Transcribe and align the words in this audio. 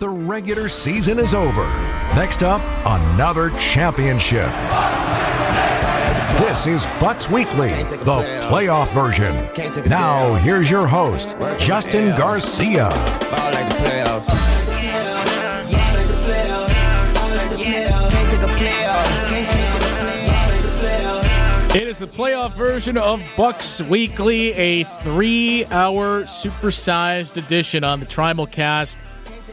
The 0.00 0.08
regular 0.08 0.68
season 0.70 1.18
is 1.18 1.34
over. 1.34 1.66
Next 2.14 2.42
up, 2.42 2.62
another 2.86 3.50
championship. 3.58 4.48
This 6.38 6.66
is 6.66 6.86
Bucks 6.98 7.28
Weekly, 7.28 7.68
the 7.68 8.24
playoff 8.48 8.88
version. 8.94 9.34
Now, 9.90 10.36
here's 10.36 10.70
your 10.70 10.86
host, 10.86 11.36
Justin 11.58 12.16
Garcia. 12.16 12.88
It 21.74 21.86
is 21.86 21.98
the 21.98 22.08
playoff 22.08 22.54
version 22.54 22.96
of 22.96 23.20
Bucks 23.36 23.82
Weekly, 23.82 24.52
a 24.52 24.84
three-hour 24.84 26.22
supersized 26.22 27.36
edition 27.36 27.84
on 27.84 28.00
the 28.00 28.06
Trimulcast. 28.06 28.96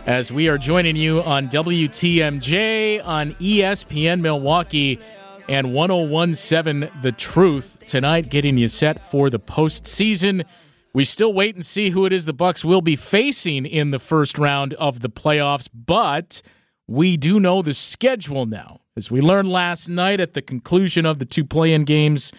As 0.08 0.32
we 0.32 0.48
are 0.48 0.58
joining 0.58 0.96
you 0.96 1.22
on 1.22 1.50
WTMJ 1.50 3.06
on 3.06 3.32
ESPN 3.32 4.22
Milwaukee 4.22 5.02
and 5.50 5.74
1017 5.74 6.90
The 7.02 7.12
Truth 7.12 7.84
tonight, 7.88 8.30
getting 8.30 8.58
you 8.58 8.70
set 8.70 9.04
for 9.04 9.30
the 9.30 9.38
postseason. 9.38 10.46
We 10.94 11.04
still 11.04 11.34
wait 11.34 11.56
and 11.56 11.66
see 11.66 11.90
who 11.90 12.06
it 12.06 12.14
is 12.14 12.24
the 12.24 12.32
Bucks 12.32 12.64
will 12.64 12.80
be 12.80 12.96
facing 12.96 13.66
in 13.66 13.92
the 13.92 14.00
first 14.00 14.38
round 14.38 14.76
of 14.76 15.02
the 15.02 15.10
playoffs, 15.10 15.68
but 15.74 16.42
we 16.88 17.18
do 17.18 17.38
know 17.38 17.62
the 17.62 17.74
schedule 17.74 18.46
now. 18.46 18.80
As 18.96 19.12
we 19.12 19.20
learned 19.20 19.50
last 19.50 19.90
night 19.90 20.22
at 20.22 20.32
the 20.32 20.42
conclusion 20.42 21.06
of 21.06 21.20
the 21.20 21.26
two 21.26 21.44
play-in 21.44 21.84
games, 21.84 22.32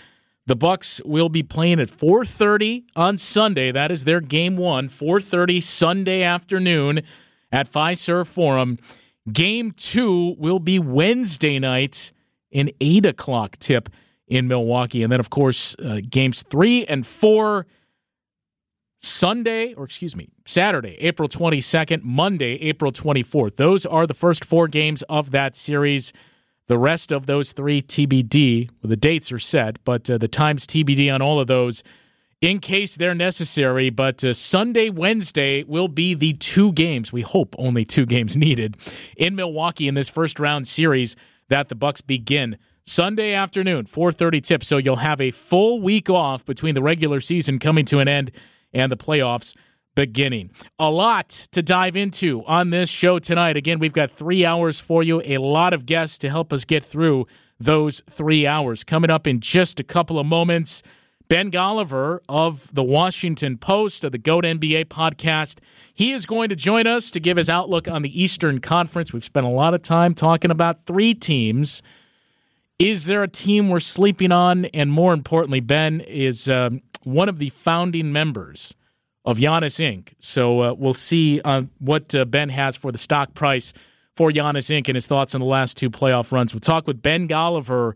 the 0.47 0.57
Bucks 0.57 1.03
will 1.05 1.29
be 1.29 1.43
playing 1.43 1.81
at 1.81 1.91
4:30 1.91 2.85
on 2.97 3.19
Sunday. 3.19 3.71
That 3.71 3.91
is 3.91 4.05
their 4.05 4.23
game 4.23 4.57
one, 4.57 4.89
4:30 4.89 5.61
Sunday 5.61 6.23
afternoon 6.23 7.03
at 7.51 7.71
Fiserv 7.71 8.27
Forum. 8.27 8.79
Game 9.33 9.73
two 9.73 10.35
will 10.39 10.59
be 10.59 10.79
Wednesday 10.79 11.59
night, 11.59 12.13
an 12.53 12.71
eight 12.81 13.05
o'clock 13.05 13.59
tip 13.59 13.89
in 14.27 14.49
Milwaukee, 14.49 15.03
and 15.03 15.13
then 15.13 15.21
of 15.21 15.31
course 15.31 15.75
uh, 15.85 16.01
games 16.09 16.43
three 16.43 16.87
and 16.87 17.07
four. 17.07 17.67
Sunday, 19.01 19.75
or 19.75 19.85
excuse 19.85 20.17
me, 20.17 20.29
Saturday, 20.45 20.97
April 20.99 21.29
22nd, 21.29 22.03
Monday, 22.03 22.55
April 22.63 22.91
24th. 22.91 23.55
Those 23.55 23.87
are 23.87 24.09
the 24.09 24.15
first 24.15 24.45
four 24.45 24.67
games 24.67 25.03
of 25.03 25.31
that 25.31 25.55
series. 25.55 26.13
The 26.67 26.79
rest 26.79 27.13
of 27.13 27.27
those 27.27 27.53
three 27.53 27.81
TBD, 27.81 28.71
well, 28.83 28.91
the 28.91 28.97
dates 28.97 29.31
are 29.31 29.39
set, 29.39 29.83
but 29.85 30.11
uh, 30.11 30.19
the 30.19 30.27
times 30.27 30.67
TBD 30.67 31.15
on 31.15 31.23
all 31.23 31.39
of 31.39 31.47
those 31.47 31.85
in 32.41 32.61
case 32.61 32.97
they're 32.97 33.15
necessary. 33.15 33.91
But 33.91 34.25
uh, 34.25 34.33
Sunday, 34.33 34.91
Wednesday 34.91 35.65
will 35.65 35.89
be 35.89 36.15
the 36.15 36.35
two 36.35 36.73
games. 36.73 37.13
We 37.13 37.23
hope 37.23 37.55
only 37.59 37.85
two 37.85 38.07
games 38.07 38.37
needed 38.37 38.77
in 39.17 39.35
Milwaukee 39.35 39.89
in 39.89 39.95
this 39.95 40.09
first 40.09 40.39
round 40.39 40.67
series 40.67 41.17
that 41.49 41.69
the 41.69 41.75
Bucks 41.75 42.01
begin 42.01 42.59
Sunday 42.85 43.35
afternoon, 43.35 43.85
4:30 43.85 44.43
tip. 44.43 44.65
So 44.65 44.79
you'll 44.79 44.97
have 44.97 45.21
a 45.21 45.31
full 45.31 45.81
week 45.81 46.09
off 46.09 46.45
between 46.45 46.75
the 46.75 46.83
regular 46.83 47.21
season 47.21 47.59
coming 47.59 47.85
to 47.87 47.99
an 47.99 48.09
end 48.09 48.31
and 48.73 48.91
the 48.91 48.97
playoffs 48.97 49.55
beginning. 49.95 50.51
A 50.79 50.91
lot 50.91 51.29
to 51.51 51.61
dive 51.61 51.97
into 51.97 52.45
on 52.47 52.71
this 52.71 52.89
show 52.89 53.19
tonight. 53.19 53.57
Again, 53.57 53.79
we've 53.79 53.93
got 53.93 54.11
three 54.11 54.45
hours 54.45 54.79
for 54.79 55.03
you, 55.03 55.21
a 55.25 55.39
lot 55.39 55.73
of 55.73 55.87
guests 55.87 56.19
to 56.19 56.31
help 56.31 56.53
us 56.53 56.65
get 56.65 56.85
through 56.85 57.27
those 57.59 58.01
three 58.09 58.47
hours. 58.47 58.85
Coming 58.85 59.11
up 59.11 59.27
in 59.27 59.41
just 59.41 59.81
a 59.81 59.85
couple 59.85 60.19
of 60.19 60.25
moments, 60.25 60.83
Ben 61.29 61.51
Golliver 61.51 62.21
of 62.27 62.73
the 62.75 62.83
Washington 62.83 63.59
Post, 63.59 64.03
of 64.03 64.13
the 64.13 64.19
GOAT 64.19 64.45
NBA 64.45 64.87
podcast. 64.87 65.59
He 65.93 66.13
is 66.13 66.25
going 66.25 66.49
to 66.49 66.57
join 66.57 66.87
us 66.87 67.11
to 67.11 67.21
give 67.21 67.37
his 67.37 67.51
outlook 67.51 67.87
on 67.87 68.01
the 68.01 68.23
Eastern 68.23 68.61
Conference. 68.61 69.13
We've 69.13 69.23
spent 69.23 69.45
a 69.45 69.51
lot 69.51 69.75
of 69.75 69.83
time 69.83 70.15
talking 70.15 70.51
about 70.51 70.87
three 70.87 71.13
teams. 71.13 71.83
Is 72.79 73.07
there 73.07 73.23
a 73.23 73.29
team 73.29 73.69
we're 73.69 73.81
sleeping 73.81 74.33
on? 74.33 74.65
And 74.67 74.91
more 74.91 75.13
importantly, 75.13 75.61
Ben 75.61 76.01
is 76.01 76.49
um, 76.49 76.81
one 77.03 77.29
of 77.29 77.39
the 77.39 77.51
founding 77.51 78.11
members 78.11 78.75
of 79.27 79.37
Giannis 79.37 79.79
Inc. 79.79 80.15
So 80.19 80.63
uh, 80.63 80.73
we'll 80.73 80.95
see 80.95 81.43
uh, 81.45 81.65
what 81.79 82.15
uh, 82.15 82.25
Ben 82.25 82.49
has 82.49 82.75
for 82.75 82.91
the 82.91 82.97
stock 82.97 83.35
price 83.35 83.75
for 84.17 84.31
Giannis 84.31 84.71
Inc. 84.71 84.89
and 84.89 84.95
his 84.95 85.07
thoughts 85.07 85.35
on 85.35 85.43
the 85.43 85.47
last 85.47 85.77
two 85.77 85.91
playoff 85.91 86.33
runs. 86.33 86.55
We'll 86.55 86.61
talk 86.61 86.87
with 86.87 87.03
Ben 87.03 87.29
Golliver 87.29 87.95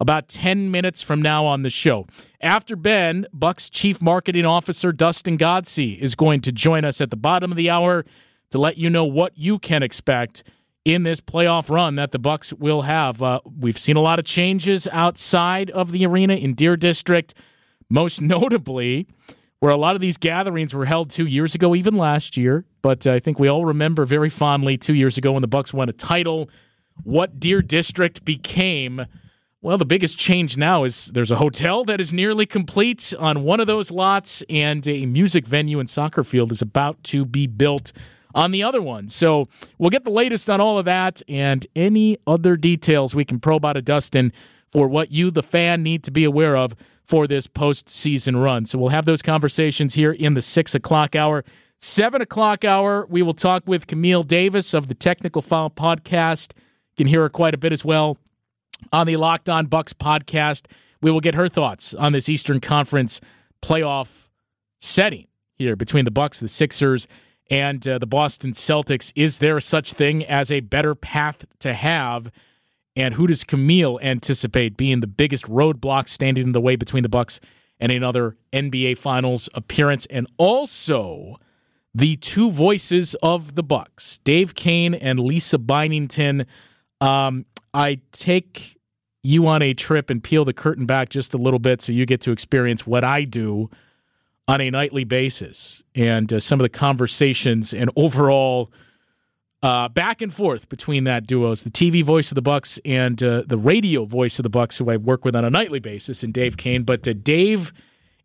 about 0.00 0.28
10 0.28 0.70
minutes 0.70 1.02
from 1.02 1.22
now 1.22 1.44
on 1.46 1.62
the 1.62 1.70
show. 1.70 2.06
After 2.40 2.76
Ben, 2.76 3.26
Bucks 3.32 3.70
Chief 3.70 4.02
Marketing 4.02 4.44
Officer 4.44 4.92
Dustin 4.92 5.38
Godsey 5.38 5.98
is 5.98 6.14
going 6.14 6.40
to 6.42 6.52
join 6.52 6.84
us 6.84 7.00
at 7.00 7.10
the 7.10 7.16
bottom 7.16 7.50
of 7.50 7.56
the 7.56 7.70
hour 7.70 8.04
to 8.50 8.58
let 8.58 8.76
you 8.76 8.90
know 8.90 9.04
what 9.04 9.36
you 9.36 9.58
can 9.58 9.82
expect 9.82 10.42
in 10.84 11.02
this 11.02 11.20
playoff 11.20 11.70
run 11.70 11.94
that 11.96 12.12
the 12.12 12.18
Bucks 12.18 12.52
will 12.52 12.82
have. 12.82 13.22
Uh, 13.22 13.40
we've 13.44 13.78
seen 13.78 13.96
a 13.96 14.00
lot 14.00 14.18
of 14.18 14.24
changes 14.24 14.86
outside 14.92 15.70
of 15.70 15.92
the 15.92 16.04
arena 16.04 16.34
in 16.34 16.54
Deer 16.54 16.76
District, 16.76 17.34
most 17.88 18.20
notably 18.22 19.06
where 19.64 19.72
a 19.72 19.76
lot 19.78 19.94
of 19.94 20.00
these 20.02 20.18
gatherings 20.18 20.74
were 20.74 20.84
held 20.84 21.08
two 21.08 21.24
years 21.26 21.54
ago, 21.54 21.74
even 21.74 21.96
last 21.96 22.36
year. 22.36 22.66
But 22.82 23.06
I 23.06 23.18
think 23.18 23.38
we 23.38 23.48
all 23.48 23.64
remember 23.64 24.04
very 24.04 24.28
fondly 24.28 24.76
two 24.76 24.92
years 24.92 25.16
ago 25.16 25.32
when 25.32 25.40
the 25.40 25.48
Bucks 25.48 25.72
won 25.72 25.88
a 25.88 25.92
title, 25.94 26.50
what 27.02 27.40
Deer 27.40 27.62
District 27.62 28.22
became. 28.26 29.06
Well, 29.64 29.78
the 29.78 29.86
biggest 29.86 30.18
change 30.18 30.58
now 30.58 30.84
is 30.84 31.06
there's 31.06 31.30
a 31.30 31.36
hotel 31.36 31.84
that 31.86 31.98
is 31.98 32.12
nearly 32.12 32.44
complete 32.44 33.14
on 33.18 33.44
one 33.44 33.60
of 33.60 33.66
those 33.66 33.90
lots, 33.90 34.42
and 34.50 34.86
a 34.86 35.06
music 35.06 35.46
venue 35.46 35.80
and 35.80 35.88
soccer 35.88 36.22
field 36.22 36.52
is 36.52 36.60
about 36.60 37.02
to 37.04 37.24
be 37.24 37.46
built 37.46 37.90
on 38.34 38.50
the 38.50 38.62
other 38.62 38.82
one. 38.82 39.08
So 39.08 39.48
we'll 39.78 39.88
get 39.88 40.04
the 40.04 40.10
latest 40.10 40.50
on 40.50 40.60
all 40.60 40.78
of 40.78 40.84
that 40.84 41.22
and 41.30 41.66
any 41.74 42.18
other 42.26 42.58
details 42.58 43.14
we 43.14 43.24
can 43.24 43.40
probe 43.40 43.64
out 43.64 43.78
of 43.78 43.86
Dustin 43.86 44.34
for 44.68 44.86
what 44.86 45.12
you, 45.12 45.30
the 45.30 45.42
fan, 45.42 45.82
need 45.82 46.04
to 46.04 46.10
be 46.10 46.24
aware 46.24 46.58
of 46.58 46.76
for 47.02 47.26
this 47.26 47.46
postseason 47.46 48.44
run. 48.44 48.66
So 48.66 48.78
we'll 48.78 48.90
have 48.90 49.06
those 49.06 49.22
conversations 49.22 49.94
here 49.94 50.12
in 50.12 50.34
the 50.34 50.42
six 50.42 50.74
o'clock 50.74 51.16
hour. 51.16 51.42
Seven 51.78 52.20
o'clock 52.20 52.66
hour, 52.66 53.06
we 53.08 53.22
will 53.22 53.32
talk 53.32 53.62
with 53.64 53.86
Camille 53.86 54.24
Davis 54.24 54.74
of 54.74 54.88
the 54.88 54.94
Technical 54.94 55.40
Foul 55.40 55.70
podcast. 55.70 56.52
You 56.54 56.96
can 56.98 57.06
hear 57.06 57.22
her 57.22 57.30
quite 57.30 57.54
a 57.54 57.58
bit 57.58 57.72
as 57.72 57.82
well 57.82 58.18
on 58.92 59.06
the 59.06 59.16
Locked 59.16 59.48
On 59.48 59.66
Bucks 59.66 59.92
podcast. 59.92 60.66
We 61.00 61.10
will 61.10 61.20
get 61.20 61.34
her 61.34 61.48
thoughts 61.48 61.94
on 61.94 62.12
this 62.12 62.28
Eastern 62.28 62.60
Conference 62.60 63.20
playoff 63.62 64.28
setting 64.80 65.26
here 65.56 65.76
between 65.76 66.04
the 66.04 66.10
Bucks, 66.10 66.40
the 66.40 66.48
Sixers, 66.48 67.06
and 67.50 67.86
uh, 67.86 67.98
the 67.98 68.06
Boston 68.06 68.52
Celtics. 68.52 69.12
Is 69.14 69.38
there 69.38 69.60
such 69.60 69.92
thing 69.92 70.24
as 70.24 70.50
a 70.50 70.60
better 70.60 70.94
path 70.94 71.44
to 71.60 71.74
have? 71.74 72.30
And 72.96 73.14
who 73.14 73.26
does 73.26 73.44
Camille 73.44 73.98
anticipate 74.02 74.76
being 74.76 75.00
the 75.00 75.06
biggest 75.06 75.44
roadblock 75.44 76.08
standing 76.08 76.44
in 76.44 76.52
the 76.52 76.60
way 76.60 76.76
between 76.76 77.02
the 77.02 77.08
Bucks 77.08 77.40
and 77.80 77.90
another 77.90 78.36
NBA 78.52 78.98
Finals 78.98 79.48
appearance? 79.54 80.06
And 80.06 80.26
also 80.38 81.38
the 81.94 82.16
two 82.16 82.50
voices 82.50 83.14
of 83.22 83.54
the 83.54 83.62
Bucks, 83.62 84.18
Dave 84.24 84.54
Koehn 84.54 84.96
and 85.00 85.20
Lisa 85.20 85.58
Byington. 85.58 86.46
Um, 87.00 87.46
I 87.72 88.00
take 88.12 88.73
you 89.24 89.46
on 89.48 89.62
a 89.62 89.74
trip 89.74 90.10
and 90.10 90.22
peel 90.22 90.44
the 90.44 90.52
curtain 90.52 90.86
back 90.86 91.08
just 91.08 91.34
a 91.34 91.38
little 91.38 91.58
bit 91.58 91.82
so 91.82 91.92
you 91.92 92.06
get 92.06 92.20
to 92.20 92.30
experience 92.30 92.86
what 92.86 93.02
I 93.02 93.24
do 93.24 93.70
on 94.46 94.60
a 94.60 94.70
nightly 94.70 95.04
basis 95.04 95.82
and 95.94 96.32
uh, 96.32 96.38
some 96.38 96.60
of 96.60 96.64
the 96.64 96.68
conversations 96.68 97.72
and 97.72 97.90
overall 97.96 98.70
uh, 99.62 99.88
back 99.88 100.20
and 100.20 100.32
forth 100.32 100.68
between 100.68 101.04
that 101.04 101.26
duo 101.26 101.50
is 101.50 101.62
the 101.62 101.70
TV 101.70 102.04
voice 102.04 102.30
of 102.30 102.34
the 102.34 102.42
Bucks 102.42 102.78
and 102.84 103.22
uh, 103.22 103.42
the 103.46 103.56
radio 103.56 104.04
voice 104.04 104.38
of 104.38 104.42
the 104.42 104.50
Bucks, 104.50 104.76
who 104.76 104.90
I 104.90 104.98
work 104.98 105.24
with 105.24 105.34
on 105.34 105.42
a 105.42 105.48
nightly 105.48 105.78
basis, 105.78 106.22
and 106.22 106.34
Dave 106.34 106.58
Koehn. 106.58 106.84
But 106.84 107.08
uh, 107.08 107.14
Dave 107.14 107.72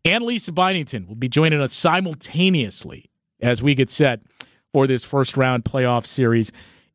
and 0.04 0.22
Lisa 0.24 0.52
Byington 0.52 1.08
will 1.08 1.14
be 1.14 1.30
joining 1.30 1.62
us 1.62 1.72
simultaneously 1.72 3.10
as 3.40 3.62
we 3.62 3.74
get 3.74 3.90
set 3.90 4.20
for 4.70 4.86
this 4.86 5.02
first 5.02 5.34
round 5.34 5.64
playoff 5.64 6.04
series 6.04 6.52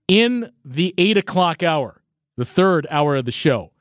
in 0.07 0.51
the 0.63 0.93
eight 0.99 1.17
o'clock 1.17 1.63
hour, 1.63 2.03
the 2.37 2.45
third 2.45 2.85
hour 2.91 3.15
of 3.15 3.25
the 3.25 3.31
show. 3.31 3.71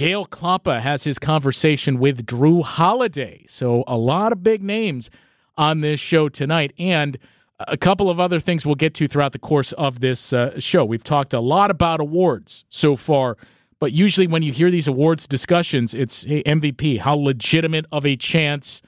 Gale 0.00 0.24
Klappa 0.24 0.80
has 0.80 1.04
his 1.04 1.18
conversation 1.18 1.98
with 1.98 2.24
Jrue 2.24 2.64
Holiday. 2.64 3.44
So 3.46 3.84
a 3.86 3.98
lot 3.98 4.32
of 4.32 4.42
big 4.42 4.62
names 4.62 5.10
on 5.58 5.82
this 5.82 6.00
show 6.00 6.30
tonight, 6.30 6.72
and 6.78 7.18
a 7.58 7.76
couple 7.76 8.08
of 8.08 8.18
other 8.18 8.40
things 8.40 8.64
we'll 8.64 8.76
get 8.76 8.94
to 8.94 9.06
throughout 9.06 9.32
the 9.32 9.38
course 9.38 9.72
of 9.72 10.00
this 10.00 10.32
uh, 10.32 10.58
show. 10.58 10.86
We've 10.86 11.04
talked 11.04 11.34
a 11.34 11.40
lot 11.40 11.70
about 11.70 12.00
awards 12.00 12.64
so 12.70 12.96
far, 12.96 13.36
but 13.78 13.92
usually 13.92 14.26
when 14.26 14.42
you 14.42 14.52
hear 14.52 14.70
these 14.70 14.88
awards 14.88 15.26
discussions, 15.26 15.94
it's 15.94 16.24
hey, 16.24 16.42
MVP. 16.44 17.00
How 17.00 17.12
legitimate 17.12 17.84
of 17.92 18.06
a 18.06 18.16
chance 18.16 18.80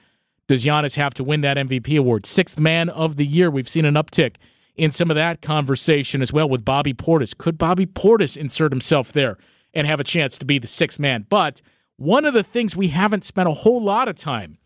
does 0.47 0.65
Giannis 0.65 0.95
have 0.95 1.13
to 1.13 1.23
win 1.23 1.41
that 1.41 1.57
MVP 1.57 1.95
award? 1.95 2.25
Sixth 2.25 2.59
man 2.59 2.89
of 2.89 3.17
the 3.17 3.25
year. 3.27 3.51
We've 3.51 3.69
seen 3.69 3.85
an 3.85 3.93
uptick 3.93 4.37
in 4.75 4.89
some 4.89 5.11
of 5.11 5.15
that 5.15 5.43
conversation 5.43 6.23
as 6.23 6.33
well 6.33 6.49
with 6.49 6.65
Bobby 6.65 6.95
Portis. 6.95 7.37
Could 7.37 7.59
Bobby 7.59 7.85
Portis 7.85 8.35
insert 8.35 8.71
himself 8.71 9.11
there 9.11 9.37
and 9.73 9.87
have 9.87 9.99
a 9.99 10.03
chance 10.03 10.37
to 10.37 10.45
be 10.45 10.59
the 10.59 10.67
sixth 10.67 10.99
man? 10.99 11.25
But 11.29 11.61
one 11.97 12.25
of 12.25 12.33
the 12.33 12.43
things 12.43 12.75
we 12.75 12.89
haven't 12.89 13.25
spent 13.25 13.47
a 13.49 13.53
whole 13.53 13.81
lot 13.81 14.07
of 14.07 14.15
time 14.15 14.57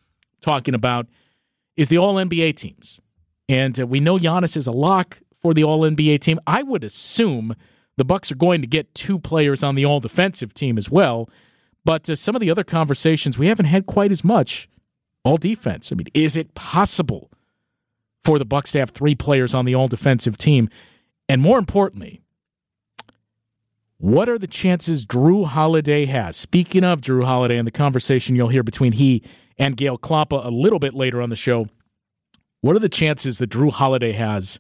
talking 0.42 0.74
about 0.74 1.08
is 1.76 1.90
the 1.90 1.98
All 1.98 2.16
NBA 2.16 2.56
teams. 2.56 3.00
And 3.50 3.80
uh, 3.80 3.88
we 3.88 4.00
know 4.00 4.18
Giannis 4.18 4.58
is 4.58 4.68
a 4.68 4.72
lock 4.72 5.20
for 5.42 5.54
the 5.54 5.64
All 5.64 5.82
NBA 5.82 6.20
team. 6.20 6.40
I 6.48 6.64
would 6.64 6.84
assume 6.84 7.56
the 7.98 8.06
Bucks 8.06 8.32
are 8.32 8.36
going 8.36 8.62
to 8.62 8.68
get 8.68 8.94
two 8.94 9.20
players 9.20 9.64
on 9.64 9.76
the 9.76 9.86
All 9.86 10.00
Defensive 10.00 10.54
team 10.54 10.78
as 10.78 10.90
well. 10.90 11.30
But 11.86 12.10
uh, 12.10 12.16
some 12.16 12.36
of 12.36 12.42
the 12.42 12.52
other 12.52 12.64
conversations 12.64 13.38
we 13.38 13.48
haven't 13.48 13.68
had 13.68 13.86
quite 13.86 14.12
as 14.12 14.24
much. 14.24 14.68
All 15.24 15.38
defense. 15.38 15.92
I 15.92 15.96
mean, 15.96 16.08
is 16.14 16.38
it 16.38 16.54
possible 16.54 17.30
for 18.24 18.40
the 18.40 18.46
Bucks 18.46 18.72
to 18.72 18.80
have 18.80 18.92
three 18.92 19.16
players 19.16 19.54
on 19.54 19.66
the 19.66 19.76
All 19.76 19.88
Defensive 19.88 20.38
team? 20.38 20.70
And 21.28 21.42
more 21.42 21.58
importantly, 21.58 22.22
what 23.98 24.30
are 24.30 24.38
the 24.38 24.48
chances 24.48 25.06
Jrue 25.06 25.46
Holiday 25.46 26.06
has? 26.06 26.38
Speaking 26.38 26.84
of 26.84 27.02
Jrue 27.02 27.26
Holiday 27.26 27.58
and 27.58 27.68
the 27.68 27.72
conversation 27.72 28.36
you'll 28.36 28.50
hear 28.50 28.64
between 28.64 28.94
he 28.94 29.24
and 29.58 29.76
Gale 29.76 29.98
Klappa 29.98 30.46
a 30.46 30.50
little 30.50 30.80
bit 30.80 30.94
later 30.94 31.22
on 31.22 31.30
the 31.30 31.36
show, 31.36 31.68
what 32.62 32.76
are 32.76 32.80
the 32.80 32.90
chances 32.90 33.40
that 33.40 33.50
Jrue 33.50 33.72
Holiday 33.72 34.12
has 34.12 34.60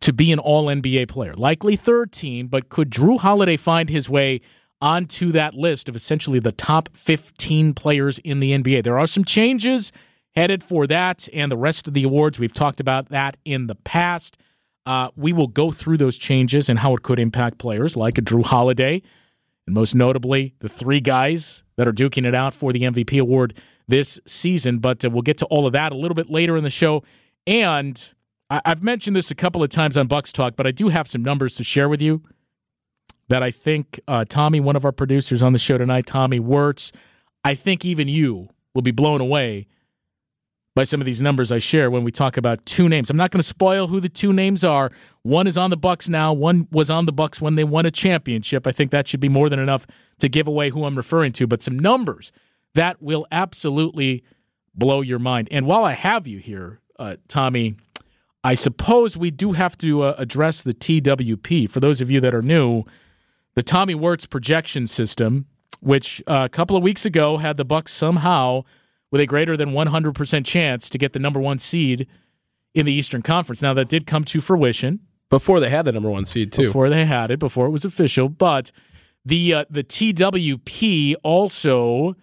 to 0.00 0.12
be 0.12 0.32
an 0.32 0.38
all 0.38 0.66
NBA 0.66 1.08
player? 1.08 1.34
Likely 1.34 1.76
third 1.76 2.12
team, 2.12 2.46
but 2.46 2.68
could 2.68 2.90
Jrue 2.90 3.20
Holiday 3.20 3.56
find 3.56 3.90
his 3.90 4.08
way 4.08 4.40
onto 4.80 5.32
that 5.32 5.54
list 5.54 5.88
of 5.88 5.94
essentially 5.94 6.38
the 6.38 6.52
top 6.52 6.88
15 6.94 7.74
players 7.74 8.18
in 8.20 8.40
the 8.40 8.52
NBA? 8.52 8.82
There 8.82 8.98
are 8.98 9.06
some 9.06 9.24
changes 9.24 9.92
headed 10.34 10.64
for 10.64 10.86
that 10.86 11.28
and 11.32 11.50
the 11.50 11.56
rest 11.56 11.86
of 11.86 11.94
the 11.94 12.04
awards. 12.04 12.38
We've 12.38 12.52
talked 12.52 12.80
about 12.80 13.10
that 13.10 13.36
in 13.44 13.66
the 13.66 13.74
past. 13.74 14.36
Uh, 14.86 15.08
we 15.16 15.32
will 15.32 15.46
go 15.46 15.70
through 15.70 15.96
those 15.96 16.18
changes 16.18 16.68
and 16.68 16.80
how 16.80 16.94
it 16.94 17.02
could 17.02 17.18
impact 17.18 17.58
players 17.58 17.96
like 17.96 18.18
a 18.18 18.22
Jrue 18.22 18.44
Holiday, 18.44 19.00
and 19.66 19.74
most 19.74 19.94
notably 19.94 20.54
the 20.60 20.68
three 20.68 21.00
guys 21.00 21.62
that 21.76 21.88
are 21.88 21.92
duking 21.92 22.26
it 22.26 22.34
out 22.34 22.52
for 22.52 22.72
the 22.72 22.80
MVP 22.82 23.18
award 23.18 23.58
this 23.88 24.20
season. 24.26 24.78
But 24.78 25.04
uh, 25.04 25.10
we'll 25.10 25.22
get 25.22 25.38
to 25.38 25.46
all 25.46 25.66
of 25.66 25.72
that 25.72 25.92
a 25.92 25.94
little 25.96 26.14
bit 26.14 26.28
later 26.28 26.56
in 26.56 26.64
the 26.64 26.70
show. 26.70 27.02
And 27.46 28.12
I- 28.50 28.60
I've 28.66 28.82
mentioned 28.82 29.16
this 29.16 29.30
a 29.30 29.34
couple 29.34 29.62
of 29.62 29.70
times 29.70 29.96
on 29.96 30.06
Bucks 30.06 30.32
Talk, 30.32 30.54
but 30.56 30.66
I 30.66 30.70
do 30.70 30.90
have 30.90 31.08
some 31.08 31.22
numbers 31.22 31.56
to 31.56 31.64
share 31.64 31.88
with 31.88 32.02
you 32.02 32.22
that 33.28 33.42
I 33.42 33.50
think 33.50 34.00
uh, 34.06 34.26
Tommy, 34.28 34.60
one 34.60 34.76
of 34.76 34.84
our 34.84 34.92
producers 34.92 35.42
on 35.42 35.54
the 35.54 35.58
show 35.58 35.78
tonight, 35.78 36.04
Tommy 36.04 36.38
Wirtz, 36.38 36.92
I 37.42 37.54
think 37.54 37.86
even 37.86 38.06
you 38.06 38.50
will 38.74 38.82
be 38.82 38.90
blown 38.90 39.22
away 39.22 39.66
by 40.74 40.82
some 40.82 41.00
of 41.00 41.04
these 41.04 41.22
numbers 41.22 41.52
I 41.52 41.58
share 41.58 41.90
when 41.90 42.02
we 42.02 42.10
talk 42.10 42.36
about 42.36 42.64
two 42.66 42.88
names. 42.88 43.08
I'm 43.08 43.16
not 43.16 43.30
going 43.30 43.40
to 43.40 43.46
spoil 43.46 43.86
who 43.86 44.00
the 44.00 44.08
two 44.08 44.32
names 44.32 44.64
are. 44.64 44.90
One 45.22 45.46
is 45.46 45.56
on 45.56 45.70
the 45.70 45.76
Bucks 45.76 46.08
now. 46.08 46.32
One 46.32 46.66
was 46.70 46.90
on 46.90 47.06
the 47.06 47.12
Bucks 47.12 47.40
when 47.40 47.54
they 47.54 47.64
won 47.64 47.86
a 47.86 47.90
championship. 47.90 48.66
I 48.66 48.72
think 48.72 48.90
that 48.90 49.06
should 49.06 49.20
be 49.20 49.28
more 49.28 49.48
than 49.48 49.60
enough 49.60 49.86
to 50.18 50.28
give 50.28 50.48
away 50.48 50.70
who 50.70 50.84
I'm 50.84 50.96
referring 50.96 51.32
to. 51.32 51.46
But 51.46 51.62
some 51.62 51.78
numbers 51.78 52.32
that 52.74 53.00
will 53.00 53.26
absolutely 53.30 54.24
blow 54.74 55.00
your 55.00 55.20
mind. 55.20 55.48
And 55.52 55.66
while 55.66 55.84
I 55.84 55.92
have 55.92 56.26
you 56.26 56.38
here, 56.38 56.80
uh, 56.98 57.16
Tommy, 57.28 57.76
I 58.42 58.54
suppose 58.54 59.16
we 59.16 59.30
do 59.30 59.52
have 59.52 59.78
to 59.78 60.02
uh, 60.02 60.14
address 60.18 60.62
the 60.62 60.74
TWP. 60.74 61.70
For 61.70 61.78
those 61.78 62.00
of 62.00 62.10
you 62.10 62.20
that 62.20 62.34
are 62.34 62.42
new, 62.42 62.82
the 63.54 63.62
Tommy 63.62 63.94
Wirtz 63.94 64.26
projection 64.26 64.88
system, 64.88 65.46
which 65.80 66.20
uh, 66.26 66.42
a 66.44 66.48
couple 66.48 66.76
of 66.76 66.82
weeks 66.82 67.06
ago 67.06 67.36
had 67.36 67.56
the 67.56 67.64
Bucks 67.64 67.92
somehow 67.92 68.64
with 69.14 69.20
a 69.20 69.26
greater 69.26 69.56
than 69.56 69.70
100% 69.70 70.44
chance 70.44 70.90
to 70.90 70.98
get 70.98 71.12
the 71.12 71.20
number 71.20 71.38
one 71.38 71.60
seed 71.60 72.08
in 72.74 72.84
the 72.84 72.92
Eastern 72.92 73.22
Conference. 73.22 73.62
Now, 73.62 73.72
that 73.74 73.88
did 73.88 74.08
come 74.08 74.24
to 74.24 74.40
fruition. 74.40 74.98
Before 75.30 75.60
they 75.60 75.70
had 75.70 75.84
the 75.84 75.92
number 75.92 76.10
one 76.10 76.24
seed, 76.24 76.50
too. 76.50 76.66
Before 76.66 76.88
they 76.88 77.04
had 77.04 77.30
it, 77.30 77.38
before 77.38 77.66
it 77.66 77.70
was 77.70 77.84
official. 77.84 78.28
But 78.28 78.72
the 79.24 79.54
uh, 79.54 79.64
the 79.70 79.84
TWP 79.84 81.14
also, 81.22 82.16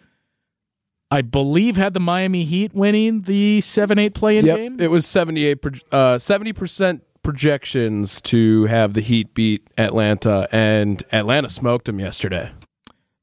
I 1.10 1.22
believe, 1.22 1.78
had 1.78 1.94
the 1.94 2.02
Miami 2.02 2.44
Heat 2.44 2.74
winning 2.74 3.22
the 3.22 3.62
7 3.62 3.98
8 3.98 4.14
play 4.14 4.38
in 4.38 4.46
yep, 4.46 4.58
game. 4.58 4.82
It 4.82 4.92
was 4.92 5.08
78 5.08 5.66
uh, 5.94 6.18
70% 6.18 7.00
projections 7.24 8.20
to 8.20 8.66
have 8.66 8.96
the 8.96 9.02
Heat 9.02 9.34
beat 9.34 9.66
Atlanta, 9.78 10.50
and 10.52 11.02
Atlanta 11.14 11.50
smoked 11.50 11.86
them 11.86 12.02
yesterday. 12.02 12.52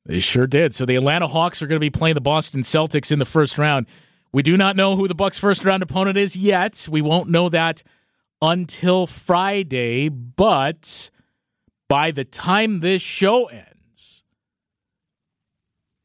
They 0.09 0.21
sure 0.21 0.47
did. 0.47 0.75
So 0.75 0.87
the 0.87 0.97
Atlanta 0.97 1.29
Hawks 1.29 1.63
are 1.63 1.67
going 1.67 1.77
to 1.77 1.81
be 1.81 1.91
playing 1.91 2.15
the 2.15 2.23
Boston 2.23 2.63
Celtics 2.63 3.13
in 3.13 3.19
the 3.19 3.27
first 3.27 3.59
round. 3.59 3.87
We 4.33 4.43
do 4.43 4.57
not 4.57 4.75
know 4.75 4.97
who 4.97 5.07
the 5.07 5.15
Bucks' 5.15 5.39
first 5.39 5.67
round 5.67 5.83
opponent 5.83 6.17
is 6.17 6.35
yet. 6.35 6.89
We 6.91 7.03
won't 7.03 7.29
know 7.29 7.51
that 7.51 7.83
until 8.41 9.07
Friday, 9.07 10.09
but 10.09 11.11
by 11.89 12.11
the 12.11 12.25
time 12.25 12.79
this 12.79 13.03
show 13.03 13.47
ends, 13.47 14.25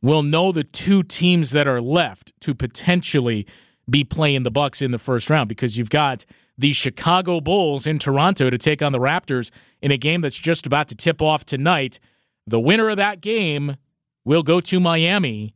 we'll 0.01 0.23
know 0.23 0.51
the 0.51 0.65
two 0.65 1.03
teams 1.03 1.51
that 1.51 1.67
are 1.67 1.81
left 1.81 2.33
to 2.41 2.53
potentially 2.53 3.47
be 3.89 4.03
playing 4.03 4.43
the 4.43 4.51
Bucks 4.51 4.81
in 4.81 4.91
the 4.91 4.99
first 4.99 5.29
round 5.29 5.47
because 5.47 5.77
you've 5.77 5.89
got 5.89 6.25
the 6.57 6.73
Chicago 6.73 7.39
Bulls 7.39 7.87
in 7.87 7.99
Toronto 7.99 8.49
to 8.49 8.57
take 8.57 8.81
on 8.81 8.91
the 8.91 8.99
Raptors 8.99 9.49
in 9.81 9.91
a 9.91 9.97
game 9.97 10.19
that's 10.19 10.37
just 10.37 10.65
about 10.65 10.89
to 10.89 10.95
tip 10.95 11.21
off 11.21 11.45
tonight. 11.45 11.99
The 12.45 12.59
winner 12.59 12.89
of 12.89 12.97
that 12.97 13.21
game 13.21 13.77
will 14.25 14.43
go 14.43 14.59
to 14.61 14.79
Miami 14.79 15.53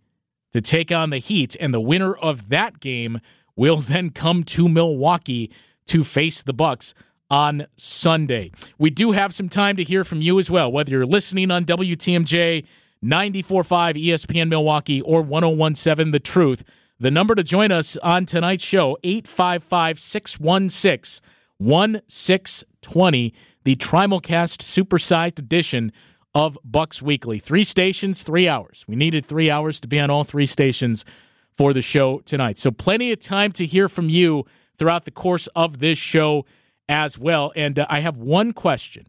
to 0.52 0.62
take 0.62 0.92
on 0.92 1.10
the 1.10 1.19
Heat, 1.19 1.56
and 1.60 1.74
the 1.74 1.81
winner 1.81 2.14
of 2.16 2.50
that 2.50 2.80
game 2.80 3.19
will 3.56 3.78
then 3.78 4.10
come 4.10 4.44
to 4.44 4.69
Milwaukee 4.69 5.52
to 5.88 6.04
face 6.04 6.42
the 6.42 6.54
Bucks 6.54 6.94
on 7.30 7.68
Sunday. 7.75 8.52
We 8.78 8.90
do 8.90 9.12
have 9.12 9.34
some 9.34 9.50
time 9.50 9.75
to 9.78 9.84
hear 9.84 10.04
from 10.04 10.22
you 10.22 10.40
as 10.40 10.50
well, 10.50 10.72
whether 10.72 10.92
you're 10.92 11.06
listening 11.06 11.52
on 11.52 11.66
WTMJ 11.66 12.66
94.5 13.04 14.06
ESPN 14.06 14.50
Milwaukee 14.50 15.02
or 15.02 15.22
1017 15.22 16.12
The 16.12 16.19
Truth. 16.19 16.64
The 17.00 17.12
number 17.12 17.36
to 17.36 17.44
join 17.44 17.72
us 17.72 17.96
on 17.98 18.25
tonight's 18.25 18.64
show, 18.64 18.98
855 19.04 20.00
616 20.00 21.22
1620, 21.58 23.34
the 23.64 23.75
Trimulcast 23.75 24.62
Supersized 24.62 25.40
Edition 25.40 25.92
of 26.38 26.56
Bucks 26.63 27.01
Weekly. 27.01 27.39
Three 27.39 27.63
stations, 27.63 28.22
three 28.22 28.48
hours. 28.48 28.86
We 28.88 28.95
needed 28.95 29.25
three 29.25 29.50
hours 29.50 29.80
to 29.80 29.88
be 29.88 30.00
on 30.00 30.12
all 30.12 30.24
three 30.24 30.45
stations 30.45 31.04
for 31.51 31.74
the 31.74 31.81
show 31.81 32.19
tonight. 32.19 32.60
So, 32.60 32.69
plenty 32.69 33.12
of 33.12 33.18
time 33.18 33.51
to 33.54 33.66
hear 33.66 33.89
from 33.89 34.07
you 34.07 34.45
throughout 34.78 35.06
the 35.06 35.12
course 35.12 35.48
of 35.56 35.80
this 35.80 35.98
show 35.98 36.45
as 36.88 37.18
well. 37.18 37.51
And 37.56 37.80
uh, 37.80 37.88
I 37.89 38.01
have 38.01 38.19
one 38.19 38.54
question. 38.54 39.07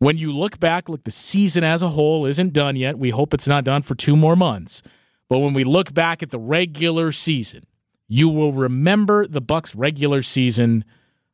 When 0.00 0.18
you 0.18 0.36
look 0.36 0.60
back, 0.60 0.90
look, 0.90 1.04
the 1.04 1.10
season 1.10 1.64
as 1.64 1.80
a 1.80 1.88
whole 1.88 2.26
isn't 2.26 2.52
done 2.52 2.76
yet. 2.76 2.98
We 2.98 3.08
hope 3.08 3.32
it's 3.32 3.48
not 3.48 3.64
done 3.64 3.80
for 3.80 3.94
two 3.94 4.16
more 4.16 4.36
months. 4.36 4.82
But 5.30 5.38
when 5.38 5.54
we 5.54 5.64
look 5.64 5.94
back 5.94 6.22
at 6.22 6.28
the 6.28 6.38
regular 6.38 7.10
season, 7.10 7.64
you 8.06 8.28
will 8.28 8.52
remember 8.52 9.26
the 9.26 9.40
Bucks 9.40 9.74
regular 9.74 10.20
season 10.20 10.84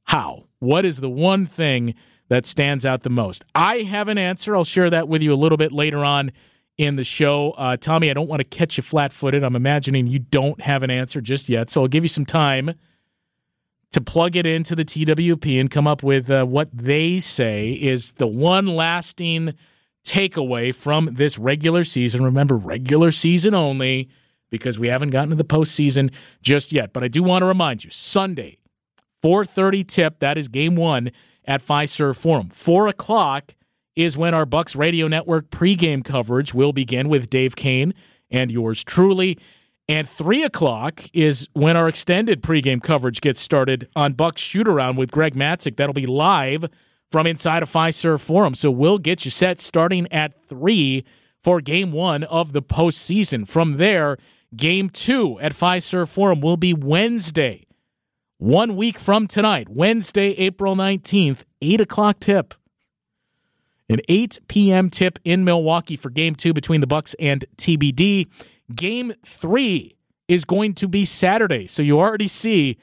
how? 0.05 0.45
What 0.61 0.85
is 0.85 1.01
the 1.01 1.11
one 1.11 1.47
thing 1.47 1.97
that 2.31 2.47
stands 2.47 2.87
out 2.87 3.03
the 3.03 3.11
most? 3.11 3.45
I 3.55 3.79
have 3.81 4.09
an 4.09 4.17
answer. 4.17 4.57
I'll 4.57 4.65
share 4.65 4.89
that 4.89 5.07
with 5.07 5.21
you 5.21 5.35
a 5.35 5.37
little 5.37 5.59
bit 5.59 5.73
later 5.73 6.03
on 6.03 6.33
in 6.79 6.97
the 6.97 7.05
show. 7.05 7.51
Uh, 7.59 7.77
Tommy, 7.77 8.11
I 8.11 8.15
don't 8.15 8.29
want 8.29 8.41
to 8.41 8.45
catch 8.45 8.79
you 8.79 8.83
flat 8.83 9.13
footed. 9.13 9.45
I'm 9.45 9.55
imagining 9.55 10.07
you 10.07 10.19
don't 10.19 10.63
have 10.63 10.83
an 10.83 10.91
answer 10.91 11.21
just 11.21 11.51
yet. 11.51 11.69
So 11.69 11.83
I'll 11.83 11.89
give 11.89 12.05
you 12.05 12.09
some 12.09 12.25
time 12.25 12.73
to 13.93 14.01
plug 14.01 14.37
it 14.37 14.47
into 14.47 14.75
the 14.75 14.85
TWP 14.85 15.61
and 15.61 15.71
come 15.71 15.87
up 15.87 16.03
with 16.03 16.31
uh, 16.31 16.47
what 16.47 16.69
they 16.73 17.19
say 17.21 17.73
is 17.73 18.15
the 18.15 18.27
one 18.27 18.67
lasting 18.67 19.53
takeaway 20.05 20.75
from 20.75 21.11
this 21.13 21.39
regular 21.39 21.85
season. 21.85 22.25
Remember, 22.25 22.57
regular 22.57 23.11
season 23.13 23.55
only 23.55 24.09
because 24.49 24.79
we 24.79 24.89
haven't 24.89 25.11
gotten 25.11 25.31
to 25.31 25.37
the 25.37 25.45
postseason 25.45 26.13
just 26.43 26.73
yet. 26.73 26.93
But 26.93 27.05
I 27.05 27.09
do 27.09 27.23
want 27.23 27.43
to 27.43 27.47
remind 27.47 27.85
you 27.85 27.91
Sunday, 27.91 28.59
4:30 29.23 29.85
tip. 29.87 30.21
That 30.21 30.39
is 30.39 30.49
game 30.49 30.77
one 30.77 31.11
at 31.51 31.61
Fiserv 31.61 32.17
Forum. 32.17 32.49
Four 32.49 32.87
o'clock 32.87 33.57
is 33.97 34.17
when 34.17 34.35
our 34.35 34.47
Bucks 34.47 34.77
Radio 34.77 35.09
Network 35.09 35.51
pregame 35.51 36.05
coverage 36.05 36.55
will 36.55 36.73
begin 36.73 37.09
with 37.09 37.29
Dave 37.29 37.57
Koehn 37.57 37.93
and 38.31 38.53
yours 38.53 38.85
truly. 38.85 39.37
And 39.89 40.09
three 40.09 40.45
o'clock 40.45 41.03
is 41.13 41.49
when 41.53 41.77
our 41.77 41.89
extended 41.89 42.41
pregame 42.41 42.81
coverage 42.81 43.21
gets 43.21 43.41
started 43.41 43.89
on 43.97 44.13
Bucks 44.13 44.41
Shoot 44.41 44.69
Around 44.69 44.97
with 44.97 45.11
Greg 45.11 45.35
Matzek. 45.35 45.75
That'll 45.75 45.93
be 45.93 46.07
live 46.07 46.67
from 47.11 47.27
inside 47.27 47.65
of 47.65 47.71
Fiserv 47.71 48.21
Forum. 48.21 48.55
So 48.55 48.71
we'll 48.71 48.99
get 48.99 49.25
you 49.25 49.33
set 49.33 49.59
starting 49.59 50.07
at 50.13 50.41
three 50.47 51.05
for 51.43 51.61
game 51.61 51.91
one 51.91 52.23
of 52.23 52.53
the 52.53 52.63
postseason. 52.63 53.49
From 53.49 53.79
there, 53.79 54.19
game 54.55 54.89
two 54.89 55.41
at 55.41 55.53
Fiserv 55.53 56.09
Forum 56.09 56.41
will 56.41 56.57
be 56.57 56.73
Wednesday 56.73 57.67
one 58.41 58.75
week 58.75 58.99
from 58.99 59.27
tonight, 59.27 59.69
Wednesday, 59.69 60.31
April 60.31 60.75
19th, 60.75 61.43
8 61.61 61.83
o'clock 61.83 62.21
tip. 62.21 62.55
An 63.91 64.01
8 64.09 64.39
p.m. 64.49 64.89
tip 64.89 65.19
in 65.25 65.45
Milwaukee 65.45 65.97
for 65.97 66.09
game 66.09 66.35
two 66.35 66.55
between 66.55 66.81
the 66.81 66.87
Bucks 66.87 67.15
and 67.21 67.45
TBD. 67.59 68.29
Game 68.75 69.13
three 69.27 69.97
is 70.27 70.47
going 70.47 70.75
to 70.75 70.89
be 70.89 71.05
Saturday. 71.05 71.67
So 71.67 71.83
you 71.83 71.99
already 71.99 72.29
see 72.29 72.79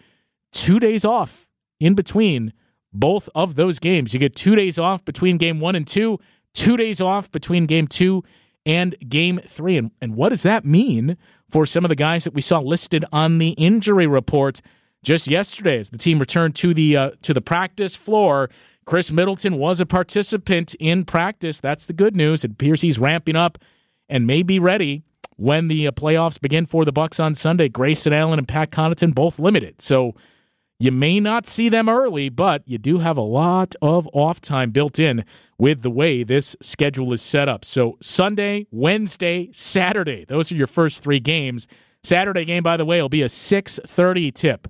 two 0.52 0.80
days 0.80 1.04
off 1.04 1.48
in 1.80 1.96
between 1.96 2.54
both 2.94 3.28
of 3.34 3.56
those 3.56 3.80
games. 3.80 4.14
You 4.14 4.20
get 4.20 4.36
two 4.36 4.56
days 4.56 4.78
off 4.78 5.04
between 5.06 5.38
game 5.38 5.60
one 5.60 5.76
and 5.76 5.88
two, 5.88 6.20
two 6.54 6.78
days 6.78 7.02
off 7.02 7.32
between 7.32 7.66
game 7.66 7.88
two 7.88 8.24
and 8.66 8.96
game 9.10 9.40
three. 9.48 9.78
And, 9.78 9.92
and 10.02 10.16
what 10.16 10.30
does 10.30 10.44
that 10.44 10.66
mean 10.66 11.18
for 11.50 11.66
some 11.66 11.84
of 11.84 11.90
the 11.90 11.96
guys 11.96 12.26
that 12.26 12.36
we 12.36 12.42
saw 12.42 12.60
listed 12.60 13.06
on 13.12 13.40
the 13.40 13.52
injury 13.52 14.06
report? 14.06 14.62
Just 15.08 15.30
yesterday 15.30 15.80
as 15.80 15.90
the 15.90 15.98
team 15.98 16.20
returned 16.20 16.54
to 16.56 16.74
the 16.74 16.98
uh, 16.98 17.12
to 17.22 17.34
the 17.34 17.40
practice 17.40 17.96
floor. 17.96 18.50
Khris 18.84 19.10
Middleton 19.10 19.56
was 19.56 19.80
a 19.80 19.86
participant 19.86 20.76
in 20.82 21.06
practice. 21.06 21.62
That's 21.62 21.86
the 21.86 21.94
good 21.94 22.14
news. 22.14 22.44
It 22.44 22.52
appears 22.52 22.82
he's 22.82 23.00
ramping 23.00 23.38
up 23.38 23.58
and 24.10 24.28
may 24.28 24.44
be 24.44 24.60
ready 24.60 25.04
when 25.38 25.70
the 25.70 25.88
uh, 25.88 25.92
playoffs 25.92 26.42
begin 26.42 26.66
for 26.66 26.84
the 26.84 26.92
Bucks 26.92 27.22
on 27.22 27.36
Sunday. 27.36 27.70
Grayson 27.70 28.12
Allen 28.12 28.38
and 28.38 28.50
Pat 28.50 28.70
Connaughton 28.70 29.16
both 29.16 29.40
limited, 29.40 29.82
so 29.82 30.14
you 30.78 30.92
may 30.92 31.22
not 31.22 31.48
see 31.48 31.70
them 31.70 31.88
early, 31.88 32.28
but 32.28 32.64
you 32.66 32.78
do 32.78 32.98
have 32.98 33.16
a 33.16 33.22
lot 33.22 33.76
of 33.82 34.10
off 34.12 34.42
time 34.42 34.72
built 34.72 35.00
in 35.00 35.24
with 35.58 35.84
the 35.84 35.90
way 35.90 36.22
this 36.24 36.58
schedule 36.60 37.14
is 37.14 37.22
set 37.22 37.48
up. 37.48 37.64
So 37.64 37.96
Sunday, 38.02 38.68
Wednesday, 38.72 39.48
Saturday, 39.54 40.26
those 40.26 40.52
are 40.52 40.56
your 40.56 40.68
first 40.68 41.02
three 41.02 41.22
games. 41.22 41.66
Saturday 42.04 42.44
game, 42.44 42.64
by 42.64 42.76
the 42.76 42.84
way, 42.84 43.02
will 43.02 43.08
be 43.08 43.22
a 43.22 43.30
6:30 43.30 44.34
tip 44.34 44.68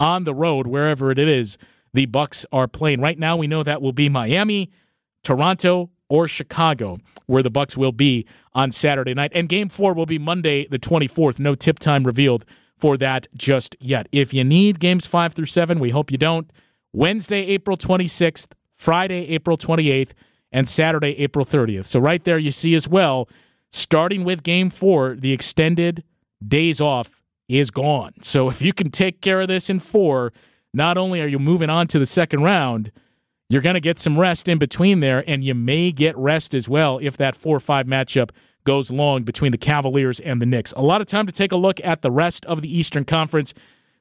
on 0.00 0.24
the 0.24 0.34
road, 0.34 0.66
wherever 0.66 1.12
it 1.12 1.18
is 1.18 1.56
the 1.92 2.06
Bucks 2.06 2.46
are 2.52 2.66
playing. 2.68 3.00
Right 3.00 3.18
now, 3.18 3.36
we 3.36 3.46
know 3.46 3.62
that 3.62 3.82
will 3.82 3.92
be 3.92 4.08
Miami, 4.08 4.70
Toronto, 5.22 5.90
or 6.08 6.26
Chicago, 6.26 6.98
where 7.26 7.42
the 7.42 7.50
Bucks 7.50 7.76
will 7.76 7.92
be 7.92 8.26
on 8.52 8.72
Saturday 8.72 9.14
night. 9.14 9.32
And 9.34 9.48
game 9.48 9.68
four 9.68 9.92
will 9.94 10.06
be 10.06 10.18
Monday, 10.18 10.66
the 10.68 10.78
24th. 10.78 11.38
No 11.38 11.54
tip 11.54 11.78
time 11.78 12.04
revealed 12.04 12.44
for 12.76 12.96
that 12.96 13.28
just 13.36 13.76
yet. 13.78 14.08
If 14.10 14.34
you 14.34 14.42
need 14.42 14.80
games 14.80 15.06
five 15.06 15.34
through 15.34 15.46
seven, 15.46 15.78
we 15.78 15.90
hope 15.90 16.10
you 16.10 16.18
don't. 16.18 16.50
Wednesday, 16.92 17.46
April 17.46 17.76
26th, 17.76 18.52
Friday, 18.74 19.28
April 19.28 19.56
28th, 19.56 20.10
and 20.50 20.68
Saturday, 20.68 21.16
April 21.18 21.44
30th. 21.44 21.86
So, 21.86 22.00
right 22.00 22.24
there, 22.24 22.38
you 22.38 22.50
see 22.50 22.74
as 22.74 22.88
well, 22.88 23.28
starting 23.70 24.24
with 24.24 24.42
game 24.42 24.70
four, 24.70 25.14
the 25.14 25.32
extended 25.32 26.02
days 26.44 26.80
off 26.80 27.19
is 27.58 27.70
gone. 27.70 28.12
So, 28.22 28.48
if 28.48 28.62
you 28.62 28.72
can 28.72 28.90
take 28.90 29.20
care 29.20 29.40
of 29.40 29.48
this 29.48 29.68
in 29.70 29.80
four, 29.80 30.32
not 30.72 30.96
only 30.96 31.20
are 31.20 31.26
you 31.26 31.38
moving 31.38 31.70
on 31.70 31.86
to 31.88 31.98
the 31.98 32.06
second 32.06 32.42
round, 32.42 32.92
you're 33.48 33.62
going 33.62 33.74
to 33.74 33.80
get 33.80 33.98
some 33.98 34.18
rest 34.18 34.46
in 34.46 34.58
between 34.58 35.00
there, 35.00 35.24
and 35.26 35.42
you 35.42 35.54
may 35.54 35.90
get 35.90 36.16
rest 36.16 36.54
as 36.54 36.68
well 36.68 36.98
if 37.02 37.16
that 37.16 37.34
4 37.34 37.58
5 37.58 37.86
matchup 37.86 38.30
goes 38.64 38.90
long 38.90 39.24
between 39.24 39.52
the 39.52 39.58
Cavaliers 39.58 40.20
and 40.20 40.40
the 40.40 40.46
Knicks. 40.46 40.72
A 40.76 40.82
lot 40.82 41.00
of 41.00 41.06
time 41.06 41.26
to 41.26 41.32
take 41.32 41.50
a 41.50 41.56
look 41.56 41.80
at 41.82 42.02
the 42.02 42.10
rest 42.10 42.44
of 42.46 42.62
the 42.62 42.78
Eastern 42.78 43.04
Conference. 43.04 43.52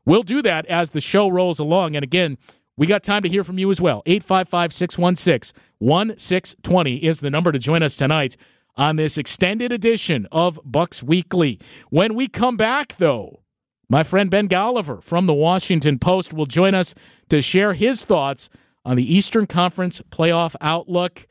We'll 0.06 0.24
do 0.24 0.42
that 0.44 0.66
as 0.68 0.92
the 0.92 1.02
show 1.02 1.30
rolls 1.30 1.60
along. 1.60 1.96
And 1.96 2.04
again, 2.04 2.38
we 2.78 2.86
got 2.86 3.04
time 3.04 3.24
to 3.24 3.30
hear 3.30 3.44
from 3.44 3.58
you 3.58 3.72
as 3.72 3.82
well. 3.82 4.04
855 4.06 4.74
616 4.74 5.60
1620 5.80 6.96
is 6.98 7.22
the 7.22 7.30
number 7.30 7.52
to 7.52 7.60
join 7.60 7.82
us 7.82 7.98
tonight 7.98 8.38
on 8.76 8.96
this 8.96 9.18
extended 9.18 9.72
edition 9.72 10.28
of 10.32 10.60
Bucks 10.64 11.04
Weekly. 11.04 11.60
When 11.90 12.16
we 12.16 12.28
come 12.28 12.58
back, 12.58 12.96
though, 12.98 13.42
my 13.90 14.04
friend 14.04 14.30
Ben 14.30 14.48
Golliver 14.48 15.02
from 15.02 15.26
the 15.26 15.34
Washington 15.34 16.00
Post 16.00 16.34
will 16.34 16.46
join 16.46 16.76
us 16.76 16.94
to 17.30 17.42
share 17.42 17.74
his 17.74 18.06
thoughts 18.06 18.50
on 18.86 18.96
the 18.96 19.14
Eastern 19.14 19.48
Conference 19.48 20.02
playoff 20.12 20.56
outlook 20.62 21.28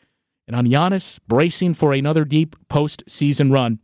and 0.47 0.57
on 0.57 0.66
Giannis 0.66 1.18
bracing 1.28 1.75
for 1.75 1.92
another 1.92 2.25
deep 2.25 2.57
postseason 2.68 3.52
run. 3.52 3.78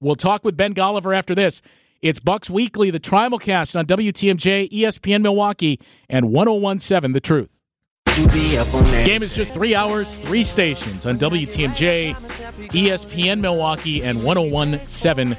We'll 0.00 0.14
talk 0.14 0.44
with 0.44 0.56
Ben 0.56 0.74
Golliver 0.74 1.16
after 1.16 1.34
this. 1.34 1.60
It's 2.00 2.20
Bucks 2.20 2.48
Weekly, 2.48 2.90
the 2.90 3.00
Trimulcast 3.00 3.76
on 3.76 3.84
WTMJ, 3.86 4.70
ESPN 4.70 5.22
Milwaukee, 5.22 5.80
and 6.08 6.30
1017 6.30 7.12
The 7.12 7.20
Truth. 7.20 7.57
Game 8.18 9.22
is 9.22 9.32
just 9.32 9.54
three 9.54 9.76
hours, 9.76 10.16
three 10.16 10.42
stations 10.42 11.06
on 11.06 11.18
WTMJ, 11.18 12.16
ESPN 12.70 13.38
Milwaukee, 13.38 14.02
and 14.02 14.24
1017 14.24 15.36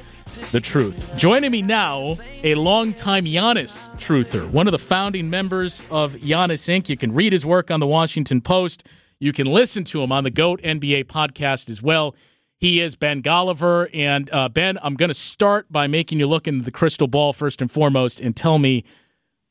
The 0.52 0.62
Truth. 0.62 1.18
Joining 1.18 1.52
me 1.52 1.62
now, 1.62 2.16
a 2.42 2.56
longtime 2.56 3.26
Giannis 3.26 3.90
truther, 3.98 4.50
one 4.50 4.66
of 4.66 4.72
the 4.72 4.80
founding 4.80 5.30
members 5.30 5.84
of 5.92 6.14
Giannis 6.14 6.70
Inc. 6.70 6.88
You 6.88 6.96
can 6.96 7.14
read 7.14 7.34
his 7.34 7.46
work 7.46 7.70
on 7.70 7.82
the 7.82 7.88
Washington 7.88 8.40
Post. 8.40 8.88
You 9.20 9.34
can 9.34 9.48
listen 9.48 9.84
to 9.84 10.02
him 10.02 10.14
on 10.14 10.24
the 10.24 10.32
GOAT 10.32 10.62
NBA 10.62 11.08
podcast 11.08 11.70
as 11.70 11.82
well. 11.82 12.16
He 12.56 12.80
is 12.80 12.96
Ben 12.96 13.22
Golliver. 13.22 13.90
And 13.94 14.30
uh, 14.32 14.48
Ben, 14.48 14.80
I'm 14.82 14.96
going 14.96 15.10
to 15.10 15.14
start 15.14 15.70
by 15.70 15.88
making 15.88 16.20
you 16.20 16.28
look 16.28 16.48
into 16.48 16.64
the 16.64 16.72
crystal 16.72 17.08
ball 17.08 17.34
first 17.34 17.62
and 17.62 17.70
foremost 17.70 18.22
and 18.22 18.38
tell 18.38 18.58
me 18.58 18.86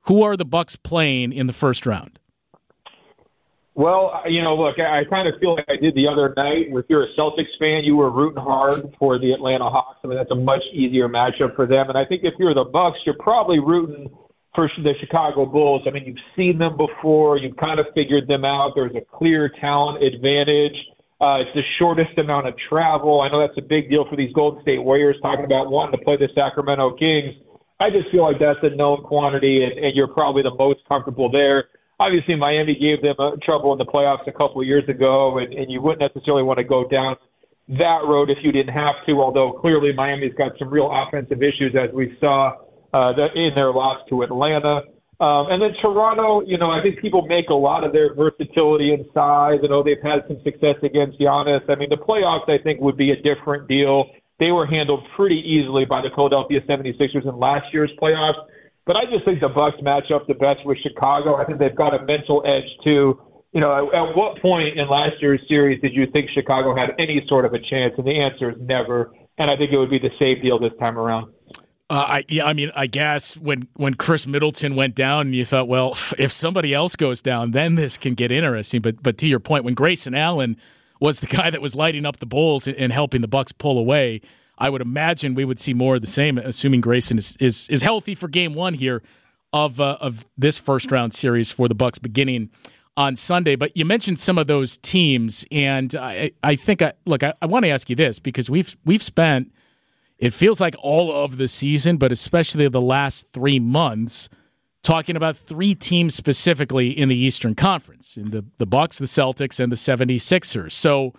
who 0.04 0.22
are 0.22 0.34
the 0.34 0.46
Bucks 0.46 0.76
playing 0.76 1.34
in 1.34 1.46
the 1.46 1.52
first 1.52 1.84
round? 1.84 2.18
Well, 3.78 4.22
you 4.26 4.42
know, 4.42 4.56
look, 4.56 4.80
I 4.80 4.98
I 4.98 5.04
kind 5.04 5.28
of 5.28 5.38
feel 5.38 5.54
like 5.54 5.66
I 5.68 5.76
did 5.76 5.94
the 5.94 6.08
other 6.08 6.34
night. 6.36 6.66
If 6.70 6.86
you're 6.88 7.04
a 7.04 7.14
Celtics 7.14 7.56
fan, 7.60 7.84
you 7.84 7.94
were 7.94 8.10
rooting 8.10 8.42
hard 8.42 8.92
for 8.98 9.20
the 9.20 9.30
Atlanta 9.30 9.70
Hawks. 9.70 10.00
I 10.02 10.08
mean, 10.08 10.16
that's 10.16 10.32
a 10.32 10.34
much 10.34 10.64
easier 10.72 11.08
matchup 11.08 11.54
for 11.54 11.64
them. 11.64 11.88
And 11.88 11.96
I 11.96 12.04
think 12.04 12.24
if 12.24 12.34
you're 12.40 12.54
the 12.54 12.64
Bucks, 12.64 12.98
you're 13.06 13.14
probably 13.20 13.60
rooting 13.60 14.10
for 14.56 14.68
the 14.82 14.94
Chicago 14.98 15.46
Bulls. 15.46 15.82
I 15.86 15.90
mean, 15.90 16.06
you've 16.06 16.24
seen 16.34 16.58
them 16.58 16.76
before. 16.76 17.38
You've 17.38 17.56
kind 17.56 17.78
of 17.78 17.86
figured 17.94 18.26
them 18.26 18.44
out. 18.44 18.72
There's 18.74 18.96
a 18.96 19.00
clear 19.00 19.48
talent 19.48 20.02
advantage. 20.02 20.84
Uh, 21.20 21.44
it's 21.46 21.54
the 21.54 21.62
shortest 21.78 22.18
amount 22.18 22.48
of 22.48 22.56
travel. 22.56 23.20
I 23.20 23.28
know 23.28 23.38
that's 23.38 23.58
a 23.58 23.62
big 23.62 23.90
deal 23.90 24.08
for 24.08 24.16
these 24.16 24.32
Golden 24.32 24.60
State 24.62 24.82
Warriors 24.82 25.18
talking 25.22 25.44
about 25.44 25.70
wanting 25.70 26.00
to 26.00 26.04
play 26.04 26.16
the 26.16 26.28
Sacramento 26.34 26.94
Kings. 26.94 27.32
I 27.78 27.90
just 27.90 28.10
feel 28.10 28.24
like 28.24 28.40
that's 28.40 28.58
a 28.64 28.70
known 28.70 29.04
quantity, 29.04 29.62
and, 29.62 29.72
and 29.74 29.94
you're 29.94 30.08
probably 30.08 30.42
the 30.42 30.54
most 30.56 30.80
comfortable 30.88 31.30
there. 31.30 31.68
Obviously, 32.00 32.36
Miami 32.36 32.76
gave 32.76 33.02
them 33.02 33.16
uh, 33.18 33.32
trouble 33.42 33.72
in 33.72 33.78
the 33.78 33.86
playoffs 33.86 34.26
a 34.28 34.32
couple 34.32 34.60
of 34.60 34.66
years 34.66 34.88
ago, 34.88 35.38
and, 35.38 35.52
and 35.52 35.70
you 35.70 35.80
wouldn't 35.80 36.00
necessarily 36.00 36.44
want 36.44 36.58
to 36.58 36.64
go 36.64 36.86
down 36.86 37.16
that 37.68 38.04
road 38.04 38.30
if 38.30 38.38
you 38.42 38.52
didn't 38.52 38.72
have 38.72 38.94
to, 39.06 39.20
although 39.20 39.52
clearly 39.52 39.92
Miami's 39.92 40.34
got 40.34 40.52
some 40.58 40.70
real 40.70 40.90
offensive 40.90 41.42
issues, 41.42 41.74
as 41.74 41.90
we 41.92 42.16
saw 42.20 42.56
uh, 42.94 43.28
in 43.34 43.54
their 43.54 43.72
loss 43.72 44.00
to 44.08 44.22
Atlanta. 44.22 44.84
Um, 45.20 45.50
and 45.50 45.60
then 45.60 45.74
Toronto, 45.82 46.42
you 46.42 46.56
know, 46.56 46.70
I 46.70 46.80
think 46.80 47.00
people 47.00 47.22
make 47.26 47.50
a 47.50 47.54
lot 47.54 47.82
of 47.82 47.92
their 47.92 48.14
versatility 48.14 48.94
and 48.94 49.04
size. 49.12 49.58
I 49.64 49.66
know 49.66 49.82
they've 49.82 50.00
had 50.02 50.22
some 50.28 50.40
success 50.44 50.76
against 50.82 51.18
Giannis. 51.18 51.68
I 51.68 51.74
mean, 51.74 51.90
the 51.90 51.96
playoffs, 51.96 52.48
I 52.48 52.58
think, 52.58 52.80
would 52.80 52.96
be 52.96 53.10
a 53.10 53.20
different 53.20 53.68
deal. 53.68 54.10
They 54.38 54.52
were 54.52 54.64
handled 54.64 55.04
pretty 55.16 55.40
easily 55.40 55.84
by 55.84 56.00
the 56.00 56.10
Philadelphia 56.14 56.60
76ers 56.60 57.24
in 57.24 57.36
last 57.36 57.74
year's 57.74 57.90
playoffs. 58.00 58.38
But 58.88 58.96
I 58.96 59.04
just 59.04 59.26
think 59.26 59.40
the 59.40 59.50
Bucks 59.50 59.76
match 59.82 60.10
up 60.10 60.26
the 60.26 60.34
best 60.34 60.64
with 60.64 60.78
Chicago. 60.78 61.36
I 61.36 61.44
think 61.44 61.58
they've 61.58 61.76
got 61.76 61.94
a 61.94 62.02
mental 62.06 62.42
edge 62.46 62.64
too. 62.82 63.20
You 63.52 63.60
know, 63.60 63.90
at, 63.92 63.94
at 63.94 64.16
what 64.16 64.40
point 64.40 64.78
in 64.78 64.88
last 64.88 65.20
year's 65.20 65.42
series 65.46 65.78
did 65.82 65.94
you 65.94 66.06
think 66.06 66.30
Chicago 66.30 66.74
had 66.74 66.94
any 66.98 67.22
sort 67.28 67.44
of 67.44 67.52
a 67.52 67.58
chance? 67.58 67.92
And 67.98 68.06
the 68.06 68.16
answer 68.16 68.50
is 68.50 68.56
never. 68.58 69.12
And 69.36 69.50
I 69.50 69.58
think 69.58 69.72
it 69.72 69.78
would 69.78 69.90
be 69.90 69.98
the 69.98 70.10
same 70.18 70.40
deal 70.40 70.58
this 70.58 70.72
time 70.80 70.98
around. 70.98 71.30
Uh, 71.90 72.06
I 72.08 72.24
yeah, 72.28 72.46
I 72.46 72.54
mean, 72.54 72.72
I 72.74 72.86
guess 72.86 73.36
when 73.36 73.68
when 73.74 73.92
Khris 73.92 74.26
Middleton 74.26 74.74
went 74.74 74.94
down, 74.94 75.26
and 75.26 75.34
you 75.34 75.44
thought, 75.44 75.68
well, 75.68 75.90
if 76.18 76.32
somebody 76.32 76.72
else 76.72 76.96
goes 76.96 77.20
down, 77.20 77.50
then 77.50 77.74
this 77.74 77.98
can 77.98 78.14
get 78.14 78.32
interesting. 78.32 78.80
But 78.80 79.02
but 79.02 79.18
to 79.18 79.26
your 79.26 79.40
point, 79.40 79.64
when 79.64 79.74
Grayson 79.74 80.14
Allen 80.14 80.56
was 80.98 81.20
the 81.20 81.26
guy 81.26 81.50
that 81.50 81.60
was 81.60 81.74
lighting 81.74 82.06
up 82.06 82.20
the 82.20 82.26
Bulls 82.26 82.66
and 82.66 82.90
helping 82.90 83.20
the 83.20 83.28
Bucks 83.28 83.52
pull 83.52 83.78
away, 83.78 84.22
I 84.58 84.68
would 84.68 84.82
imagine 84.82 85.34
we 85.34 85.44
would 85.44 85.60
see 85.60 85.72
more 85.72 85.94
of 85.94 86.00
the 86.00 86.06
same, 86.06 86.36
assuming 86.38 86.80
Grayson 86.80 87.18
is 87.18 87.36
is, 87.40 87.68
is 87.68 87.82
healthy 87.82 88.14
for 88.14 88.28
Game 88.28 88.54
One 88.54 88.74
here 88.74 89.02
of 89.52 89.80
uh, 89.80 89.96
of 90.00 90.26
this 90.36 90.58
first 90.58 90.90
round 90.90 91.14
series 91.14 91.50
for 91.50 91.68
the 91.68 91.74
Bucks 91.74 91.98
beginning 91.98 92.50
on 92.96 93.16
Sunday. 93.16 93.56
But 93.56 93.76
you 93.76 93.84
mentioned 93.84 94.18
some 94.18 94.36
of 94.36 94.46
those 94.46 94.76
teams, 94.78 95.44
and 95.50 95.94
I 95.94 96.32
I 96.42 96.56
think 96.56 96.82
I 96.82 96.92
look, 97.06 97.22
I, 97.22 97.34
I 97.40 97.46
want 97.46 97.64
to 97.64 97.70
ask 97.70 97.88
you 97.88 97.96
this 97.96 98.18
because 98.18 98.50
we've 98.50 98.76
we've 98.84 99.02
spent 99.02 99.52
it 100.18 100.34
feels 100.34 100.60
like 100.60 100.74
all 100.80 101.24
of 101.24 101.36
the 101.36 101.46
season, 101.48 101.96
but 101.96 102.10
especially 102.10 102.66
the 102.68 102.80
last 102.80 103.30
three 103.30 103.60
months, 103.60 104.28
talking 104.82 105.16
about 105.16 105.36
three 105.36 105.74
teams 105.74 106.14
specifically 106.14 106.90
in 106.90 107.08
the 107.08 107.16
Eastern 107.16 107.54
Conference, 107.54 108.16
in 108.16 108.30
the, 108.30 108.44
the 108.56 108.66
Bucks, 108.66 108.98
the 108.98 109.06
Celtics, 109.06 109.60
and 109.60 109.70
the 109.70 109.76
76ers. 109.76 110.72
So 110.72 111.14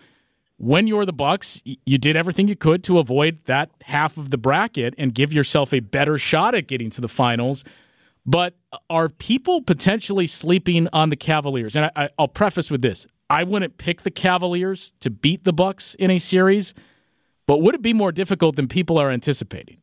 when 0.60 0.88
you're 0.88 1.06
the 1.06 1.14
Bucks, 1.14 1.62
you 1.64 1.98
did 1.98 2.18
everything 2.18 2.50
you 2.50 2.56
could 2.56 2.84
to 2.84 3.00
avoid 3.00 3.40
that 3.46 3.72
half 3.84 4.18
of 4.18 4.30
the 4.30 4.38
bracket 4.38 4.94
and 4.98 5.16
give 5.16 5.32
yourself 5.32 5.74
a 5.74 5.80
better 5.80 6.18
shot 6.18 6.54
at 6.54 6.68
getting 6.68 6.90
to 6.92 7.02
the 7.02 7.08
finals. 7.08 7.64
But 8.26 8.56
uh, 8.74 8.78
are 8.90 9.08
people 9.08 9.62
potentially 9.62 10.28
sleeping 10.28 10.90
on 10.92 11.10
the 11.10 11.16
Cavaliers? 11.16 11.78
And 11.78 11.90
I, 11.96 12.10
will 12.20 12.28
preface 12.28 12.70
with 12.70 12.82
this: 12.82 13.08
I 13.30 13.46
wouldn't 13.46 13.78
pick 13.78 14.02
the 14.02 14.12
Cavaliers 14.12 14.94
to 15.00 15.10
beat 15.10 15.46
the 15.46 15.54
Bucks 15.54 15.96
in 15.96 16.12
a 16.12 16.20
series. 16.20 16.74
But 17.48 17.62
would 17.62 17.74
it 17.74 17.82
be 17.82 17.94
more 17.94 18.12
difficult 18.12 18.58
than 18.58 18.68
people 18.68 19.00
are 19.00 19.10
anticipating? 19.10 19.78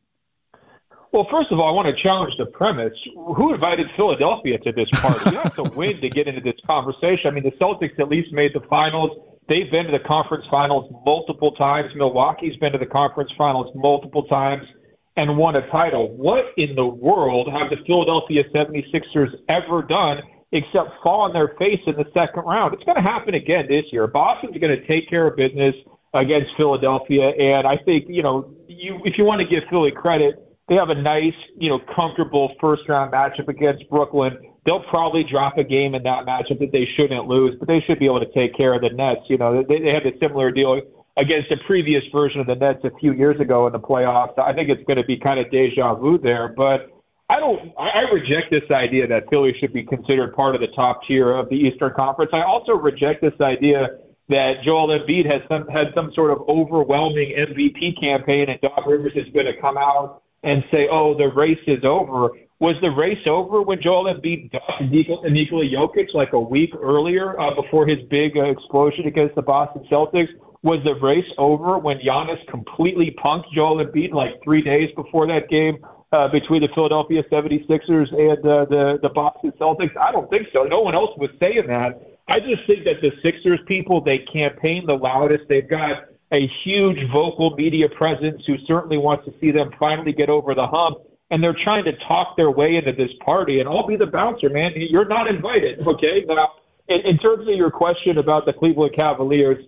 Well, 1.11 1.27
first 1.31 1.51
of 1.51 1.59
all, 1.59 1.67
I 1.67 1.71
want 1.71 1.87
to 1.87 2.01
challenge 2.01 2.35
the 2.37 2.45
premise. 2.45 2.93
Who 3.15 3.51
invited 3.51 3.87
Philadelphia 3.95 4.59
to 4.59 4.71
this 4.71 4.89
party? 4.91 5.31
you 5.31 5.37
have 5.37 5.55
to 5.55 5.63
win 5.75 5.99
to 6.01 6.09
get 6.09 6.27
into 6.27 6.41
this 6.41 6.59
conversation. 6.67 7.27
I 7.27 7.31
mean, 7.31 7.43
the 7.43 7.51
Celtics 7.51 7.99
at 7.99 8.09
least 8.09 8.31
made 8.31 8.53
the 8.53 8.59
finals. 8.61 9.36
They've 9.47 9.71
been 9.71 9.85
to 9.85 9.91
the 9.91 9.99
conference 9.99 10.45
finals 10.51 10.91
multiple 11.05 11.51
times. 11.51 11.91
Milwaukee's 11.95 12.57
been 12.57 12.73
to 12.73 12.77
the 12.77 12.85
conference 12.85 13.31
finals 13.37 13.71
multiple 13.75 14.23
times 14.23 14.67
and 15.15 15.37
won 15.37 15.55
a 15.55 15.67
title. 15.69 16.09
What 16.15 16.45
in 16.57 16.75
the 16.75 16.85
world 16.85 17.49
have 17.51 17.69
the 17.69 17.77
Philadelphia 17.87 18.43
76ers 18.53 19.33
ever 19.49 19.81
done 19.81 20.21
except 20.51 20.91
fall 21.03 21.21
on 21.21 21.33
their 21.33 21.55
face 21.59 21.79
in 21.87 21.95
the 21.95 22.05
second 22.15 22.43
round? 22.43 22.73
It's 22.73 22.83
going 22.83 22.97
to 22.97 23.01
happen 23.01 23.33
again 23.35 23.67
this 23.69 23.85
year. 23.91 24.05
Boston's 24.07 24.57
going 24.57 24.77
to 24.77 24.85
take 24.85 25.09
care 25.09 25.27
of 25.27 25.37
business 25.37 25.75
against 26.13 26.51
Philadelphia. 26.57 27.29
And 27.29 27.65
I 27.65 27.77
think, 27.77 28.05
you 28.09 28.23
know, 28.23 28.53
you 28.67 28.99
if 29.05 29.17
you 29.17 29.23
want 29.23 29.41
to 29.41 29.47
give 29.47 29.63
Philly 29.69 29.91
credit, 29.91 30.35
They 30.67 30.75
have 30.75 30.89
a 30.89 30.95
nice, 30.95 31.33
you 31.57 31.69
know, 31.69 31.79
comfortable 31.95 32.53
first 32.59 32.87
round 32.89 33.13
matchup 33.13 33.47
against 33.47 33.89
Brooklyn. 33.89 34.37
They'll 34.67 34.81
probably 34.81 35.23
drop 35.23 35.57
a 35.57 35.63
game 35.63 35.95
in 35.95 36.03
that 36.03 36.25
matchup 36.25 36.59
that 36.59 36.73
they 36.73 36.85
shouldn't 36.97 37.25
lose, 37.25 37.55
but 37.57 37.69
they 37.69 37.79
should 37.79 37.99
be 37.99 38.05
able 38.05 38.19
to 38.19 38.31
take 38.33 38.53
care 38.57 38.73
of 38.73 38.81
the 38.81 38.89
Nets. 38.89 39.21
You 39.29 39.37
know, 39.37 39.63
they, 39.63 39.79
they 39.79 39.93
had 39.93 40.05
a 40.05 40.11
similar 40.19 40.51
deal 40.51 40.81
against 41.15 41.49
a 41.53 41.57
previous 41.65 42.03
version 42.13 42.41
of 42.41 42.47
the 42.47 42.55
Nets 42.55 42.83
a 42.83 42.91
few 42.99 43.13
years 43.13 43.39
ago 43.39 43.65
in 43.67 43.71
the 43.71 43.79
playoffs. 43.79 44.37
I 44.37 44.51
think 44.51 44.69
it's 44.69 44.83
going 44.83 44.97
to 44.97 45.05
be 45.05 45.15
kind 45.15 45.39
of 45.39 45.49
deja 45.51 45.95
vu 45.95 46.17
there, 46.17 46.49
but 46.49 46.91
I 47.29 47.39
don't. 47.39 47.71
I 47.79 48.01
reject 48.11 48.51
this 48.51 48.69
idea 48.69 49.07
that 49.07 49.29
Philly 49.29 49.55
should 49.57 49.71
be 49.71 49.83
considered 49.83 50.35
part 50.35 50.53
of 50.53 50.59
the 50.59 50.67
top 50.67 51.01
tier 51.07 51.31
of 51.31 51.47
the 51.47 51.55
Eastern 51.55 51.93
Conference. 51.93 52.31
I 52.33 52.41
also 52.41 52.73
reject 52.73 53.21
this 53.21 53.39
idea 53.39 53.99
that 54.27 54.63
Joel 54.63 54.89
Embiid 54.89 55.31
has 55.31 55.41
some 55.47 55.65
had 55.69 55.93
some 55.95 56.11
sort 56.13 56.31
of 56.31 56.41
overwhelming 56.49 57.33
MVP 57.37 58.01
campaign, 58.01 58.49
and 58.49 58.59
Doc 58.59 58.85
Rivers 58.85 59.13
is 59.15 59.27
going 59.33 59.45
to 59.45 59.55
come 59.61 59.77
out 59.77 60.23
and 60.43 60.63
say, 60.73 60.89
"Oh, 60.89 61.17
the 61.17 61.29
race 61.29 61.63
is 61.67 61.85
over." 61.85 62.31
Was 62.59 62.73
the 62.81 62.89
race 62.89 63.21
over 63.27 63.61
when 63.61 63.79
Joel 63.81 64.05
Embiid 64.05 64.51
dunked 64.51 64.91
Nikola 65.31 65.65
Jokic 65.65 66.15
like 66.15 66.33
a 66.33 66.39
week 66.39 66.73
earlier 66.81 67.39
uh, 67.39 67.53
before 67.53 67.85
his 67.85 67.99
big 68.09 68.35
uh, 68.35 68.45
explosion 68.45 69.05
against 69.05 69.35
the 69.35 69.43
Boston 69.43 69.85
Celtics? 69.91 70.29
Was 70.63 70.79
the 70.83 70.95
race 70.95 71.29
over 71.37 71.77
when 71.77 71.99
Giannis 71.99 72.45
completely 72.47 73.15
punked 73.23 73.51
Joel 73.53 73.85
Embiid 73.85 74.11
like 74.11 74.41
three 74.43 74.63
days 74.63 74.89
before 74.95 75.27
that 75.27 75.49
game 75.49 75.85
uh, 76.11 76.29
between 76.29 76.63
the 76.63 76.69
Philadelphia 76.73 77.21
76ers 77.31 78.11
and 78.11 78.43
uh, 78.43 78.65
the, 78.65 78.99
the 79.03 79.09
Boston 79.09 79.53
Celtics? 79.61 79.95
I 79.95 80.11
don't 80.11 80.29
think 80.31 80.47
so. 80.55 80.63
No 80.63 80.81
one 80.81 80.95
else 80.95 81.11
was 81.17 81.29
saying 81.39 81.67
that. 81.67 82.01
I 82.27 82.39
just 82.39 82.65
think 82.65 82.85
that 82.85 83.01
the 83.01 83.11
Sixers 83.21 83.59
people, 83.67 84.01
they 84.01 84.17
campaign 84.17 84.87
the 84.87 84.95
loudest. 84.95 85.43
They've 85.47 85.69
got 85.69 86.05
a 86.31 86.47
huge 86.63 87.07
vocal 87.11 87.51
media 87.51 87.87
presence 87.87 88.41
who 88.47 88.57
certainly 88.65 88.97
wants 88.97 89.25
to 89.25 89.33
see 89.39 89.51
them 89.51 89.69
finally 89.79 90.11
get 90.11 90.29
over 90.29 90.55
the 90.55 90.65
hump. 90.65 90.97
And 91.29 91.43
they're 91.43 91.57
trying 91.63 91.83
to 91.85 91.93
talk 92.07 92.37
their 92.37 92.51
way 92.51 92.75
into 92.75 92.93
this 92.93 93.11
party, 93.25 93.59
and 93.59 93.67
I'll 93.67 93.85
be 93.85 93.97
the 93.97 94.05
bouncer, 94.05 94.49
man. 94.49 94.71
You're 94.75 95.07
not 95.07 95.27
invited, 95.27 95.85
okay? 95.85 96.23
Now, 96.25 96.53
in, 96.87 97.01
in 97.01 97.17
terms 97.17 97.47
of 97.47 97.53
your 97.55 97.71
question 97.71 98.17
about 98.17 98.45
the 98.45 98.53
Cleveland 98.53 98.93
Cavaliers, 98.95 99.65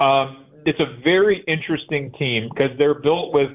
um, 0.00 0.46
it's 0.64 0.80
a 0.80 0.96
very 1.04 1.40
interesting 1.46 2.12
team 2.12 2.48
because 2.54 2.76
they're 2.78 2.94
built 2.94 3.34
with 3.34 3.50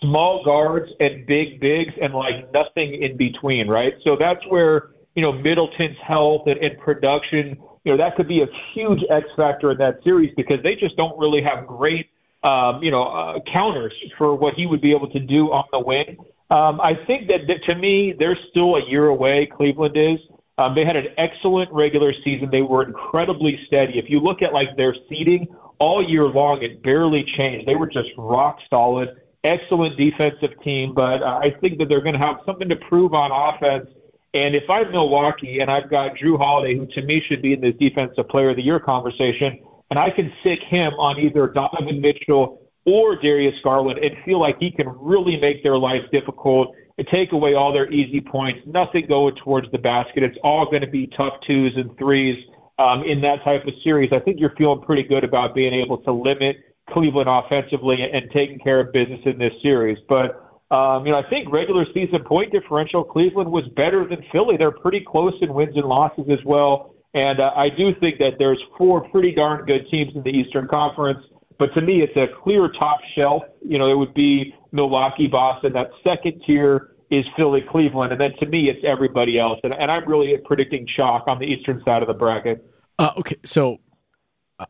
small 0.00 0.44
guards 0.44 0.90
and 1.00 1.26
big 1.26 1.60
bigs 1.60 1.92
and 2.00 2.14
like 2.14 2.52
nothing 2.52 3.02
in 3.02 3.16
between, 3.16 3.68
right? 3.68 3.94
So 4.04 4.16
that's 4.16 4.44
where 4.48 4.90
you 5.14 5.22
know 5.22 5.32
Middleton's 5.32 5.96
health 6.02 6.46
and, 6.46 6.58
and 6.58 6.78
production, 6.78 7.56
you 7.84 7.92
know, 7.92 7.96
that 7.96 8.16
could 8.16 8.28
be 8.28 8.42
a 8.42 8.48
huge 8.74 9.02
X 9.10 9.26
factor 9.36 9.72
in 9.72 9.78
that 9.78 10.02
series 10.04 10.32
because 10.36 10.62
they 10.62 10.74
just 10.74 10.96
don't 10.96 11.18
really 11.18 11.42
have 11.42 11.66
great, 11.66 12.10
um, 12.42 12.82
you 12.82 12.90
know, 12.90 13.04
uh, 13.04 13.40
counters 13.52 13.92
for 14.16 14.34
what 14.34 14.54
he 14.54 14.66
would 14.66 14.80
be 14.80 14.90
able 14.90 15.08
to 15.10 15.18
do 15.18 15.52
on 15.52 15.64
the 15.72 15.80
wing. 15.80 16.18
Um, 16.50 16.80
I 16.80 16.94
think 17.06 17.28
that, 17.28 17.46
that 17.48 17.62
to 17.64 17.74
me, 17.74 18.14
they're 18.18 18.38
still 18.50 18.76
a 18.76 18.88
year 18.88 19.06
away. 19.06 19.46
Cleveland 19.46 19.96
is. 19.96 20.18
Um, 20.56 20.74
they 20.74 20.84
had 20.84 20.96
an 20.96 21.08
excellent 21.18 21.70
regular 21.72 22.12
season. 22.24 22.48
They 22.50 22.62
were 22.62 22.82
incredibly 22.82 23.60
steady. 23.66 23.98
If 23.98 24.06
you 24.08 24.18
look 24.18 24.42
at 24.42 24.52
like 24.52 24.76
their 24.76 24.94
seeding 25.08 25.46
all 25.78 26.02
year 26.02 26.24
long, 26.24 26.62
it 26.62 26.82
barely 26.82 27.24
changed. 27.36 27.68
They 27.68 27.76
were 27.76 27.86
just 27.86 28.08
rock 28.16 28.58
solid, 28.68 29.20
excellent 29.44 29.96
defensive 29.96 30.60
team. 30.64 30.94
But 30.94 31.22
uh, 31.22 31.40
I 31.42 31.50
think 31.60 31.78
that 31.78 31.88
they're 31.88 32.00
going 32.00 32.18
to 32.18 32.26
have 32.26 32.38
something 32.44 32.68
to 32.70 32.76
prove 32.76 33.14
on 33.14 33.30
offense. 33.30 33.88
And 34.34 34.54
if 34.54 34.68
I'm 34.68 34.90
Milwaukee 34.90 35.60
and 35.60 35.70
I've 35.70 35.88
got 35.88 36.16
Jrue 36.16 36.38
Holiday, 36.38 36.76
who 36.76 36.86
to 36.86 37.02
me 37.02 37.22
should 37.28 37.40
be 37.40 37.52
in 37.52 37.60
this 37.60 37.74
defensive 37.78 38.28
player 38.28 38.50
of 38.50 38.56
the 38.56 38.62
year 38.62 38.80
conversation, 38.80 39.60
and 39.90 39.98
I 39.98 40.10
can 40.10 40.32
stick 40.40 40.58
him 40.68 40.92
on 40.94 41.18
either 41.18 41.46
Donovan 41.48 42.00
Mitchell 42.00 42.67
or 42.88 43.16
Darius 43.16 43.54
Garland 43.62 43.98
and 43.98 44.16
feel 44.24 44.40
like 44.40 44.56
he 44.58 44.70
can 44.70 44.88
really 44.88 45.36
make 45.36 45.62
their 45.62 45.76
life 45.76 46.02
difficult 46.12 46.74
and 46.96 47.06
take 47.12 47.32
away 47.32 47.54
all 47.54 47.72
their 47.72 47.90
easy 47.92 48.20
points, 48.20 48.58
nothing 48.66 49.06
going 49.06 49.34
towards 49.36 49.70
the 49.70 49.78
basket. 49.78 50.22
It's 50.22 50.38
all 50.42 50.64
going 50.64 50.80
to 50.80 50.88
be 50.88 51.06
tough 51.16 51.34
twos 51.46 51.72
and 51.76 51.96
threes 51.98 52.36
um, 52.78 53.02
in 53.02 53.20
that 53.22 53.42
type 53.44 53.66
of 53.66 53.74
series, 53.82 54.10
I 54.12 54.20
think 54.20 54.38
you're 54.38 54.54
feeling 54.56 54.80
pretty 54.80 55.02
good 55.02 55.24
about 55.24 55.54
being 55.54 55.74
able 55.74 55.98
to 55.98 56.12
limit 56.12 56.56
Cleveland 56.90 57.28
offensively 57.28 58.02
and 58.02 58.30
taking 58.32 58.58
care 58.60 58.80
of 58.80 58.92
business 58.92 59.20
in 59.24 59.38
this 59.38 59.52
series. 59.62 59.98
But 60.08 60.44
um, 60.70 61.06
you 61.06 61.12
know, 61.12 61.18
I 61.18 61.28
think 61.28 61.50
regular 61.50 61.86
season 61.94 62.22
point 62.24 62.52
differential, 62.52 63.02
Cleveland 63.02 63.50
was 63.50 63.64
better 63.74 64.06
than 64.06 64.22
Philly. 64.30 64.56
They're 64.56 64.70
pretty 64.70 65.00
close 65.00 65.32
in 65.40 65.52
wins 65.52 65.76
and 65.76 65.86
losses 65.86 66.26
as 66.30 66.44
well. 66.44 66.94
And 67.14 67.40
uh, 67.40 67.52
I 67.56 67.70
do 67.70 67.94
think 68.00 68.18
that 68.18 68.34
there's 68.38 68.62
four 68.76 69.08
pretty 69.08 69.32
darn 69.32 69.64
good 69.64 69.86
teams 69.90 70.14
in 70.14 70.22
the 70.22 70.30
Eastern 70.30 70.68
Conference. 70.68 71.24
But 71.58 71.74
to 71.74 71.82
me, 71.82 72.02
it's 72.02 72.16
a 72.16 72.26
clear 72.42 72.68
top 72.68 73.00
shelf. 73.16 73.42
You 73.66 73.78
know, 73.78 73.90
it 73.90 73.96
would 73.96 74.14
be 74.14 74.54
Milwaukee, 74.72 75.26
Boston. 75.26 75.72
That 75.72 75.90
second 76.06 76.42
tier 76.46 76.94
is 77.10 77.24
Philly, 77.36 77.62
Cleveland, 77.68 78.12
and 78.12 78.20
then 78.20 78.32
to 78.38 78.46
me, 78.46 78.68
it's 78.68 78.80
everybody 78.84 79.38
else. 79.38 79.58
And, 79.64 79.74
and 79.74 79.90
I'm 79.90 80.08
really 80.08 80.36
predicting 80.44 80.86
chalk 80.96 81.24
on 81.26 81.38
the 81.38 81.46
eastern 81.46 81.82
side 81.86 82.02
of 82.02 82.08
the 82.08 82.14
bracket. 82.14 82.64
Uh, 82.98 83.12
okay, 83.16 83.36
so 83.44 83.80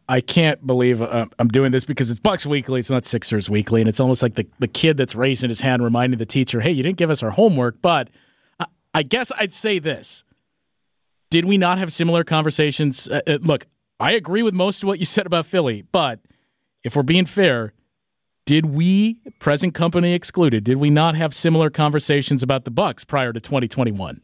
I 0.08 0.20
can't 0.20 0.66
believe 0.66 1.02
uh, 1.02 1.26
I'm 1.38 1.48
doing 1.48 1.72
this 1.72 1.84
because 1.84 2.10
it's 2.10 2.20
Bucks 2.20 2.46
Weekly, 2.46 2.80
it's 2.80 2.90
not 2.90 3.04
Sixers 3.04 3.50
Weekly, 3.50 3.80
and 3.80 3.88
it's 3.88 4.00
almost 4.00 4.22
like 4.22 4.34
the, 4.34 4.46
the 4.58 4.68
kid 4.68 4.96
that's 4.96 5.14
raising 5.14 5.48
his 5.48 5.62
hand 5.62 5.82
reminding 5.82 6.18
the 6.18 6.26
teacher, 6.26 6.60
hey, 6.60 6.70
you 6.70 6.82
didn't 6.82 6.98
give 6.98 7.10
us 7.10 7.22
our 7.22 7.30
homework. 7.30 7.82
But 7.82 8.08
I, 8.60 8.66
I 8.94 9.02
guess 9.02 9.32
I'd 9.36 9.52
say 9.52 9.78
this. 9.78 10.24
Did 11.30 11.44
we 11.44 11.58
not 11.58 11.78
have 11.78 11.92
similar 11.92 12.22
conversations? 12.22 13.08
Uh, 13.08 13.20
uh 13.26 13.38
look, 13.42 13.66
I 13.98 14.12
agree 14.12 14.42
with 14.42 14.54
most 14.54 14.82
of 14.82 14.86
what 14.86 14.98
you 15.00 15.04
said 15.04 15.26
about 15.26 15.44
Philly, 15.44 15.82
but 15.90 16.20
if 16.84 16.96
we're 16.96 17.02
being 17.02 17.26
fair, 17.26 17.72
did 18.46 18.66
we, 18.66 19.20
present 19.40 19.74
company 19.74 20.14
excluded, 20.14 20.64
did 20.64 20.78
we 20.78 20.90
not 20.90 21.14
have 21.14 21.34
similar 21.34 21.70
conversations 21.70 22.42
about 22.42 22.64
the 22.64 22.70
Bucks 22.70 23.04
prior 23.04 23.32
to 23.32 23.40
2021? 23.40 24.22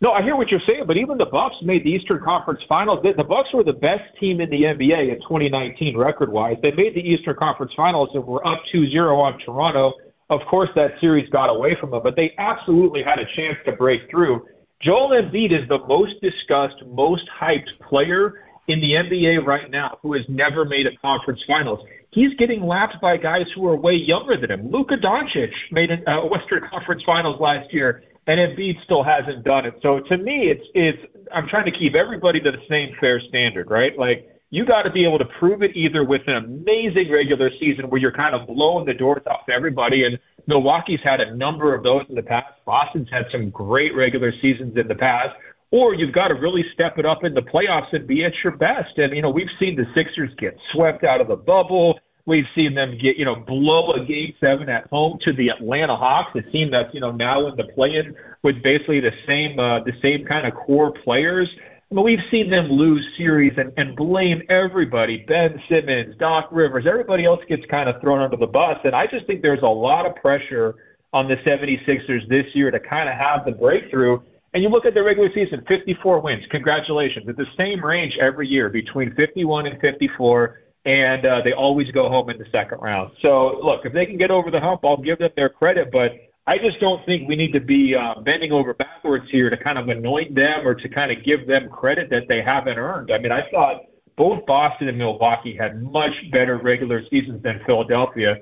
No, 0.00 0.12
I 0.12 0.22
hear 0.22 0.36
what 0.36 0.48
you're 0.48 0.60
saying, 0.68 0.84
but 0.86 0.96
even 0.96 1.18
the 1.18 1.26
Bucks 1.26 1.56
made 1.60 1.82
the 1.82 1.90
Eastern 1.90 2.22
Conference 2.22 2.60
Finals. 2.68 3.00
The, 3.02 3.24
Bucks 3.24 3.48
were 3.52 3.64
the 3.64 3.72
best 3.72 4.04
team 4.20 4.40
in 4.40 4.48
the 4.48 4.62
NBA 4.62 5.12
in 5.12 5.20
2019 5.22 5.96
record-wise. 5.96 6.56
They 6.62 6.70
made 6.70 6.94
the 6.94 7.00
Eastern 7.00 7.34
Conference 7.34 7.72
Finals 7.76 8.10
and 8.14 8.24
were 8.24 8.46
up 8.46 8.62
2-0 8.72 9.20
on 9.20 9.40
Toronto. 9.40 9.94
Of 10.30 10.42
course, 10.48 10.70
that 10.76 10.92
series 11.00 11.28
got 11.30 11.50
away 11.50 11.74
from 11.80 11.90
them, 11.90 12.02
but 12.04 12.14
they 12.14 12.32
absolutely 12.38 13.02
had 13.02 13.18
a 13.18 13.26
chance 13.34 13.56
to 13.66 13.72
break 13.72 14.08
through. 14.08 14.46
Joel 14.80 15.20
Embiid 15.20 15.52
is 15.52 15.68
the 15.68 15.84
most 15.88 16.20
discussed, 16.20 16.76
most 16.86 17.24
hyped 17.40 17.76
player 17.80 18.44
in 18.68 18.80
the 18.80 18.92
NBA 18.92 19.44
right 19.44 19.70
now 19.70 19.98
who 20.02 20.12
has 20.12 20.22
never 20.28 20.64
made 20.64 20.86
a 20.86 20.96
conference 20.98 21.42
finals 21.46 21.80
he's 22.10 22.34
getting 22.34 22.66
lapped 22.66 23.00
by 23.00 23.16
guys 23.16 23.46
who 23.54 23.66
are 23.66 23.76
way 23.76 23.94
younger 23.94 24.36
than 24.36 24.50
him. 24.50 24.70
Luka 24.70 24.96
Doncic 24.96 25.52
made 25.70 25.90
a 25.90 26.10
uh, 26.10 26.26
Western 26.26 26.66
Conference 26.68 27.02
Finals 27.02 27.40
last 27.40 27.72
year, 27.72 28.02
and 28.26 28.40
Embiid 28.40 28.82
still 28.84 29.02
hasn't 29.02 29.44
done 29.44 29.66
it. 29.66 29.74
So 29.82 30.00
to 30.00 30.18
me, 30.18 30.48
it's 30.48 30.64
it's 30.74 31.02
I'm 31.32 31.48
trying 31.48 31.66
to 31.66 31.70
keep 31.70 31.94
everybody 31.94 32.40
to 32.40 32.50
the 32.50 32.62
same 32.68 32.94
fair 33.00 33.20
standard, 33.20 33.70
right? 33.70 33.98
Like 33.98 34.28
you 34.50 34.64
got 34.64 34.82
to 34.82 34.90
be 34.90 35.04
able 35.04 35.18
to 35.18 35.26
prove 35.26 35.62
it 35.62 35.76
either 35.76 36.04
with 36.04 36.22
an 36.26 36.36
amazing 36.36 37.10
regular 37.10 37.50
season 37.60 37.90
where 37.90 38.00
you're 38.00 38.12
kind 38.12 38.34
of 38.34 38.46
blowing 38.46 38.86
the 38.86 38.94
doors 38.94 39.22
off 39.26 39.42
everybody, 39.50 40.04
and 40.04 40.18
Milwaukee's 40.46 41.00
had 41.04 41.20
a 41.20 41.34
number 41.36 41.74
of 41.74 41.82
those 41.82 42.04
in 42.08 42.14
the 42.14 42.22
past. 42.22 42.46
Boston's 42.64 43.08
had 43.10 43.26
some 43.30 43.50
great 43.50 43.94
regular 43.94 44.32
seasons 44.40 44.76
in 44.76 44.88
the 44.88 44.94
past 44.94 45.36
or 45.70 45.94
you've 45.94 46.12
got 46.12 46.28
to 46.28 46.34
really 46.34 46.64
step 46.72 46.98
it 46.98 47.04
up 47.04 47.24
in 47.24 47.34
the 47.34 47.42
playoffs 47.42 47.92
and 47.92 48.06
be 48.06 48.24
at 48.24 48.32
your 48.42 48.56
best. 48.56 48.98
And, 48.98 49.14
you 49.14 49.22
know, 49.22 49.30
we've 49.30 49.50
seen 49.58 49.76
the 49.76 49.86
Sixers 49.94 50.34
get 50.36 50.58
swept 50.70 51.04
out 51.04 51.20
of 51.20 51.28
the 51.28 51.36
bubble. 51.36 52.00
We've 52.24 52.46
seen 52.54 52.74
them 52.74 52.96
get, 52.98 53.16
you 53.16 53.24
know, 53.24 53.36
blow 53.36 53.92
a 53.92 54.04
game 54.04 54.34
seven 54.42 54.68
at 54.68 54.86
home 54.88 55.18
to 55.20 55.32
the 55.32 55.48
Atlanta 55.50 55.96
Hawks, 55.96 56.32
a 56.36 56.42
team 56.42 56.70
that's, 56.70 56.92
you 56.94 57.00
know, 57.00 57.10
now 57.10 57.46
in 57.46 57.56
the 57.56 57.64
play-in 57.64 58.14
with 58.42 58.62
basically 58.62 59.00
the 59.00 59.14
same, 59.26 59.58
uh, 59.58 59.80
the 59.80 59.94
same 60.02 60.24
kind 60.24 60.46
of 60.46 60.54
core 60.54 60.92
players. 60.92 61.48
I 61.90 61.94
mean, 61.94 62.04
we've 62.04 62.24
seen 62.30 62.50
them 62.50 62.68
lose 62.70 63.06
series 63.16 63.54
and, 63.56 63.72
and 63.78 63.96
blame 63.96 64.42
everybody, 64.50 65.24
Ben 65.26 65.60
Simmons, 65.70 66.16
Doc 66.18 66.48
Rivers, 66.50 66.84
everybody 66.86 67.24
else 67.24 67.40
gets 67.48 67.64
kind 67.66 67.88
of 67.88 67.98
thrown 68.02 68.20
under 68.20 68.36
the 68.36 68.46
bus. 68.46 68.78
And 68.84 68.94
I 68.94 69.06
just 69.06 69.26
think 69.26 69.42
there's 69.42 69.62
a 69.62 69.66
lot 69.66 70.04
of 70.04 70.14
pressure 70.16 70.74
on 71.14 71.28
the 71.28 71.36
76ers 71.36 72.28
this 72.28 72.44
year 72.54 72.70
to 72.70 72.78
kind 72.78 73.08
of 73.08 73.14
have 73.14 73.46
the 73.46 73.52
breakthrough. 73.52 74.20
And 74.58 74.64
you 74.64 74.70
look 74.70 74.86
at 74.86 74.94
the 74.94 75.04
regular 75.04 75.32
season, 75.32 75.64
54 75.68 76.18
wins. 76.18 76.44
Congratulations. 76.50 77.28
It's 77.28 77.38
the 77.38 77.46
same 77.56 77.80
range 77.80 78.18
every 78.20 78.48
year 78.48 78.68
between 78.68 79.14
51 79.14 79.68
and 79.68 79.80
54, 79.80 80.62
and 80.84 81.24
uh, 81.24 81.42
they 81.42 81.52
always 81.52 81.88
go 81.92 82.08
home 82.08 82.28
in 82.28 82.38
the 82.38 82.46
second 82.50 82.78
round. 82.80 83.12
So, 83.24 83.60
look, 83.62 83.86
if 83.86 83.92
they 83.92 84.04
can 84.04 84.16
get 84.16 84.32
over 84.32 84.50
the 84.50 84.58
hump, 84.58 84.80
I'll 84.84 84.96
give 84.96 85.20
them 85.20 85.30
their 85.36 85.48
credit, 85.48 85.92
but 85.92 86.16
I 86.48 86.58
just 86.58 86.80
don't 86.80 87.06
think 87.06 87.28
we 87.28 87.36
need 87.36 87.52
to 87.52 87.60
be 87.60 87.94
uh, 87.94 88.18
bending 88.22 88.50
over 88.50 88.74
backwards 88.74 89.30
here 89.30 89.48
to 89.48 89.56
kind 89.56 89.78
of 89.78 89.88
anoint 89.90 90.34
them 90.34 90.66
or 90.66 90.74
to 90.74 90.88
kind 90.88 91.12
of 91.12 91.22
give 91.22 91.46
them 91.46 91.68
credit 91.68 92.10
that 92.10 92.26
they 92.26 92.42
haven't 92.42 92.78
earned. 92.78 93.12
I 93.12 93.18
mean, 93.18 93.30
I 93.30 93.48
thought 93.52 93.82
both 94.16 94.44
Boston 94.44 94.88
and 94.88 94.98
Milwaukee 94.98 95.54
had 95.54 95.80
much 95.84 96.14
better 96.32 96.56
regular 96.56 97.08
seasons 97.10 97.44
than 97.44 97.62
Philadelphia. 97.64 98.38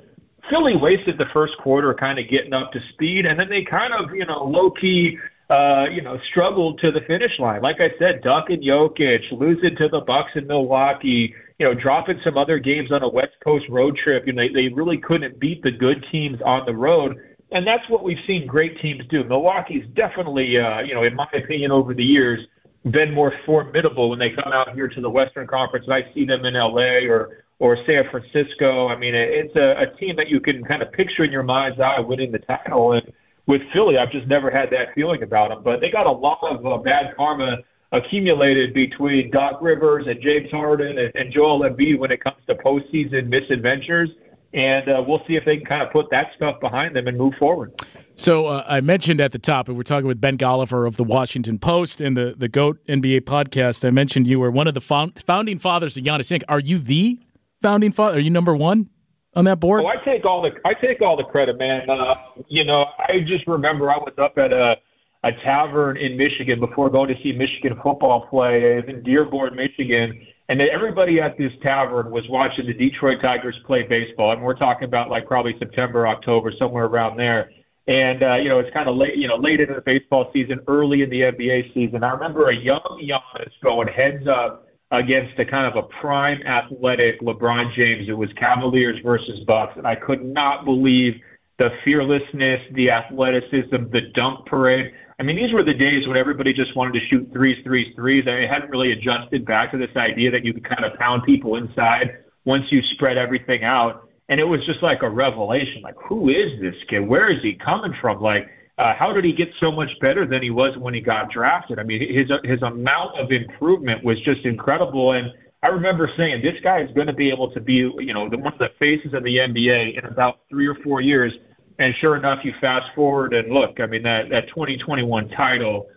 Philly 0.48 0.76
wasted 0.76 1.18
the 1.18 1.26
first 1.34 1.58
quarter 1.58 1.92
kind 1.92 2.18
of 2.18 2.26
getting 2.30 2.54
up 2.54 2.72
to 2.72 2.80
speed, 2.94 3.26
and 3.26 3.38
then 3.38 3.50
they 3.50 3.64
kind 3.64 3.92
of, 3.92 4.14
you 4.14 4.24
know, 4.24 4.44
low 4.44 4.70
key 4.70 5.18
uh, 5.48 5.86
you 5.90 6.02
know, 6.02 6.18
struggled 6.18 6.80
to 6.80 6.90
the 6.90 7.00
finish 7.02 7.38
line. 7.38 7.62
Like 7.62 7.80
I 7.80 7.92
said, 7.98 8.22
Duck 8.22 8.50
and 8.50 8.62
Jokic, 8.62 9.30
losing 9.30 9.76
to 9.76 9.88
the 9.88 10.00
Bucks 10.00 10.32
in 10.34 10.46
Milwaukee, 10.46 11.34
you 11.58 11.66
know, 11.66 11.74
dropping 11.74 12.20
some 12.24 12.36
other 12.36 12.58
games 12.58 12.90
on 12.90 13.02
a 13.02 13.08
West 13.08 13.34
Coast 13.44 13.66
road 13.68 13.96
trip. 13.96 14.26
You 14.26 14.32
know, 14.32 14.42
they, 14.42 14.48
they 14.48 14.68
really 14.68 14.98
couldn't 14.98 15.38
beat 15.38 15.62
the 15.62 15.70
good 15.70 16.04
teams 16.10 16.40
on 16.42 16.66
the 16.66 16.74
road. 16.74 17.16
And 17.52 17.66
that's 17.66 17.88
what 17.88 18.02
we've 18.02 18.18
seen 18.26 18.46
great 18.46 18.80
teams 18.80 19.04
do. 19.08 19.22
Milwaukee's 19.22 19.86
definitely, 19.94 20.58
uh, 20.58 20.82
you 20.82 20.94
know, 20.94 21.04
in 21.04 21.14
my 21.14 21.28
opinion, 21.32 21.70
over 21.70 21.94
the 21.94 22.04
years, 22.04 22.44
been 22.90 23.14
more 23.14 23.32
formidable 23.44 24.10
when 24.10 24.18
they 24.18 24.30
come 24.30 24.52
out 24.52 24.74
here 24.74 24.88
to 24.88 25.00
the 25.00 25.10
Western 25.10 25.46
Conference. 25.46 25.86
And 25.86 25.94
I 25.94 26.12
see 26.12 26.24
them 26.24 26.44
in 26.44 26.54
LA 26.54 27.06
or 27.08 27.44
or 27.58 27.78
San 27.86 28.04
Francisco. 28.10 28.88
I 28.88 28.96
mean, 28.96 29.14
it's 29.14 29.56
a, 29.56 29.80
a 29.80 29.86
team 29.96 30.16
that 30.16 30.28
you 30.28 30.40
can 30.40 30.62
kind 30.64 30.82
of 30.82 30.92
picture 30.92 31.24
in 31.24 31.32
your 31.32 31.42
mind's 31.42 31.80
eye 31.80 32.00
winning 32.00 32.32
the 32.32 32.38
title. 32.38 32.92
And 32.92 33.12
with 33.46 33.62
Philly, 33.72 33.96
I've 33.98 34.10
just 34.10 34.26
never 34.26 34.50
had 34.50 34.70
that 34.70 34.94
feeling 34.94 35.22
about 35.22 35.50
them. 35.50 35.62
But 35.62 35.80
they 35.80 35.90
got 35.90 36.06
a 36.06 36.12
lot 36.12 36.38
of 36.42 36.66
uh, 36.66 36.78
bad 36.78 37.14
karma 37.16 37.58
accumulated 37.92 38.74
between 38.74 39.30
Doc 39.30 39.58
Rivers 39.60 40.06
and 40.08 40.20
James 40.20 40.50
Harden 40.50 40.98
and, 40.98 41.14
and 41.14 41.32
Joel 41.32 41.60
Embiid 41.60 41.98
when 41.98 42.10
it 42.10 42.22
comes 42.22 42.38
to 42.48 42.54
postseason 42.56 43.28
misadventures. 43.28 44.10
And 44.52 44.88
uh, 44.88 45.04
we'll 45.06 45.22
see 45.28 45.36
if 45.36 45.44
they 45.44 45.58
can 45.58 45.66
kind 45.66 45.82
of 45.82 45.92
put 45.92 46.08
that 46.10 46.28
stuff 46.34 46.60
behind 46.60 46.96
them 46.96 47.08
and 47.08 47.18
move 47.18 47.34
forward. 47.38 47.74
So 48.14 48.46
uh, 48.46 48.64
I 48.66 48.80
mentioned 48.80 49.20
at 49.20 49.32
the 49.32 49.38
top, 49.38 49.68
and 49.68 49.76
we're 49.76 49.82
talking 49.82 50.06
with 50.06 50.20
Ben 50.20 50.38
Golliver 50.38 50.86
of 50.88 50.96
the 50.96 51.04
Washington 51.04 51.58
Post 51.58 52.00
and 52.00 52.16
the, 52.16 52.34
the 52.36 52.48
GOAT 52.48 52.78
NBA 52.86 53.22
podcast. 53.22 53.86
I 53.86 53.90
mentioned 53.90 54.26
you 54.26 54.40
were 54.40 54.50
one 54.50 54.66
of 54.66 54.74
the 54.74 54.80
founding 54.80 55.58
fathers 55.58 55.96
of 55.96 56.04
Giannis 56.04 56.34
Inc. 56.34 56.42
Are 56.48 56.60
you 56.60 56.78
the 56.78 57.20
founding 57.60 57.92
father? 57.92 58.16
Are 58.16 58.20
you 58.20 58.30
number 58.30 58.56
one 58.56 58.88
on 59.36 59.44
that 59.44 59.60
board? 59.60 59.84
Oh, 59.84 59.86
I 59.86 59.96
take 59.96 60.24
all 60.24 60.42
the 60.42 60.52
I 60.64 60.74
take 60.74 61.00
all 61.02 61.16
the 61.16 61.24
credit, 61.24 61.58
man. 61.58 61.88
Uh, 61.88 62.16
you 62.48 62.64
know, 62.64 62.86
I 62.98 63.20
just 63.20 63.46
remember 63.46 63.90
I 63.90 63.98
was 63.98 64.14
up 64.18 64.36
at 64.38 64.52
a 64.52 64.78
a 65.22 65.32
tavern 65.44 65.96
in 65.96 66.16
Michigan 66.16 66.60
before 66.60 66.88
going 66.88 67.14
to 67.14 67.22
see 67.22 67.32
Michigan 67.32 67.78
football 67.82 68.26
play 68.28 68.78
in 68.78 69.02
Dearborn, 69.02 69.54
Michigan. 69.56 70.26
And 70.48 70.62
everybody 70.62 71.20
at 71.20 71.36
this 71.36 71.52
tavern 71.62 72.12
was 72.12 72.28
watching 72.28 72.66
the 72.66 72.72
Detroit 72.72 73.20
Tigers 73.20 73.56
play 73.66 73.82
baseball. 73.82 74.30
And 74.30 74.42
we're 74.42 74.54
talking 74.54 74.84
about 74.84 75.10
like 75.10 75.26
probably 75.26 75.56
September, 75.58 76.06
October, 76.06 76.52
somewhere 76.60 76.84
around 76.84 77.16
there. 77.16 77.50
And 77.88 78.22
uh, 78.22 78.34
you 78.34 78.48
know, 78.48 78.60
it's 78.60 78.72
kind 78.72 78.88
of 78.88 78.96
late, 78.96 79.16
you 79.16 79.26
know, 79.26 79.36
late 79.36 79.60
into 79.60 79.74
the 79.74 79.80
baseball 79.80 80.30
season, 80.32 80.60
early 80.68 81.02
in 81.02 81.10
the 81.10 81.22
NBA 81.22 81.74
season. 81.74 82.04
I 82.04 82.10
remember 82.10 82.48
a 82.48 82.54
young 82.54 82.80
Giannis 83.02 83.52
going 83.62 83.88
heads 83.88 84.26
up 84.28 84.65
against 84.90 85.38
a 85.38 85.44
kind 85.44 85.66
of 85.66 85.76
a 85.76 85.88
prime 86.00 86.40
athletic 86.42 87.20
LeBron 87.20 87.74
James. 87.74 88.08
It 88.08 88.16
was 88.16 88.32
Cavaliers 88.34 89.00
versus 89.02 89.40
Bucks, 89.46 89.76
and 89.76 89.86
I 89.86 89.96
could 89.96 90.24
not 90.24 90.64
believe 90.64 91.20
the 91.58 91.70
fearlessness, 91.84 92.60
the 92.72 92.90
athleticism, 92.90 93.90
the 93.90 94.02
dunk 94.14 94.46
parade. 94.46 94.92
I 95.18 95.22
mean, 95.22 95.36
these 95.36 95.52
were 95.52 95.62
the 95.62 95.74
days 95.74 96.06
when 96.06 96.18
everybody 96.18 96.52
just 96.52 96.76
wanted 96.76 97.00
to 97.00 97.06
shoot 97.06 97.30
threes, 97.32 97.56
threes, 97.64 97.94
threes. 97.96 98.24
I 98.26 98.46
hadn't 98.46 98.70
really 98.70 98.92
adjusted 98.92 99.46
back 99.46 99.70
to 99.72 99.78
this 99.78 99.94
idea 99.96 100.30
that 100.30 100.44
you 100.44 100.52
could 100.52 100.64
kind 100.64 100.84
of 100.84 100.98
pound 100.98 101.24
people 101.24 101.56
inside 101.56 102.18
once 102.44 102.70
you 102.70 102.82
spread 102.82 103.16
everything 103.16 103.64
out. 103.64 104.08
And 104.28 104.38
it 104.40 104.44
was 104.44 104.64
just 104.66 104.82
like 104.82 105.02
a 105.02 105.08
revelation. 105.08 105.82
Like, 105.82 105.94
who 105.96 106.28
is 106.28 106.60
this 106.60 106.74
kid? 106.88 107.00
Where 107.00 107.30
is 107.30 107.42
he 107.42 107.54
coming 107.54 107.94
from? 108.00 108.20
Like, 108.20 108.50
uh, 108.78 108.94
how 108.94 109.12
did 109.12 109.24
he 109.24 109.32
get 109.32 109.48
so 109.60 109.72
much 109.72 109.90
better 110.00 110.26
than 110.26 110.42
he 110.42 110.50
was 110.50 110.76
when 110.76 110.92
he 110.92 111.00
got 111.00 111.30
drafted? 111.30 111.78
I 111.78 111.82
mean, 111.82 112.00
his 112.00 112.30
his 112.44 112.60
amount 112.62 113.18
of 113.18 113.32
improvement 113.32 114.04
was 114.04 114.20
just 114.20 114.44
incredible. 114.44 115.12
And 115.12 115.32
I 115.62 115.68
remember 115.68 116.10
saying, 116.18 116.42
this 116.42 116.60
guy 116.62 116.82
is 116.82 116.90
going 116.92 117.06
to 117.06 117.14
be 117.14 117.30
able 117.30 117.50
to 117.52 117.60
be, 117.60 117.74
you 117.74 118.12
know, 118.12 118.28
the, 118.28 118.36
one 118.36 118.52
of 118.52 118.58
the 118.58 118.70
faces 118.78 119.14
of 119.14 119.24
the 119.24 119.38
NBA 119.38 119.98
in 119.98 120.04
about 120.04 120.40
three 120.50 120.66
or 120.66 120.74
four 120.76 121.00
years. 121.00 121.32
And 121.78 121.94
sure 122.00 122.16
enough, 122.16 122.44
you 122.44 122.54
fast 122.60 122.86
forward 122.94 123.34
and 123.34 123.52
look, 123.52 123.80
I 123.80 123.86
mean, 123.86 124.02
that, 124.02 124.30
that 124.30 124.48
2021 124.48 125.28
title, 125.30 125.88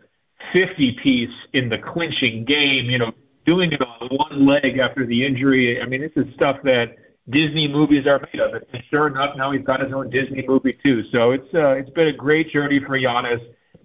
50 0.53 0.93
piece 1.03 1.29
in 1.53 1.69
the 1.69 1.77
clinching 1.77 2.45
game, 2.45 2.85
you 2.85 2.97
know, 2.97 3.11
doing 3.45 3.71
it 3.71 3.81
on 3.81 4.07
one 4.09 4.45
leg 4.45 4.77
after 4.77 5.05
the 5.05 5.25
injury. 5.25 5.81
I 5.81 5.85
mean, 5.85 6.01
this 6.01 6.11
is 6.15 6.33
stuff 6.33 6.57
that 6.63 6.97
Disney 7.29 7.67
movies 7.67 8.07
are 8.07 8.19
made 8.19 8.41
of. 8.41 8.53
And 8.53 8.83
sure 8.91 9.07
enough, 9.07 9.35
now 9.35 9.51
he's 9.51 9.63
got 9.63 9.81
his 9.81 9.93
own 9.93 10.09
Disney 10.09 10.45
movie 10.47 10.73
too. 10.83 11.03
So 11.15 11.31
it's 11.31 11.53
uh, 11.53 11.73
it's 11.73 11.89
been 11.91 12.07
a 12.07 12.13
great 12.13 12.51
journey 12.51 12.79
for 12.79 12.99
Giannis, 12.99 13.41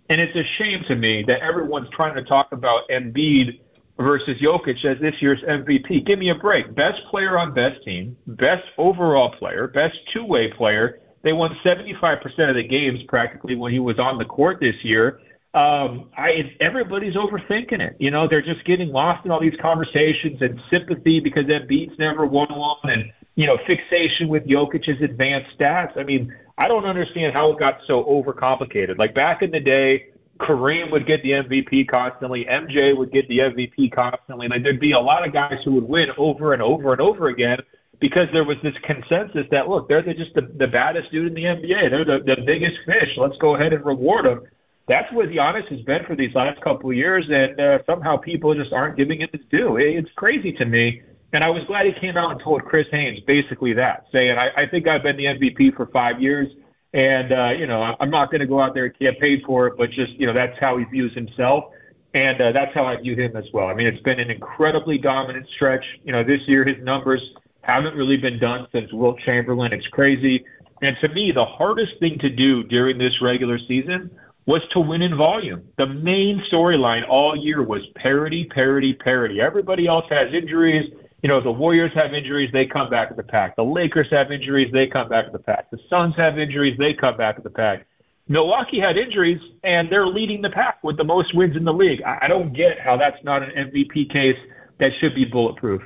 and 0.09 0.21
it's 0.21 0.37
a 0.37 0.45
shame 0.59 0.85
to 0.89 0.97
me 0.97 1.25
that 1.29 1.41
everyone's 1.41 1.89
trying 1.91 2.15
to 2.15 2.23
talk 2.23 2.53
about 2.53 2.89
Embiid 2.89 3.61
versus 3.99 4.41
Jokic 4.41 4.85
as 4.85 5.01
this 5.01 5.15
year's 5.21 5.41
MVP. 5.43 6.05
Give 6.05 6.19
me 6.19 6.31
a 6.31 6.35
break. 6.35 6.75
Best 6.75 7.01
player 7.11 7.39
on 7.39 7.55
best 7.55 7.85
team, 7.85 8.17
best 8.27 8.65
overall 8.79 9.35
player, 9.39 9.69
best 9.69 9.97
two 10.13 10.25
way 10.25 10.53
player 10.53 11.01
they 11.25 11.33
won 11.33 11.57
75% 11.65 12.51
of 12.51 12.55
the 12.55 12.63
games 12.63 13.03
practically 13.09 13.57
when 13.57 13.73
he 13.73 13.81
was 13.81 13.99
on 13.99 14.19
the 14.19 14.27
court 14.27 14.61
this 14.61 14.77
year. 14.85 15.21
Um, 15.55 16.11
I, 16.17 16.55
everybody's 16.61 17.15
overthinking 17.15 17.81
it. 17.81 17.97
You 17.99 18.11
know, 18.11 18.29
they're 18.29 18.43
just 18.43 18.65
getting 18.67 18.91
lost 18.91 19.25
in 19.25 19.31
all 19.31 19.41
these 19.41 19.57
conversations 19.61 20.43
and 20.43 20.61
sympathy 20.71 21.21
because 21.21 21.45
Embiid's 21.45 21.99
never 21.99 22.27
won 22.27 22.49
one, 22.55 22.77
and 22.91 23.13
you 23.37 23.47
know, 23.47 23.59
fixation 23.67 24.29
with 24.29 24.47
Jokic's 24.47 25.03
advanced 25.03 25.59
stats. 25.59 25.97
I 25.97 26.05
mean, 26.05 26.35
I 26.57 26.69
don't 26.69 26.85
understand 26.85 27.35
how 27.35 27.51
it 27.53 27.59
got 27.59 27.81
so 27.87 28.05
overcomplicated. 28.05 28.99
Like 28.99 29.15
back 29.15 29.43
in 29.43 29.51
the 29.51 29.61
day, 29.61 30.07
Kareem 30.39 30.91
would 30.91 31.07
get 31.07 31.23
the 31.23 31.33
MVP 31.33 31.89
constantly, 31.89 32.45
MJ 32.45 32.97
would 32.97 33.13
get 33.13 33.29
the 33.29 33.39
MVP 33.39 33.93
constantly, 33.93 34.49
and 34.51 34.65
there'd 34.65 34.81
be 34.81 34.93
a 34.93 35.01
lot 35.01 35.27
of 35.27 35.33
guys 35.33 35.61
who 35.65 35.73
would 35.73 35.85
win 35.85 36.11
over 36.17 36.53
and 36.53 36.63
over 36.63 36.93
and 36.93 37.01
over 37.01 37.29
again 37.29 37.59
because 38.01 38.29
there 38.33 38.45
was 38.45 38.57
this 38.63 38.75
consensus 38.83 39.47
that 39.51 39.69
look, 39.69 39.89
they're 39.89 40.03
the, 40.03 40.15
just 40.15 40.35
the, 40.35 40.43
the 40.43 40.67
baddest 40.67 41.11
dude 41.11 41.29
in 41.29 41.35
the 41.35 41.45
NBA. 41.45 41.91
They're 41.91 42.05
the, 42.05 42.19
the 42.19 42.43
biggest 42.43 42.77
fish. 42.85 43.17
Let's 43.17 43.39
go 43.39 43.55
ahead 43.55 43.73
and 43.73 43.85
reward 43.85 44.27
them. 44.27 44.43
That's 44.87 45.11
what 45.13 45.29
Giannis 45.29 45.67
has 45.69 45.81
been 45.81 46.05
for 46.05 46.15
these 46.15 46.35
last 46.35 46.61
couple 46.61 46.91
of 46.91 46.97
years, 46.97 47.27
and 47.31 47.59
uh, 47.59 47.79
somehow 47.87 48.17
people 48.17 48.55
just 48.55 48.73
aren't 48.73 48.97
giving 48.97 49.23
it 49.23 49.31
its 49.33 49.45
due. 49.51 49.77
It's 49.79 50.11
crazy 50.17 50.53
to 50.53 50.67
me. 50.67 51.03
And 51.35 51.43
I 51.43 51.51
was 51.51 51.65
glad 51.65 51.85
he 51.85 51.93
came 51.93 52.17
out 52.17 52.31
and 52.31 52.41
told 52.41 52.65
Chris 52.65 52.87
Haynes 52.93 53.19
basically 53.27 53.73
that, 53.73 54.07
saying, 54.15 54.39
I, 54.39 54.51
I 54.57 54.67
think 54.67 54.87
I've 54.87 55.03
been 55.03 55.17
the 55.17 55.25
MVP 55.25 55.75
for 55.75 55.87
five 55.87 56.23
years, 56.23 56.49
and, 56.93 57.33
uh, 57.33 57.51
you 57.59 57.67
know, 57.67 57.97
I'm 57.99 58.11
not 58.11 58.31
going 58.31 58.41
to 58.41 58.47
go 58.47 58.61
out 58.61 58.73
there 58.73 58.85
and 58.85 58.97
campaign 58.97 59.43
for 59.45 59.67
it, 59.67 59.77
but 59.77 59.91
just, 59.91 60.13
you 60.13 60.29
know, 60.29 60.33
that's 60.33 60.57
how 60.61 60.79
he 60.79 60.85
views 60.85 61.13
himself. 61.13 61.65
And 62.15 62.41
uh, 62.41 62.53
that's 62.53 62.73
how 62.73 62.85
I 62.85 62.95
view 62.95 63.17
him 63.17 63.35
as 63.35 63.47
well. 63.53 63.67
I 63.67 63.75
mean, 63.75 63.89
it's 63.89 64.01
been 64.03 64.21
an 64.21 64.31
incredibly 64.31 64.97
dominant 64.97 65.49
stretch. 65.57 65.85
You 66.05 66.13
know, 66.13 66.23
this 66.23 66.41
year 66.47 66.65
his 66.65 66.81
numbers 66.85 67.21
haven't 67.63 67.97
really 67.97 68.17
been 68.17 68.39
done 68.39 68.69
since 68.71 68.93
Wilt 68.93 69.19
Chamberlain. 69.19 69.73
It's 69.73 69.89
crazy. 69.89 70.45
And 70.83 70.97
to 71.03 71.09
me, 71.09 71.33
the 71.33 71.45
hardest 71.45 71.99
thing 71.99 72.21
to 72.21 72.29
do 72.29 72.63
during 72.63 72.97
this 72.97 73.21
regular 73.21 73.59
season 73.59 74.17
was 74.47 74.63
to 74.71 74.79
win 74.79 75.03
in 75.03 75.17
volume. 75.17 75.65
The 75.79 75.87
main 75.87 76.45
storyline 76.53 77.05
all 77.09 77.35
year 77.35 77.65
was 77.65 77.83
parity, 77.97 78.45
parity, 78.45 78.95
parity. 78.95 79.41
Everybody 79.41 79.89
else 79.89 80.05
has 80.11 80.33
injuries. 80.33 80.93
You 81.25 81.31
know, 81.31 81.41
the 81.41 81.51
Warriors 81.51 81.91
have 81.95 82.13
injuries, 82.13 82.51
they 82.53 82.67
come 82.67 82.91
back 82.91 83.09
to 83.09 83.15
the 83.15 83.23
pack. 83.23 83.57
The 83.57 83.65
Lakers 83.65 84.09
have 84.11 84.31
injuries, 84.31 84.71
they 84.75 84.87
come 84.87 85.09
back 85.09 85.25
to 85.25 85.33
the 85.33 85.39
pack. 85.39 85.71
The 85.71 85.79
Suns 85.89 86.15
have 86.19 86.39
injuries, 86.39 86.77
they 86.79 86.93
come 86.93 87.17
back 87.17 87.37
to 87.37 87.43
the 87.43 87.49
pack. 87.49 87.87
Milwaukee 88.29 88.79
had 88.79 88.99
injuries, 88.99 89.41
and 89.63 89.91
they're 89.91 90.07
leading 90.07 90.43
the 90.43 90.51
pack 90.51 90.85
with 90.85 90.99
the 90.99 91.05
most 91.05 91.35
wins 91.35 91.57
in 91.57 91.65
the 91.65 91.73
league. 91.73 92.03
I 92.03 92.29
don't 92.29 92.53
get 92.53 92.79
how 92.79 92.99
that's 92.99 93.17
not 93.25 93.43
an 93.43 93.71
MVP 93.73 94.13
case 94.13 94.37
that 94.77 94.91
should 95.01 95.15
be 95.15 95.25
bulletproof. 95.25 95.81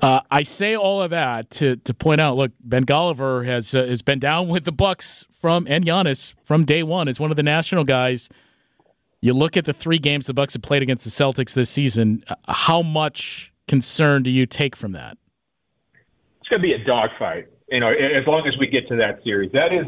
Uh, 0.00 0.20
I 0.30 0.42
say 0.42 0.74
all 0.74 1.02
of 1.02 1.10
that 1.10 1.50
to 1.50 1.76
to 1.76 1.92
point 1.92 2.22
out. 2.22 2.38
Look, 2.38 2.52
Ben 2.58 2.86
Golliver 2.86 3.44
has 3.44 3.74
uh, 3.74 3.84
has 3.84 4.00
been 4.00 4.18
down 4.18 4.48
with 4.48 4.64
the 4.64 4.72
Bucks 4.72 5.26
from 5.30 5.66
and 5.68 5.84
Giannis 5.84 6.34
from 6.42 6.64
day 6.64 6.82
one 6.82 7.08
as 7.08 7.20
one 7.20 7.30
of 7.30 7.36
the 7.36 7.42
national 7.42 7.84
guys. 7.84 8.30
You 9.20 9.34
look 9.34 9.54
at 9.58 9.66
the 9.66 9.74
three 9.74 9.98
games 9.98 10.28
the 10.28 10.34
Bucks 10.34 10.54
have 10.54 10.62
played 10.62 10.80
against 10.80 11.04
the 11.04 11.10
Celtics 11.10 11.52
this 11.52 11.68
season. 11.68 12.24
Uh, 12.26 12.36
how 12.48 12.80
much 12.80 13.52
concern 13.68 14.22
do 14.22 14.30
you 14.30 14.46
take 14.46 14.76
from 14.76 14.92
that? 14.92 15.18
It's 16.40 16.48
going 16.48 16.62
to 16.62 16.68
be 16.68 16.72
a 16.72 16.84
dogfight. 16.84 17.48
You 17.70 17.80
know, 17.80 17.88
as 17.88 18.26
long 18.26 18.46
as 18.46 18.56
we 18.56 18.66
get 18.68 18.86
to 18.88 18.96
that 18.96 19.22
series, 19.24 19.50
that 19.52 19.72
is 19.72 19.86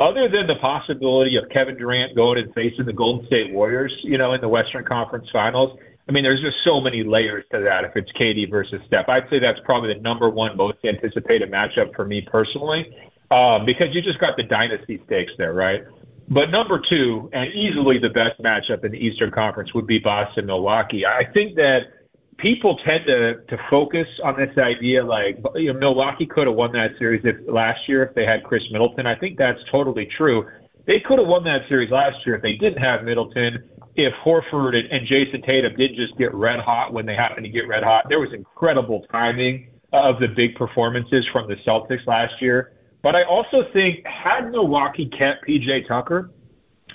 other 0.00 0.28
than 0.28 0.46
the 0.46 0.56
possibility 0.56 1.36
of 1.36 1.48
Kevin 1.50 1.76
Durant 1.76 2.16
going 2.16 2.38
and 2.38 2.54
facing 2.54 2.86
the 2.86 2.92
Golden 2.92 3.26
State 3.26 3.52
Warriors. 3.52 3.92
You 4.02 4.16
know, 4.16 4.32
in 4.32 4.40
the 4.40 4.48
Western 4.48 4.84
Conference 4.84 5.28
Finals 5.30 5.78
I 6.08 6.12
mean, 6.12 6.24
there's 6.24 6.40
just 6.40 6.64
so 6.64 6.80
many 6.80 7.04
layers 7.04 7.44
to 7.52 7.60
that. 7.60 7.84
If 7.84 7.94
it's 7.96 8.10
KD 8.12 8.50
versus 8.50 8.80
Steph, 8.86 9.08
I'd 9.08 9.28
say 9.28 9.38
that's 9.38 9.60
probably 9.64 9.92
the 9.92 10.00
number 10.00 10.30
one 10.30 10.56
most 10.56 10.78
anticipated 10.84 11.50
matchup 11.50 11.94
for 11.94 12.06
me 12.06 12.22
personally, 12.22 12.90
um, 13.30 13.66
because 13.66 13.94
you 13.94 14.00
just 14.00 14.18
got 14.18 14.36
the 14.38 14.42
dynasty 14.42 15.02
stakes 15.04 15.32
there, 15.36 15.52
right? 15.52 15.84
But 16.30 16.50
number 16.50 16.78
two, 16.78 17.28
and 17.34 17.52
easily 17.52 17.98
the 17.98 18.08
best 18.08 18.40
matchup 18.40 18.84
in 18.84 18.92
the 18.92 18.98
Eastern 18.98 19.30
Conference 19.30 19.74
would 19.74 19.86
be 19.86 19.98
Boston 19.98 20.46
Milwaukee. 20.46 21.04
I 21.06 21.24
think 21.24 21.56
that 21.56 21.97
people 22.38 22.78
tend 22.86 23.06
to 23.06 23.42
to 23.48 23.58
focus 23.70 24.06
on 24.24 24.36
this 24.36 24.56
idea 24.58 25.04
like 25.04 25.38
you 25.56 25.72
know 25.72 25.78
Milwaukee 25.78 26.26
could 26.26 26.46
have 26.46 26.56
won 26.56 26.72
that 26.72 26.92
series 26.98 27.20
if 27.24 27.36
last 27.46 27.88
year 27.88 28.02
if 28.04 28.14
they 28.14 28.24
had 28.24 28.44
Khris 28.44 28.62
Middleton. 28.70 29.06
I 29.06 29.14
think 29.14 29.38
that's 29.38 29.60
totally 29.70 30.06
true. 30.06 30.48
They 30.86 31.00
could 31.00 31.18
have 31.18 31.28
won 31.28 31.44
that 31.44 31.68
series 31.68 31.90
last 31.90 32.24
year 32.24 32.36
if 32.36 32.42
they 32.42 32.54
didn't 32.54 32.82
have 32.82 33.04
Middleton 33.04 33.62
if 33.96 34.14
Horford 34.24 34.78
and, 34.78 34.90
and 34.90 35.06
Jayson 35.06 35.42
Tatum 35.42 35.74
did 35.76 35.96
just 35.96 36.16
get 36.16 36.32
red 36.32 36.60
hot 36.60 36.92
when 36.92 37.04
they 37.04 37.14
happened 37.14 37.44
to 37.44 37.50
get 37.50 37.66
red 37.66 37.82
hot. 37.82 38.06
There 38.08 38.20
was 38.20 38.32
incredible 38.32 39.04
timing 39.10 39.68
of 39.92 40.20
the 40.20 40.28
big 40.28 40.54
performances 40.54 41.26
from 41.26 41.48
the 41.48 41.56
Celtics 41.56 42.06
last 42.06 42.40
year. 42.40 42.72
But 43.02 43.16
I 43.16 43.24
also 43.24 43.64
think 43.72 44.06
had 44.06 44.50
Milwaukee 44.50 45.06
kept 45.06 45.46
PJ 45.46 45.88
Tucker 45.88 46.30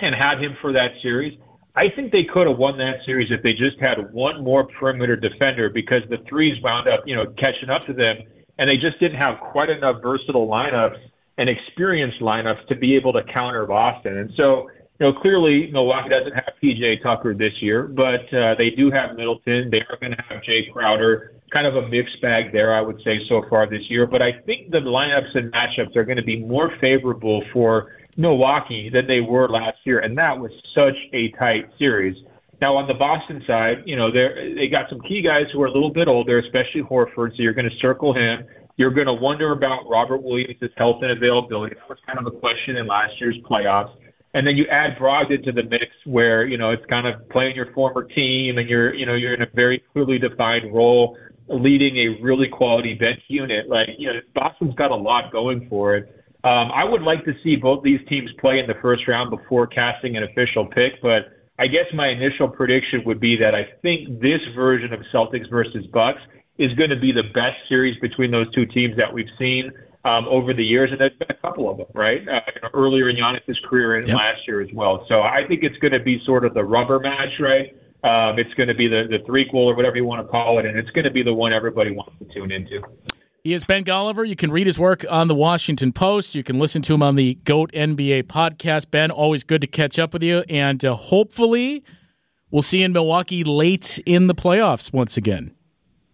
and 0.01 0.15
had 0.15 0.41
him 0.41 0.55
for 0.61 0.71
that 0.73 0.91
series, 1.01 1.37
I 1.75 1.89
think 1.89 2.11
they 2.11 2.23
could 2.23 2.47
have 2.47 2.57
won 2.57 2.77
that 2.77 3.03
series 3.05 3.31
if 3.31 3.41
they 3.41 3.53
just 3.53 3.79
had 3.79 4.13
one 4.13 4.43
more 4.43 4.65
perimeter 4.65 5.15
defender 5.15 5.69
because 5.69 6.03
the 6.09 6.19
threes 6.29 6.61
wound 6.61 6.87
up, 6.87 7.01
you 7.07 7.15
know, 7.15 7.25
catching 7.37 7.69
up 7.69 7.83
to 7.85 7.93
them, 7.93 8.17
and 8.59 8.69
they 8.69 8.77
just 8.77 8.99
didn't 8.99 9.19
have 9.19 9.39
quite 9.39 9.71
enough 9.71 10.01
versatile 10.01 10.47
lineups 10.47 10.99
and 11.39 11.49
experienced 11.49 12.19
lineups 12.19 12.67
to 12.67 12.75
be 12.75 12.95
able 12.95 13.11
to 13.13 13.23
counter 13.23 13.65
Boston. 13.65 14.19
And 14.19 14.31
so, 14.37 14.69
you 14.99 15.07
know, 15.07 15.13
clearly 15.13 15.71
Milwaukee 15.71 16.09
doesn't 16.09 16.33
have 16.33 16.53
PJ 16.61 17.01
Tucker 17.01 17.33
this 17.33 17.59
year, 17.59 17.87
but 17.87 18.31
uh, 18.31 18.53
they 18.53 18.69
do 18.69 18.91
have 18.91 19.15
Middleton. 19.15 19.71
They 19.71 19.81
are 19.81 19.97
going 19.99 20.11
to 20.11 20.23
have 20.29 20.43
Jay 20.43 20.69
Crowder. 20.71 21.31
Kind 21.51 21.65
of 21.65 21.75
a 21.75 21.87
mixed 21.87 22.21
bag 22.21 22.51
there, 22.51 22.71
I 22.73 22.81
would 22.81 23.01
say, 23.03 23.25
so 23.27 23.45
far 23.49 23.65
this 23.65 23.89
year. 23.89 24.05
But 24.05 24.21
I 24.21 24.31
think 24.31 24.71
the 24.71 24.79
lineups 24.79 25.35
and 25.35 25.51
matchups 25.51 25.95
are 25.95 26.03
going 26.03 26.17
to 26.17 26.23
be 26.23 26.37
more 26.37 26.75
favorable 26.79 27.43
for 27.51 27.91
Milwaukee 28.17 28.89
than 28.89 29.07
they 29.07 29.21
were 29.21 29.47
last 29.49 29.77
year, 29.83 29.99
and 29.99 30.17
that 30.17 30.37
was 30.37 30.51
such 30.75 30.95
a 31.13 31.29
tight 31.31 31.69
series. 31.77 32.15
Now 32.61 32.77
on 32.77 32.87
the 32.87 32.93
Boston 32.93 33.43
side, 33.47 33.83
you 33.85 33.95
know 33.95 34.11
they 34.11 34.53
they 34.55 34.67
got 34.67 34.89
some 34.89 35.01
key 35.01 35.21
guys 35.21 35.47
who 35.51 35.61
are 35.61 35.67
a 35.67 35.71
little 35.71 35.89
bit 35.89 36.07
older, 36.07 36.39
especially 36.39 36.81
Horford. 36.81 37.35
So 37.35 37.43
you're 37.43 37.53
going 37.53 37.69
to 37.69 37.77
circle 37.77 38.13
him. 38.13 38.45
You're 38.77 38.91
going 38.91 39.07
to 39.07 39.13
wonder 39.13 39.51
about 39.51 39.87
Robert 39.87 40.23
Williams' 40.23 40.71
health 40.77 41.03
and 41.03 41.11
availability. 41.11 41.75
That 41.75 41.89
was 41.89 41.99
kind 42.07 42.19
of 42.19 42.25
a 42.25 42.31
question 42.31 42.77
in 42.77 42.87
last 42.87 43.19
year's 43.19 43.37
playoffs. 43.39 43.95
And 44.33 44.47
then 44.47 44.57
you 44.57 44.65
add 44.67 44.97
Brogdon 44.97 45.43
to 45.43 45.51
the 45.51 45.63
mix, 45.63 45.87
where 46.05 46.45
you 46.45 46.57
know 46.57 46.71
it's 46.71 46.85
kind 46.87 47.05
of 47.05 47.27
playing 47.29 47.55
your 47.55 47.71
former 47.73 48.03
team, 48.03 48.57
and 48.57 48.69
you're 48.69 48.93
you 48.93 49.05
know 49.05 49.13
you're 49.13 49.33
in 49.33 49.43
a 49.43 49.49
very 49.53 49.83
clearly 49.93 50.17
defined 50.17 50.73
role, 50.73 51.17
leading 51.47 51.97
a 51.97 52.07
really 52.21 52.47
quality 52.47 52.93
bench 52.93 53.21
unit. 53.27 53.69
Like 53.69 53.89
you 53.97 54.11
know, 54.11 54.21
Boston's 54.33 54.75
got 54.75 54.91
a 54.91 54.95
lot 54.95 55.31
going 55.31 55.67
for 55.69 55.95
it. 55.95 56.22
Um, 56.43 56.71
I 56.73 56.83
would 56.83 57.03
like 57.03 57.23
to 57.25 57.33
see 57.43 57.55
both 57.55 57.83
these 57.83 58.01
teams 58.09 58.29
play 58.39 58.59
in 58.59 58.67
the 58.67 58.75
first 58.75 59.07
round 59.07 59.29
before 59.29 59.65
casting 59.65 60.17
an 60.17 60.23
official 60.23 60.65
pick, 60.65 61.01
but 61.01 61.31
I 61.57 61.67
guess 61.67 61.85
my 61.93 62.09
initial 62.09 62.49
prediction 62.49 63.03
would 63.05 63.19
be 63.19 63.37
that 63.37 63.55
I 63.55 63.69
think 63.81 64.19
this 64.19 64.41
version 64.53 64.91
of 64.91 65.01
Celtics 65.13 65.49
versus 65.49 65.85
Bucks 65.87 66.21
is 66.57 66.73
going 66.73 66.89
to 66.89 66.97
be 66.97 67.11
the 67.11 67.23
best 67.23 67.57
series 67.69 67.97
between 67.99 68.31
those 68.31 68.51
two 68.53 68.65
teams 68.65 68.97
that 68.97 69.11
we've 69.11 69.29
seen 69.39 69.71
um, 70.05 70.27
over 70.27 70.53
the 70.53 70.65
years, 70.65 70.91
and 70.91 70.99
there's 70.99 71.13
been 71.13 71.29
a 71.29 71.35
couple 71.35 71.69
of 71.69 71.77
them, 71.77 71.87
right? 71.93 72.27
Uh, 72.27 72.41
earlier 72.73 73.07
in 73.07 73.15
Giannis's 73.15 73.59
career 73.65 73.95
and 73.95 74.07
yep. 74.07 74.17
last 74.17 74.47
year 74.47 74.61
as 74.61 74.69
well. 74.73 75.05
So 75.07 75.21
I 75.21 75.47
think 75.47 75.63
it's 75.63 75.77
going 75.77 75.93
to 75.93 75.99
be 75.99 76.21
sort 76.25 76.43
of 76.43 76.53
the 76.53 76.63
rubber 76.63 76.99
match, 76.99 77.39
right? 77.39 77.75
Um, 78.03 78.37
it's 78.37 78.53
going 78.55 78.67
to 78.67 78.73
be 78.73 78.87
the 78.89 79.07
the 79.09 79.19
threequel 79.19 79.53
or 79.53 79.75
whatever 79.75 79.95
you 79.95 80.03
want 80.03 80.25
to 80.25 80.29
call 80.29 80.59
it, 80.59 80.65
and 80.65 80.77
it's 80.77 80.89
going 80.89 81.05
to 81.05 81.11
be 81.11 81.23
the 81.23 81.33
one 81.33 81.53
everybody 81.53 81.91
wants 81.91 82.13
to 82.19 82.25
tune 82.33 82.51
into. 82.51 82.81
He 83.43 83.51
is 83.51 83.65
Ben 83.65 83.83
Golliver. 83.83 84.25
You 84.25 84.37
can 84.37 84.53
read 84.53 84.67
his 84.67 84.79
work 84.79 85.03
on 85.09 85.27
the 85.27 85.35
Washington 85.35 85.91
Post. 85.91 86.33
You 86.33 86.43
can 86.43 86.59
listen 86.59 86.81
to 86.83 86.93
him 86.93 87.03
on 87.03 87.17
the 87.17 87.33
GOAT 87.43 87.73
NBA 87.73 88.23
podcast. 88.23 88.89
Ben, 88.89 89.11
always 89.11 89.43
good 89.43 89.59
to 89.59 89.67
catch 89.67 89.99
up 89.99 90.13
with 90.13 90.23
you. 90.23 90.45
And 90.47 90.85
uh, 90.85 90.95
hopefully, 90.95 91.83
we'll 92.51 92.61
see 92.61 92.79
you 92.79 92.85
in 92.85 92.93
Milwaukee 92.93 93.43
late 93.43 93.99
in 94.05 94.27
the 94.27 94.33
playoffs 94.33 94.93
once 94.93 95.17
again. 95.17 95.53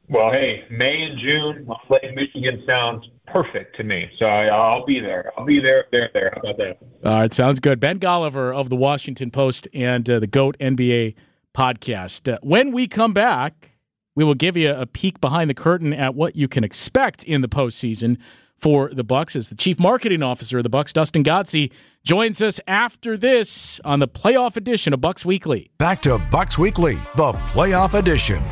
Well, 0.08 0.32
hey, 0.32 0.66
May 0.72 1.04
and 1.04 1.20
June, 1.20 1.70
Lake 1.88 2.16
Michigan 2.16 2.64
sounds 2.68 3.08
perfect 3.28 3.76
to 3.76 3.84
me. 3.84 4.10
So 4.18 4.26
I, 4.26 4.76
will 4.76 4.88
be 4.88 5.00
there. 5.00 5.32
I'll 5.38 5.46
be 5.46 5.60
there, 5.60 5.86
there, 5.92 6.10
there. 6.12 6.32
How 6.34 6.50
about 6.50 6.58
that? 6.58 6.78
All 7.06 7.20
right, 7.20 7.32
sounds 7.32 7.60
good. 7.60 7.80
Ben 7.80 8.00
Golliver 8.00 8.52
of 8.56 8.72
the 8.72 8.76
Washington 8.76 9.30
Post 9.30 9.68
and 9.72 10.10
uh, 10.10 10.18
the 10.18 10.26
GOAT 10.26 10.58
NBA 10.58 11.14
podcast. 11.56 12.34
Uh, 12.34 12.40
when 12.42 12.72
we 12.72 12.88
come 12.88 13.14
back, 13.14 13.70
we 14.20 14.26
will 14.26 14.34
give 14.34 14.58
you 14.58 14.70
a 14.74 14.86
peek 14.86 15.22
behind 15.22 15.50
the 15.50 15.54
curtain 15.54 15.94
at 15.94 16.14
what 16.14 16.36
you 16.36 16.50
can 16.50 16.62
expect 16.62 17.24
in 17.24 17.40
the 17.40 17.48
postseason 17.48 18.18
for 18.58 18.90
the 18.94 19.02
Bucks 19.02 19.34
as 19.34 19.48
the 19.48 19.56
chief 19.56 19.80
marketing 19.80 20.22
officer 20.22 20.58
of 20.58 20.64
the 20.64 20.70
Bucks, 20.70 20.92
Dustin 20.92 21.24
Godsey, 21.24 21.72
joins 22.04 22.42
us 22.42 22.60
after 22.68 23.16
this 23.16 23.80
on 23.86 24.00
the 24.00 24.10
playoff 24.10 24.58
edition 24.58 24.94
of 24.94 25.00
Bucks 25.00 25.24
Weekly. 25.24 25.72
Back 25.78 26.02
to 26.02 26.18
Bucks 26.32 26.58
Weekly, 26.58 26.96
the 27.16 27.32
playoff 27.32 27.94
edition. 27.98 28.44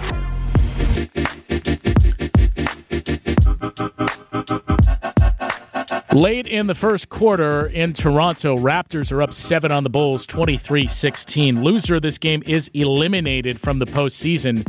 Late 6.17 6.47
in 6.47 6.65
the 6.65 6.73
first 6.73 7.10
quarter 7.10 7.67
in 7.67 7.93
Toronto, 7.93 8.58
Raptors 8.58 9.12
are 9.12 9.21
up 9.21 9.34
seven 9.34 9.71
on 9.71 9.84
the 9.84 9.89
Bulls, 9.91 10.25
23 10.25 10.88
16. 10.88 11.62
Loser 11.62 11.97
of 11.97 12.01
this 12.01 12.17
game 12.17 12.41
is 12.47 12.71
eliminated 12.73 13.60
from 13.60 13.77
the 13.77 13.86
postseason, 13.86 14.65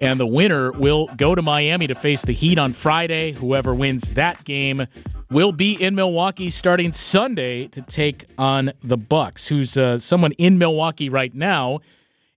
and 0.00 0.20
the 0.20 0.26
winner 0.26 0.70
will 0.70 1.06
go 1.16 1.34
to 1.34 1.40
Miami 1.40 1.86
to 1.86 1.94
face 1.94 2.20
the 2.26 2.34
Heat 2.34 2.58
on 2.58 2.74
Friday. 2.74 3.32
Whoever 3.32 3.74
wins 3.74 4.10
that 4.10 4.44
game 4.44 4.86
will 5.30 5.52
be 5.52 5.72
in 5.82 5.94
Milwaukee 5.94 6.50
starting 6.50 6.92
Sunday 6.92 7.68
to 7.68 7.80
take 7.80 8.26
on 8.36 8.72
the 8.84 8.98
Bucks, 8.98 9.48
who's 9.48 9.78
uh, 9.78 9.96
someone 9.96 10.32
in 10.32 10.58
Milwaukee 10.58 11.08
right 11.08 11.34
now 11.34 11.80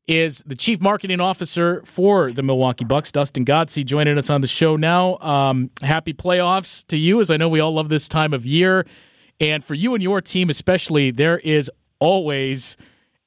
is 0.08 0.44
the 0.46 0.56
chief 0.56 0.80
marketing 0.82 1.20
officer 1.20 1.82
for 1.84 2.32
the 2.32 2.44
Milwaukee 2.44 2.86
Bucks, 2.86 3.12
Dustin 3.12 3.44
Godsey, 3.44 3.84
joining 3.84 4.18
us 4.18 4.30
on 4.30 4.42
the 4.42 4.48
show 4.48 4.76
now. 4.76 5.18
Um, 5.18 5.72
happy 5.82 6.14
playoffs 6.14 6.86
to 6.88 6.98
you, 6.98 7.20
as 7.22 7.32
I 7.32 7.38
know 7.38 7.50
we 7.50 7.60
all 7.60 7.74
love 7.74 7.90
this 7.90 8.08
time 8.08 8.34
of 8.34 8.46
year. 8.46 8.86
And 9.40 9.64
for 9.64 9.74
you 9.74 9.94
and 9.94 10.04
your 10.04 10.22
team, 10.22 10.50
especially, 10.50 11.12
there 11.12 11.40
is 11.40 11.72
always 12.00 12.78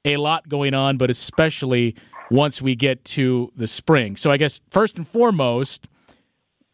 a 0.05 0.17
lot 0.17 0.47
going 0.47 0.73
on, 0.73 0.97
but 0.97 1.09
especially 1.09 1.95
once 2.31 2.61
we 2.61 2.75
get 2.75 3.03
to 3.03 3.51
the 3.55 3.67
spring. 3.67 4.15
So 4.15 4.31
I 4.31 4.37
guess 4.37 4.61
first 4.69 4.97
and 4.97 5.07
foremost, 5.07 5.87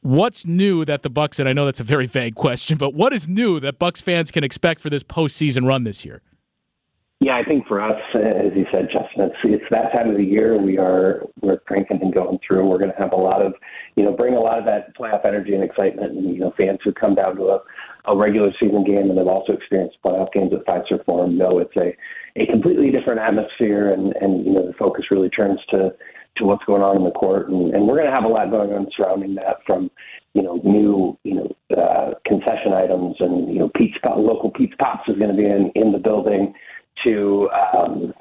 what's 0.01 0.45
new 0.45 0.85
that 0.85 1.01
the 1.01 1.09
Bucks 1.09 1.39
and 1.39 1.49
I 1.49 1.53
know 1.53 1.65
that's 1.65 1.79
a 1.79 1.83
very 1.83 2.05
vague 2.05 2.35
question, 2.35 2.77
but 2.77 2.93
what 2.93 3.11
is 3.11 3.27
new 3.27 3.59
that 3.61 3.79
Bucks 3.79 4.01
fans 4.01 4.29
can 4.29 4.43
expect 4.43 4.81
for 4.81 4.89
this 4.89 5.03
postseason 5.03 5.65
run 5.67 5.83
this 5.83 6.05
year? 6.05 6.21
Yeah, 7.21 7.35
I 7.37 7.43
think 7.43 7.65
for 7.67 7.81
us, 7.81 7.99
as 8.13 8.51
you 8.55 8.65
said, 8.71 8.89
Justin, 8.91 9.04
it's 9.17 9.36
it's 9.43 9.65
that 9.71 9.95
time 9.95 10.10
of 10.10 10.17
the 10.17 10.23
year. 10.23 10.58
We 10.58 10.78
are 10.78 11.23
we're 11.41 11.58
cranking 11.60 11.99
and 12.01 12.13
going 12.13 12.39
through. 12.45 12.67
We're 12.67 12.78
going 12.78 12.91
to 12.91 13.01
have 13.01 13.13
a 13.13 13.17
lot 13.17 13.41
of, 13.41 13.54
you 13.95 14.04
know, 14.04 14.12
bring 14.12 14.36
a 14.36 14.39
lot 14.39 14.60
of 14.60 14.65
that 14.65 14.95
playoff 14.97 15.25
energy 15.25 15.54
and 15.54 15.63
excitement. 15.63 16.12
And 16.12 16.34
you 16.34 16.39
know, 16.39 16.54
fans 16.60 16.80
who 16.84 16.91
come 16.91 17.15
down 17.15 17.36
to 17.38 17.43
a, 17.43 17.60
a 18.06 18.17
regular 18.17 18.51
season 18.60 18.84
game 18.84 19.10
and 19.10 19.17
have 19.17 19.28
also 19.28 19.54
experienced 19.54 19.97
playoff 20.06 20.32
games 20.34 20.51
at 20.54 20.65
Fiserv 20.65 21.06
Forum 21.06 21.38
know 21.38 21.60
it's 21.60 21.75
a 21.78 21.95
a 22.38 22.45
completely 22.51 22.91
different 22.91 23.19
atmosphere, 23.19 23.93
and 23.93 24.13
and 24.21 24.45
you 24.45 24.51
know, 24.51 24.67
the 24.67 24.73
focus 24.73 25.06
really 25.12 25.30
turns 25.30 25.60
to 25.69 25.93
to 26.38 26.43
what's 26.43 26.65
going 26.65 26.82
on 26.82 26.97
in 26.97 27.04
the 27.06 27.12
court, 27.12 27.47
and, 27.49 27.73
and 27.73 27.88
we're 27.88 27.95
going 27.95 28.10
to 28.10 28.13
have 28.13 28.25
a 28.25 28.28
lot 28.28 28.51
going 28.51 28.73
on 28.73 28.88
surrounding 28.95 29.36
that 29.36 29.58
from 29.65 29.89
you 30.34 30.43
know 30.43 30.60
new 30.63 31.17
you 31.23 31.36
know 31.36 31.82
uh, 31.82 32.13
concession 32.25 32.73
items 32.73 33.15
and 33.19 33.54
you 33.54 33.60
know 33.60 33.71
Pete's 33.75 33.97
local 34.17 34.51
Pete's 34.51 34.75
Pops 34.80 35.08
is 35.08 35.17
going 35.17 35.32
to 35.32 35.38
be 35.38 35.45
in 35.45 35.71
in 35.75 35.91
the 35.93 35.99
building 35.99 36.54
to 37.06 37.49
um, 37.78 38.13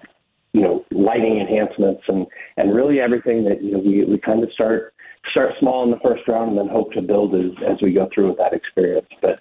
you 0.54 0.62
know 0.62 0.84
lighting 0.92 1.38
enhancements 1.38 2.02
and 2.08 2.26
and 2.56 2.74
really 2.74 3.00
everything 3.00 3.44
that 3.44 3.62
you 3.62 3.72
know 3.72 3.80
we 3.80 4.04
we 4.04 4.18
kind 4.18 4.42
of 4.42 4.50
start 4.52 4.94
start 5.30 5.52
small 5.60 5.84
in 5.84 5.90
the 5.90 5.98
first 6.02 6.22
round 6.28 6.50
and 6.50 6.58
then 6.58 6.68
hope 6.68 6.92
to 6.92 7.02
build 7.02 7.34
as 7.34 7.50
as 7.68 7.76
we 7.82 7.92
go 7.92 8.08
through 8.14 8.28
with 8.28 8.38
that 8.38 8.54
experience. 8.54 9.08
But 9.20 9.40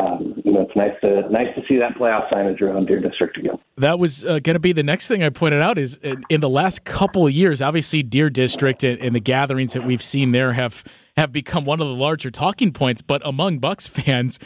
um, 0.00 0.40
you 0.42 0.52
know, 0.52 0.62
it's 0.62 0.74
nice 0.74 0.98
to 1.02 1.28
nice 1.30 1.54
to 1.54 1.62
see 1.68 1.78
that 1.78 1.96
playoff 1.96 2.30
signage 2.32 2.62
around 2.62 2.86
Deer 2.86 3.00
District 3.00 3.36
again. 3.36 3.58
That 3.76 3.98
was 3.98 4.24
uh, 4.24 4.38
going 4.38 4.54
to 4.54 4.60
be 4.60 4.72
the 4.72 4.82
next 4.82 5.06
thing 5.06 5.22
I 5.22 5.28
pointed 5.28 5.60
out. 5.60 5.76
Is 5.76 5.96
in, 5.96 6.24
in 6.30 6.40
the 6.40 6.48
last 6.48 6.84
couple 6.84 7.26
of 7.26 7.32
years, 7.32 7.60
obviously 7.60 8.02
Deer 8.02 8.30
District 8.30 8.82
and, 8.84 8.98
and, 9.00 9.14
the 9.14 9.20
gatherings 9.20 9.74
that 9.74 9.84
we've 9.84 10.02
seen 10.02 10.32
there 10.32 10.54
have 10.54 10.82
have 11.18 11.30
become 11.30 11.66
one 11.66 11.82
of 11.82 11.88
the 11.88 11.94
larger 11.94 12.30
talking 12.30 12.72
points. 12.72 13.02
But 13.02 13.20
among 13.26 13.58
Bucks 13.58 13.86
fans, 13.86 14.38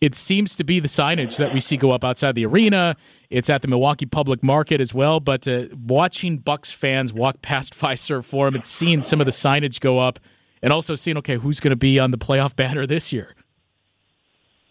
it 0.00 0.14
seems 0.14 0.54
to 0.56 0.64
be 0.64 0.80
the 0.80 0.88
signage 0.88 1.36
that 1.38 1.52
we 1.52 1.60
see 1.60 1.76
go 1.76 1.90
up 1.90 2.04
outside 2.04 2.34
the 2.34 2.44
arena. 2.46 2.96
It's 3.30 3.48
at 3.48 3.62
the 3.62 3.68
Milwaukee 3.68 4.06
Public 4.06 4.42
Market 4.42 4.80
as 4.80 4.92
well. 4.92 5.20
But 5.20 5.48
uh, 5.48 5.64
watching 5.72 6.38
Bucks 6.38 6.72
fans 6.72 7.12
walk 7.12 7.42
past 7.42 7.74
Fiserv 7.78 8.24
Forum 8.24 8.54
and 8.54 8.64
seeing 8.64 9.02
some 9.02 9.20
of 9.20 9.24
the 9.24 9.32
signage 9.32 9.80
go 9.80 9.98
up, 9.98 10.18
and 10.62 10.72
also 10.72 10.94
seeing 10.94 11.16
okay, 11.18 11.36
who's 11.36 11.60
going 11.60 11.70
to 11.70 11.76
be 11.76 11.98
on 11.98 12.10
the 12.10 12.18
playoff 12.18 12.54
banner 12.56 12.86
this 12.86 13.12
year? 13.12 13.34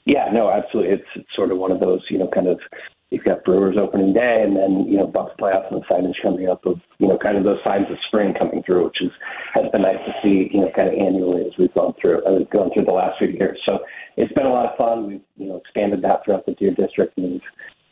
Yeah, 0.06 0.30
no, 0.32 0.52
absolutely. 0.52 0.94
It's, 0.94 1.08
it's 1.16 1.36
sort 1.36 1.52
of 1.52 1.58
one 1.58 1.72
of 1.72 1.80
those, 1.80 2.02
you 2.10 2.20
know, 2.20 2.28
kind 2.28 2.48
of 2.48 2.60
you've 3.16 3.24
got 3.24 3.46
Brewers 3.46 3.78
opening 3.80 4.14
day, 4.14 4.36
and 4.40 4.56
then 4.56 4.86
you 4.88 4.98
know 4.98 5.08
Bucks 5.08 5.34
playoffs 5.40 5.72
and 5.72 5.82
the 5.82 5.86
signage 5.88 6.22
coming 6.22 6.50
up 6.50 6.66
of 6.66 6.80
you 7.00 7.08
know 7.08 7.18
kind 7.18 7.38
of 7.38 7.46
those 7.46 7.60
signs 7.66 7.90
of 7.90 7.98
spring 8.08 8.34
coming 8.38 8.62
through, 8.64 8.86
which 8.86 9.02
is 9.02 9.12
has 9.54 9.72
been 9.72 9.84
nice 9.84 10.04
to 10.06 10.14
see 10.22 10.50
you 10.52 10.62
know 10.62 10.72
kind 10.76 10.90
of 10.90 10.96
annually 10.96 11.46
as 11.48 11.54
we've 11.58 11.74
gone 11.74 11.94
through 12.00 12.24
uh, 12.26 12.44
gone 12.52 12.70
through 12.74 12.86
the 12.86 12.94
last 12.94 13.18
few 13.18 13.30
years. 13.30 13.58
So 13.66 13.80
it's 14.18 14.34
been 14.34 14.46
a 14.46 14.52
lot 14.52 14.66
of 14.66 14.78
fun. 14.78 15.08
We've 15.08 15.22
you 15.38 15.48
know 15.48 15.58
expanded 15.58 16.02
that 16.02 16.26
throughout 16.26 16.46
the 16.46 16.54
Deer 16.56 16.76
District, 16.76 17.18
and 17.18 17.42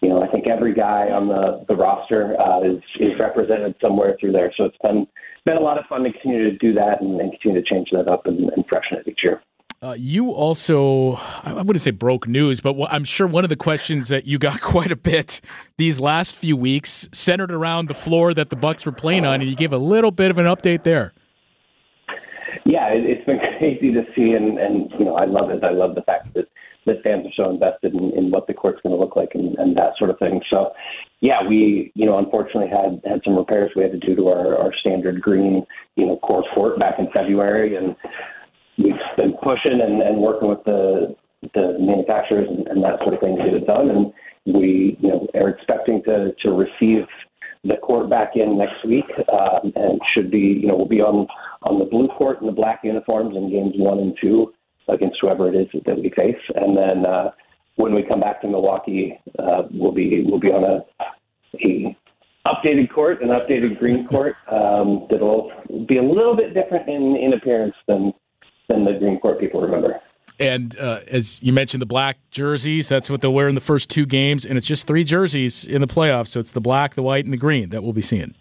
you 0.01 0.09
know 0.09 0.21
I 0.21 0.27
think 0.27 0.49
every 0.49 0.73
guy 0.73 1.07
on 1.09 1.29
the 1.29 1.63
the 1.69 1.75
roster 1.75 2.35
uh, 2.39 2.61
is 2.61 2.83
is 2.99 3.13
represented 3.19 3.75
somewhere 3.81 4.17
through 4.19 4.33
there. 4.33 4.51
So 4.59 4.65
it's 4.67 4.77
been 4.83 5.07
been 5.45 5.57
a 5.57 5.61
lot 5.61 5.79
of 5.79 5.85
fun 5.87 6.03
to 6.03 6.11
continue 6.11 6.51
to 6.51 6.57
do 6.57 6.73
that 6.73 7.01
and, 7.01 7.19
and 7.19 7.31
continue 7.31 7.61
to 7.61 7.73
change 7.73 7.89
that 7.91 8.07
up 8.07 8.25
and, 8.25 8.39
and 8.39 8.65
freshen 8.69 8.97
it 8.97 9.07
each 9.07 9.19
year. 9.23 9.41
Uh, 9.83 9.95
you 9.97 10.31
also, 10.31 11.19
I 11.43 11.51
wouldn't 11.51 11.81
say 11.81 11.91
broke 11.91 12.25
news, 12.25 12.61
but 12.61 12.73
I'm 12.89 13.03
sure 13.03 13.27
one 13.27 13.43
of 13.43 13.49
the 13.49 13.57
questions 13.57 14.07
that 14.07 14.25
you 14.25 14.39
got 14.39 14.61
quite 14.61 14.93
a 14.93 14.95
bit 14.95 15.41
these 15.75 15.99
last 15.99 16.37
few 16.37 16.55
weeks 16.55 17.09
centered 17.11 17.51
around 17.51 17.89
the 17.89 17.93
floor 17.93 18.33
that 18.33 18.49
the 18.49 18.55
Bucks 18.55 18.85
were 18.85 18.93
playing 18.93 19.25
on, 19.25 19.41
and 19.41 19.49
you 19.49 19.57
gave 19.57 19.73
a 19.73 19.77
little 19.77 20.11
bit 20.11 20.31
of 20.31 20.37
an 20.37 20.45
update 20.45 20.83
there. 20.83 21.11
Yeah, 22.65 22.91
it's 22.93 23.25
been 23.25 23.39
crazy 23.59 23.91
to 23.91 24.05
see, 24.15 24.31
and, 24.31 24.57
and 24.57 24.89
you 24.97 25.03
know, 25.03 25.15
I 25.15 25.25
love 25.25 25.49
it. 25.49 25.61
I 25.65 25.71
love 25.71 25.95
the 25.95 26.03
fact 26.03 26.33
that 26.35 26.47
that 26.85 27.03
fans 27.03 27.25
are 27.25 27.43
so 27.43 27.49
invested 27.49 27.93
in, 27.93 28.11
in 28.11 28.29
what 28.31 28.47
the 28.47 28.53
court's 28.53 28.81
going 28.83 28.95
to 28.95 28.99
look 28.99 29.15
like 29.15 29.29
and, 29.35 29.57
and 29.57 29.75
that 29.77 29.93
sort 29.97 30.09
of 30.09 30.19
thing. 30.19 30.41
So, 30.51 30.73
yeah, 31.21 31.45
we 31.47 31.91
you 31.95 32.05
know 32.05 32.17
unfortunately 32.17 32.69
had 32.69 33.01
had 33.05 33.21
some 33.23 33.37
repairs 33.37 33.71
we 33.75 33.83
had 33.83 33.93
to 33.93 33.99
do 33.99 34.15
to 34.15 34.27
our, 34.27 34.57
our 34.57 34.73
standard 34.85 35.21
green 35.21 35.65
you 35.95 36.05
know 36.05 36.17
core 36.17 36.43
court 36.53 36.79
back 36.79 36.95
in 36.99 37.07
February, 37.15 37.75
and 37.75 37.95
we've 38.77 38.93
been 39.17 39.33
pushing 39.41 39.81
and, 39.81 40.01
and 40.01 40.17
working 40.17 40.49
with 40.49 40.63
the 40.65 41.15
the 41.53 41.77
manufacturers 41.77 42.47
and, 42.49 42.67
and 42.67 42.83
that 42.83 42.99
sort 42.99 43.13
of 43.13 43.19
thing 43.19 43.35
to 43.35 43.43
get 43.43 43.53
it 43.53 43.67
done. 43.67 43.89
And 43.89 44.13
we 44.45 44.97
you 44.99 45.09
know 45.09 45.27
are 45.35 45.49
expecting 45.49 46.03
to 46.03 46.33
to 46.41 46.51
receive 46.51 47.05
the 47.63 47.77
court 47.77 48.09
back 48.09 48.35
in 48.35 48.57
next 48.57 48.85
week, 48.85 49.05
um, 49.31 49.71
and 49.75 49.99
should 50.13 50.29
be 50.31 50.59
you 50.61 50.67
know 50.67 50.75
we'll 50.75 50.85
be 50.85 51.01
on 51.01 51.27
on 51.63 51.79
the 51.79 51.85
blue 51.85 52.07
court 52.09 52.41
in 52.41 52.47
the 52.47 52.53
black 52.53 52.81
uniforms 52.83 53.35
in 53.35 53.49
games 53.49 53.73
one 53.77 53.99
and 53.99 54.17
two 54.21 54.53
against 54.89 55.17
whoever 55.21 55.47
it 55.47 55.55
is 55.55 55.81
that 55.85 55.97
we 55.97 56.09
face, 56.09 56.41
and 56.55 56.77
then 56.77 57.05
uh, 57.05 57.31
when 57.75 57.93
we 57.93 58.03
come 58.03 58.19
back 58.19 58.41
to 58.41 58.47
Milwaukee, 58.47 59.17
uh, 59.39 59.63
we'll 59.71 59.93
be 59.93 60.23
we'll 60.23 60.39
be 60.39 60.51
on 60.51 60.63
a, 60.63 60.83
a 61.65 61.97
updated 62.47 62.91
court, 62.91 63.21
an 63.21 63.29
updated 63.29 63.79
green 63.79 64.05
court 64.05 64.35
um, 64.51 65.07
that'll 65.09 65.51
be 65.87 65.97
a 65.97 66.03
little 66.03 66.35
bit 66.35 66.53
different 66.53 66.89
in 66.89 67.15
in 67.15 67.33
appearance 67.33 67.75
than 67.87 68.13
than 68.69 68.85
the 68.85 68.93
green 68.93 69.19
court 69.19 69.39
people 69.39 69.61
remember. 69.61 69.99
And 70.39 70.77
uh, 70.79 71.01
as 71.07 71.43
you 71.43 71.53
mentioned, 71.53 71.81
the 71.81 71.85
black 71.87 72.17
jerseys, 72.31 72.89
that's 72.89 73.09
what 73.09 73.21
they'll 73.21 73.33
wear 73.33 73.47
in 73.47 73.55
the 73.55 73.61
first 73.61 73.89
two 73.89 74.05
games. 74.05 74.45
And 74.45 74.57
it's 74.57 74.67
just 74.67 74.87
three 74.87 75.03
jerseys 75.03 75.63
in 75.63 75.79
the 75.81 75.87
playoffs. 75.87 76.29
So 76.29 76.39
it's 76.39 76.51
the 76.51 76.61
black, 76.61 76.95
the 76.95 77.03
white, 77.03 77.23
and 77.25 77.33
the 77.33 77.37
green 77.37 77.69
that 77.69 77.83
we'll 77.83 77.93
be 77.93 78.01
seeing. 78.01 78.35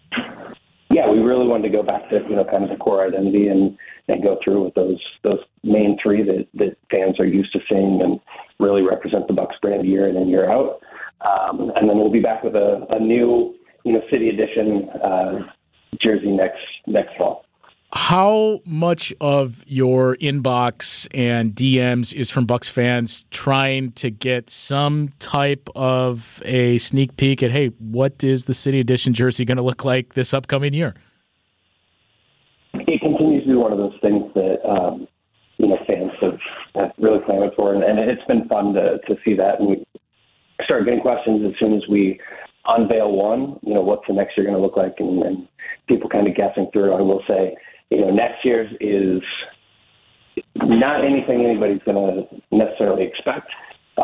Yeah, 0.89 1.09
we 1.09 1.19
really 1.19 1.47
wanted 1.47 1.69
to 1.69 1.75
go 1.75 1.83
back 1.83 2.09
to, 2.09 2.19
you 2.29 2.35
know, 2.35 2.45
kind 2.45 2.63
of 2.63 2.69
the 2.69 2.77
core 2.77 3.05
identity 3.05 3.47
and, 3.47 3.77
and 4.07 4.23
go 4.23 4.37
through 4.43 4.63
with 4.63 4.73
those 4.75 5.01
those 5.23 5.39
main 5.63 5.97
three 6.01 6.23
that, 6.23 6.47
that 6.55 6.77
fans 6.91 7.15
are 7.19 7.27
used 7.27 7.53
to 7.53 7.59
seeing 7.71 8.01
and 8.01 8.19
really 8.59 8.81
represent 8.81 9.27
the 9.27 9.33
Bucks 9.33 9.55
brand 9.61 9.87
year 9.87 10.07
in 10.07 10.17
and 10.17 10.29
year 10.29 10.51
out. 10.51 10.81
Um, 11.21 11.71
and 11.75 11.89
then 11.89 11.97
we'll 11.97 12.11
be 12.11 12.19
back 12.19 12.43
with 12.43 12.55
a, 12.55 12.85
a 12.91 12.99
new, 12.99 13.55
you 13.85 13.93
know, 13.93 14.01
city 14.11 14.29
edition 14.29 14.89
uh, 14.89 15.47
jersey 16.01 16.31
next 16.31 16.61
next 16.85 17.15
fall. 17.17 17.45
How 17.95 18.61
much 18.65 19.13
of 19.21 19.63
your 19.67 20.15
inbox 20.15 21.07
and 21.13 21.53
DMs 21.53 22.11
is 22.11 22.31
from 22.31 22.47
Bucks 22.47 22.67
fans 22.67 23.23
trying 23.29 23.91
to 23.93 24.09
get 24.09 24.49
some 24.49 25.09
type 25.19 25.69
of 25.75 26.41
a 26.43 26.79
sneak 26.79 27.17
peek 27.17 27.43
at, 27.43 27.51
hey, 27.51 27.67
what 27.77 28.23
is 28.23 28.45
the 28.45 28.53
City 28.55 28.79
Edition 28.79 29.13
jersey 29.13 29.45
going 29.45 29.57
to 29.57 29.63
look 29.63 29.85
like 29.85 30.15
this 30.15 30.33
upcoming 30.33 30.73
year? 30.73 30.95
It 32.73 32.99
continues 32.99 33.43
to 33.43 33.49
be 33.49 33.55
one 33.55 33.71
of 33.71 33.77
those 33.77 33.99
things 34.01 34.23
that 34.33 34.67
um, 34.67 35.07
you 35.57 35.67
know 35.67 35.77
fans 35.87 36.11
have, 36.21 36.39
have 36.75 36.91
really 36.97 37.19
clamored 37.25 37.53
for, 37.55 37.75
and, 37.75 37.83
and 37.83 38.09
it's 38.09 38.25
been 38.25 38.47
fun 38.47 38.73
to 38.73 38.97
to 39.07 39.15
see 39.23 39.35
that. 39.35 39.59
And 39.59 39.69
we 39.69 39.85
start 40.63 40.85
getting 40.85 41.01
questions 41.01 41.45
as 41.45 41.53
soon 41.61 41.75
as 41.75 41.83
we 41.87 42.19
unveil 42.65 43.11
one. 43.11 43.59
You 43.61 43.75
know, 43.75 43.81
what's 43.81 44.07
the 44.07 44.13
next 44.13 44.35
year 44.35 44.47
going 44.47 44.57
to 44.57 44.63
look 44.63 44.77
like, 44.77 44.95
and, 44.97 45.21
and 45.21 45.47
people 45.87 46.09
kind 46.09 46.27
of 46.27 46.35
guessing 46.35 46.69
through. 46.73 46.95
I 46.95 47.01
will 47.01 47.21
say 47.27 47.55
you 47.93 48.01
know, 48.01 48.09
next 48.09 48.43
year's 48.43 48.71
is 48.81 49.21
not 50.55 51.05
anything 51.05 51.45
anybody's 51.45 51.81
going 51.85 51.97
to 51.97 52.41
necessarily 52.51 53.03
expect. 53.03 53.49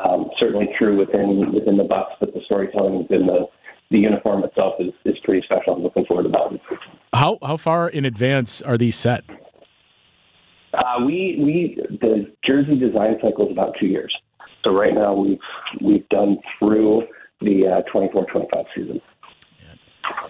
Um, 0.05 0.29
certainly 0.39 0.69
true 0.77 0.97
within 0.97 1.51
within 1.51 1.75
the 1.75 1.83
Bucks, 1.83 2.13
but 2.19 2.31
the 2.33 2.41
storytelling 2.45 2.99
within 2.99 3.25
the 3.25 3.47
the 3.89 3.99
uniform 3.99 4.43
itself 4.43 4.75
is, 4.79 4.93
is 5.05 5.17
pretty 5.23 5.43
special. 5.45 5.73
I'm 5.73 5.81
looking 5.81 6.05
forward 6.05 6.23
to 6.23 6.29
that. 6.29 6.59
How 7.13 7.39
how 7.41 7.57
far 7.57 7.89
in 7.89 8.05
advance 8.05 8.61
are 8.61 8.77
these 8.77 8.95
set? 8.95 9.23
Uh, 10.73 11.03
we 11.03 11.39
we 11.39 11.77
the 11.99 12.31
jersey 12.47 12.77
design 12.77 13.17
cycle 13.23 13.47
is 13.47 13.51
about 13.51 13.75
two 13.79 13.87
years. 13.87 14.15
So 14.63 14.73
right 14.73 14.93
now 14.93 15.13
we've 15.13 15.39
we've 15.81 16.07
done 16.09 16.37
through 16.59 17.03
the 17.41 17.65
uh, 17.67 17.81
24-25 17.91 18.65
season. 18.75 19.01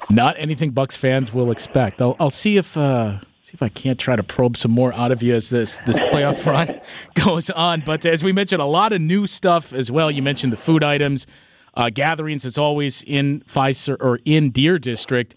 Not 0.10 0.36
anything 0.38 0.72
Bucks 0.72 0.96
fans 0.96 1.34
will 1.34 1.52
expect. 1.52 2.02
I'll, 2.02 2.16
I'll 2.20 2.30
see 2.30 2.58
if 2.58 2.78
uh, 2.78 3.20
see 3.50 3.56
if 3.56 3.64
I 3.64 3.70
can't 3.70 4.00
try 4.00 4.16
to 4.16 4.22
probe 4.22 4.56
some 4.56 4.70
more 4.72 4.94
out 4.94 5.12
of 5.12 5.24
you 5.24 5.34
as 5.34 5.50
this 5.50 5.80
this 5.86 6.00
playoff 6.00 6.46
run 6.46 6.80
goes 7.16 7.50
on. 7.50 7.82
But 7.84 8.06
as 8.06 8.24
we 8.24 8.32
mentioned, 8.32 8.62
a 8.62 8.66
lot 8.66 8.94
of 8.94 9.02
new 9.02 9.26
stuff 9.26 9.74
as 9.74 9.92
well. 9.92 10.12
You 10.12 10.22
mentioned 10.22 10.54
the 10.54 10.58
food 10.58 10.84
items, 10.84 11.26
uh, 11.74 11.90
gatherings 11.90 12.46
as 12.46 12.58
always 12.60 13.04
in 13.04 13.42
Fiserv 13.42 13.98
or 14.02 14.20
in 14.24 14.52
Deer 14.52 14.78
District, 14.78 15.36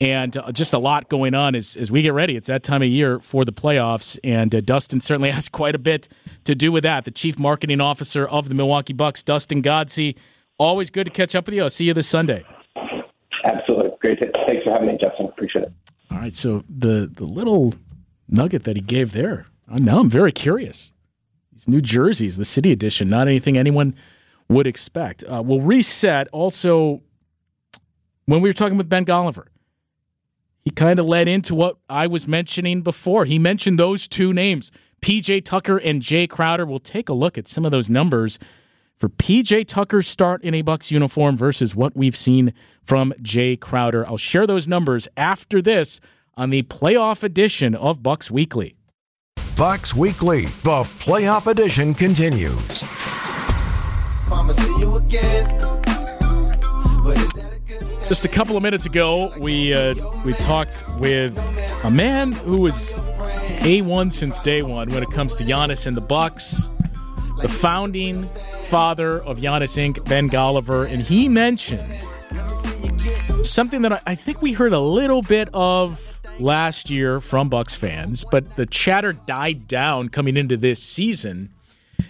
and 0.00 0.36
uh, 0.36 0.50
just 0.50 0.72
a 0.72 0.78
lot 0.78 1.08
going 1.08 1.34
on 1.34 1.54
as 1.54 1.76
as 1.76 1.88
we 1.88 2.02
get 2.02 2.12
ready. 2.12 2.36
It's 2.36 2.48
that 2.48 2.64
time 2.64 2.82
of 2.82 2.88
year 2.88 3.20
for 3.20 3.44
the 3.44 3.52
playoffs, 3.52 4.18
and 4.24 4.52
uh, 4.52 4.60
Dustin 4.60 5.00
certainly 5.00 5.30
has 5.38 5.48
quite 5.48 5.76
a 5.76 5.80
bit 5.80 6.08
to 6.44 6.56
do 6.56 6.72
with 6.72 6.82
that. 6.82 7.04
The 7.04 7.12
chief 7.12 7.38
marketing 7.38 7.80
officer 7.80 8.26
of 8.26 8.48
the 8.48 8.56
Milwaukee 8.56 8.92
Bucks, 8.92 9.22
Dustin 9.22 9.62
Godsey. 9.62 10.16
Always 10.58 10.90
good 10.90 11.04
to 11.04 11.10
catch 11.10 11.36
up 11.36 11.46
with 11.46 11.54
you. 11.54 11.62
I'll 11.62 11.70
see 11.70 11.84
you 11.84 11.94
this 11.94 12.08
Sunday. 12.08 12.44
Absolutely. 13.44 13.90
Great. 14.00 14.18
Thanks 14.46 14.64
for 14.64 14.72
having 14.72 14.88
me, 14.88 14.98
Justin. 15.00 15.31
Right, 16.22 16.36
so 16.36 16.62
the 16.68 17.10
the 17.12 17.24
little 17.24 17.74
nugget 18.28 18.62
that 18.62 18.76
he 18.76 18.80
gave 18.80 19.10
there, 19.10 19.46
now 19.66 19.98
I'm 19.98 20.08
very 20.08 20.30
curious. 20.30 20.92
These 21.50 21.66
new 21.66 21.80
jerseys, 21.80 22.36
the 22.36 22.44
city 22.44 22.70
edition, 22.70 23.10
not 23.10 23.26
anything 23.26 23.58
anyone 23.58 23.96
would 24.48 24.68
expect. 24.68 25.24
Uh, 25.24 25.42
we'll 25.44 25.60
reset. 25.60 26.28
Also, 26.28 27.02
when 28.26 28.40
we 28.40 28.48
were 28.48 28.52
talking 28.52 28.78
with 28.78 28.88
Ben 28.88 29.04
Golliver, 29.04 29.46
he 30.64 30.70
kind 30.70 31.00
of 31.00 31.06
led 31.06 31.26
into 31.26 31.56
what 31.56 31.78
I 31.88 32.06
was 32.06 32.28
mentioning 32.28 32.82
before. 32.82 33.24
He 33.24 33.40
mentioned 33.40 33.76
those 33.76 34.06
two 34.06 34.32
names, 34.32 34.70
PJ 35.00 35.44
Tucker 35.44 35.78
and 35.78 36.02
Jae 36.02 36.30
Crowder. 36.30 36.64
We'll 36.64 36.78
take 36.78 37.08
a 37.08 37.14
look 37.14 37.36
at 37.36 37.48
some 37.48 37.64
of 37.64 37.72
those 37.72 37.90
numbers 37.90 38.38
for 39.02 39.08
PJ 39.08 39.66
Tucker's 39.66 40.06
start 40.06 40.44
in 40.44 40.54
a 40.54 40.62
Bucks 40.62 40.92
uniform 40.92 41.36
versus 41.36 41.74
what 41.74 41.96
we've 41.96 42.16
seen 42.16 42.52
from 42.84 43.12
Jae 43.20 43.58
Crowder. 43.58 44.06
I'll 44.06 44.16
share 44.16 44.46
those 44.46 44.68
numbers 44.68 45.08
after 45.16 45.60
this 45.60 45.98
on 46.36 46.50
the 46.50 46.62
playoff 46.62 47.24
edition 47.24 47.74
of 47.74 48.00
Bucks 48.00 48.30
Weekly. 48.30 48.76
Bucks 49.56 49.92
Weekly, 49.92 50.42
the 50.62 50.84
playoff 51.00 51.48
edition 51.48 51.94
continues. 51.94 52.84
Just 58.06 58.24
a 58.24 58.28
couple 58.28 58.56
of 58.56 58.62
minutes 58.62 58.86
ago, 58.86 59.34
we 59.40 59.74
uh, 59.74 59.96
we 60.24 60.32
talked 60.34 60.84
with 61.00 61.36
a 61.82 61.90
man 61.90 62.30
who 62.30 62.60
was 62.60 62.96
a 63.64 63.82
one 63.82 64.12
since 64.12 64.38
day 64.38 64.62
one 64.62 64.90
when 64.90 65.02
it 65.02 65.10
comes 65.10 65.34
to 65.34 65.42
Giannis 65.42 65.88
and 65.88 65.96
the 65.96 66.00
Bucks 66.00 66.70
the 67.42 67.48
founding 67.48 68.30
father 68.62 69.20
of 69.22 69.38
Giannis 69.38 69.76
Inc., 69.76 70.08
Ben 70.08 70.30
Golliver, 70.30 70.88
and 70.88 71.02
he 71.02 71.28
mentioned 71.28 71.92
something 73.44 73.82
that 73.82 74.00
I 74.06 74.14
think 74.14 74.40
we 74.40 74.52
heard 74.52 74.72
a 74.72 74.80
little 74.80 75.22
bit 75.22 75.48
of 75.52 76.20
last 76.38 76.88
year 76.88 77.20
from 77.20 77.48
Bucks 77.48 77.74
fans, 77.74 78.24
but 78.30 78.56
the 78.56 78.64
chatter 78.64 79.12
died 79.12 79.66
down 79.66 80.08
coming 80.08 80.36
into 80.36 80.56
this 80.56 80.82
season, 80.82 81.52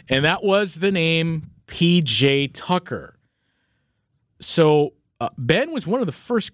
and 0.08 0.24
that 0.24 0.44
was 0.44 0.76
the 0.76 0.92
name 0.92 1.50
PJ 1.66 2.50
Tucker. 2.52 3.16
So 4.40 4.92
uh, 5.18 5.30
Ben 5.38 5.72
was 5.72 5.86
one 5.86 6.00
of 6.00 6.06
the 6.06 6.12
first 6.12 6.52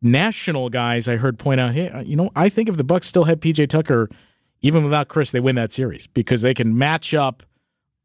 national 0.00 0.70
guys 0.70 1.08
I 1.08 1.16
heard 1.16 1.38
point 1.38 1.60
out, 1.60 1.74
hey, 1.74 1.88
uh, 1.90 2.00
you 2.00 2.16
know, 2.16 2.30
I 2.34 2.48
think 2.48 2.68
if 2.68 2.76
the 2.76 2.84
Bucks 2.84 3.06
still 3.06 3.24
had 3.24 3.40
PJ 3.40 3.68
Tucker, 3.68 4.08
even 4.62 4.82
without 4.84 5.08
Khris, 5.08 5.30
they 5.30 5.40
win 5.40 5.56
that 5.56 5.72
series 5.72 6.06
because 6.06 6.40
they 6.40 6.54
can 6.54 6.76
match 6.78 7.12
up 7.12 7.42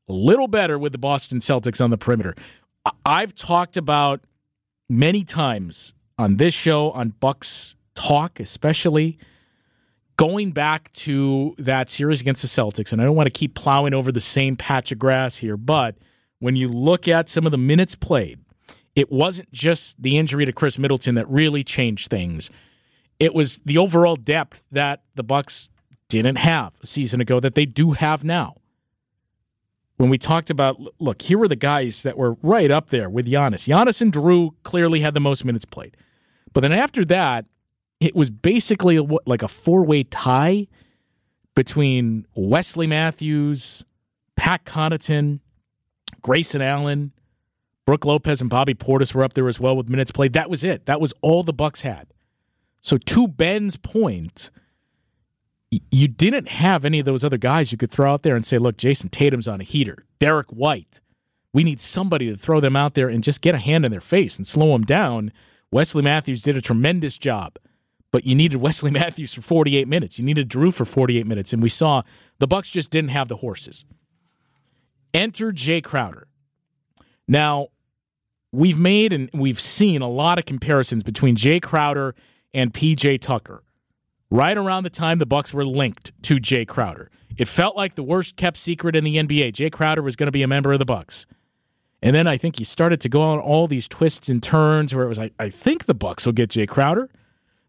a 0.10 0.14
little 0.14 0.48
better 0.48 0.78
with 0.78 0.92
the 0.92 0.98
Boston 0.98 1.40
Celtics 1.40 1.82
on 1.82 1.92
the 1.92 1.98
perimeter. 1.98 2.36
I've 3.06 3.36
talked 3.36 3.78
about 3.78 4.22
many 4.90 5.24
times 5.24 5.94
on 6.18 6.38
this 6.38 6.54
show, 6.54 6.92
on 6.92 7.10
Bucks 7.20 7.76
Talk, 7.94 8.40
especially 8.40 9.20
going 10.18 10.52
back 10.52 10.92
to 10.94 11.56
that 11.58 11.90
series 11.90 12.20
against 12.20 12.42
the 12.42 12.48
Celtics, 12.48 12.92
and 12.92 13.02
I 13.02 13.06
don't 13.06 13.16
want 13.16 13.28
to 13.28 13.32
keep 13.32 13.54
plowing 13.54 13.94
over 13.94 14.12
the 14.12 14.20
same 14.20 14.56
patch 14.56 14.92
of 14.92 15.00
grass 15.00 15.38
here, 15.38 15.56
but 15.56 15.96
when 16.40 16.56
you 16.56 16.68
look 16.68 17.08
at 17.08 17.30
some 17.30 17.46
of 17.46 17.52
the 17.52 17.58
minutes 17.58 17.96
played, 17.96 18.40
it 18.96 19.12
wasn't 19.12 19.52
just 19.52 20.02
the 20.02 20.18
injury 20.18 20.46
to 20.46 20.52
Khris 20.52 20.80
Middleton 20.80 21.16
that 21.16 21.30
really 21.30 21.64
changed 21.64 22.10
things. 22.10 22.50
It 23.20 23.34
was 23.34 23.60
the 23.60 23.78
overall 23.78 24.16
depth 24.16 24.64
that 24.72 25.04
the 25.16 25.24
Bucks 25.24 25.70
didn't 26.08 26.38
have 26.38 26.74
a 26.82 26.88
season 26.88 27.22
ago 27.22 27.40
that 27.40 27.56
they 27.56 27.66
do 27.66 27.92
have 27.92 28.24
now 28.24 28.56
when 30.00 30.10
we 30.10 30.18
talked 30.18 30.50
about 30.50 30.80
look, 31.00 31.22
here 31.22 31.38
were 31.38 31.50
the 31.50 31.58
guys 31.58 32.04
that 32.04 32.18
were 32.18 32.38
right 32.42 32.72
up 32.72 32.90
there 32.90 33.10
with 33.10 33.28
Giannis. 33.28 33.68
Giannis 33.68 34.02
and 34.02 34.14
Jrue 34.14 34.52
clearly 34.64 35.02
had 35.02 35.14
the 35.14 35.20
most 35.20 35.44
minutes 35.44 35.66
played. 35.66 35.98
But 36.54 36.62
then 36.62 36.72
after 36.72 37.04
that, 37.04 37.46
it 38.00 38.16
was 38.16 38.30
basically 38.30 38.96
a, 38.96 39.04
like 39.26 39.44
a 39.44 39.50
four-way 39.50 40.04
tie 40.04 40.68
between 41.54 42.26
Wesley 42.34 42.88
Matthews, 42.88 43.84
Pat 44.38 44.64
Connaughton, 44.64 45.42
Grayson 46.22 46.62
Allen, 46.62 47.12
Brook 47.86 48.06
Lopez 48.06 48.40
and 48.40 48.50
Bobby 48.50 48.74
Portis 48.74 49.14
were 49.14 49.26
up 49.26 49.34
there 49.34 49.50
as 49.50 49.60
well 49.60 49.76
with 49.76 49.90
minutes 49.90 50.14
played. 50.14 50.32
That 50.32 50.50
was 50.50 50.64
it. 50.64 50.86
That 50.86 51.02
was 51.02 51.14
all 51.22 51.44
the 51.44 51.52
Bucks 51.52 51.82
had. 51.82 52.08
So 52.82 52.96
to 52.96 53.28
Ben's 53.28 53.76
point, 53.76 54.50
you 55.72 56.08
didn't 56.08 56.48
have 56.48 56.84
any 56.84 57.00
of 57.00 57.06
those 57.06 57.24
other 57.24 57.38
guys 57.38 57.72
you 57.72 57.78
could 57.78 57.92
throw 57.92 58.12
out 58.12 58.24
there 58.24 58.36
and 58.36 58.46
say, 58.46 58.58
look, 58.58 58.78
Jayson 58.78 59.10
Tatum's 59.10 59.48
on 59.48 59.62
a 59.62 59.64
heater. 59.64 60.06
Derrick 60.20 60.50
White. 60.50 61.00
We 61.54 61.64
need 61.64 61.82
somebody 61.82 62.30
to 62.30 62.38
throw 62.38 62.60
them 62.60 62.76
out 62.76 62.94
there 62.94 63.10
and 63.10 63.24
just 63.24 63.42
get 63.42 63.56
a 63.56 63.60
hand 63.60 63.86
in 63.86 63.92
their 63.92 64.02
face 64.02 64.38
and 64.38 64.46
slow 64.46 64.72
them 64.74 64.84
down. 64.84 65.32
Wesley 65.72 66.02
Matthews 66.02 66.42
did 66.42 66.56
a 66.56 66.62
tremendous 66.62 67.18
job, 67.18 67.58
but 68.12 68.26
you 68.26 68.36
needed 68.36 68.58
Wesley 68.62 68.92
Matthews 68.92 69.34
for 69.34 69.42
48 69.42 69.88
minutes. 69.88 70.20
You 70.20 70.26
needed 70.26 70.50
Jrue 70.50 70.74
for 70.74 70.86
48 70.86 71.26
minutes, 71.28 71.54
and 71.54 71.62
we 71.62 71.70
saw 71.70 72.04
the 72.40 72.48
Bucks 72.48 72.70
just 72.70 72.92
didn't 72.92 73.12
have 73.12 73.28
the 73.28 73.38
horses. 73.38 73.86
Enter 75.14 75.52
Jae 75.52 75.84
Crowder. 75.84 76.28
Now, 77.28 77.68
we've 78.52 78.78
made 78.78 79.14
and 79.14 79.30
we've 79.34 79.60
seen 79.60 80.02
a 80.02 80.10
lot 80.10 80.40
of 80.40 80.46
comparisons 80.46 81.04
between 81.04 81.36
Jae 81.36 81.62
Crowder 81.62 82.16
and 82.54 82.74
PJ 82.74 83.22
Tucker 83.22 83.64
right 84.32 84.58
around 84.58 84.84
the 84.84 84.90
time 84.90 85.20
the 85.20 85.26
Bucks 85.26 85.54
were 85.54 85.66
linked 85.66 86.12
to 86.24 86.36
Jae 86.36 86.68
Crowder. 86.68 87.10
It 87.38 87.48
felt 87.48 87.76
like 87.76 87.96
the 87.96 88.04
worst 88.04 88.36
kept 88.36 88.58
secret 88.58 88.96
in 88.96 89.04
the 89.04 89.16
NBA. 89.16 89.54
Jae 89.54 89.72
Crowder 89.72 90.02
was 90.02 90.16
going 90.16 90.28
to 90.28 90.32
be 90.32 90.44
a 90.44 90.48
member 90.48 90.74
of 90.74 90.80
the 90.80 90.86
Bucks. 90.86 91.26
And 92.02 92.16
then 92.16 92.28
I 92.28 92.38
think 92.38 92.58
he 92.58 92.64
started 92.64 93.02
to 93.02 93.10
go 93.10 93.22
on 93.22 93.40
all 93.40 93.68
these 93.68 93.88
twists 93.88 94.30
and 94.30 94.42
turns 94.42 94.96
where 94.96 95.06
it 95.06 95.10
was 95.10 95.18
like, 95.18 95.34
I 95.40 95.50
think 95.50 95.86
the 95.86 95.94
Bucks 95.94 96.26
will 96.26 96.34
get 96.34 96.50
Jae 96.50 96.68
Crowder. 96.68 97.10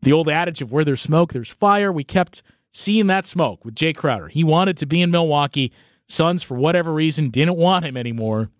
The 0.02 0.12
old 0.12 0.28
adage 0.28 0.62
of 0.62 0.72
where 0.72 0.84
there's 0.84 1.00
smoke, 1.00 1.32
there's 1.32 1.50
fire. 1.50 1.92
We 1.92 2.04
kept 2.04 2.42
seeing 2.70 3.06
that 3.08 3.26
smoke 3.26 3.64
with 3.64 3.74
Jae 3.74 3.94
Crowder. 3.94 4.28
He 4.28 4.44
wanted 4.44 4.76
to 4.78 4.86
be 4.86 5.02
in 5.02 5.10
Milwaukee. 5.10 5.72
Suns, 6.06 6.42
for 6.42 6.56
whatever 6.56 6.92
reason, 6.92 7.28
didn't 7.28 7.56
want 7.56 7.84
him 7.84 7.96
anymore. 7.96 8.50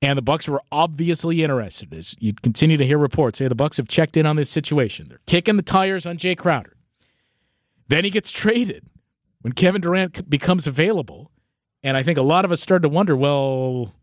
And 0.00 0.16
the 0.16 0.22
Bucks 0.22 0.48
were 0.48 0.62
obviously 0.70 1.42
interested. 1.42 1.92
As 1.92 2.14
you 2.20 2.32
continue 2.32 2.76
to 2.76 2.86
hear 2.86 2.98
reports, 2.98 3.38
say 3.38 3.48
the 3.48 3.54
Bucks 3.54 3.76
have 3.78 3.88
checked 3.88 4.16
in 4.16 4.26
on 4.26 4.36
this 4.36 4.48
situation. 4.48 5.08
They're 5.08 5.20
kicking 5.26 5.56
the 5.56 5.62
tires 5.62 6.06
on 6.06 6.16
Jae 6.16 6.36
Crowder. 6.38 6.74
Then 7.88 8.04
he 8.04 8.10
gets 8.10 8.30
traded 8.30 8.86
when 9.40 9.52
Kevin 9.52 9.80
Durant 9.80 10.28
becomes 10.28 10.66
available. 10.66 11.30
And 11.82 11.96
I 11.96 12.02
think 12.02 12.18
a 12.18 12.22
lot 12.22 12.44
of 12.44 12.52
us 12.52 12.60
started 12.60 12.82
to 12.82 12.88
wonder, 12.88 13.16
well, 13.16 13.94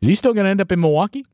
is 0.00 0.08
he 0.08 0.14
still 0.14 0.32
going 0.32 0.44
to 0.44 0.50
end 0.50 0.60
up 0.60 0.72
in 0.72 0.80
Milwaukee? 0.80 1.24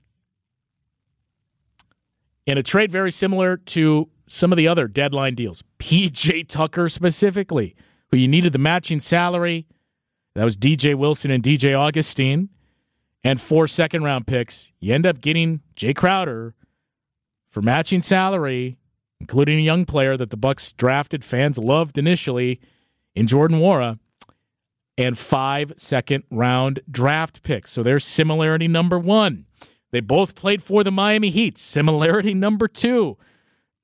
In 2.46 2.58
a 2.58 2.62
trade 2.62 2.90
very 2.90 3.12
similar 3.12 3.56
to 3.56 4.08
some 4.26 4.52
of 4.52 4.56
the 4.56 4.66
other 4.66 4.88
deadline 4.88 5.34
deals, 5.34 5.62
PJ 5.78 6.48
Tucker 6.48 6.88
specifically, 6.88 7.76
who 8.10 8.16
you 8.16 8.26
needed 8.26 8.52
the 8.52 8.58
matching 8.58 8.98
salary. 8.98 9.66
That 10.34 10.44
was 10.44 10.56
DJ 10.56 10.94
Wilson 10.94 11.30
and 11.30 11.42
DJ 11.42 11.78
Augustin, 11.78 12.48
and 13.22 13.40
four 13.40 13.66
second 13.66 14.02
round 14.02 14.26
picks. 14.26 14.72
You 14.80 14.94
end 14.94 15.06
up 15.06 15.20
getting 15.20 15.60
Jae 15.76 15.94
Crowder 15.94 16.54
for 17.48 17.60
matching 17.60 18.00
salary, 18.00 18.78
including 19.22 19.56
a 19.56 19.62
young 19.62 19.84
player 19.84 20.16
that 20.16 20.30
the 20.30 20.36
Bucks 20.36 20.72
drafted 20.72 21.22
fans 21.22 21.56
loved 21.56 21.96
initially 21.96 22.60
in 23.14 23.28
Jordan 23.28 23.60
Nwora 23.60 24.00
and 24.98 25.16
five 25.16 25.72
second 25.76 26.24
round 26.28 26.80
draft 26.90 27.44
picks. 27.44 27.70
So 27.70 27.84
there's 27.84 28.04
similarity 28.04 28.66
number 28.66 28.98
one. 28.98 29.46
They 29.92 30.00
both 30.00 30.34
played 30.34 30.60
for 30.60 30.82
the 30.82 30.90
Miami 30.90 31.30
Heat. 31.30 31.56
Similarity 31.56 32.34
number 32.34 32.66
two. 32.66 33.16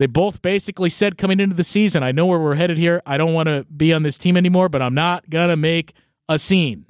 They 0.01 0.07
both 0.07 0.43
basically 0.43 0.91
said 0.91 1.17
coming 1.17 1.39
into 1.39 1.55
the 1.55 1.63
season, 1.63 2.03
I 2.03 2.11
know 2.11 2.27
where 2.27 2.41
we're 2.41 2.57
headed 2.57 2.77
here. 2.77 3.01
I 3.07 3.17
don't 3.17 3.33
want 3.33 3.47
to 3.47 3.65
be 3.65 3.93
on 3.93 4.03
this 4.03 4.19
team 4.19 4.37
anymore, 4.37 4.69
but 4.69 4.83
I'm 4.83 4.95
not 4.95 5.31
going 5.31 5.51
to 5.51 5.57
make 5.57 5.93
a 6.29 6.37
scene. 6.37 6.85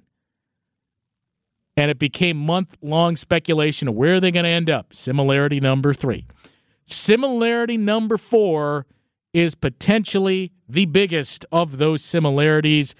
And 1.76 1.90
it 1.90 1.98
became 1.98 2.38
month 2.38 2.78
long 2.80 3.14
speculation 3.14 3.88
of 3.88 3.94
where 3.94 4.20
they're 4.20 4.30
they 4.30 4.30
going 4.30 4.44
to 4.44 4.50
end 4.50 4.70
up. 4.70 4.94
Similarity 4.94 5.60
number 5.60 5.92
three. 5.92 6.24
Similarity 6.88 7.76
number 7.76 8.16
four 8.16 8.86
is 9.34 9.54
potentially 9.54 10.52
the 10.66 10.86
biggest 10.86 11.44
of 11.52 11.76
those 11.76 12.02
similarities. 12.02 12.94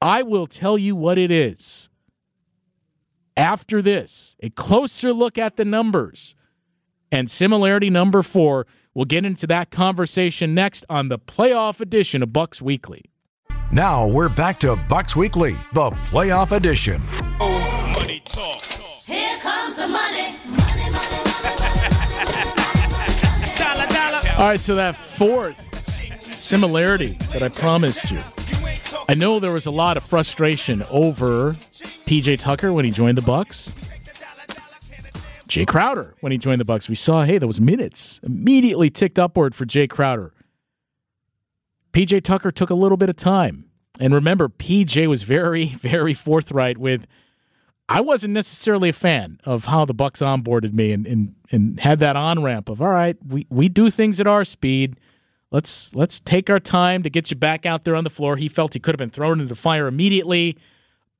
I 0.00 0.22
will 0.22 0.46
tell 0.46 0.78
you 0.78 0.94
what 0.94 1.18
it 1.18 1.32
is. 1.32 1.88
After 3.36 3.82
this, 3.82 4.36
a 4.40 4.50
closer 4.50 5.12
look 5.12 5.36
at 5.36 5.56
the 5.56 5.64
numbers 5.64 6.36
and 7.10 7.28
similarity 7.28 7.90
number 7.90 8.22
four. 8.22 8.68
We'll 8.94 9.04
get 9.04 9.24
into 9.24 9.48
that 9.48 9.72
conversation 9.72 10.54
next 10.54 10.84
on 10.88 11.08
the 11.08 11.18
playoff 11.18 11.80
edition 11.80 12.22
of 12.22 12.32
Bucks 12.32 12.62
Weekly. 12.62 13.02
Now 13.72 14.06
we're 14.06 14.28
back 14.28 14.60
to 14.60 14.76
Bucks 14.88 15.16
Weekly, 15.16 15.56
the 15.72 15.90
playoff 15.90 16.52
edition. 16.52 17.02
Money 17.40 18.20
talk. 18.24 18.62
Here 18.62 19.36
comes 19.38 19.74
the 19.74 19.88
money. 19.88 20.04
Money, 20.04 20.32
money, 20.32 20.43
All 24.36 24.40
right, 24.40 24.58
so 24.58 24.74
that 24.74 24.96
fourth 24.96 25.60
similarity 26.20 27.16
that 27.32 27.40
I 27.40 27.48
promised 27.48 28.10
you. 28.10 28.18
I 29.08 29.14
know 29.14 29.38
there 29.38 29.52
was 29.52 29.66
a 29.66 29.70
lot 29.70 29.96
of 29.96 30.02
frustration 30.02 30.82
over 30.90 31.52
PJ 31.52 32.40
Tucker 32.40 32.72
when 32.72 32.84
he 32.84 32.90
joined 32.90 33.16
the 33.16 33.22
Bucks. 33.22 33.72
Jae 35.46 35.64
Crowder 35.64 36.16
when 36.18 36.32
he 36.32 36.38
joined 36.38 36.60
the 36.60 36.64
Bucks. 36.64 36.88
We 36.88 36.96
saw, 36.96 37.22
hey, 37.22 37.38
those 37.38 37.60
minutes 37.60 38.18
immediately 38.24 38.90
ticked 38.90 39.20
upward 39.20 39.54
for 39.54 39.66
Jae 39.66 39.88
Crowder. 39.88 40.32
PJ 41.92 42.24
Tucker 42.24 42.50
took 42.50 42.70
a 42.70 42.74
little 42.74 42.96
bit 42.96 43.08
of 43.08 43.14
time. 43.14 43.66
And 44.00 44.12
remember, 44.12 44.48
PJ 44.48 45.06
was 45.06 45.22
very, 45.22 45.66
very 45.80 46.12
forthright 46.12 46.76
with 46.76 47.06
I 47.88 48.00
wasn't 48.00 48.32
necessarily 48.32 48.88
a 48.88 48.94
fan 48.94 49.38
of 49.44 49.66
how 49.66 49.84
the 49.84 49.94
Bucks 49.94 50.20
onboarded 50.20 50.72
me 50.72 50.92
and, 50.92 51.06
and, 51.06 51.34
and 51.50 51.80
had 51.80 51.98
that 52.00 52.16
on 52.16 52.42
ramp 52.42 52.68
of 52.68 52.80
all 52.80 52.88
right, 52.88 53.16
we, 53.26 53.46
we 53.50 53.68
do 53.68 53.90
things 53.90 54.20
at 54.20 54.26
our 54.26 54.44
speed. 54.44 54.98
Let's 55.50 55.94
let's 55.94 56.18
take 56.18 56.50
our 56.50 56.58
time 56.58 57.02
to 57.04 57.10
get 57.10 57.30
you 57.30 57.36
back 57.36 57.64
out 57.64 57.84
there 57.84 57.94
on 57.94 58.02
the 58.02 58.10
floor. 58.10 58.36
He 58.36 58.48
felt 58.48 58.74
he 58.74 58.80
could 58.80 58.94
have 58.94 58.98
been 58.98 59.10
thrown 59.10 59.40
into 59.40 59.54
the 59.54 59.54
fire 59.54 59.86
immediately, 59.86 60.56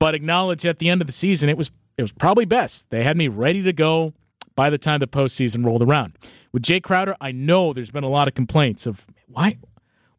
but 0.01 0.15
acknowledged 0.15 0.65
at 0.65 0.81
the 0.81 0.89
end 0.89 1.01
of 1.01 1.07
the 1.07 1.13
season 1.13 1.49
it 1.49 1.57
was 1.57 1.71
it 1.97 2.03
was 2.03 2.13
probably 2.13 2.45
best. 2.45 2.91
They 2.91 3.05
had 3.05 3.17
me 3.17 3.29
ready 3.29 3.63
to 3.63 3.73
go 3.73 4.13
by 4.57 4.71
the 4.71 4.79
time 4.79 4.99
the 4.99 5.07
postseason 5.07 5.65
rolled 5.65 5.83
around. 5.83 6.15
With 6.53 6.63
Jae 6.63 6.83
Crowder, 6.83 7.17
I 7.21 7.31
know 7.33 7.73
there's 7.73 7.91
been 7.91 8.05
a 8.05 8.09
lot 8.09 8.27
of 8.27 8.35
complaints 8.35 8.87
of 8.87 9.07
why 9.29 9.59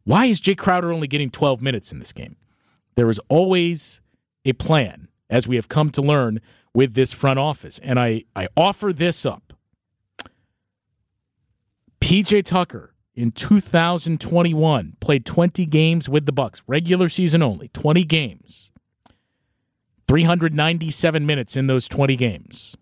why 0.04 0.26
is 0.26 0.40
Jae 0.40 0.56
Crowder 0.56 0.92
only 0.92 1.08
getting 1.08 1.30
12 1.30 1.60
minutes 1.60 1.92
in 1.92 1.98
this 1.98 2.12
game? 2.12 2.36
There 2.94 3.06
was 3.06 3.18
always 3.28 4.00
a 4.44 4.52
plan, 4.52 5.05
as 5.28 5.48
we 5.48 5.56
have 5.56 5.68
come 5.68 5.90
to 5.90 6.02
learn 6.02 6.40
with 6.74 6.94
this 6.94 7.12
front 7.12 7.38
office. 7.38 7.78
And 7.80 7.98
I, 7.98 8.24
I 8.34 8.48
offer 8.56 8.92
this 8.92 9.24
up. 9.26 9.52
PJ 12.00 12.44
Tucker 12.44 12.94
in 13.14 13.30
2021 13.30 14.96
played 15.00 15.24
20 15.24 15.66
games 15.66 16.08
with 16.08 16.26
the 16.26 16.32
Bucks, 16.32 16.62
regular 16.66 17.08
season 17.08 17.42
only, 17.42 17.68
20 17.68 18.04
games. 18.04 18.70
397 20.06 21.26
minutes 21.26 21.56
in 21.56 21.66
those 21.66 21.88
20 21.88 22.14
games. 22.14 22.76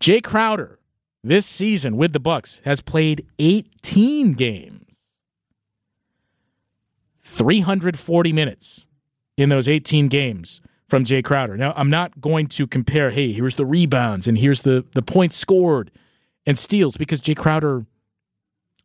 Jae 0.00 0.22
Crowder 0.22 0.80
this 1.22 1.46
season 1.46 1.96
with 1.96 2.12
the 2.12 2.18
Bucks 2.18 2.60
has 2.64 2.80
played 2.80 3.24
18 3.38 4.32
games. 4.32 4.78
340 7.20 8.32
minutes 8.32 8.88
in 9.36 9.48
those 9.48 9.68
18 9.68 10.08
games 10.08 10.60
from 10.92 11.04
Jae 11.04 11.24
Crowder. 11.24 11.56
Now, 11.56 11.72
I'm 11.74 11.88
not 11.88 12.20
going 12.20 12.48
to 12.48 12.66
compare, 12.66 13.12
hey, 13.12 13.32
here's 13.32 13.56
the 13.56 13.64
rebounds 13.64 14.28
and 14.28 14.36
here's 14.36 14.60
the, 14.60 14.84
the 14.92 15.00
points 15.00 15.38
scored 15.38 15.90
and 16.44 16.58
steals 16.58 16.98
because 16.98 17.22
Jae 17.22 17.34
Crowder 17.34 17.86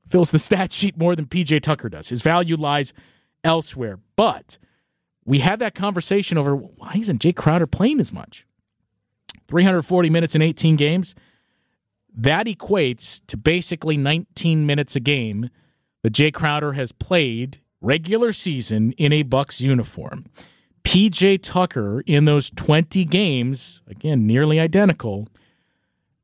fills 0.07 0.31
the 0.31 0.39
stat 0.47 0.71
sheet 0.71 0.97
more 0.97 1.17
than 1.17 1.25
PJ 1.25 1.61
Tucker 1.63 1.89
does. 1.89 2.07
His 2.07 2.21
value 2.21 2.55
lies 2.55 2.93
elsewhere. 3.43 3.99
But 4.15 4.57
we 5.25 5.39
had 5.39 5.59
that 5.59 5.75
conversation 5.75 6.37
over 6.37 6.55
why 6.55 6.93
isn't 6.97 7.21
Jae 7.21 7.35
Crowder 7.35 7.67
playing 7.67 7.99
as 7.99 8.13
much? 8.13 8.45
340 9.49 10.09
minutes 10.09 10.33
in 10.33 10.41
18 10.41 10.77
games. 10.77 11.13
That 12.15 12.47
equates 12.47 13.19
to 13.27 13.35
basically 13.35 13.97
19 13.97 14.65
minutes 14.65 14.95
a 14.95 15.01
game 15.01 15.49
that 16.03 16.13
Jae 16.13 16.33
Crowder 16.33 16.71
has 16.71 16.93
played 16.93 17.59
regular 17.81 18.31
season 18.31 18.93
in 18.93 19.11
a 19.11 19.23
Bucks 19.23 19.59
uniform. 19.59 20.27
PJ 20.87 21.43
Tucker 21.43 22.01
in 22.05 22.23
those 22.23 22.49
20 22.49 23.03
games, 23.03 23.81
again, 23.87 24.25
nearly 24.25 24.57
identical, 24.57 25.27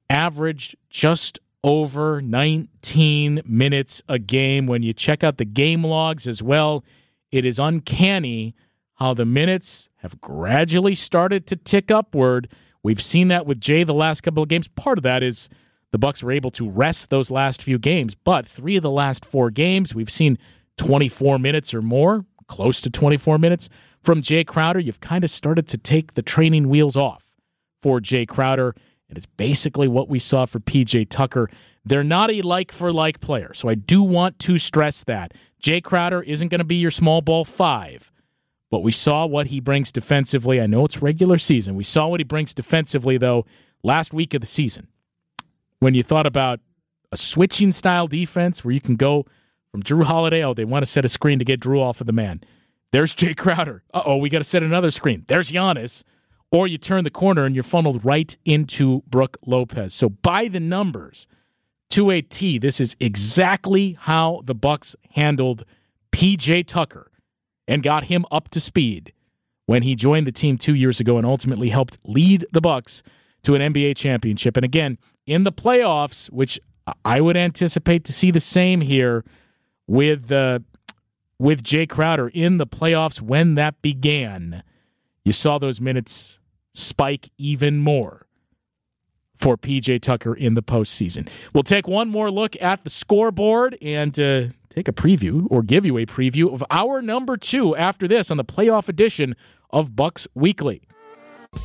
averaged 0.10 0.78
just 0.90 1.38
over 1.66 2.22
19 2.22 3.42
minutes 3.46 4.02
a 4.08 4.18
game. 4.18 4.66
When 4.66 4.82
you 4.82 4.94
check 4.94 5.22
out 5.22 5.38
the 5.38 5.44
game 5.44 5.84
logs 5.84 6.30
as 6.30 6.42
well, 6.42 6.86
it 7.30 7.44
is 7.44 7.60
uncanny 7.60 8.56
how 8.96 9.14
the 9.14 9.26
minutes 9.26 9.90
have 9.98 10.22
gradually 10.22 10.96
started 10.96 11.46
to 11.48 11.58
tick 11.58 11.92
upward. 11.92 12.48
We've 12.84 13.02
seen 13.02 13.28
that 13.28 13.46
with 13.46 13.60
Jae 13.60 13.86
the 13.86 13.94
last 13.94 14.22
couple 14.22 14.44
of 14.44 14.48
games. 14.48 14.70
Part 14.70 14.98
of 14.98 15.04
that 15.04 15.22
is 15.24 15.50
the 15.92 16.00
Bucks 16.00 16.24
were 16.24 16.32
able 16.32 16.52
to 16.52 16.70
rest 16.70 17.10
those 17.10 17.30
last 17.30 17.62
few 17.62 17.78
games, 17.78 18.16
but 18.16 18.48
three 18.48 18.78
of 18.78 18.82
the 18.82 18.90
last 18.90 19.26
four 19.26 19.52
games 19.52 19.94
we've 19.94 20.10
seen 20.10 20.38
24 20.78 21.38
minutes 21.38 21.74
or 21.74 21.82
more, 21.82 22.26
close 22.48 22.80
to 22.80 22.90
24 22.90 23.38
minutes 23.38 23.68
from 24.04 24.22
Jae 24.22 24.46
Crowder. 24.46 24.80
You've 24.80 25.00
kind 25.00 25.24
of 25.24 25.30
started 25.30 25.68
to 25.70 25.78
take 25.78 26.14
the 26.14 26.22
training 26.22 26.70
wheels 26.70 26.96
off 26.96 27.36
for 27.82 28.00
Jae 28.00 28.28
Crowder. 28.28 28.76
And 29.10 29.18
it's 29.18 29.26
basically 29.26 29.88
what 29.88 30.10
we 30.10 30.20
saw 30.20 30.46
for 30.46 30.60
PJ 30.60 31.08
Tucker. 31.10 31.50
They're 31.86 32.04
not 32.04 32.32
a 32.32 32.42
like 32.42 32.72
for 32.72 32.92
like 32.92 33.20
player. 33.20 33.54
So 33.54 33.70
I 33.70 33.76
do 33.76 34.02
want 34.02 34.40
to 34.40 34.58
stress 34.58 35.04
that. 35.04 35.34
Jae 35.62 35.84
Crowder 35.84 36.22
isn't 36.22 36.50
going 36.50 36.60
to 36.60 36.66
be 36.66 36.76
your 36.76 36.92
small 36.92 37.22
ball 37.22 37.46
five, 37.46 38.12
but 38.70 38.82
we 38.82 38.92
saw 38.92 39.26
what 39.26 39.48
he 39.48 39.60
brings 39.60 39.92
defensively. 39.92 40.60
I 40.62 40.66
know 40.66 40.86
it's 40.86 41.02
regular 41.02 41.38
season. 41.38 41.76
We 41.76 41.84
saw 41.84 42.08
what 42.08 42.20
he 42.20 42.26
brings 42.26 42.54
defensively, 42.54 43.18
though, 43.18 43.46
last 43.84 44.14
week 44.14 44.34
of 44.34 44.42
the 44.42 44.48
season. 44.48 44.88
When 45.80 45.94
you 45.94 46.04
thought 46.04 46.26
about 46.26 46.60
a 47.12 47.18
switching 47.18 47.72
style 47.72 48.08
defense 48.08 48.64
where 48.64 48.74
you 48.74 48.82
can 48.82 48.96
go 48.96 49.26
from 49.70 49.84
Jrue 49.84 50.06
Holiday, 50.06 50.44
oh, 50.44 50.54
they 50.54 50.66
want 50.66 50.84
to 50.84 50.92
set 50.92 51.06
a 51.06 51.10
screen 51.10 51.40
to 51.40 51.46
get 51.46 51.60
Jrue 51.60 51.82
off 51.82 52.02
of 52.02 52.08
the 52.08 52.14
man. 52.14 52.42
There's 52.94 53.16
Jae 53.16 53.36
Crowder. 53.36 53.84
Uh 53.92 54.04
oh, 54.06 54.18
we 54.18 54.30
got 54.30 54.38
to 54.38 54.44
set 54.44 54.62
another 54.62 54.92
screen. 54.92 55.26
There's 55.28 55.52
Giannis. 55.52 56.04
Or 56.52 56.68
you 56.68 56.78
turn 56.78 57.04
the 57.04 57.10
corner 57.10 57.46
and 57.46 57.56
you're 57.56 57.64
funneled 57.64 58.06
right 58.06 58.38
into 58.46 59.02
Brook 59.08 59.38
Lopez. 59.44 59.96
So 59.96 60.10
by 60.10 60.48
the 60.48 60.60
numbers, 60.60 61.28
to 61.90 62.12
a 62.12 62.22
T, 62.22 62.60
this 62.60 62.80
is 62.80 62.96
exactly 63.00 63.98
how 64.00 64.44
the 64.46 64.54
Bucks 64.54 64.96
handled 65.14 65.66
PJ 66.12 66.68
Tucker 66.68 67.10
and 67.68 67.82
got 67.82 68.04
him 68.04 68.28
up 68.32 68.50
to 68.50 68.60
speed 68.60 69.12
when 69.66 69.82
he 69.82 69.96
joined 69.96 70.28
the 70.28 70.32
team 70.32 70.60
2 70.60 70.76
years 70.76 71.00
ago 71.00 71.18
and 71.18 71.26
ultimately 71.26 71.70
helped 71.70 71.98
lead 72.04 72.46
the 72.54 72.62
Bucks 72.62 73.02
to 73.42 73.56
an 73.56 73.74
NBA 73.74 73.98
championship. 73.98 74.56
And 74.56 74.64
again, 74.64 75.00
in 75.26 75.44
the 75.44 75.52
playoffs, 75.52 76.30
which 76.30 76.60
I 77.04 77.22
would 77.22 77.38
anticipate 77.38 78.04
to 78.04 78.14
see 78.14 78.30
the 78.30 78.40
same 78.40 78.82
here 78.82 79.26
with 79.88 80.32
uh, 80.32 80.60
with 81.44 81.62
Jae 81.62 81.90
Crowder 81.90 82.30
in 82.30 82.56
the 82.56 82.66
playoffs 82.66 83.22
when 83.22 83.56
that 83.56 83.82
began. 83.82 84.64
You 85.26 85.34
saw 85.34 85.58
those 85.58 85.82
minutes 85.82 86.40
spike 86.74 87.32
even 87.38 87.80
more 87.80 88.28
for 89.36 89.58
PJ 89.58 90.02
Tucker 90.02 90.34
in 90.34 90.54
the 90.54 90.64
postseason. 90.64 91.28
We'll 91.54 91.64
take 91.64 91.86
one 91.86 92.08
more 92.08 92.32
look 92.32 92.56
at 92.62 92.86
the 92.86 92.90
scoreboard 92.90 93.78
and 93.82 94.18
uh, 94.18 94.44
take 94.70 94.88
a 94.88 94.94
preview 94.94 95.46
or 95.50 95.64
give 95.64 95.86
you 95.86 95.98
a 95.98 96.06
preview 96.06 96.54
of 96.54 96.64
our 96.72 97.02
number 97.02 97.36
two 97.36 97.76
after 97.76 98.08
this 98.08 98.32
on 98.32 98.38
the 98.38 98.46
playoff 98.46 98.88
edition 98.88 99.36
of 99.70 99.98
Bucks 99.98 100.30
Weekly. 100.34 100.84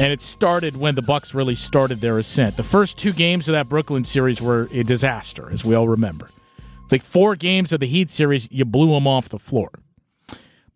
And 0.00 0.12
it 0.12 0.20
started 0.20 0.76
when 0.76 0.96
the 0.96 1.02
Bucks 1.02 1.34
really 1.34 1.54
started 1.54 2.00
their 2.00 2.18
ascent. 2.18 2.56
The 2.56 2.64
first 2.64 2.98
two 2.98 3.12
games 3.12 3.48
of 3.48 3.52
that 3.52 3.68
Brooklyn 3.68 4.02
series 4.02 4.42
were 4.42 4.68
a 4.72 4.82
disaster, 4.82 5.48
as 5.52 5.64
we 5.64 5.76
all 5.76 5.86
remember. 5.86 6.28
The 6.88 6.98
four 6.98 7.36
games 7.36 7.72
of 7.72 7.80
the 7.80 7.86
Heat 7.86 8.10
series, 8.10 8.48
you 8.50 8.64
blew 8.64 8.92
them 8.92 9.06
off 9.06 9.28
the 9.28 9.38
floor. 9.38 9.70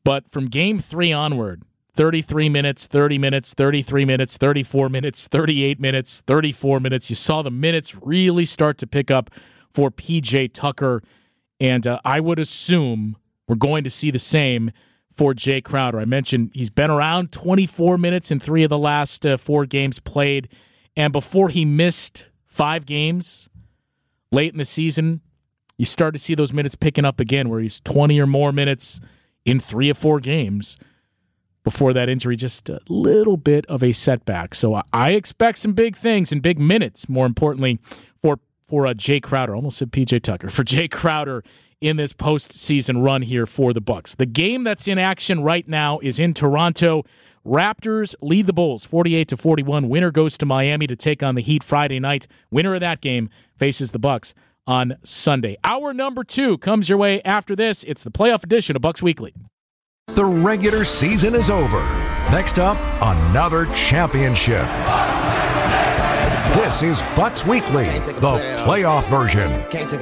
But 0.05 0.31
from 0.31 0.47
game 0.47 0.79
three 0.79 1.13
onward, 1.13 1.63
33 1.95 2.49
minutes, 2.49 2.87
30 2.87 3.19
minutes, 3.19 3.55
33 3.55 4.05
minutes, 4.05 4.37
34 4.37 4.89
minutes, 4.89 5.29
38 5.29 5.81
minutes, 5.81 6.21
34 6.23 6.81
minutes. 6.81 7.11
You 7.11 7.17
saw 7.17 7.43
the 7.43 7.51
minutes 7.51 7.95
really 8.03 8.45
start 8.45 8.79
to 8.79 8.87
pick 8.87 9.11
up 9.11 9.31
for 9.71 9.91
PJ 9.91 10.53
Tucker. 10.53 11.03
And 11.61 11.87
uh, 11.87 12.01
I 12.05 12.21
would 12.21 12.39
assume 12.39 13.17
we're 13.47 13.57
going 13.57 13.85
to 13.85 13.91
see 13.91 14.11
the 14.11 14.19
same 14.19 14.71
for 15.13 15.35
Jae 15.35 15.63
Crowder. 15.63 16.01
I 16.01 16.05
mentioned 16.05 16.51
he's 16.55 16.71
been 16.71 16.91
around 16.91 17.33
24 17.33 17.99
minutes 17.99 18.31
in 18.31 18.41
three 18.41 18.65
of 18.65 18.71
the 18.71 18.79
last 18.79 19.27
uh, 19.27 19.37
four 19.37 19.67
games 19.67 20.01
played. 20.01 20.49
And 20.97 21.13
before 21.13 21.51
he 21.51 21.65
missed 21.65 22.31
five 22.47 22.87
games 22.87 23.49
late 24.31 24.53
in 24.53 24.59
the 24.59 24.65
season, 24.65 25.21
you 25.83 25.87
start 25.87 26.14
to 26.14 26.20
see 26.20 26.37
those 26.37 26.53
minutes 26.53 26.76
picking 26.76 27.05
up 27.05 27.18
again, 27.18 27.49
where 27.49 27.59
he's 27.59 27.80
20 27.80 28.20
or 28.20 28.26
more 28.28 28.53
minutes 28.53 29.01
in 29.45 29.59
three 29.59 29.91
or 29.91 29.95
four 29.95 30.20
games 30.20 30.78
before 31.64 31.93
that 31.93 32.09
injury, 32.09 32.37
just 32.37 32.68
a 32.68 32.78
little 32.89 33.37
bit 33.37 33.66
of 33.66 33.83
a 33.83 33.91
setback. 33.91 34.55
So 34.55 34.80
I 34.93 35.11
expect 35.11 35.59
some 35.59 35.72
big 35.72 35.97
things 35.97 36.30
and 36.30 36.41
big 36.41 36.61
minutes, 36.61 37.09
more 37.09 37.26
importantly, 37.26 37.80
for 38.16 38.39
for 38.64 38.87
uh, 38.87 38.95
Jae 38.95 39.20
Crowder. 39.20 39.57
Almost 39.57 39.78
said 39.78 39.91
PJ 39.91 40.22
Tucker 40.22 40.51
for 40.51 40.62
Jae 40.72 40.89
Crowder 40.89 41.43
in 41.80 41.97
this 41.97 42.12
postseason 42.12 43.03
run 43.03 43.22
here 43.22 43.45
for 43.45 43.72
the 43.72 43.80
Bucks. 43.80 44.14
The 44.14 44.24
game 44.24 44.62
that's 44.62 44.87
in 44.87 44.99
action 44.99 45.43
right 45.43 45.66
now 45.66 45.99
is 45.99 46.20
in 46.20 46.33
Toronto. 46.33 47.03
Raptors 47.45 48.14
lead 48.20 48.47
the 48.47 48.53
Bulls 48.53 48.85
48 48.85 49.26
to 49.26 49.37
41. 49.37 49.89
Winner 49.89 50.12
goes 50.12 50.39
to 50.39 50.47
Miami 50.47 50.87
to 50.87 50.95
take 50.95 51.24
on 51.24 51.35
the 51.35 51.43
Heat 51.43 51.64
Friday 51.64 51.99
night. 51.99 52.28
Winner 52.53 52.74
of 52.74 52.80
that 52.83 53.01
game 53.01 53.28
faces 53.57 53.91
the 53.91 53.99
Bucks 53.99 54.33
on 54.67 54.97
Sunday. 55.05 55.57
Hour 55.65 55.93
number 55.93 56.25
2 56.25 56.59
comes 56.59 56.89
your 56.89 56.99
way 56.99 57.23
after 57.23 57.57
this. 57.57 57.85
It's 57.85 58.05
the 58.05 58.11
playoff 58.11 58.43
edition 58.45 58.77
of 58.77 58.83
Bucks 58.83 59.03
Weekly. 59.03 59.35
The 60.09 60.25
regular 60.25 60.85
season 60.85 61.35
is 61.35 61.51
over. 61.51 61.81
Next 62.31 62.59
up, 62.59 62.77
another 63.01 63.67
championship. 63.75 64.67
This 66.55 66.83
is 66.83 67.01
Bucks 67.17 67.47
Weekly, 67.47 67.85
the 67.85 68.39
playoff 68.67 69.05
version. 69.09 69.51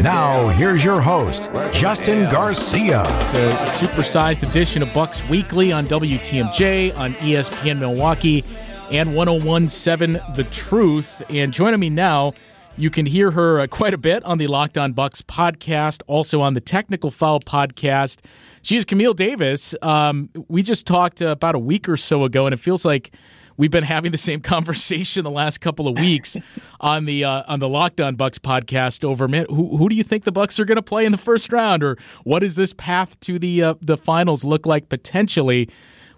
Now, 0.03 0.49
here's 0.49 0.85
your 0.85 1.01
host, 1.01 1.49
Justin 1.73 2.29
Garcia. 2.29 3.03
It's 3.21 3.35
a 3.35 3.87
supersized 3.87 4.49
edition 4.49 4.83
of 4.83 4.93
Bucks 4.93 5.23
Weekly 5.29 5.71
on 5.71 5.85
WTMJ, 5.85 6.97
on 6.97 7.15
ESPN 7.15 7.79
Milwaukee, 7.79 8.45
and 8.91 9.15
1017 9.15 10.21
The 10.35 10.45
Truth. 10.45 11.23
And 11.29 11.53
joining 11.53 11.79
me 11.79 11.89
now, 11.89 12.33
you 12.77 12.91
can 12.91 13.07
hear 13.07 13.33
her 13.33 13.61
uh, 13.61 13.67
quite 13.67 13.95
a 13.95 13.99
bit 13.99 14.25
on 14.25 14.39
the 14.39 14.47
Locked 14.47 14.79
On 14.79 14.93
Bucks 14.93 15.23
podcast, 15.23 16.03
also 16.07 16.41
on 16.41 16.55
the 16.55 16.61
Technical 16.61 17.11
Foul 17.11 17.41
podcast. 17.41 18.21
She's 18.63 18.85
Camille 18.85 19.15
Davis. 19.15 19.75
Um, 19.83 20.31
we 20.49 20.63
just 20.63 20.87
talked 20.87 21.21
uh, 21.21 21.29
about 21.29 21.55
a 21.55 21.59
week 21.59 21.89
or 21.89 21.97
so 21.97 22.25
ago, 22.25 22.47
and 22.47 22.55
it 22.55 22.59
feels 22.59 22.85
like 22.85 23.13
we've 23.57 23.71
been 23.71 23.85
having 23.85 24.13
the 24.13 24.19
same 24.19 24.41
conversation 24.41 25.25
the 25.25 25.31
last 25.31 25.61
couple 25.61 25.89
of 25.89 25.99
weeks 25.99 26.37
on 26.81 27.05
the 27.05 27.25
uh, 27.25 27.43
on 27.47 27.61
the 27.61 27.69
Locked 27.69 28.01
On 28.01 28.17
Bucks 28.17 28.39
podcast. 28.39 29.05
Over 29.05 29.29
man, 29.29 29.47
who 29.49 29.77
who 29.77 29.89
do 29.89 29.95
you 29.95 30.05
think 30.05 30.25
the 30.25 30.33
Bucks 30.33 30.59
are 30.59 30.65
going 30.65 30.77
to 30.77 30.83
play 30.83 31.05
in 31.05 31.13
the 31.13 31.19
first 31.19 31.53
round, 31.53 31.83
or 31.83 31.97
what 32.25 32.41
does 32.41 32.57
this 32.57 32.73
path 32.73 33.19
to 33.21 33.39
the 33.39 33.63
uh, 33.63 33.75
the 33.81 33.97
finals 33.97 34.45
look 34.45 34.65
like 34.65 34.89
potentially? 34.89 35.69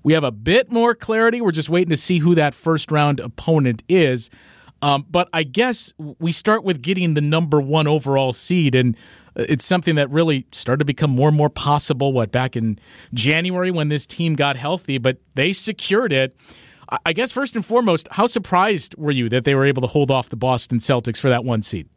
We 0.04 0.14
have 0.14 0.24
a 0.24 0.32
bit 0.32 0.70
more 0.70 0.94
clarity. 0.96 1.40
We're 1.40 1.52
just 1.52 1.68
waiting 1.68 1.90
to 1.90 1.96
see 1.96 2.18
who 2.18 2.34
that 2.34 2.54
first 2.54 2.90
round 2.90 3.20
opponent 3.20 3.82
is. 3.88 4.30
Um, 4.82 5.06
but 5.08 5.28
I 5.32 5.44
guess 5.44 5.92
we 5.96 6.32
start 6.32 6.64
with 6.64 6.82
getting 6.82 7.14
the 7.14 7.20
number 7.20 7.60
one 7.60 7.86
overall 7.86 8.32
seed, 8.32 8.74
and 8.74 8.96
it's 9.36 9.64
something 9.64 9.94
that 9.94 10.10
really 10.10 10.46
started 10.50 10.80
to 10.80 10.84
become 10.84 11.10
more 11.10 11.28
and 11.28 11.36
more 11.36 11.48
possible. 11.48 12.12
What 12.12 12.32
back 12.32 12.56
in 12.56 12.78
January 13.14 13.70
when 13.70 13.88
this 13.88 14.06
team 14.06 14.34
got 14.34 14.56
healthy, 14.56 14.98
but 14.98 15.18
they 15.34 15.52
secured 15.52 16.12
it. 16.12 16.36
I 17.06 17.14
guess 17.14 17.32
first 17.32 17.56
and 17.56 17.64
foremost, 17.64 18.08
how 18.10 18.26
surprised 18.26 18.94
were 18.98 19.12
you 19.12 19.28
that 19.30 19.44
they 19.44 19.54
were 19.54 19.64
able 19.64 19.80
to 19.82 19.88
hold 19.88 20.10
off 20.10 20.28
the 20.28 20.36
Boston 20.36 20.78
Celtics 20.78 21.18
for 21.18 21.30
that 21.30 21.44
one 21.44 21.62
seed? 21.62 21.88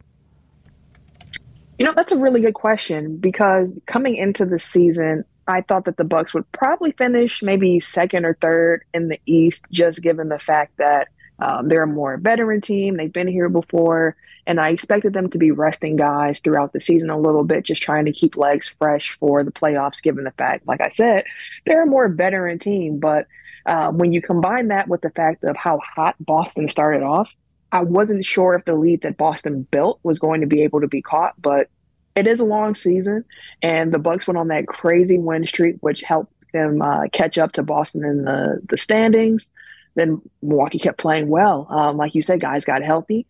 You 1.78 1.84
know, 1.84 1.92
that's 1.94 2.12
a 2.12 2.16
really 2.16 2.40
good 2.40 2.54
question 2.54 3.18
because 3.18 3.78
coming 3.84 4.16
into 4.16 4.46
the 4.46 4.58
season, 4.58 5.24
I 5.46 5.60
thought 5.60 5.84
that 5.84 5.98
the 5.98 6.04
Bucks 6.04 6.32
would 6.32 6.50
probably 6.52 6.92
finish 6.92 7.42
maybe 7.42 7.78
second 7.78 8.24
or 8.24 8.38
third 8.40 8.84
in 8.94 9.08
the 9.08 9.20
East, 9.26 9.66
just 9.70 10.00
given 10.00 10.30
the 10.30 10.38
fact 10.38 10.78
that 10.78 11.08
um, 11.38 11.68
they're 11.68 11.82
a 11.82 11.86
more 11.86 12.16
veteran 12.16 12.60
team. 12.60 12.96
They've 12.96 13.12
been 13.12 13.28
here 13.28 13.48
before, 13.48 14.16
and 14.46 14.60
I 14.60 14.70
expected 14.70 15.12
them 15.12 15.30
to 15.30 15.38
be 15.38 15.50
resting 15.50 15.96
guys 15.96 16.38
throughout 16.38 16.72
the 16.72 16.80
season 16.80 17.10
a 17.10 17.18
little 17.18 17.44
bit, 17.44 17.64
just 17.64 17.82
trying 17.82 18.06
to 18.06 18.12
keep 18.12 18.36
legs 18.36 18.72
fresh 18.78 19.16
for 19.18 19.44
the 19.44 19.52
playoffs. 19.52 20.02
Given 20.02 20.24
the 20.24 20.30
fact, 20.32 20.66
like 20.66 20.80
I 20.80 20.88
said, 20.88 21.24
they're 21.66 21.82
a 21.82 21.86
more 21.86 22.08
veteran 22.08 22.58
team, 22.58 22.98
but 22.98 23.26
uh, 23.66 23.90
when 23.90 24.12
you 24.12 24.22
combine 24.22 24.68
that 24.68 24.88
with 24.88 25.02
the 25.02 25.10
fact 25.10 25.44
of 25.44 25.56
how 25.56 25.78
hot 25.78 26.14
Boston 26.20 26.68
started 26.68 27.02
off, 27.02 27.28
I 27.72 27.82
wasn't 27.82 28.24
sure 28.24 28.54
if 28.54 28.64
the 28.64 28.74
lead 28.74 29.02
that 29.02 29.16
Boston 29.16 29.66
built 29.70 29.98
was 30.02 30.18
going 30.18 30.40
to 30.40 30.46
be 30.46 30.62
able 30.62 30.80
to 30.80 30.88
be 30.88 31.02
caught, 31.02 31.34
but 31.40 31.68
it 32.14 32.26
is 32.26 32.40
a 32.40 32.44
long 32.44 32.74
season, 32.74 33.24
and 33.60 33.92
the 33.92 33.98
Bucks 33.98 34.26
went 34.26 34.38
on 34.38 34.48
that 34.48 34.66
crazy 34.66 35.18
win 35.18 35.44
streak, 35.44 35.76
which 35.80 36.00
helped 36.02 36.32
them 36.52 36.80
uh, 36.80 37.08
catch 37.12 37.36
up 37.36 37.52
to 37.52 37.62
Boston 37.62 38.04
in 38.04 38.24
the 38.24 38.62
the 38.70 38.78
standings. 38.78 39.50
Then 39.96 40.22
Milwaukee 40.42 40.78
kept 40.78 40.98
playing 40.98 41.28
well. 41.28 41.66
Um, 41.68 41.96
like 41.96 42.14
you 42.14 42.22
said, 42.22 42.40
guys 42.40 42.64
got 42.64 42.82
healthy. 42.82 43.26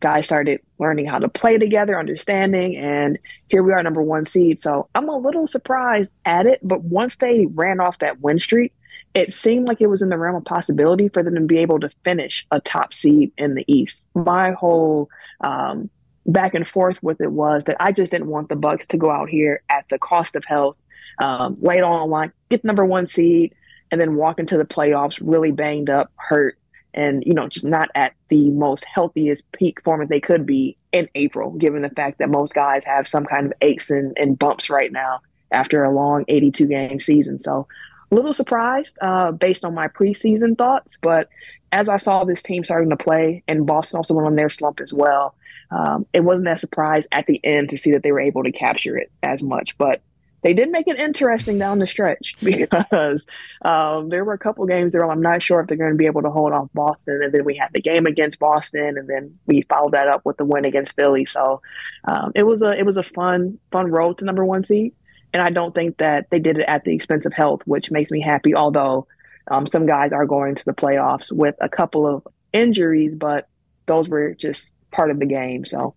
Guys 0.00 0.26
started 0.26 0.60
learning 0.78 1.06
how 1.06 1.18
to 1.18 1.28
play 1.28 1.58
together, 1.58 1.98
understanding, 1.98 2.76
and 2.76 3.18
here 3.48 3.64
we 3.64 3.72
are, 3.72 3.82
number 3.82 4.02
one 4.02 4.24
seed. 4.26 4.60
So 4.60 4.88
I'm 4.94 5.08
a 5.08 5.16
little 5.16 5.46
surprised 5.46 6.12
at 6.24 6.46
it, 6.46 6.60
but 6.62 6.82
once 6.82 7.16
they 7.16 7.46
ran 7.46 7.80
off 7.80 7.98
that 7.98 8.20
win 8.20 8.38
streak, 8.38 8.72
it 9.14 9.32
seemed 9.32 9.66
like 9.66 9.80
it 9.80 9.88
was 9.88 10.02
in 10.02 10.08
the 10.08 10.18
realm 10.18 10.36
of 10.36 10.44
possibility 10.44 11.08
for 11.08 11.22
them 11.22 11.34
to 11.34 11.40
be 11.40 11.58
able 11.58 11.80
to 11.80 11.90
finish 12.04 12.46
a 12.52 12.60
top 12.60 12.92
seed 12.92 13.32
in 13.36 13.54
the 13.54 13.64
East. 13.66 14.06
My 14.14 14.52
whole 14.52 15.08
um, 15.40 15.90
back 16.26 16.54
and 16.54 16.68
forth 16.68 17.02
with 17.02 17.20
it 17.20 17.32
was 17.32 17.64
that 17.64 17.76
I 17.80 17.90
just 17.90 18.12
didn't 18.12 18.28
want 18.28 18.48
the 18.48 18.56
Bucks 18.56 18.86
to 18.88 18.98
go 18.98 19.10
out 19.10 19.28
here 19.28 19.62
at 19.68 19.86
the 19.88 19.98
cost 19.98 20.36
of 20.36 20.44
health, 20.44 20.76
um, 21.18 21.56
late 21.60 21.82
on 21.82 22.10
line, 22.10 22.32
get 22.50 22.64
number 22.64 22.84
one 22.84 23.06
seed, 23.06 23.54
and 23.90 24.00
then 24.00 24.16
walk 24.16 24.38
into 24.38 24.56
the 24.56 24.64
playoffs 24.64 25.18
really 25.20 25.52
banged 25.52 25.90
up, 25.90 26.10
hurt, 26.16 26.58
and 26.94 27.22
you 27.26 27.34
know 27.34 27.48
just 27.48 27.64
not 27.64 27.90
at 27.94 28.14
the 28.28 28.50
most 28.50 28.84
healthiest 28.84 29.50
peak 29.52 29.82
form 29.82 30.00
that 30.00 30.08
they 30.08 30.20
could 30.20 30.46
be 30.46 30.76
in 30.92 31.08
April, 31.14 31.50
given 31.52 31.82
the 31.82 31.90
fact 31.90 32.18
that 32.18 32.28
most 32.28 32.54
guys 32.54 32.84
have 32.84 33.06
some 33.06 33.24
kind 33.24 33.46
of 33.46 33.52
aches 33.60 33.90
and, 33.90 34.16
and 34.18 34.38
bumps 34.38 34.70
right 34.70 34.92
now 34.92 35.20
after 35.50 35.84
a 35.84 35.92
long 35.92 36.24
82 36.28 36.66
game 36.66 37.00
season. 37.00 37.38
So 37.40 37.66
a 38.10 38.14
little 38.14 38.34
surprised 38.34 38.98
uh, 39.02 39.32
based 39.32 39.64
on 39.64 39.74
my 39.74 39.88
preseason 39.88 40.56
thoughts, 40.56 40.98
but 41.00 41.28
as 41.72 41.88
I 41.88 41.98
saw 41.98 42.24
this 42.24 42.42
team 42.42 42.64
starting 42.64 42.90
to 42.90 42.96
play, 42.96 43.42
and 43.46 43.66
Boston 43.66 43.98
also 43.98 44.14
went 44.14 44.26
on 44.26 44.36
their 44.36 44.48
slump 44.48 44.80
as 44.80 44.92
well, 44.92 45.34
um, 45.70 46.06
it 46.12 46.20
wasn't 46.20 46.46
that 46.46 46.60
surprise 46.60 47.06
at 47.12 47.26
the 47.26 47.40
end 47.44 47.68
to 47.70 47.76
see 47.76 47.92
that 47.92 48.02
they 48.02 48.12
were 48.12 48.20
able 48.20 48.42
to 48.42 48.52
capture 48.52 48.96
it 48.96 49.10
as 49.22 49.42
much. 49.42 49.76
But 49.76 50.00
they 50.42 50.54
did 50.54 50.70
make 50.70 50.86
it 50.86 50.98
interesting 50.98 51.58
down 51.58 51.78
the 51.78 51.86
stretch 51.86 52.34
because 52.42 53.26
um, 53.62 54.08
there 54.08 54.24
were 54.24 54.34
a 54.34 54.38
couple 54.38 54.64
games 54.66 54.92
there 54.92 55.08
I'm 55.08 55.22
not 55.22 55.42
sure 55.42 55.60
if 55.60 55.66
they're 55.66 55.76
going 55.76 55.92
to 55.92 55.96
be 55.96 56.06
able 56.06 56.22
to 56.22 56.30
hold 56.30 56.52
off 56.52 56.68
Boston. 56.74 57.20
And 57.22 57.32
then 57.32 57.44
we 57.44 57.56
had 57.56 57.72
the 57.72 57.80
game 57.80 58.06
against 58.06 58.38
Boston, 58.38 58.98
and 58.98 59.08
then 59.08 59.38
we 59.46 59.62
followed 59.62 59.92
that 59.92 60.08
up 60.08 60.24
with 60.24 60.36
the 60.36 60.44
win 60.44 60.64
against 60.64 60.94
Philly. 60.94 61.24
So 61.24 61.62
um, 62.04 62.32
it 62.34 62.44
was 62.44 62.62
a 62.62 62.72
it 62.72 62.86
was 62.86 62.96
a 62.96 63.02
fun 63.02 63.58
fun 63.70 63.90
road 63.90 64.18
to 64.18 64.24
number 64.24 64.44
one 64.44 64.62
seed. 64.62 64.94
And 65.32 65.42
I 65.42 65.50
don't 65.50 65.74
think 65.74 65.98
that 65.98 66.30
they 66.30 66.38
did 66.38 66.58
it 66.58 66.64
at 66.66 66.84
the 66.84 66.94
expense 66.94 67.26
of 67.26 67.34
health, 67.34 67.60
which 67.66 67.90
makes 67.90 68.10
me 68.10 68.20
happy. 68.20 68.54
Although 68.54 69.06
um, 69.50 69.66
some 69.66 69.86
guys 69.86 70.12
are 70.12 70.26
going 70.26 70.54
to 70.54 70.64
the 70.64 70.72
playoffs 70.72 71.30
with 71.30 71.54
a 71.60 71.68
couple 71.68 72.06
of 72.06 72.26
injuries, 72.52 73.14
but 73.14 73.48
those 73.86 74.08
were 74.08 74.34
just 74.34 74.72
part 74.90 75.10
of 75.10 75.18
the 75.18 75.26
game. 75.26 75.64
So 75.64 75.94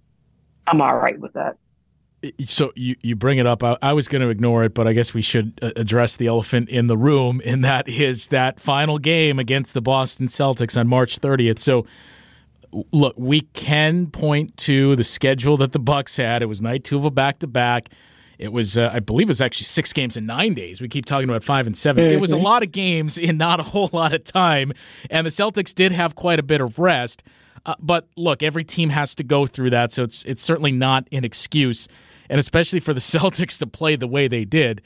I'm 0.68 0.82
all 0.82 0.96
right 0.96 1.20
with 1.20 1.34
that. 1.34 1.58
So 2.42 2.72
you, 2.76 2.96
you 3.02 3.16
bring 3.16 3.40
it 3.40 3.48
up. 3.48 3.64
I, 3.64 3.78
I 3.82 3.94
was 3.94 4.08
going 4.08 4.22
to 4.22 4.30
ignore 4.30 4.64
it, 4.64 4.76
but 4.76 4.88
I 4.88 4.94
guess 4.94 5.14
we 5.14 5.24
should 5.24 5.58
uh, 5.62 5.72
address 5.76 6.18
the 6.18 6.28
elephant 6.28 6.70
in 6.70 6.88
the 6.88 6.98
room, 6.98 7.42
and 7.46 7.64
that 7.64 7.88
is 7.88 8.28
that 8.28 8.60
final 8.60 9.00
game 9.00 9.40
against 9.40 9.74
the 9.74 9.82
Boston 9.82 10.28
Celtics 10.28 10.80
on 10.80 10.88
March 10.88 11.20
30th. 11.20 11.60
So 11.60 11.86
look, 12.92 13.16
we 13.18 13.42
can 13.42 14.08
point 14.08 14.56
to 14.58 14.96
the 14.96 15.04
schedule 15.04 15.58
that 15.58 15.72
the 15.72 15.80
Bucks 15.80 16.18
had. 16.18 16.42
It 16.42 16.48
was 16.48 16.62
night 16.62 16.84
two 16.84 16.98
of 16.98 17.06
a 17.06 17.12
back 17.12 17.40
to 17.40 17.48
back. 17.48 17.90
It 18.38 18.52
was, 18.52 18.76
uh, 18.76 18.90
I 18.92 19.00
believe, 19.00 19.28
it 19.28 19.30
was 19.30 19.42
actually 19.42 19.66
six 19.66 19.94
games 19.94 20.18
in 20.18 20.26
nine 20.26 20.56
days. 20.56 20.82
We 20.82 20.88
keep 20.88 21.06
talking 21.06 21.30
about 21.30 21.44
five 21.44 21.68
and 21.68 21.78
7 21.78 22.04
mm-hmm. 22.04 22.14
It 22.14 22.20
was 22.20 22.32
a 22.32 22.36
mm-hmm. 22.36 22.46
lot 22.46 22.64
of 22.64 22.72
games 22.72 23.20
in 23.20 23.38
not 23.38 23.60
a 23.60 23.64
whole 23.64 23.90
lot 23.94 24.14
of 24.14 24.24
time, 24.24 24.74
and 25.12 25.28
the 25.28 25.32
Celtics 25.32 25.76
did 25.76 25.92
have 25.92 26.16
quite 26.16 26.40
a 26.40 26.44
bit 26.44 26.60
of 26.60 26.80
rest. 26.80 27.24
Uh, 27.66 27.76
but 27.80 28.08
look, 28.18 28.42
every 28.42 28.64
team 28.64 28.90
has 28.90 29.14
to 29.16 29.24
go 29.24 29.46
through 29.46 29.70
that, 29.70 29.92
so 29.92 30.02
it's 30.02 30.26
it's 30.26 30.42
certainly 30.42 30.72
not 30.72 31.08
an 31.12 31.24
excuse, 31.24 31.88
and 32.32 32.40
especially 32.40 32.80
for 32.80 32.96
the 32.96 33.00
Celtics 33.02 33.60
to 33.60 33.68
play 33.68 33.96
the 33.96 34.08
way 34.08 34.28
they 34.28 34.46
did. 34.46 34.82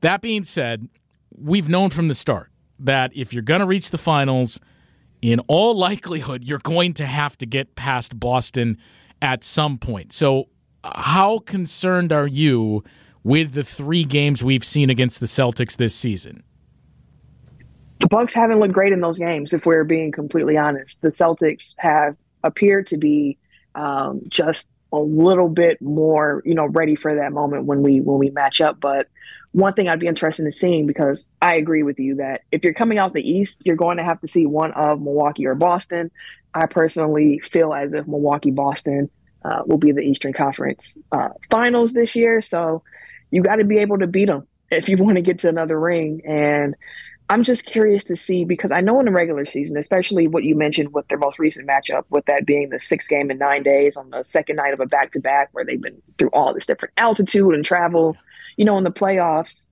That 0.00 0.20
being 0.20 0.42
said, 0.42 0.88
we've 1.30 1.68
known 1.68 1.90
from 1.90 2.08
the 2.08 2.14
start 2.14 2.50
that 2.80 3.12
if 3.14 3.32
you're 3.32 3.42
going 3.42 3.60
to 3.60 3.66
reach 3.66 3.90
the 3.90 3.98
finals, 3.98 4.58
in 5.22 5.38
all 5.46 5.74
likelihood, 5.78 6.42
you're 6.42 6.58
going 6.58 6.94
to 6.94 7.06
have 7.06 7.38
to 7.38 7.46
get 7.46 7.76
past 7.76 8.18
Boston 8.18 8.78
at 9.22 9.44
some 9.44 9.78
point. 9.78 10.12
So, 10.12 10.48
how 10.84 11.40
concerned 11.40 12.12
are 12.12 12.28
you 12.28 12.84
with 13.24 13.54
the 13.54 13.64
three 13.64 14.04
games 14.04 14.42
we've 14.42 14.64
seen 14.64 14.88
against 14.88 15.18
the 15.20 15.26
Celtics 15.26 15.76
this 15.76 15.94
season? 15.94 16.44
the 18.00 18.06
Bucks 18.08 18.34
haven't 18.34 18.60
looked 18.60 18.74
great 18.74 18.92
in 18.92 19.00
those 19.00 19.18
games. 19.18 19.52
If 19.52 19.66
we're 19.66 19.84
being 19.84 20.12
completely 20.12 20.56
honest, 20.56 21.00
the 21.00 21.10
Celtics 21.10 21.74
have 21.78 22.16
appeared 22.44 22.86
to 22.88 22.96
be 22.96 23.38
um, 23.74 24.20
just 24.28 24.68
a 24.98 25.02
little 25.02 25.48
bit 25.48 25.80
more, 25.80 26.42
you 26.44 26.54
know, 26.54 26.66
ready 26.66 26.96
for 26.96 27.16
that 27.16 27.32
moment 27.32 27.64
when 27.64 27.82
we 27.82 28.00
when 28.00 28.18
we 28.18 28.30
match 28.30 28.60
up. 28.60 28.80
But 28.80 29.08
one 29.52 29.72
thing 29.72 29.88
I'd 29.88 30.00
be 30.00 30.06
interested 30.06 30.44
in 30.44 30.52
seeing 30.52 30.86
because 30.86 31.26
I 31.40 31.54
agree 31.54 31.82
with 31.82 31.98
you 31.98 32.16
that 32.16 32.42
if 32.52 32.62
you're 32.62 32.74
coming 32.74 32.98
out 32.98 33.14
the 33.14 33.28
East, 33.28 33.62
you're 33.64 33.76
going 33.76 33.96
to 33.96 34.04
have 34.04 34.20
to 34.20 34.28
see 34.28 34.46
one 34.46 34.72
of 34.72 35.00
Milwaukee 35.00 35.46
or 35.46 35.54
Boston. 35.54 36.10
I 36.52 36.66
personally 36.66 37.38
feel 37.38 37.72
as 37.72 37.92
if 37.92 38.06
Milwaukee 38.06 38.50
Boston 38.50 39.10
uh, 39.44 39.62
will 39.66 39.78
be 39.78 39.92
the 39.92 40.00
Eastern 40.00 40.32
Conference 40.32 40.96
uh, 41.12 41.30
Finals 41.50 41.92
this 41.92 42.16
year. 42.16 42.42
So 42.42 42.82
you 43.30 43.42
got 43.42 43.56
to 43.56 43.64
be 43.64 43.78
able 43.78 43.98
to 43.98 44.06
beat 44.06 44.26
them 44.26 44.46
if 44.70 44.88
you 44.88 44.96
want 44.98 45.16
to 45.16 45.22
get 45.22 45.40
to 45.40 45.48
another 45.48 45.78
ring. 45.78 46.22
And 46.26 46.76
I'm 47.28 47.42
just 47.42 47.64
curious 47.64 48.04
to 48.04 48.16
see 48.16 48.44
because 48.44 48.70
I 48.70 48.80
know 48.80 49.00
in 49.00 49.06
the 49.06 49.12
regular 49.12 49.44
season, 49.46 49.76
especially 49.76 50.28
what 50.28 50.44
you 50.44 50.54
mentioned 50.54 50.94
with 50.94 51.08
their 51.08 51.18
most 51.18 51.38
recent 51.38 51.68
matchup, 51.68 52.04
with 52.08 52.24
that 52.26 52.46
being 52.46 52.68
the 52.68 52.78
six 52.78 53.08
game 53.08 53.30
in 53.30 53.38
nine 53.38 53.64
days 53.64 53.96
on 53.96 54.10
the 54.10 54.22
second 54.22 54.56
night 54.56 54.72
of 54.72 54.80
a 54.80 54.86
back 54.86 55.12
to 55.12 55.20
back, 55.20 55.48
where 55.52 55.64
they've 55.64 55.80
been 55.80 56.00
through 56.18 56.30
all 56.30 56.54
this 56.54 56.66
different 56.66 56.94
altitude 56.98 57.52
and 57.52 57.64
travel. 57.64 58.16
You 58.56 58.64
know, 58.64 58.78
in 58.78 58.84
the 58.84 58.90
playoffs, 58.90 59.66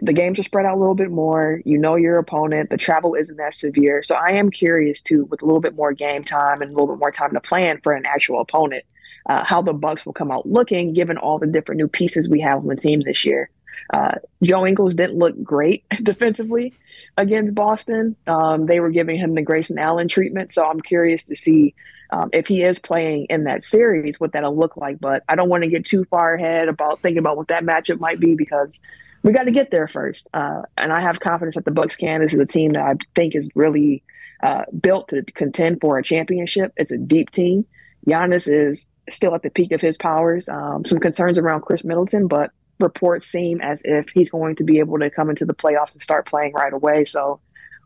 the 0.00 0.12
games 0.12 0.40
are 0.40 0.42
spread 0.42 0.66
out 0.66 0.76
a 0.76 0.80
little 0.80 0.96
bit 0.96 1.12
more. 1.12 1.60
You 1.64 1.78
know 1.78 1.94
your 1.94 2.18
opponent. 2.18 2.70
The 2.70 2.76
travel 2.76 3.14
isn't 3.14 3.36
that 3.36 3.54
severe. 3.54 4.02
So 4.02 4.16
I 4.16 4.32
am 4.32 4.50
curious 4.50 5.00
too, 5.00 5.24
with 5.26 5.40
a 5.42 5.44
little 5.44 5.60
bit 5.60 5.76
more 5.76 5.92
game 5.92 6.24
time 6.24 6.62
and 6.62 6.72
a 6.72 6.74
little 6.74 6.94
bit 6.94 6.98
more 6.98 7.12
time 7.12 7.32
to 7.34 7.40
plan 7.40 7.80
for 7.84 7.92
an 7.92 8.06
actual 8.06 8.40
opponent, 8.40 8.84
uh, 9.26 9.44
how 9.44 9.62
the 9.62 9.72
Bucks 9.72 10.04
will 10.04 10.12
come 10.12 10.32
out 10.32 10.46
looking, 10.46 10.94
given 10.94 11.16
all 11.16 11.38
the 11.38 11.46
different 11.46 11.80
new 11.80 11.86
pieces 11.86 12.28
we 12.28 12.40
have 12.40 12.58
on 12.58 12.66
the 12.66 12.74
team 12.74 13.02
this 13.02 13.24
year. 13.24 13.50
Uh, 13.92 14.16
Joe 14.42 14.66
Ingles 14.66 14.94
didn't 14.94 15.18
look 15.18 15.42
great 15.42 15.84
defensively 16.02 16.74
against 17.16 17.54
Boston. 17.54 18.16
Um, 18.26 18.66
they 18.66 18.80
were 18.80 18.90
giving 18.90 19.18
him 19.18 19.34
the 19.34 19.42
Grayson 19.42 19.78
Allen 19.78 20.08
treatment. 20.08 20.52
So 20.52 20.64
I'm 20.64 20.80
curious 20.80 21.24
to 21.24 21.34
see 21.34 21.74
um, 22.10 22.30
if 22.32 22.46
he 22.46 22.62
is 22.62 22.78
playing 22.78 23.26
in 23.30 23.44
that 23.44 23.64
series, 23.64 24.20
what 24.20 24.32
that'll 24.32 24.56
look 24.56 24.76
like. 24.76 25.00
But 25.00 25.24
I 25.28 25.34
don't 25.34 25.48
want 25.48 25.64
to 25.64 25.70
get 25.70 25.86
too 25.86 26.04
far 26.04 26.34
ahead 26.34 26.68
about 26.68 27.00
thinking 27.00 27.18
about 27.18 27.36
what 27.36 27.48
that 27.48 27.64
matchup 27.64 28.00
might 28.00 28.20
be 28.20 28.34
because 28.34 28.80
we 29.22 29.32
got 29.32 29.44
to 29.44 29.50
get 29.50 29.70
there 29.70 29.88
first. 29.88 30.28
Uh, 30.34 30.62
and 30.76 30.92
I 30.92 31.00
have 31.00 31.20
confidence 31.20 31.54
that 31.54 31.64
the 31.64 31.70
Bucks 31.70 31.96
can. 31.96 32.20
This 32.20 32.34
is 32.34 32.40
a 32.40 32.46
team 32.46 32.72
that 32.72 32.82
I 32.82 32.94
think 33.14 33.34
is 33.34 33.48
really 33.54 34.02
uh, 34.42 34.64
built 34.80 35.08
to 35.08 35.22
contend 35.22 35.80
for 35.80 35.98
a 35.98 36.02
championship. 36.02 36.72
It's 36.76 36.90
a 36.90 36.98
deep 36.98 37.30
team. 37.30 37.64
Giannis 38.06 38.48
is 38.48 38.84
still 39.08 39.34
at 39.34 39.42
the 39.42 39.50
peak 39.50 39.72
of 39.72 39.80
his 39.80 39.96
powers. 39.96 40.48
Um, 40.48 40.84
some 40.84 40.98
concerns 40.98 41.38
around 41.38 41.62
Khris 41.62 41.84
Middleton, 41.84 42.26
but 42.26 42.50
reports 42.82 43.26
seem 43.26 43.60
as 43.60 43.80
if 43.84 44.10
he's 44.10 44.30
going 44.30 44.56
to 44.56 44.64
be 44.64 44.78
able 44.78 44.98
to 44.98 45.10
come 45.10 45.30
into 45.30 45.46
the 45.46 45.54
playoffs 45.54 45.92
and 45.92 46.02
start 46.02 46.26
playing 46.26 46.52
right 46.52 46.72
away. 46.72 47.04
So 47.04 47.40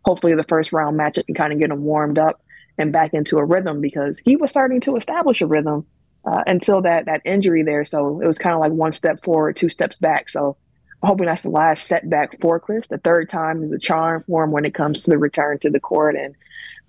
hopefully 0.05 0.35
the 0.35 0.45
first 0.45 0.73
round 0.73 0.99
matchup 0.99 1.27
can 1.27 1.35
kind 1.35 1.53
of 1.53 1.61
get 1.61 1.71
him 1.71 1.83
warmed 1.83 2.19
up 2.19 2.43
and 2.79 2.93
back 2.93 3.15
into 3.15 3.39
a 3.39 3.45
rhythm 3.45 3.81
because 3.81 4.19
he 4.19 4.37
was 4.37 4.51
starting 4.51 4.81
to 4.81 4.97
establish 4.97 5.41
a 5.41 5.47
rhythm 5.47 5.87
uh, 6.25 6.43
until 6.47 6.83
that 6.83 7.07
that 7.07 7.23
injury 7.25 7.63
there. 7.63 7.85
So 7.85 8.21
it 8.21 8.27
was 8.27 8.39
kind 8.39 8.55
of 8.55 8.61
like 8.61 8.73
one 8.73 8.93
step 8.93 9.23
forward, 9.25 9.57
two 9.57 9.69
steps 9.69 9.99
back. 9.99 10.29
So 10.29 10.57
I'm 11.03 11.09
hoping 11.09 11.27
that's 11.27 11.43
the 11.43 11.51
last 11.51 11.87
setback 11.87 12.41
for 12.41 12.59
Khris. 12.59 12.89
The 12.89 12.99
third 12.99 13.29
time 13.29 13.63
is 13.63 13.71
a 13.71 13.79
charm 13.79 14.25
for 14.27 14.45
him 14.45 14.51
when 14.51 14.65
it 14.65 14.75
comes 14.75 15.03
to 15.03 15.11
the 15.11 15.19
return 15.19 15.59
to 15.61 15.71
the 15.71 15.81
court. 15.81 16.17
And 16.17 16.35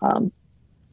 um, 0.02 0.32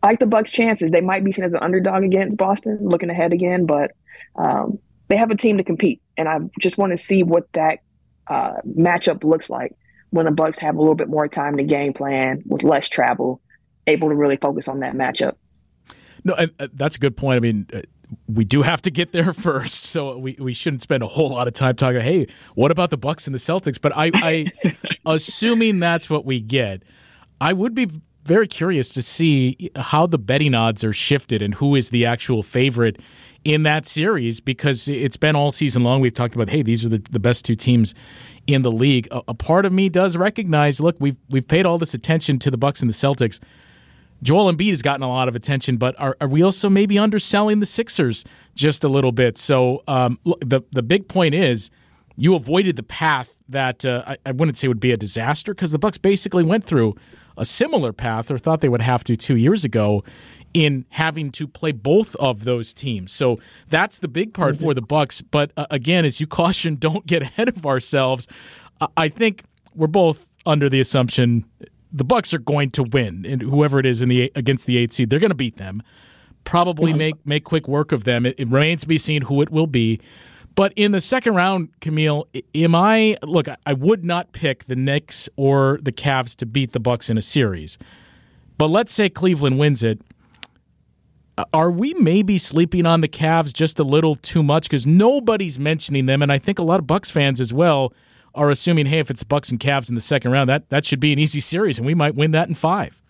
I 0.02 0.08
like 0.08 0.18
the 0.18 0.26
Bucks' 0.26 0.50
chances. 0.50 0.90
They 0.90 1.00
might 1.00 1.24
be 1.24 1.32
seen 1.32 1.44
as 1.44 1.54
an 1.54 1.62
underdog 1.62 2.04
against 2.04 2.36
Boston, 2.36 2.78
looking 2.82 3.10
ahead 3.10 3.32
again, 3.32 3.64
but 3.64 3.92
um, 4.36 4.78
they 5.08 5.16
have 5.16 5.30
a 5.30 5.36
team 5.36 5.56
to 5.58 5.64
compete, 5.64 6.02
and 6.16 6.28
I 6.28 6.38
just 6.60 6.78
want 6.78 6.92
to 6.92 6.98
see 6.98 7.22
what 7.22 7.52
that 7.52 7.80
uh, 8.26 8.54
matchup 8.66 9.24
looks 9.24 9.50
like 9.50 9.76
when 10.10 10.26
the 10.26 10.32
Bucks 10.32 10.58
have 10.58 10.76
a 10.76 10.78
little 10.78 10.94
bit 10.94 11.08
more 11.08 11.26
time 11.28 11.56
to 11.56 11.64
game 11.64 11.92
plan 11.92 12.42
with 12.46 12.62
less 12.62 12.88
travel, 12.88 13.40
able 13.86 14.08
to 14.08 14.14
really 14.14 14.36
focus 14.36 14.68
on 14.68 14.80
that 14.80 14.94
matchup. 14.94 15.34
No, 16.24 16.34
and, 16.34 16.52
uh, 16.58 16.68
that's 16.72 16.96
a 16.96 17.00
good 17.00 17.16
point. 17.16 17.36
I 17.36 17.40
mean, 17.40 17.66
uh, 17.72 17.82
we 18.28 18.44
do 18.44 18.62
have 18.62 18.80
to 18.82 18.90
get 18.90 19.12
there 19.12 19.32
first, 19.34 19.84
so 19.84 20.16
we, 20.16 20.36
we 20.38 20.52
shouldn't 20.52 20.82
spend 20.82 21.02
a 21.02 21.06
whole 21.06 21.30
lot 21.30 21.48
of 21.48 21.52
time 21.52 21.76
talking. 21.76 22.00
Hey, 22.00 22.28
what 22.54 22.70
about 22.70 22.90
the 22.90 22.96
Bucks 22.96 23.26
and 23.26 23.34
the 23.34 23.38
Celtics? 23.38 23.80
But 23.80 23.96
I, 23.96 24.10
I 24.14 24.46
assuming 25.06 25.80
that's 25.80 26.08
what 26.08 26.24
we 26.24 26.40
get, 26.40 26.82
I 27.40 27.52
would 27.52 27.74
be 27.74 27.88
very 28.24 28.48
curious 28.48 28.90
to 28.90 29.02
see 29.02 29.70
how 29.76 30.06
the 30.06 30.18
betting 30.18 30.54
odds 30.54 30.82
are 30.82 30.92
shifted 30.92 31.42
and 31.42 31.54
who 31.54 31.74
is 31.74 31.90
the 31.90 32.06
actual 32.06 32.42
favorite 32.42 32.98
in 33.44 33.62
that 33.64 33.86
series 33.86 34.40
because 34.40 34.88
it's 34.88 35.16
been 35.16 35.36
all 35.36 35.50
season 35.50 35.84
long. 35.84 36.00
We've 36.00 36.14
talked 36.14 36.34
about, 36.34 36.48
hey, 36.48 36.62
these 36.62 36.84
are 36.84 36.88
the, 36.88 37.02
the 37.10 37.20
best 37.20 37.44
two 37.44 37.54
teams 37.54 37.94
in 38.46 38.62
the 38.62 38.72
league. 38.72 39.06
A, 39.10 39.22
a, 39.28 39.34
part 39.34 39.66
of 39.66 39.72
me 39.72 39.88
does 39.88 40.16
recognize, 40.16 40.80
look, 40.80 40.96
we've 40.98 41.16
we've 41.28 41.46
paid 41.46 41.66
all 41.66 41.78
this 41.78 41.94
attention 41.94 42.38
to 42.40 42.50
the 42.50 42.58
Bucks 42.58 42.80
and 42.80 42.88
the 42.88 42.94
Celtics. 42.94 43.40
Joel 44.22 44.50
Embiid 44.50 44.70
has 44.70 44.80
gotten 44.80 45.02
a 45.02 45.08
lot 45.08 45.28
of 45.28 45.36
attention, 45.36 45.76
but 45.76 45.98
are, 46.00 46.16
are 46.20 46.28
we 46.28 46.42
also 46.42 46.70
maybe 46.70 46.98
underselling 46.98 47.60
the 47.60 47.66
Sixers 47.66 48.24
just 48.54 48.82
a 48.82 48.88
little 48.88 49.12
bit? 49.12 49.36
So 49.36 49.82
um, 49.86 50.18
the 50.40 50.62
the 50.72 50.82
big 50.82 51.08
point 51.08 51.34
is 51.34 51.70
you 52.16 52.34
avoided 52.34 52.76
the 52.76 52.82
path 52.82 53.36
that 53.48 53.84
uh, 53.84 54.02
I, 54.06 54.16
I 54.24 54.32
wouldn't 54.32 54.56
say 54.56 54.68
would 54.68 54.80
be 54.80 54.92
a 54.92 54.96
disaster 54.96 55.52
because 55.52 55.72
the 55.72 55.78
Bucks 55.78 55.98
basically 55.98 56.44
went 56.44 56.64
through 56.64 56.94
a 57.36 57.44
similar 57.44 57.92
path 57.92 58.30
or 58.30 58.38
thought 58.38 58.60
they 58.60 58.68
would 58.68 58.80
have 58.80 59.04
to 59.04 59.16
two 59.16 59.36
years 59.36 59.64
ago 59.64 60.04
in 60.54 60.86
having 60.90 61.30
to 61.32 61.48
play 61.48 61.72
both 61.72 62.14
of 62.16 62.44
those 62.44 62.72
teams. 62.72 63.12
So 63.12 63.40
that's 63.68 63.98
the 63.98 64.08
big 64.08 64.32
part 64.32 64.56
for 64.56 64.72
the 64.72 64.80
Bucks. 64.80 65.20
But 65.20 65.50
uh, 65.56 65.66
again, 65.70 66.04
as 66.04 66.20
you 66.20 66.26
caution, 66.28 66.76
don't 66.76 67.06
get 67.06 67.22
ahead 67.22 67.48
of 67.48 67.66
ourselves. 67.66 68.28
Uh, 68.80 68.86
I 68.96 69.08
think 69.08 69.42
we're 69.74 69.88
both 69.88 70.28
under 70.46 70.68
the 70.68 70.80
assumption 70.80 71.44
the 71.94 72.04
Bucks 72.04 72.34
are 72.34 72.38
going 72.38 72.70
to 72.72 72.82
win, 72.82 73.24
and 73.24 73.40
whoever 73.40 73.78
it 73.78 73.86
is 73.86 74.02
in 74.02 74.08
the 74.08 74.32
against 74.34 74.66
the 74.66 74.76
eight 74.76 74.92
seed, 74.92 75.10
they're 75.10 75.20
going 75.20 75.30
to 75.30 75.36
beat 75.36 75.56
them. 75.56 75.80
Probably 76.42 76.92
make 76.92 77.24
make 77.24 77.44
quick 77.44 77.68
work 77.68 77.92
of 77.92 78.04
them. 78.04 78.26
It, 78.26 78.34
it 78.36 78.48
remains 78.48 78.82
to 78.82 78.88
be 78.88 78.98
seen 78.98 79.22
who 79.22 79.40
it 79.42 79.50
will 79.50 79.68
be. 79.68 80.00
But 80.56 80.72
in 80.76 80.92
the 80.92 81.00
second 81.00 81.34
round, 81.34 81.68
Camille, 81.80 82.28
am 82.54 82.74
I 82.74 83.16
look? 83.22 83.46
I 83.64 83.72
would 83.72 84.04
not 84.04 84.32
pick 84.32 84.64
the 84.64 84.76
Knicks 84.76 85.28
or 85.36 85.78
the 85.82 85.92
Cavs 85.92 86.36
to 86.36 86.46
beat 86.46 86.72
the 86.72 86.80
Bucks 86.80 87.08
in 87.08 87.16
a 87.16 87.22
series. 87.22 87.78
But 88.58 88.68
let's 88.68 88.92
say 88.92 89.08
Cleveland 89.08 89.58
wins 89.58 89.82
it 89.82 90.00
are 91.52 91.70
we 91.70 91.94
maybe 91.94 92.38
sleeping 92.38 92.86
on 92.86 93.00
the 93.00 93.08
Cavs 93.08 93.52
just 93.52 93.78
a 93.78 93.84
little 93.84 94.14
too 94.14 94.42
much 94.42 94.68
because 94.68 94.86
nobody's 94.86 95.58
mentioning 95.58 96.06
them, 96.06 96.22
and 96.22 96.30
I 96.30 96.38
think 96.38 96.58
a 96.58 96.62
lot 96.62 96.78
of 96.78 96.86
Bucks 96.86 97.10
fans 97.10 97.40
as 97.40 97.52
well 97.52 97.92
are 98.34 98.50
assuming, 98.50 98.86
hey, 98.86 98.98
if 98.98 99.10
it's 99.10 99.24
Bucks 99.24 99.50
and 99.50 99.58
Cavs 99.58 99.88
in 99.88 99.94
the 99.94 100.00
second 100.00 100.30
round, 100.30 100.48
that 100.48 100.68
that 100.70 100.84
should 100.84 101.00
be 101.00 101.12
an 101.12 101.18
easy 101.18 101.40
series, 101.40 101.78
and 101.78 101.86
we 101.86 101.94
might 101.94 102.14
win 102.14 102.30
that 102.32 102.48
in 102.48 102.54
five. 102.54 103.00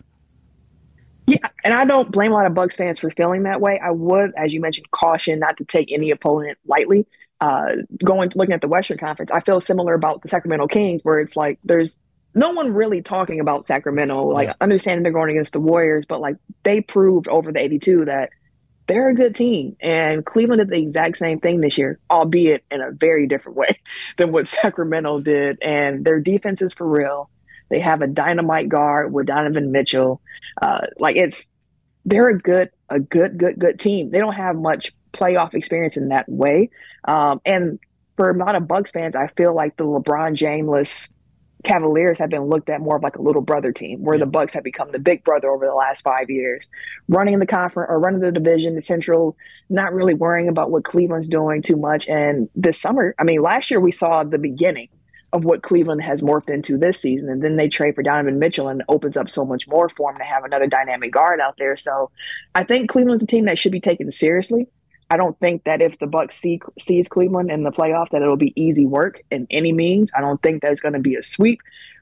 Yeah, 1.27 1.37
and 1.63 1.73
I 1.73 1.85
don't 1.85 2.11
blame 2.11 2.31
a 2.31 2.35
lot 2.35 2.45
of 2.45 2.53
Bucks 2.53 2.75
fans 2.75 2.99
for 2.99 3.09
feeling 3.09 3.43
that 3.43 3.59
way. 3.59 3.79
I 3.79 3.91
would, 3.91 4.33
as 4.37 4.53
you 4.53 4.61
mentioned, 4.61 4.89
caution 4.91 5.39
not 5.39 5.57
to 5.57 5.65
take 5.65 5.91
any 5.91 6.11
opponent 6.11 6.57
lightly. 6.67 7.07
Uh, 7.41 7.75
going 8.03 8.31
looking 8.35 8.53
at 8.53 8.61
the 8.61 8.67
Western 8.67 8.97
Conference, 8.97 9.29
I 9.29 9.41
feel 9.41 9.59
similar 9.59 9.93
about 9.93 10.21
the 10.21 10.29
Sacramento 10.29 10.67
Kings, 10.67 11.01
where 11.03 11.19
it's 11.19 11.35
like 11.35 11.59
there's 11.63 11.97
no 12.35 12.51
one 12.51 12.73
really 12.73 13.01
talking 13.01 13.39
about 13.39 13.65
Sacramento, 13.65 14.27
like 14.27 14.49
yeah. 14.49 14.53
understanding 14.59 15.03
they're 15.03 15.13
going 15.13 15.31
against 15.31 15.53
the 15.53 15.59
Warriors, 15.59 16.05
but 16.05 16.19
like 16.19 16.35
they 16.63 16.81
proved 16.81 17.29
over 17.29 17.51
the 17.51 17.59
82 17.59 18.05
that 18.05 18.29
they're 18.87 19.09
a 19.09 19.15
good 19.15 19.33
team. 19.33 19.77
And 19.79 20.25
Cleveland 20.25 20.59
did 20.59 20.69
the 20.69 20.77
exact 20.77 21.17
same 21.17 21.39
thing 21.39 21.61
this 21.61 21.77
year, 21.77 21.97
albeit 22.11 22.65
in 22.69 22.81
a 22.81 22.91
very 22.91 23.25
different 23.25 23.57
way 23.57 23.79
than 24.17 24.33
what 24.33 24.47
Sacramento 24.47 25.21
did. 25.21 25.59
And 25.61 26.03
their 26.03 26.19
defense 26.19 26.61
is 26.61 26.73
for 26.73 26.85
real. 26.85 27.29
They 27.69 27.79
have 27.79 28.01
a 28.01 28.07
dynamite 28.07 28.69
guard 28.69 29.11
with 29.11 29.27
Donovan 29.27 29.71
Mitchell. 29.71 30.21
Uh, 30.61 30.81
like 30.99 31.15
it's 31.15 31.47
they're 32.03 32.29
a 32.29 32.37
good, 32.37 32.69
a 32.89 32.99
good, 32.99 33.37
good, 33.37 33.57
good 33.57 33.79
team. 33.79 34.11
They 34.11 34.19
don't 34.19 34.35
have 34.35 34.55
much 34.55 34.93
playoff 35.13 35.53
experience 35.53 35.97
in 35.97 36.09
that 36.09 36.29
way. 36.29 36.69
Um, 37.05 37.41
and 37.45 37.79
for 38.17 38.29
a 38.29 38.37
lot 38.37 38.55
of 38.55 38.67
Bucks 38.67 38.91
fans, 38.91 39.15
I 39.15 39.27
feel 39.27 39.55
like 39.55 39.77
the 39.77 39.85
LeBron 39.85 40.37
Jamesless 40.37 41.09
Cavaliers 41.63 42.19
have 42.19 42.29
been 42.29 42.43
looked 42.43 42.69
at 42.69 42.81
more 42.81 42.97
of 42.97 43.03
like 43.03 43.15
a 43.15 43.21
little 43.21 43.41
brother 43.41 43.71
team, 43.71 44.03
where 44.03 44.15
yeah. 44.15 44.19
the 44.19 44.29
Bucks 44.29 44.53
have 44.53 44.63
become 44.63 44.91
the 44.91 44.99
big 44.99 45.23
brother 45.23 45.49
over 45.49 45.65
the 45.65 45.73
last 45.73 46.03
five 46.03 46.29
years, 46.29 46.69
running 47.07 47.39
the 47.39 47.47
conference 47.47 47.87
or 47.89 47.99
running 47.99 48.19
the 48.19 48.31
division, 48.31 48.75
the 48.75 48.81
Central, 48.81 49.35
not 49.69 49.93
really 49.93 50.13
worrying 50.13 50.47
about 50.47 50.69
what 50.69 50.83
Cleveland's 50.83 51.27
doing 51.27 51.61
too 51.61 51.75
much. 51.75 52.07
And 52.07 52.49
this 52.55 52.79
summer, 52.79 53.15
I 53.17 53.23
mean, 53.23 53.41
last 53.41 53.71
year 53.71 53.79
we 53.79 53.91
saw 53.91 54.23
the 54.23 54.37
beginning 54.37 54.89
of 55.33 55.43
what 55.43 55.63
Cleveland 55.63 56.01
has 56.01 56.21
morphed 56.21 56.49
into 56.49 56.77
this 56.77 56.99
season. 56.99 57.27
And 57.27 57.43
then 57.43 57.57
they 57.57 57.67
trade 57.67 57.95
for 57.95 58.03
Donovan 58.03 58.39
Mitchell 58.39 58.69
and 58.69 58.83
opens 58.87 59.17
up 59.17 59.29
so 59.29 59.43
much 59.43 59.67
more 59.67 59.89
for 59.89 60.11
him 60.11 60.17
to 60.17 60.23
have 60.23 60.45
another 60.45 60.67
dynamic 60.67 61.11
guard 61.11 61.41
out 61.41 61.55
there. 61.57 61.75
So 61.75 62.09
I 62.55 62.63
think 62.63 62.89
Cleveland's 62.89 63.23
a 63.23 63.27
team 63.27 63.45
that 63.45 63.59
should 63.59 63.73
be 63.73 63.81
taken 63.81 64.09
seriously. 64.11 64.67
I 65.09 65.17
don't 65.17 65.39
think 65.39 65.65
that 65.65 65.81
if 65.81 65.99
the 65.99 66.07
Bucks 66.07 66.37
see 66.37 66.59
sees 66.79 67.07
Cleveland 67.07 67.51
in 67.51 67.63
the 67.63 67.71
playoffs 67.71 68.09
that 68.09 68.21
it'll 68.21 68.37
be 68.37 68.59
easy 68.59 68.85
work 68.85 69.21
in 69.29 69.45
any 69.49 69.71
means. 69.71 70.11
I 70.15 70.21
don't 70.21 70.41
think 70.41 70.61
that's 70.61 70.79
going 70.79 70.93
to 70.93 70.99
be 70.99 71.15
a 71.15 71.23
sweep. 71.23 71.59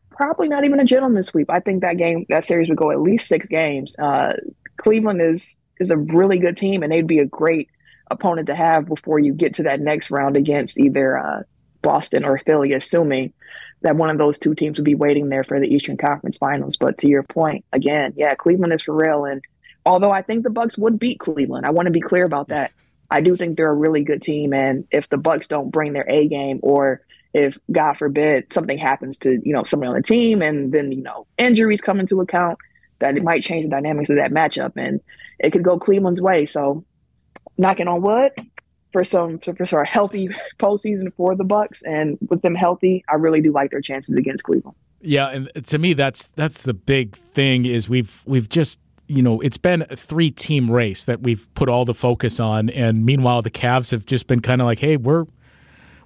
Probably 0.09 0.47
not 0.47 0.63
even 0.63 0.79
a 0.79 0.85
gentleman's 0.85 1.27
sweep. 1.27 1.49
I 1.49 1.59
think 1.59 1.81
that 1.81 1.97
game 1.97 2.25
that 2.29 2.43
series 2.43 2.69
would 2.69 2.77
go 2.77 2.91
at 2.91 3.01
least 3.01 3.27
six 3.27 3.49
games. 3.49 3.95
Uh, 3.99 4.33
Cleveland 4.77 5.21
is 5.21 5.57
is 5.79 5.89
a 5.89 5.97
really 5.97 6.37
good 6.37 6.55
team, 6.55 6.83
and 6.83 6.91
they'd 6.91 7.07
be 7.07 7.19
a 7.19 7.25
great 7.25 7.69
opponent 8.09 8.47
to 8.47 8.55
have 8.55 8.85
before 8.85 9.19
you 9.19 9.33
get 9.33 9.55
to 9.55 9.63
that 9.63 9.81
next 9.81 10.11
round 10.11 10.37
against 10.37 10.79
either 10.79 11.17
uh, 11.17 11.43
Boston 11.81 12.25
or 12.25 12.37
Philly, 12.37 12.73
assuming 12.73 13.33
that 13.81 13.95
one 13.95 14.09
of 14.09 14.17
those 14.17 14.39
two 14.39 14.55
teams 14.55 14.77
would 14.77 14.85
be 14.85 14.95
waiting 14.95 15.29
there 15.29 15.43
for 15.43 15.59
the 15.59 15.67
Eastern 15.67 15.97
Conference 15.97 16.37
Finals. 16.37 16.77
But 16.77 16.99
to 16.99 17.07
your 17.07 17.23
point, 17.23 17.65
again, 17.73 18.13
yeah, 18.15 18.33
Cleveland 18.35 18.73
is 18.73 18.81
for 18.81 18.93
real. 18.93 19.25
And 19.25 19.41
although 19.85 20.11
I 20.11 20.21
think 20.21 20.43
the 20.43 20.49
Bucks 20.49 20.77
would 20.77 20.99
beat 20.99 21.19
Cleveland, 21.19 21.65
I 21.65 21.71
want 21.71 21.87
to 21.87 21.91
be 21.91 22.01
clear 22.01 22.23
about 22.23 22.47
that. 22.47 22.71
I 23.09 23.21
do 23.21 23.35
think 23.35 23.57
they're 23.57 23.69
a 23.69 23.75
really 23.75 24.03
good 24.03 24.21
team, 24.21 24.53
and 24.53 24.85
if 24.91 25.09
the 25.09 25.17
Bucks 25.17 25.47
don't 25.47 25.71
bring 25.71 25.93
their 25.93 26.09
A 26.09 26.27
game, 26.27 26.59
or 26.63 27.01
if 27.33 27.57
God 27.71 27.93
forbid 27.93 28.51
something 28.53 28.77
happens 28.77 29.19
to 29.19 29.39
you 29.43 29.53
know 29.53 29.63
somebody 29.63 29.89
on 29.89 29.95
the 29.95 30.03
team, 30.03 30.41
and 30.41 30.71
then 30.71 30.91
you 30.91 31.01
know 31.01 31.27
injuries 31.37 31.81
come 31.81 31.99
into 31.99 32.21
account, 32.21 32.57
that 32.99 33.17
it 33.17 33.23
might 33.23 33.43
change 33.43 33.63
the 33.63 33.69
dynamics 33.69 34.09
of 34.09 34.17
that 34.17 34.31
matchup, 34.31 34.73
and 34.75 35.01
it 35.39 35.51
could 35.51 35.63
go 35.63 35.77
Cleveland's 35.77 36.21
way. 36.21 36.45
So, 36.45 36.83
knocking 37.57 37.87
on 37.87 38.01
wood, 38.01 38.31
for 38.93 39.03
some 39.03 39.39
for, 39.39 39.53
for 39.65 39.81
a 39.81 39.87
healthy 39.87 40.29
postseason 40.59 41.13
for 41.15 41.35
the 41.35 41.43
Bucks, 41.43 41.81
and 41.81 42.17
with 42.29 42.41
them 42.41 42.55
healthy, 42.55 43.03
I 43.09 43.15
really 43.15 43.41
do 43.41 43.51
like 43.51 43.71
their 43.71 43.81
chances 43.81 44.15
against 44.15 44.43
Cleveland. 44.43 44.77
Yeah, 45.01 45.27
and 45.27 45.65
to 45.65 45.77
me, 45.77 45.93
that's 45.93 46.31
that's 46.31 46.63
the 46.63 46.73
big 46.73 47.17
thing 47.17 47.65
is 47.65 47.89
we've 47.89 48.23
we've 48.25 48.47
just 48.47 48.79
you 49.07 49.21
know 49.21 49.39
it's 49.41 49.57
been 49.57 49.85
a 49.89 49.95
three 49.95 50.31
team 50.31 50.69
race 50.69 51.05
that 51.05 51.21
we've 51.21 51.47
put 51.55 51.69
all 51.69 51.85
the 51.85 51.93
focus 51.93 52.39
on, 52.39 52.69
and 52.69 53.05
meanwhile 53.05 53.41
the 53.41 53.51
Cavs 53.51 53.91
have 53.91 54.05
just 54.05 54.27
been 54.27 54.41
kind 54.41 54.61
of 54.61 54.65
like, 54.65 54.79
hey, 54.79 54.97
we're 54.97 55.25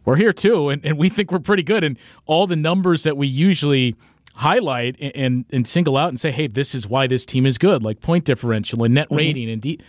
we're 0.05 0.15
here 0.15 0.33
too, 0.33 0.69
and, 0.69 0.85
and 0.85 0.97
we 0.97 1.09
think 1.09 1.31
we're 1.31 1.39
pretty 1.39 1.63
good, 1.63 1.83
and 1.83 1.97
all 2.25 2.47
the 2.47 2.55
numbers 2.55 3.03
that 3.03 3.17
we 3.17 3.27
usually 3.27 3.95
highlight 4.35 4.95
and, 4.99 5.15
and, 5.15 5.45
and 5.51 5.67
single 5.67 5.97
out 5.97 6.09
and 6.09 6.19
say, 6.19 6.31
hey, 6.31 6.47
this 6.47 6.75
is 6.75 6.87
why 6.87 7.07
this 7.07 7.25
team 7.25 7.45
is 7.45 7.57
good, 7.57 7.81
like 7.81 7.99
point 8.01 8.23
differential 8.23 8.83
and 8.83 8.93
net 8.93 9.07
mm-hmm. 9.07 9.15
rating 9.15 9.43
mm-hmm. 9.43 9.53
and. 9.53 9.61
De- 9.61 9.79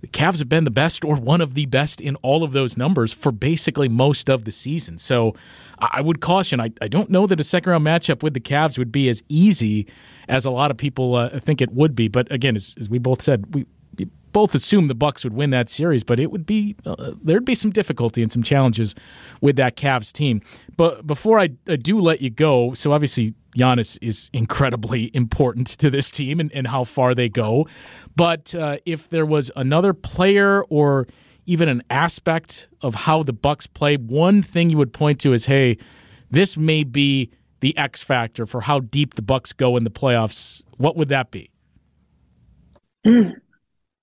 the 0.00 0.08
Cavs 0.08 0.38
have 0.38 0.48
been 0.48 0.64
the 0.64 0.70
best 0.70 1.04
or 1.04 1.16
one 1.16 1.40
of 1.40 1.54
the 1.54 1.66
best 1.66 2.00
in 2.00 2.16
all 2.16 2.44
of 2.44 2.52
those 2.52 2.76
numbers 2.76 3.12
for 3.12 3.32
basically 3.32 3.88
most 3.88 4.28
of 4.28 4.44
the 4.44 4.52
season. 4.52 4.98
So 4.98 5.34
I 5.78 6.00
would 6.00 6.20
caution. 6.20 6.60
I, 6.60 6.70
I 6.80 6.88
don't 6.88 7.10
know 7.10 7.26
that 7.26 7.40
a 7.40 7.44
second 7.44 7.70
round 7.72 7.86
matchup 7.86 8.22
with 8.22 8.34
the 8.34 8.40
Cavs 8.40 8.78
would 8.78 8.92
be 8.92 9.08
as 9.08 9.22
easy 9.28 9.86
as 10.28 10.44
a 10.44 10.50
lot 10.50 10.70
of 10.70 10.76
people 10.76 11.14
uh, 11.14 11.38
think 11.38 11.60
it 11.60 11.72
would 11.72 11.94
be. 11.94 12.08
But 12.08 12.30
again, 12.30 12.56
as, 12.56 12.74
as 12.78 12.88
we 12.88 12.98
both 12.98 13.22
said, 13.22 13.54
we, 13.54 13.66
both 14.36 14.54
assume 14.54 14.88
the 14.88 14.94
Bucks 14.94 15.24
would 15.24 15.32
win 15.32 15.48
that 15.48 15.70
series, 15.70 16.04
but 16.04 16.20
it 16.20 16.30
would 16.30 16.44
be 16.44 16.76
uh, 16.84 17.12
there'd 17.22 17.46
be 17.46 17.54
some 17.54 17.70
difficulty 17.70 18.22
and 18.22 18.30
some 18.30 18.42
challenges 18.42 18.94
with 19.40 19.56
that 19.56 19.78
Cavs 19.78 20.12
team. 20.12 20.42
But 20.76 21.06
before 21.06 21.40
I, 21.40 21.48
I 21.66 21.76
do 21.76 21.98
let 21.98 22.20
you 22.20 22.28
go, 22.28 22.74
so 22.74 22.92
obviously 22.92 23.32
Giannis 23.56 23.98
is 24.00 24.30
incredibly 24.32 25.10
important 25.14 25.66
to 25.78 25.90
this 25.90 26.10
team 26.10 26.40
and, 26.40 26.52
and 26.52 26.68
how 26.68 26.84
far 26.84 27.14
they 27.14 27.28
go. 27.28 27.66
But 28.14 28.54
uh, 28.54 28.78
if 28.84 29.08
there 29.08 29.26
was 29.26 29.50
another 29.56 29.92
player 29.92 30.62
or 30.64 31.06
even 31.46 31.68
an 31.68 31.82
aspect 31.90 32.68
of 32.82 32.94
how 32.94 33.22
the 33.22 33.32
Bucks 33.32 33.66
play, 33.66 33.96
one 33.96 34.42
thing 34.42 34.70
you 34.70 34.78
would 34.78 34.92
point 34.92 35.20
to 35.20 35.32
is, 35.32 35.46
hey, 35.46 35.78
this 36.30 36.56
may 36.56 36.82
be 36.84 37.30
the 37.60 37.76
X 37.76 38.02
factor 38.02 38.46
for 38.46 38.62
how 38.62 38.80
deep 38.80 39.14
the 39.14 39.22
Bucks 39.22 39.52
go 39.52 39.76
in 39.76 39.84
the 39.84 39.90
playoffs. 39.90 40.62
What 40.76 40.96
would 40.96 41.08
that 41.08 41.30
be? 41.30 41.50
Mm, 43.06 43.34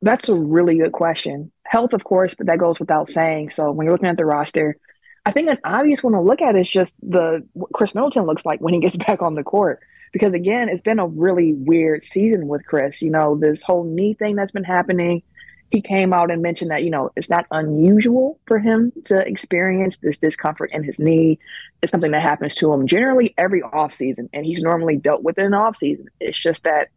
that's 0.02 0.30
a 0.30 0.34
really 0.34 0.78
good 0.78 0.94
question. 0.94 1.52
Health, 1.66 1.94
of 1.94 2.04
course, 2.04 2.34
but 2.34 2.48
that 2.48 2.58
goes 2.58 2.80
without 2.80 3.10
saying. 3.10 3.50
So 3.50 3.72
when 3.72 3.86
you're 3.86 3.94
looking 3.94 4.10
at 4.10 4.18
the 4.18 4.26
roster, 4.26 4.78
I 5.26 5.32
think 5.32 5.50
an 5.50 5.60
obvious 5.64 6.04
one 6.04 6.14
to 6.14 6.22
look 6.22 6.42
at 6.42 6.56
is 6.56 6.68
just 6.68 6.94
the 7.02 7.46
what 7.54 7.72
Khris 7.74 7.96
Middleton 7.96 8.26
looks 8.26 8.46
like 8.46 8.60
when 8.60 8.74
he 8.74 8.80
gets 8.80 8.98
back 9.08 9.22
on 9.22 9.36
the 9.36 9.44
court. 9.44 9.80
Because 10.12 10.34
again, 10.34 10.70
it's 10.70 10.82
been 10.82 11.00
a 11.00 11.08
really 11.08 11.54
weird 11.54 12.04
season 12.04 12.48
with 12.48 12.66
Khris. 12.66 13.02
You 13.02 13.10
know, 13.10 13.36
this 13.36 13.64
whole 13.64 13.84
knee 13.84 14.14
thing 14.14 14.36
that's 14.36 14.52
been 14.52 14.64
happening. 14.64 15.24
He 15.72 15.82
came 15.82 16.14
out 16.14 16.30
and 16.30 16.44
mentioned 16.44 16.70
that, 16.70 16.84
you 16.84 16.92
know, 16.92 17.10
it's 17.16 17.32
not 17.32 17.48
unusual 17.50 18.40
for 18.46 18.60
him 18.60 18.94
to 19.06 19.18
experience 19.28 19.98
this 19.98 20.20
discomfort 20.20 20.70
in 20.72 20.84
his 20.84 21.00
knee. 21.00 21.40
It's 21.82 21.90
something 21.90 22.12
that 22.12 22.22
happens 22.22 22.54
to 22.56 22.72
him 22.72 22.86
generally 22.86 23.34
every 23.40 23.62
offseason, 23.62 24.30
and 24.34 24.46
he's 24.46 24.62
normally 24.62 24.98
dealt 24.98 25.24
with 25.24 25.40
it 25.40 25.46
in 25.46 25.54
offseason. 25.54 26.06
It's 26.20 26.38
just 26.38 26.64
that 26.66 26.90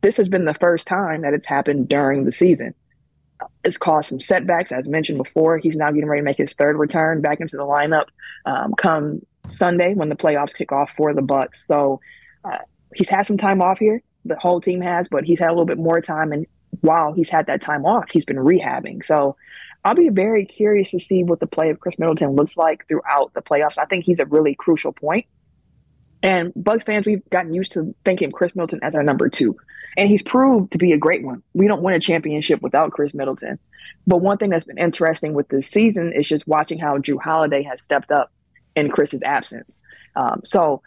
this 0.00 0.16
has 0.16 0.28
been 0.28 0.46
the 0.46 0.54
first 0.54 0.88
time 0.88 1.22
that 1.22 1.32
it's 1.32 1.46
happened 1.46 1.88
during 1.88 2.24
the 2.24 2.32
season 2.32 2.74
it's 3.64 3.76
caused 3.76 4.08
some 4.08 4.20
setbacks. 4.20 4.72
As 4.72 4.88
mentioned 4.88 5.18
before, 5.18 5.58
he's 5.58 5.76
now 5.76 5.90
getting 5.90 6.08
ready 6.08 6.20
to 6.20 6.24
make 6.24 6.38
his 6.38 6.52
third 6.52 6.76
return 6.76 7.20
back 7.20 7.40
into 7.40 7.56
the 7.56 7.64
lineup 7.64 8.06
um, 8.46 8.74
come 8.74 9.24
Sunday 9.46 9.94
when 9.94 10.08
the 10.08 10.16
playoffs 10.16 10.54
kick 10.54 10.72
off 10.72 10.92
for 10.96 11.14
the 11.14 11.22
Bucks. 11.22 11.64
So 11.66 12.00
uh, 12.44 12.58
he's 12.94 13.08
had 13.08 13.26
some 13.26 13.38
time 13.38 13.62
off 13.62 13.78
here. 13.78 14.02
The 14.24 14.38
whole 14.38 14.60
team 14.60 14.80
has, 14.80 15.08
but 15.08 15.24
he's 15.24 15.38
had 15.38 15.48
a 15.48 15.52
little 15.52 15.64
bit 15.64 15.78
more 15.78 16.00
time. 16.00 16.32
And 16.32 16.46
while 16.80 17.12
he's 17.12 17.28
had 17.28 17.46
that 17.46 17.62
time 17.62 17.86
off, 17.86 18.06
he's 18.10 18.24
been 18.24 18.36
rehabbing. 18.36 19.04
So 19.04 19.36
I'll 19.84 19.94
be 19.94 20.08
very 20.08 20.44
curious 20.44 20.90
to 20.90 20.98
see 20.98 21.24
what 21.24 21.40
the 21.40 21.46
play 21.46 21.70
of 21.70 21.80
Khris 21.80 21.98
Middleton 21.98 22.34
looks 22.34 22.56
like 22.56 22.86
throughout 22.88 23.32
the 23.34 23.42
playoffs. 23.42 23.78
I 23.78 23.84
think 23.84 24.04
he's 24.04 24.18
a 24.18 24.26
really 24.26 24.54
crucial 24.54 24.92
point. 24.92 25.26
And 26.22 26.52
Bucks 26.56 26.84
fans, 26.84 27.06
we've 27.06 27.28
gotten 27.30 27.54
used 27.54 27.72
to 27.72 27.94
thinking 28.04 28.32
Khris 28.32 28.54
Middleton 28.54 28.80
as 28.82 28.94
our 28.94 29.02
number 29.02 29.28
two 29.28 29.56
and 29.98 30.08
he's 30.08 30.22
proved 30.22 30.70
to 30.70 30.78
be 30.78 30.92
a 30.92 30.96
great 30.96 31.24
one. 31.24 31.42
We 31.54 31.66
don't 31.66 31.82
win 31.82 31.94
a 31.94 31.98
championship 31.98 32.62
without 32.62 32.92
Khris 32.92 33.14
Middleton. 33.14 33.58
But 34.06 34.18
one 34.18 34.38
thing 34.38 34.48
that's 34.48 34.64
been 34.64 34.78
interesting 34.78 35.34
with 35.34 35.48
this 35.48 35.66
season 35.66 36.12
is 36.12 36.28
just 36.28 36.46
watching 36.46 36.78
how 36.78 36.98
Jrue 36.98 37.20
Holiday 37.20 37.64
has 37.64 37.82
stepped 37.82 38.12
up 38.12 38.30
in 38.76 38.90
Khris's 38.90 39.24
absence. 39.24 39.80
Um, 40.14 40.40
so 40.44 40.82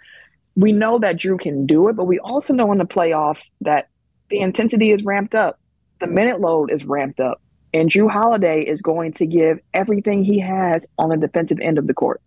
we 0.56 0.72
know 0.72 0.98
that 1.00 1.18
Jrue 1.18 1.40
can 1.40 1.66
do 1.66 1.90
it, 1.90 1.98
but 1.98 2.06
we 2.06 2.20
also 2.20 2.54
know 2.54 2.72
in 2.72 2.78
the 2.78 2.86
playoffs 2.86 3.50
that 3.60 3.90
the 4.30 4.40
intensity 4.40 4.92
is 4.92 5.04
ramped 5.04 5.36
up, 5.36 5.60
the 6.00 6.08
minute 6.08 6.40
load 6.40 6.72
is 6.72 6.86
ramped 6.86 7.20
up, 7.20 7.42
and 7.74 7.90
Jrue 7.90 8.10
Holiday 8.10 8.62
is 8.62 8.82
going 8.82 9.12
to 9.14 9.26
give 9.26 9.60
everything 9.74 10.24
he 10.24 10.40
has 10.40 10.88
on 10.98 11.10
the 11.10 11.18
defensive 11.18 11.60
end 11.60 11.78
of 11.78 11.86
the 11.86 11.94
court. 11.94 12.22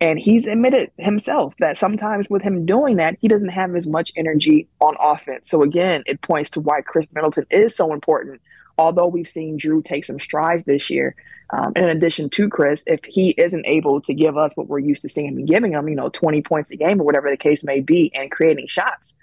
And 0.00 0.18
he's 0.18 0.46
admitted 0.46 0.90
himself 0.98 1.54
that 1.58 1.78
sometimes 1.78 2.28
with 2.28 2.42
him 2.42 2.66
doing 2.66 2.96
that, 2.96 3.16
he 3.20 3.28
doesn't 3.28 3.48
have 3.48 3.74
as 3.74 3.86
much 3.86 4.12
energy 4.14 4.68
on 4.80 4.94
offense. 5.00 5.48
So 5.48 5.62
again, 5.62 6.02
it 6.06 6.20
points 6.20 6.50
to 6.50 6.60
why 6.60 6.82
Khris 6.82 7.06
Middleton 7.14 7.46
is 7.50 7.74
so 7.74 7.92
important. 7.92 8.40
Although 8.78 9.06
we've 9.06 9.28
seen 9.28 9.58
Jrue 9.58 9.82
take 9.82 10.04
some 10.04 10.18
strides 10.18 10.64
this 10.64 10.90
year, 10.90 11.16
um, 11.50 11.72
in 11.76 11.84
addition 11.84 12.28
to 12.30 12.48
Khris, 12.50 12.82
if 12.86 13.00
he 13.04 13.30
isn't 13.38 13.64
able 13.66 14.02
to 14.02 14.12
give 14.12 14.36
us 14.36 14.52
what 14.54 14.68
we're 14.68 14.80
used 14.80 15.02
to 15.02 15.08
seeing 15.08 15.28
him 15.28 15.46
giving 15.46 15.72
him, 15.72 15.88
you 15.88 15.94
know, 15.94 16.10
20 16.10 16.42
points 16.42 16.70
a 16.70 16.76
game 16.76 17.00
or 17.00 17.04
whatever 17.04 17.30
the 17.30 17.36
case 17.36 17.64
may 17.64 17.80
be, 17.80 18.10
and 18.14 18.30
creating 18.30 18.66
shots, 18.66 19.14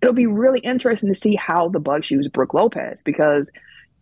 it'll 0.00 0.14
be 0.14 0.26
really 0.26 0.60
interesting 0.60 1.08
to 1.08 1.14
see 1.14 1.34
how 1.34 1.68
the 1.68 1.80
Bucks 1.80 2.10
use 2.10 2.28
Brook 2.28 2.54
Lopez 2.54 3.02
because 3.02 3.50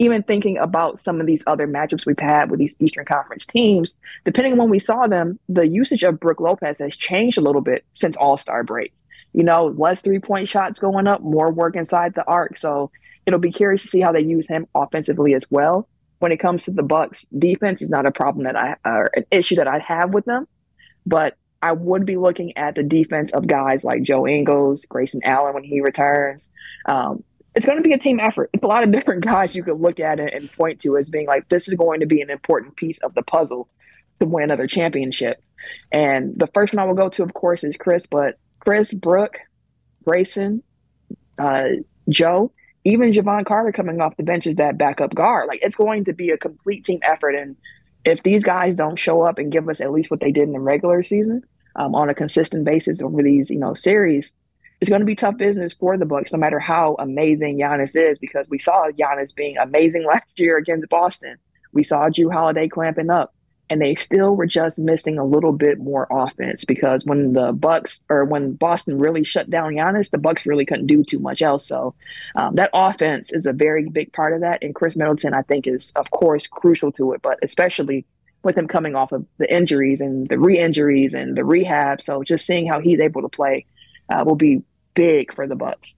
even 0.01 0.23
thinking 0.23 0.57
about 0.57 0.99
some 0.99 1.21
of 1.21 1.27
these 1.27 1.45
other 1.47 1.69
matchups 1.69 2.07
we've 2.07 2.19
had 2.19 2.51
with 2.51 2.59
these 2.59 2.75
Eastern 2.81 3.05
Conference 3.05 3.45
teams, 3.45 3.95
depending 4.25 4.55
on 4.55 4.59
when 4.59 4.71
we 4.71 4.79
saw 4.79 5.07
them, 5.07 5.39
the 5.51 5.69
usage 5.69 6.03
of 6.03 6.19
Brook 6.19 6.41
Lopez 6.41 6.79
has 6.79 6.97
changed 6.97 7.37
a 7.37 7.43
little 7.43 7.61
bit 7.61 7.85
since 7.93 8.17
All 8.17 8.39
Star 8.39 8.65
break. 8.65 8.95
You 9.35 9.45
know, 9.45 9.67
less 9.77 10.01
three 10.01 10.19
point 10.19 10.49
shots 10.49 10.79
going 10.79 11.07
up, 11.07 11.21
more 11.21 11.53
work 11.53 11.77
inside 11.77 12.15
the 12.15 12.25
arc. 12.25 12.57
So 12.57 12.91
it'll 13.27 13.39
be 13.39 13.53
curious 13.53 13.83
to 13.83 13.89
see 13.89 14.01
how 14.01 14.11
they 14.11 14.23
use 14.23 14.49
him 14.49 14.67
offensively 14.75 15.35
as 15.35 15.45
well. 15.51 15.87
When 16.19 16.33
it 16.33 16.39
comes 16.39 16.65
to 16.65 16.71
the 16.71 16.83
Bucks, 16.83 17.27
defense 17.39 17.83
is 17.83 17.91
not 17.91 18.07
a 18.07 18.11
problem 18.11 18.45
that 18.45 18.57
I 18.57 18.77
or 18.87 19.11
an 19.15 19.27
issue 19.31 19.57
that 19.57 19.69
I 19.69 19.81
have 19.81 20.15
with 20.15 20.25
them, 20.25 20.49
but 21.05 21.37
I 21.63 21.73
would 21.73 22.07
be 22.07 22.17
looking 22.17 22.57
at 22.57 22.75
the 22.75 22.83
defense 22.83 23.33
of 23.33 23.47
guys 23.47 23.85
like 23.85 24.03
Joe 24.03 24.27
Ingles, 24.27 24.87
Grayson 24.87 25.21
Allen 25.25 25.53
when 25.53 25.65
he 25.65 25.83
returns. 25.83 26.49
Um, 26.87 27.23
it's 27.55 27.67
going 27.67 27.79
to 27.79 27.83
be 27.83 27.93
a 27.93 27.99
team 27.99 28.21
effort. 28.21 28.51
It's 28.53 28.63
a 28.63 28.67
lot 28.67 28.83
of 28.83 28.93
different 28.93 29.25
guys 29.25 29.55
you 29.55 29.63
could 29.63 29.81
look 29.81 30.01
at 30.01 30.21
it 30.21 30.35
and 30.35 30.51
point 30.53 30.81
to 30.81 30.97
as 30.97 31.09
being 31.09 31.27
like, 31.27 31.49
this 31.49 31.69
is 31.69 31.75
going 31.75 32.01
to 32.01 32.07
be 32.07 32.21
an 32.21 32.31
important 32.31 32.77
piece 32.77 32.99
of 32.99 33.15
the 33.15 33.23
puzzle 33.23 33.69
to 34.19 34.27
win 34.27 34.45
another 34.45 34.67
championship. 34.67 35.43
And 35.93 36.35
the 36.37 36.47
first 36.49 36.73
one 36.73 36.81
I 36.81 36.87
will 36.87 36.95
go 36.95 37.09
to, 37.11 37.23
of 37.23 37.35
course, 37.35 37.65
is 37.65 37.77
Khris, 37.77 38.07
but 38.07 38.39
Khris, 38.61 38.93
Brook, 38.93 39.39
Grayson, 40.05 40.63
uh, 41.39 41.69
Joe, 42.09 42.53
even 42.85 43.13
Jevon 43.13 43.45
Carter 43.45 43.73
coming 43.73 44.01
off 44.01 44.17
the 44.17 44.23
bench 44.23 44.47
is 44.47 44.57
that 44.57 44.79
backup 44.79 45.15
guard. 45.15 45.49
Like 45.49 45.61
it's 45.63 45.77
going 45.77 46.05
to 46.05 46.13
be 46.13 46.31
a 46.31 46.39
complete 46.39 46.85
team 46.85 47.01
effort. 47.03 47.35
And 47.35 47.57
if 48.05 48.23
these 48.23 48.43
guys 48.43 48.75
don't 48.75 48.99
show 48.99 49.23
up 49.23 49.39
and 49.39 49.53
give 49.53 49.69
us 49.69 49.81
at 49.81 49.93
least 49.93 50.11
what 50.11 50.21
they 50.21 50.33
did 50.33 50.45
in 50.45 50.53
the 50.53 50.61
regular 50.61 51.03
season 51.03 51.43
um, 51.77 51.95
on 51.95 52.09
a 52.09 52.15
consistent 52.15 52.65
basis 52.65 53.03
over 53.03 53.23
these, 53.23 53.51
you 53.51 53.59
know, 53.59 53.75
series, 53.75 54.33
it's 54.81 54.89
going 54.89 55.01
to 55.01 55.07
be 55.07 55.15
tough 55.15 55.37
business 55.37 55.75
for 55.75 55.99
the 55.99 56.07
Bucks, 56.07 56.33
no 56.33 56.39
matter 56.39 56.59
how 56.59 56.97
amazing 56.99 57.59
Giannis 57.59 57.95
is, 57.95 58.19
because 58.19 58.47
we 58.49 58.59
saw 58.59 58.91
Giannis 58.91 59.35
being 59.35 59.57
amazing 59.59 60.05
last 60.07 60.39
year 60.39 60.57
against 60.57 60.89
Boston. 60.89 61.37
We 61.73 61.83
saw 61.83 62.09
Jrue 62.09 62.33
Holiday 62.33 62.69
clamping 62.69 63.11
up 63.11 63.35
and 63.71 63.81
they 63.81 63.95
still 63.95 64.35
were 64.35 64.47
just 64.47 64.81
missing 64.81 65.17
a 65.17 65.25
little 65.25 65.53
bit 65.53 65.79
more 65.79 66.09
offense 66.11 66.65
because 66.65 67.05
when 67.05 67.35
the 67.35 67.53
Bucks 67.53 68.01
or 68.09 68.25
when 68.25 68.55
Boston 68.55 68.99
really 68.99 69.23
shut 69.23 69.49
down 69.49 69.75
Giannis, 69.75 70.11
the 70.11 70.19
Bucks 70.19 70.45
really 70.45 70.67
couldn't 70.67 70.89
do 70.89 71.05
too 71.05 71.21
much 71.21 71.41
else. 71.41 71.67
So 71.67 71.95
um, 72.35 72.57
that 72.57 72.71
offense 72.75 73.33
is 73.33 73.47
a 73.47 73.53
very 73.53 73.89
big 73.89 74.13
part 74.13 74.35
of 74.35 74.41
that, 74.41 74.59
and 74.63 74.75
Khris 74.75 74.97
Middleton, 74.97 75.35
I 75.35 75.43
think, 75.43 75.69
is 75.69 75.93
of 75.95 76.11
course 76.11 76.49
crucial 76.49 76.91
to 76.93 77.13
it, 77.13 77.23
but 77.23 77.39
especially 77.43 78.05
with 78.43 78.59
him 78.59 78.67
coming 78.67 78.97
off 78.97 79.13
of 79.13 79.25
the 79.39 79.55
injuries 79.55 80.01
and 80.01 80.29
the 80.29 80.39
re-injuries 80.39 81.15
and 81.15 81.37
the 81.37 81.45
rehab. 81.45 82.03
So 82.03 82.25
just 82.25 82.47
seeing 82.47 82.67
how 82.67 82.81
he's 82.81 82.99
able 82.99 83.23
to 83.23 83.29
play 83.29 83.67
uh, 84.13 84.25
will 84.25 84.35
be 84.35 84.63
big 84.95 85.35
for 85.35 85.47
the 85.47 85.57
Bucks. 85.57 85.95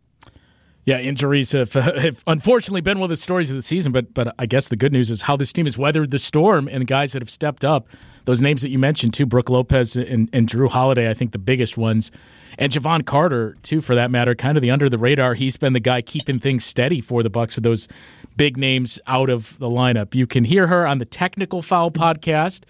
Yeah, 0.84 0.98
injuries 0.98 1.52
have, 1.52 1.72
have, 1.74 2.22
unfortunately 2.26 2.80
been 2.80 2.98
one 2.98 3.06
of 3.06 3.10
the 3.10 3.16
stories 3.16 3.50
of 3.50 3.56
the 3.56 3.62
season, 3.62 3.92
but 3.92 4.12
but 4.14 4.34
I 4.38 4.46
guess 4.46 4.68
the 4.68 4.76
good 4.76 4.92
news 4.92 5.10
is 5.10 5.22
how 5.22 5.36
this 5.36 5.52
team 5.52 5.66
has 5.66 5.78
weathered 5.78 6.10
the 6.10 6.18
storm 6.18 6.68
and 6.68 6.86
guys 6.86 7.12
that 7.12 7.22
have 7.22 7.30
stepped 7.30 7.64
up. 7.64 7.86
Those 8.24 8.40
names 8.40 8.62
that 8.62 8.70
you 8.70 8.78
mentioned 8.78 9.14
too, 9.14 9.26
Brook 9.26 9.50
Lopez 9.50 9.96
and, 9.96 10.28
and 10.32 10.48
Jrue 10.48 10.70
Holiday, 10.70 11.10
I 11.10 11.14
think 11.14 11.32
the 11.32 11.38
biggest 11.38 11.76
ones, 11.76 12.10
and 12.58 12.70
Jevon 12.70 13.04
Carter 13.04 13.56
too, 13.62 13.80
for 13.80 13.94
that 13.94 14.10
matter. 14.10 14.34
Kind 14.34 14.56
of 14.56 14.62
the 14.62 14.70
under 14.70 14.88
the 14.88 14.98
radar. 14.98 15.34
He's 15.34 15.56
been 15.56 15.72
the 15.72 15.80
guy 15.80 16.02
keeping 16.02 16.38
things 16.38 16.64
steady 16.64 17.00
for 17.00 17.22
the 17.22 17.30
Bucks 17.30 17.56
with 17.56 17.64
those 17.64 17.88
big 18.36 18.56
names 18.56 19.00
out 19.06 19.30
of 19.30 19.58
the 19.58 19.68
lineup. 19.68 20.14
You 20.14 20.26
can 20.26 20.44
hear 20.44 20.66
her 20.68 20.86
on 20.86 20.98
the 20.98 21.04
Technical 21.04 21.62
Foul 21.62 21.90
podcast 21.90 22.64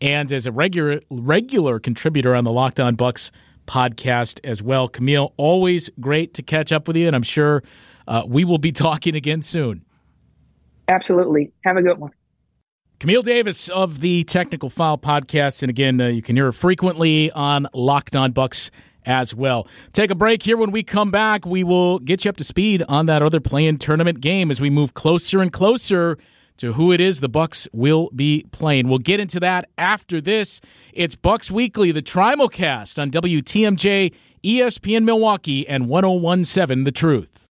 and 0.00 0.30
as 0.32 0.46
a 0.46 0.52
regular 0.52 1.00
regular 1.10 1.78
contributor 1.78 2.34
on 2.34 2.44
the 2.44 2.52
Locked 2.52 2.80
On 2.80 2.94
Bucks 2.94 3.30
podcast 3.66 4.40
as 4.44 4.62
well. 4.62 4.88
Camille, 4.88 5.32
always 5.36 5.90
great 6.00 6.34
to 6.34 6.42
catch 6.42 6.72
up 6.72 6.86
with 6.86 6.96
you, 6.96 7.06
and 7.06 7.16
I'm 7.16 7.22
sure 7.22 7.62
uh, 8.06 8.22
we 8.26 8.44
will 8.44 8.58
be 8.58 8.72
talking 8.86 9.14
again 9.14 9.42
soon. 9.42 9.84
Absolutely. 10.88 11.52
Have 11.64 11.76
a 11.76 11.82
good 11.82 11.98
one. 11.98 12.10
Camille 13.00 13.22
Davis 13.22 13.68
of 13.68 14.00
the 14.00 14.24
Technical 14.24 14.70
Foul 14.70 14.98
podcast. 14.98 15.62
And 15.62 15.70
again, 15.70 16.00
uh, 16.00 16.06
you 16.06 16.22
can 16.22 16.36
hear 16.36 16.46
her 16.46 16.52
frequently 16.52 17.30
on 17.32 17.66
Locked 17.74 18.16
On 18.16 18.32
Bucks 18.32 18.70
as 19.04 19.34
well. 19.34 19.66
Take 19.92 20.10
a 20.10 20.14
break 20.14 20.42
here. 20.42 20.56
When 20.56 20.70
we 20.70 20.82
come 20.82 21.10
back, 21.10 21.44
we 21.44 21.64
will 21.64 21.98
get 21.98 22.24
you 22.24 22.30
up 22.30 22.36
to 22.38 22.44
speed 22.44 22.82
on 22.88 23.06
that 23.06 23.22
other 23.22 23.40
play-in 23.40 23.78
tournament 23.78 24.20
game 24.20 24.50
as 24.50 24.60
we 24.60 24.70
move 24.70 24.94
closer 24.94 25.42
and 25.42 25.52
closer 25.52 26.16
to 26.58 26.74
who 26.74 26.92
it 26.92 27.00
is 27.00 27.20
the 27.20 27.28
Bucks 27.28 27.66
will 27.72 28.10
be 28.14 28.44
playing. 28.52 28.88
We'll 28.88 28.98
get 28.98 29.20
into 29.20 29.40
that 29.40 29.68
after 29.76 30.20
this. 30.20 30.60
It's 30.92 31.16
Bucks 31.16 31.50
Weekly, 31.50 31.92
the 31.92 32.02
Trimulcast 32.02 33.00
on 33.00 33.10
WTMJ, 33.10 34.14
ESPN 34.42 35.04
Milwaukee, 35.04 35.66
and 35.66 35.88
1017 35.88 36.84
The 36.84 36.92
Truth. 36.92 37.48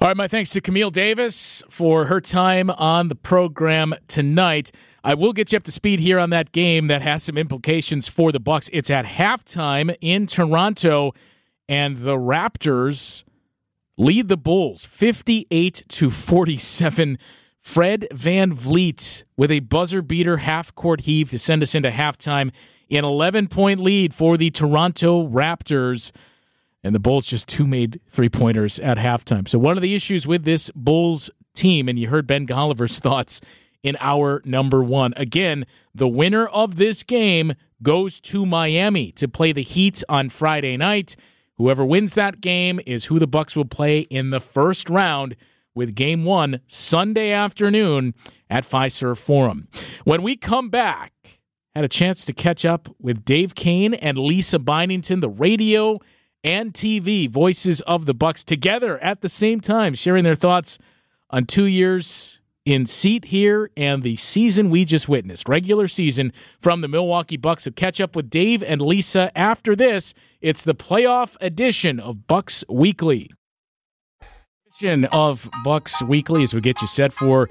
All 0.00 0.08
right, 0.08 0.16
my 0.16 0.26
thanks 0.26 0.50
to 0.50 0.60
Camille 0.60 0.90
Davis 0.90 1.62
for 1.70 2.06
her 2.06 2.20
time 2.20 2.68
on 2.70 3.08
the 3.08 3.14
program 3.14 3.94
tonight. 4.08 4.72
I 5.04 5.14
will 5.14 5.32
get 5.32 5.52
you 5.52 5.56
up 5.56 5.62
to 5.62 5.72
speed 5.72 6.00
here 6.00 6.18
on 6.18 6.30
that 6.30 6.50
game 6.50 6.88
that 6.88 7.00
has 7.02 7.22
some 7.22 7.38
implications 7.38 8.08
for 8.08 8.32
the 8.32 8.40
Bucks. 8.40 8.68
It's 8.72 8.90
at 8.90 9.04
halftime 9.04 9.94
in 10.00 10.26
Toronto, 10.26 11.12
and 11.68 11.98
the 11.98 12.16
Raptors 12.16 13.22
lead 13.96 14.28
the 14.28 14.36
Bulls 14.36 14.84
58 14.84 15.84
to 15.88 16.10
47 16.10 17.16
Fred 17.64 18.06
VanVleet 18.12 19.24
with 19.38 19.50
a 19.50 19.60
buzzer 19.60 20.02
beater 20.02 20.36
half 20.36 20.72
court 20.74 21.00
heave 21.00 21.30
to 21.30 21.38
send 21.38 21.62
us 21.62 21.74
into 21.74 21.90
halftime. 21.90 22.52
An 22.90 23.04
11 23.06 23.48
point 23.48 23.80
lead 23.80 24.12
for 24.12 24.36
the 24.36 24.50
Toronto 24.50 25.26
Raptors. 25.26 26.12
And 26.84 26.94
the 26.94 27.00
Bulls 27.00 27.26
just 27.26 27.48
two 27.48 27.66
made 27.66 28.00
three 28.06 28.28
pointers 28.28 28.78
at 28.78 28.98
halftime. 28.98 29.48
So, 29.48 29.58
one 29.58 29.78
of 29.78 29.82
the 29.82 29.94
issues 29.94 30.26
with 30.26 30.44
this 30.44 30.70
Bulls 30.76 31.30
team, 31.54 31.88
and 31.88 31.98
you 31.98 32.08
heard 32.08 32.26
Ben 32.26 32.46
Golliver's 32.46 32.98
thoughts 33.00 33.40
in 33.82 33.96
our 33.98 34.42
number 34.44 34.84
one. 34.84 35.14
Again, 35.16 35.64
the 35.94 36.06
winner 36.06 36.46
of 36.46 36.76
this 36.76 37.02
game 37.02 37.54
goes 37.82 38.20
to 38.20 38.44
Miami 38.44 39.10
to 39.12 39.26
play 39.26 39.52
the 39.52 39.62
Heat 39.62 40.04
on 40.10 40.28
Friday 40.28 40.76
night. 40.76 41.16
Whoever 41.56 41.84
wins 41.84 42.14
that 42.14 42.42
game 42.42 42.78
is 42.84 43.06
who 43.06 43.18
the 43.18 43.26
Bucks 43.26 43.56
will 43.56 43.64
play 43.64 44.00
in 44.00 44.28
the 44.28 44.40
first 44.40 44.90
round 44.90 45.34
with 45.74 45.94
game 45.94 46.24
one 46.24 46.60
Sunday 46.66 47.30
afternoon 47.30 48.14
at 48.48 48.64
Fiserv 48.64 49.18
Forum. 49.18 49.68
When 50.04 50.22
we 50.22 50.36
come 50.36 50.68
back, 50.68 51.12
had 51.74 51.84
a 51.84 51.88
chance 51.88 52.24
to 52.24 52.32
catch 52.32 52.64
up 52.64 52.88
with 53.00 53.24
Dave 53.24 53.54
Koehn 53.54 53.98
and 54.00 54.16
Lisa 54.16 54.58
Byington, 54.58 55.20
the 55.20 55.28
radio 55.28 55.98
and 56.44 56.72
TV 56.72 57.28
voices 57.28 57.80
of 57.82 58.06
the 58.06 58.14
Bucks 58.14 58.44
together 58.44 58.98
at 58.98 59.22
the 59.22 59.28
same 59.28 59.60
time, 59.60 59.94
sharing 59.94 60.24
their 60.24 60.34
thoughts 60.34 60.78
on 61.30 61.46
two 61.46 61.64
years 61.64 62.40
in 62.64 62.86
seat 62.86 63.26
here 63.26 63.70
and 63.76 64.02
the 64.02 64.16
season 64.16 64.70
we 64.70 64.84
just 64.84 65.08
witnessed, 65.08 65.48
regular 65.48 65.88
season 65.88 66.32
from 66.60 66.80
the 66.80 66.88
Milwaukee 66.88 67.36
Bucks. 67.36 67.64
So 67.64 67.70
catch 67.70 68.00
up 68.00 68.14
with 68.14 68.30
Dave 68.30 68.62
and 68.62 68.80
Lisa 68.80 69.36
after 69.36 69.74
this. 69.74 70.14
It's 70.40 70.62
the 70.62 70.74
playoff 70.74 71.36
edition 71.40 71.98
of 71.98 72.26
Bucks 72.26 72.64
Weekly 72.68 73.30
of 74.82 75.48
Bucks 75.62 76.02
Weekly 76.02 76.42
as 76.42 76.52
we 76.52 76.60
get 76.60 76.80
you 76.82 76.88
set 76.88 77.12
for 77.12 77.48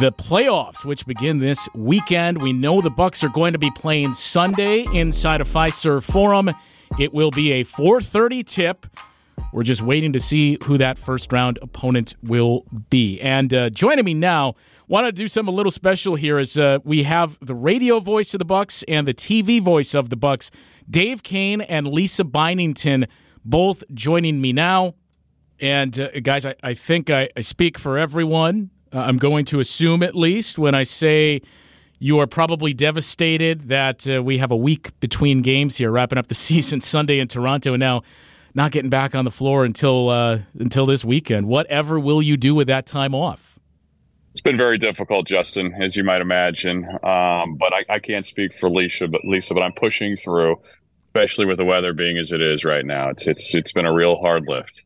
the 0.00 0.12
playoffs, 0.12 0.84
which 0.84 1.06
begin 1.06 1.38
this 1.38 1.66
weekend. 1.74 2.42
We 2.42 2.52
know 2.52 2.82
the 2.82 2.90
Bucks 2.90 3.24
are 3.24 3.30
going 3.30 3.54
to 3.54 3.58
be 3.58 3.70
playing 3.70 4.12
Sunday 4.12 4.84
inside 4.92 5.40
of 5.40 5.48
Fiserv 5.48 6.02
Forum. 6.02 6.50
It 6.98 7.14
will 7.14 7.30
be 7.30 7.52
a 7.52 7.64
4:30 7.64 8.44
tip. 8.44 8.86
We're 9.50 9.62
just 9.62 9.80
waiting 9.80 10.12
to 10.12 10.20
see 10.20 10.58
who 10.64 10.76
that 10.76 10.98
first 10.98 11.32
round 11.32 11.58
opponent 11.62 12.16
will 12.22 12.66
be. 12.90 13.18
And 13.18 13.54
uh, 13.54 13.70
joining 13.70 14.04
me 14.04 14.12
now, 14.12 14.54
want 14.88 15.06
to 15.06 15.12
do 15.12 15.26
something 15.26 15.54
a 15.54 15.56
little 15.56 15.72
special 15.72 16.16
here 16.16 16.36
as 16.36 16.58
uh, 16.58 16.80
we 16.84 17.04
have 17.04 17.38
the 17.40 17.54
radio 17.54 17.98
voice 17.98 18.34
of 18.34 18.40
the 18.40 18.44
Bucks 18.44 18.82
and 18.86 19.08
the 19.08 19.14
TV 19.14 19.62
voice 19.62 19.94
of 19.94 20.10
the 20.10 20.16
Bucks, 20.16 20.50
Dave 20.88 21.22
Koehn 21.22 21.64
and 21.66 21.88
Lisa 21.88 22.24
Byington, 22.24 23.06
both 23.42 23.84
joining 23.94 24.42
me 24.42 24.52
now. 24.52 24.94
And 25.60 25.98
uh, 25.98 26.08
guys, 26.22 26.46
I, 26.46 26.54
I 26.62 26.74
think 26.74 27.10
I, 27.10 27.28
I, 27.36 27.40
speak 27.40 27.78
for 27.78 27.98
everyone. 27.98 28.70
Uh, 28.92 29.00
I'm 29.00 29.18
going 29.18 29.44
to 29.46 29.60
assume, 29.60 30.02
at 30.02 30.14
least, 30.14 30.58
when 30.58 30.74
I 30.74 30.84
say 30.84 31.42
you 31.98 32.18
are 32.20 32.26
probably 32.26 32.72
devastated 32.72 33.68
that 33.68 34.08
uh, 34.08 34.22
we 34.22 34.38
have 34.38 34.50
a 34.50 34.56
week 34.56 34.98
between 35.00 35.42
games 35.42 35.76
here, 35.76 35.90
wrapping 35.90 36.18
up 36.18 36.28
the 36.28 36.34
season 36.48 36.80
Sunday 36.80 37.18
in 37.18 37.28
Toronto, 37.28 37.74
and 37.74 37.80
now 37.80 38.02
not 38.54 38.70
getting 38.70 38.90
back 38.90 39.14
on 39.14 39.24
the 39.24 39.30
floor 39.30 39.64
until 39.64 40.08
uh, 40.08 40.40
until 40.58 40.86
this 40.86 41.04
weekend. 41.04 41.48
Whatever 41.48 41.98
will 41.98 42.22
you 42.22 42.36
do 42.36 42.54
with 42.54 42.68
that 42.68 42.86
time 42.86 43.14
off? 43.14 43.58
It's 44.32 44.40
been 44.40 44.56
very 44.56 44.78
difficult, 44.78 45.26
Justin, 45.26 45.74
as 45.82 45.96
you 45.96 46.04
might 46.04 46.20
imagine. 46.20 46.84
Um, 47.02 47.56
but 47.56 47.72
I, 47.72 47.84
I, 47.88 47.98
can't 47.98 48.24
speak 48.24 48.56
for 48.60 48.70
Lisa, 48.70 49.08
but 49.08 49.24
Lisa, 49.24 49.52
but 49.52 49.64
I'm 49.64 49.72
pushing 49.72 50.14
through, 50.14 50.60
especially 51.08 51.44
with 51.44 51.56
the 51.56 51.64
weather 51.64 51.92
being 51.92 52.18
as 52.18 52.30
it 52.30 52.40
is 52.40 52.64
right 52.64 52.84
now. 52.84 53.08
It's 53.08 53.26
it's 53.26 53.54
it's 53.54 53.72
been 53.72 53.86
a 53.86 53.92
real 53.92 54.16
hard 54.16 54.44
lift. 54.46 54.84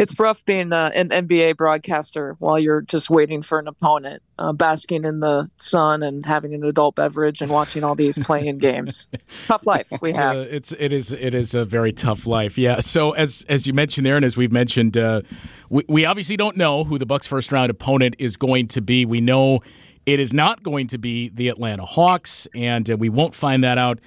It's 0.00 0.18
rough 0.18 0.44
being 0.46 0.72
uh, 0.72 0.90
an 0.94 1.10
NBA 1.10 1.58
broadcaster 1.58 2.34
while 2.38 2.58
you're 2.58 2.80
just 2.80 3.10
waiting 3.10 3.42
for 3.42 3.58
an 3.58 3.68
opponent, 3.68 4.22
uh, 4.38 4.54
basking 4.54 5.04
in 5.04 5.20
the 5.20 5.50
sun 5.56 6.02
and 6.02 6.24
having 6.24 6.54
an 6.54 6.64
adult 6.64 6.94
beverage 6.94 7.42
and 7.42 7.50
watching 7.50 7.84
all 7.84 7.94
these 7.94 8.16
playing 8.24 8.56
games. 8.58 9.08
tough 9.46 9.66
life 9.66 9.92
we 10.00 10.14
have. 10.14 10.36
Uh, 10.36 10.46
it's 10.50 10.72
it 10.72 10.94
is 10.94 11.12
it 11.12 11.34
is 11.34 11.54
a 11.54 11.66
very 11.66 11.92
tough 11.92 12.26
life. 12.26 12.56
Yeah. 12.56 12.80
So 12.80 13.12
as 13.12 13.44
as 13.46 13.66
you 13.66 13.74
mentioned 13.74 14.06
there, 14.06 14.16
and 14.16 14.24
as 14.24 14.38
we've 14.38 14.52
mentioned, 14.52 14.96
uh, 14.96 15.20
we 15.68 15.84
we 15.86 16.04
obviously 16.06 16.38
don't 16.38 16.56
know 16.56 16.84
who 16.84 16.98
the 16.98 17.06
Bucks' 17.06 17.26
first 17.26 17.52
round 17.52 17.70
opponent 17.70 18.16
is 18.18 18.38
going 18.38 18.68
to 18.68 18.80
be. 18.80 19.04
We 19.04 19.20
know 19.20 19.60
it 20.06 20.18
is 20.18 20.32
not 20.32 20.62
going 20.62 20.86
to 20.88 20.98
be 20.98 21.28
the 21.28 21.48
Atlanta 21.48 21.84
Hawks, 21.84 22.48
and 22.54 22.90
uh, 22.90 22.96
we 22.96 23.10
won't 23.10 23.34
find 23.34 23.62
that 23.64 23.76
out 23.76 23.98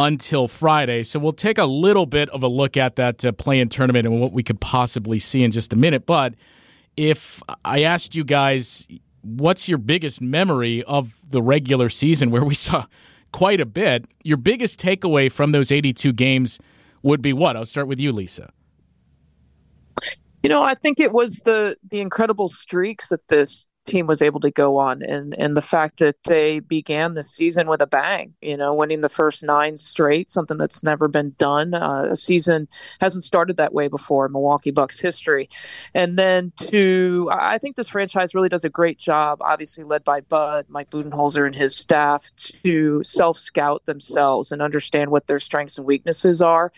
until 0.00 0.48
Friday. 0.48 1.02
So 1.02 1.20
we'll 1.20 1.32
take 1.32 1.58
a 1.58 1.66
little 1.66 2.06
bit 2.06 2.30
of 2.30 2.42
a 2.42 2.48
look 2.48 2.78
at 2.78 2.96
that 2.96 3.22
uh, 3.22 3.32
play 3.32 3.60
in 3.60 3.68
tournament 3.68 4.06
and 4.06 4.18
what 4.18 4.32
we 4.32 4.42
could 4.42 4.58
possibly 4.58 5.18
see 5.18 5.44
in 5.44 5.50
just 5.50 5.74
a 5.74 5.76
minute. 5.76 6.06
But 6.06 6.34
if 6.96 7.42
I 7.66 7.82
asked 7.82 8.16
you 8.16 8.24
guys, 8.24 8.88
what's 9.20 9.68
your 9.68 9.76
biggest 9.76 10.22
memory 10.22 10.82
of 10.84 11.20
the 11.28 11.42
regular 11.42 11.90
season 11.90 12.30
where 12.30 12.42
we 12.42 12.54
saw 12.68 12.86
quite 13.30 13.60
a 13.60 13.66
bit? 13.66 14.06
Your 14.24 14.38
biggest 14.38 14.80
takeaway 14.80 15.30
from 15.30 15.52
those 15.52 15.70
82 15.70 16.14
games 16.14 16.58
would 17.02 17.20
be 17.20 17.34
what? 17.34 17.54
I'll 17.54 17.66
start 17.66 17.86
with 17.86 18.00
you, 18.00 18.10
Lisa. 18.10 18.50
You 20.42 20.48
know, 20.48 20.62
I 20.62 20.74
think 20.74 20.98
it 20.98 21.12
was 21.12 21.40
the 21.44 21.76
the 21.90 22.00
incredible 22.00 22.48
streaks 22.48 23.10
that 23.10 23.28
this 23.28 23.66
team 23.86 24.06
was 24.06 24.20
able 24.22 24.40
to 24.40 24.50
go 24.50 24.76
on 24.76 25.02
and 25.02 25.34
and 25.38 25.56
the 25.56 25.62
fact 25.62 25.98
that 25.98 26.16
they 26.24 26.60
began 26.60 27.14
the 27.14 27.22
season 27.22 27.66
with 27.66 27.80
a 27.80 27.86
bang 27.86 28.34
you 28.42 28.56
know 28.56 28.74
winning 28.74 29.00
the 29.00 29.08
first 29.08 29.42
nine 29.42 29.76
straight 29.76 30.30
something 30.30 30.58
that's 30.58 30.82
never 30.82 31.08
been 31.08 31.34
done. 31.38 31.74
Uh, 31.74 32.06
a 32.10 32.16
season 32.16 32.68
hasn't 33.00 33.24
started 33.24 33.56
that 33.56 33.72
way 33.72 33.88
before 33.88 34.26
in 34.26 34.32
milwaukee 34.32 34.70
bucks 34.70 35.00
history. 35.00 35.48
And 35.94 36.18
then 36.18 36.52
to 36.58 37.28
i 37.32 37.58
think 37.58 37.76
this 37.76 37.88
franchise 37.88 38.34
really 38.34 38.48
does 38.48 38.64
a 38.64 38.68
great 38.68 38.98
job 38.98 39.38
obviously 39.40 39.84
led 39.84 40.04
by 40.04 40.20
bud 40.20 40.66
mike 40.68 40.90
budenholzer 40.90 41.46
and 41.46 41.54
his 41.54 41.74
staff 41.74 42.30
to 42.36 43.02
self 43.02 43.38
scout 43.38 43.84
themselves 43.86 44.52
and 44.52 44.62
understand 44.62 45.10
what 45.10 45.26
their 45.26 45.38
strengths 45.38 45.78
and 45.78 45.86
weaknesses 45.86 46.40
are 46.40 46.72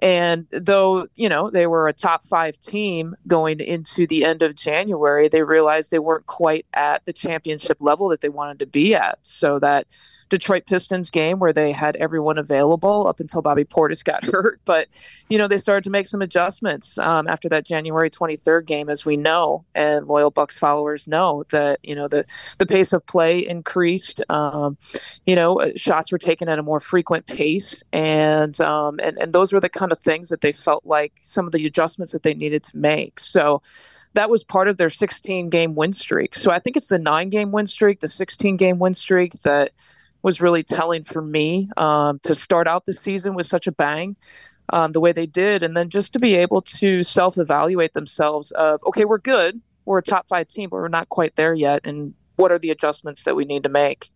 and 0.00 0.46
though, 0.50 1.06
you 1.14 1.28
know, 1.28 1.50
they 1.50 1.66
were 1.66 1.88
a 1.88 1.92
top 1.92 2.26
five 2.26 2.58
team 2.60 3.16
going 3.26 3.60
into 3.60 4.06
the 4.06 4.24
end 4.24 4.42
of 4.42 4.54
January, 4.54 5.28
they 5.28 5.42
realized 5.42 5.90
they 5.90 5.98
weren't 5.98 6.26
quite 6.26 6.66
at 6.74 7.04
the 7.06 7.12
championship 7.12 7.78
level 7.80 8.08
that 8.08 8.20
they 8.20 8.28
wanted 8.28 8.58
to 8.58 8.66
be 8.66 8.94
at. 8.94 9.18
So 9.22 9.58
that 9.60 9.86
Detroit 10.28 10.64
Pistons 10.66 11.10
game 11.10 11.38
where 11.38 11.52
they 11.52 11.72
had 11.72 11.96
everyone 11.96 12.38
available 12.38 13.06
up 13.06 13.20
until 13.20 13.42
Bobby 13.42 13.64
Portis 13.64 14.04
got 14.04 14.24
hurt. 14.32 14.60
But, 14.64 14.88
you 15.28 15.38
know, 15.38 15.48
they 15.48 15.58
started 15.58 15.84
to 15.84 15.90
make 15.90 16.08
some 16.08 16.22
adjustments 16.22 16.98
um, 16.98 17.28
after 17.28 17.48
that 17.48 17.64
January 17.64 18.10
23rd 18.10 18.66
game, 18.66 18.88
as 18.88 19.04
we 19.04 19.16
know, 19.16 19.64
and 19.74 20.06
loyal 20.06 20.30
Bucks 20.30 20.58
followers 20.58 21.06
know 21.06 21.44
that, 21.50 21.78
you 21.82 21.94
know, 21.94 22.08
the, 22.08 22.24
the 22.58 22.66
pace 22.66 22.92
of 22.92 23.06
play 23.06 23.38
increased. 23.38 24.20
Um, 24.28 24.76
you 25.26 25.36
know, 25.36 25.60
uh, 25.60 25.70
shots 25.76 26.10
were 26.10 26.18
taken 26.18 26.48
at 26.48 26.58
a 26.58 26.62
more 26.62 26.80
frequent 26.80 27.26
pace. 27.26 27.82
And, 27.92 28.60
um, 28.60 28.98
and, 29.02 29.18
and 29.18 29.32
those 29.32 29.52
were 29.52 29.60
the 29.60 29.68
kind 29.68 29.92
of 29.92 29.98
things 29.98 30.28
that 30.28 30.40
they 30.40 30.52
felt 30.52 30.84
like 30.84 31.12
some 31.20 31.46
of 31.46 31.52
the 31.52 31.64
adjustments 31.66 32.12
that 32.12 32.22
they 32.22 32.34
needed 32.34 32.64
to 32.64 32.76
make. 32.76 33.20
So, 33.20 33.62
that 34.14 34.30
was 34.30 34.42
part 34.42 34.66
of 34.66 34.78
their 34.78 34.88
16 34.88 35.50
game 35.50 35.74
win 35.74 35.92
streak. 35.92 36.36
So 36.36 36.50
I 36.50 36.58
think 36.58 36.76
it's 36.78 36.88
the 36.88 36.98
nine 36.98 37.28
game 37.28 37.52
win 37.52 37.66
streak, 37.66 38.00
the 38.00 38.08
16 38.08 38.56
game 38.56 38.78
win 38.78 38.94
streak 38.94 39.34
that 39.42 39.72
was 40.22 40.40
really 40.40 40.62
telling 40.62 41.04
for 41.04 41.22
me 41.22 41.68
um, 41.76 42.18
to 42.20 42.34
start 42.34 42.66
out 42.66 42.86
the 42.86 42.94
season 43.04 43.34
with 43.34 43.46
such 43.46 43.66
a 43.66 43.72
bang. 43.72 44.16
Um, 44.70 44.90
the 44.90 44.98
way 44.98 45.12
they 45.12 45.26
did, 45.26 45.62
and 45.62 45.76
then 45.76 45.90
just 45.90 46.12
to 46.14 46.18
be 46.18 46.34
able 46.34 46.60
to 46.60 47.04
self-evaluate 47.04 47.92
themselves 47.92 48.50
of, 48.50 48.80
okay, 48.84 49.04
we're 49.04 49.18
good, 49.18 49.60
we're 49.84 49.98
a 49.98 50.02
top 50.02 50.26
five 50.28 50.48
team, 50.48 50.70
but 50.70 50.78
we're 50.78 50.88
not 50.88 51.08
quite 51.08 51.36
there 51.36 51.54
yet, 51.54 51.82
and 51.84 52.14
what 52.34 52.50
are 52.50 52.58
the 52.58 52.70
adjustments 52.70 53.22
that 53.22 53.36
we 53.36 53.44
need 53.44 53.62
to 53.62 53.68
make? 53.68 54.10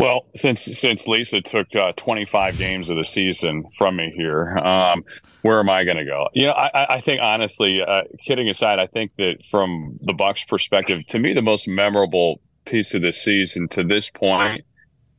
Well, 0.00 0.26
since 0.36 0.62
since 0.62 1.08
Lisa 1.08 1.40
took 1.40 1.74
uh, 1.74 1.92
25 1.96 2.56
games 2.56 2.88
of 2.88 2.96
the 2.96 3.04
season 3.04 3.64
from 3.76 3.96
me 3.96 4.12
here, 4.16 4.56
um, 4.58 5.04
where 5.42 5.58
am 5.58 5.68
I 5.68 5.82
going 5.82 5.96
to 5.96 6.04
go? 6.04 6.28
You 6.34 6.46
know, 6.46 6.52
I, 6.52 6.96
I 6.96 7.00
think 7.00 7.20
honestly, 7.20 7.80
uh, 7.84 8.02
kidding 8.24 8.48
aside, 8.48 8.78
I 8.78 8.86
think 8.86 9.10
that 9.18 9.44
from 9.50 9.98
the 10.02 10.12
Bucks' 10.12 10.44
perspective, 10.44 11.04
to 11.08 11.18
me, 11.18 11.32
the 11.32 11.42
most 11.42 11.66
memorable 11.66 12.40
piece 12.68 12.94
of 12.94 13.02
the 13.02 13.12
season 13.12 13.68
to 13.68 13.84
this 13.84 14.10
point 14.10 14.64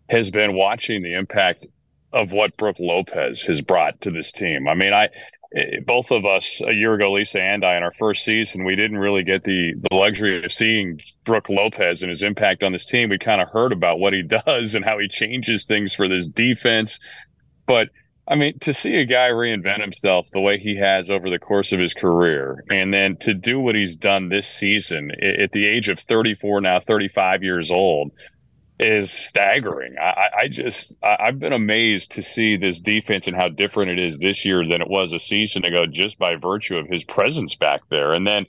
has 0.09 0.31
been 0.31 0.53
watching 0.53 1.01
the 1.01 1.13
impact 1.13 1.67
of 2.11 2.33
what 2.33 2.57
Brook 2.57 2.77
Lopez 2.79 3.43
has 3.43 3.61
brought 3.61 4.01
to 4.01 4.11
this 4.11 4.31
team. 4.31 4.67
I 4.67 4.73
mean, 4.73 4.93
I 4.93 5.09
eh, 5.55 5.79
both 5.85 6.11
of 6.11 6.25
us 6.25 6.61
a 6.65 6.73
year 6.73 6.93
ago, 6.95 7.11
Lisa 7.11 7.41
and 7.41 7.63
I, 7.63 7.77
in 7.77 7.83
our 7.83 7.91
first 7.91 8.25
season, 8.25 8.65
we 8.65 8.75
didn't 8.75 8.97
really 8.97 9.23
get 9.23 9.43
the 9.43 9.73
the 9.89 9.95
luxury 9.95 10.43
of 10.43 10.51
seeing 10.51 10.99
Brook 11.23 11.49
Lopez 11.49 12.01
and 12.01 12.09
his 12.09 12.23
impact 12.23 12.63
on 12.63 12.71
this 12.71 12.85
team. 12.85 13.09
We 13.09 13.17
kind 13.17 13.41
of 13.41 13.49
heard 13.49 13.71
about 13.71 13.99
what 13.99 14.13
he 14.13 14.23
does 14.45 14.75
and 14.75 14.85
how 14.85 14.97
he 14.97 15.07
changes 15.07 15.65
things 15.65 15.93
for 15.93 16.07
this 16.07 16.27
defense, 16.27 16.99
but 17.65 17.89
I 18.30 18.36
mean, 18.36 18.59
to 18.59 18.73
see 18.73 18.95
a 18.97 19.05
guy 19.05 19.30
reinvent 19.30 19.82
himself 19.82 20.30
the 20.32 20.39
way 20.39 20.59
he 20.59 20.77
has 20.77 21.09
over 21.09 21.32
the 21.32 21.39
course 21.39 21.73
of 21.73 21.80
his 21.80 21.95
career, 21.95 22.63
and 22.69 22.93
then 22.93 23.17
to 23.17 23.34
do 23.34 23.59
what 23.59 23.73
he's 23.73 23.95
done 23.95 24.30
this 24.30 24.47
season 24.47 25.11
at 25.41 25.51
the 25.51 25.65
age 25.65 25.89
of 25.89 25.99
34, 25.99 26.61
now 26.61 26.80
35 26.80 27.43
years 27.43 27.71
old, 27.71 28.11
is 28.80 29.11
staggering. 29.11 29.95
I, 29.99 30.30
I 30.41 30.47
just, 30.47 30.95
I've 31.03 31.39
been 31.39 31.53
amazed 31.53 32.11
to 32.11 32.21
see 32.21 32.55
this 32.55 32.80
defense 32.80 33.27
and 33.27 33.36
how 33.36 33.49
different 33.49 33.91
it 33.91 33.99
is 33.99 34.19
this 34.19 34.45
year 34.45 34.63
than 34.63 34.82
it 34.82 34.89
was 34.89 35.11
a 35.11 35.19
season 35.19 35.65
ago, 35.65 35.88
just 35.88 36.19
by 36.19 36.36
virtue 36.36 36.77
of 36.77 36.88
his 36.88 37.03
presence 37.03 37.55
back 37.55 37.82
there. 37.89 38.13
And 38.13 38.27
then 38.27 38.45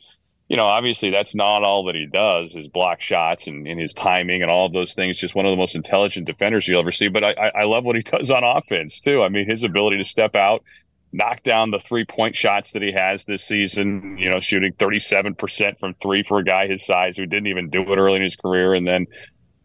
you 0.50 0.56
know, 0.56 0.64
obviously 0.64 1.10
that's 1.10 1.32
not 1.32 1.62
all 1.62 1.84
that 1.84 1.94
he 1.94 2.08
does, 2.12 2.52
his 2.52 2.66
block 2.66 3.00
shots 3.00 3.46
and, 3.46 3.68
and, 3.68 3.80
his 3.80 3.94
timing 3.94 4.42
and 4.42 4.50
all 4.50 4.66
of 4.66 4.72
those 4.72 4.96
things. 4.96 5.16
Just 5.16 5.36
one 5.36 5.46
of 5.46 5.52
the 5.52 5.56
most 5.56 5.76
intelligent 5.76 6.26
defenders 6.26 6.66
you'll 6.66 6.80
ever 6.80 6.90
see. 6.90 7.06
But 7.06 7.22
I, 7.22 7.52
I 7.54 7.64
love 7.66 7.84
what 7.84 7.94
he 7.94 8.02
does 8.18 8.32
on 8.32 8.42
offense 8.42 8.98
too. 8.98 9.22
I 9.22 9.28
mean, 9.28 9.48
his 9.48 9.62
ability 9.62 9.98
to 9.98 10.04
step 10.04 10.34
out, 10.34 10.64
knock 11.12 11.44
down 11.44 11.70
the 11.70 11.78
three 11.78 12.04
point 12.04 12.34
shots 12.34 12.72
that 12.72 12.82
he 12.82 12.90
has 12.90 13.26
this 13.26 13.44
season, 13.44 14.18
you 14.18 14.28
know, 14.28 14.40
shooting 14.40 14.72
37% 14.72 15.78
from 15.78 15.94
three 16.02 16.24
for 16.24 16.40
a 16.40 16.44
guy 16.44 16.66
his 16.66 16.84
size 16.84 17.16
who 17.16 17.26
didn't 17.26 17.46
even 17.46 17.70
do 17.70 17.82
it 17.82 17.96
early 17.96 18.16
in 18.16 18.22
his 18.22 18.34
career. 18.34 18.74
And 18.74 18.84
then 18.84 19.06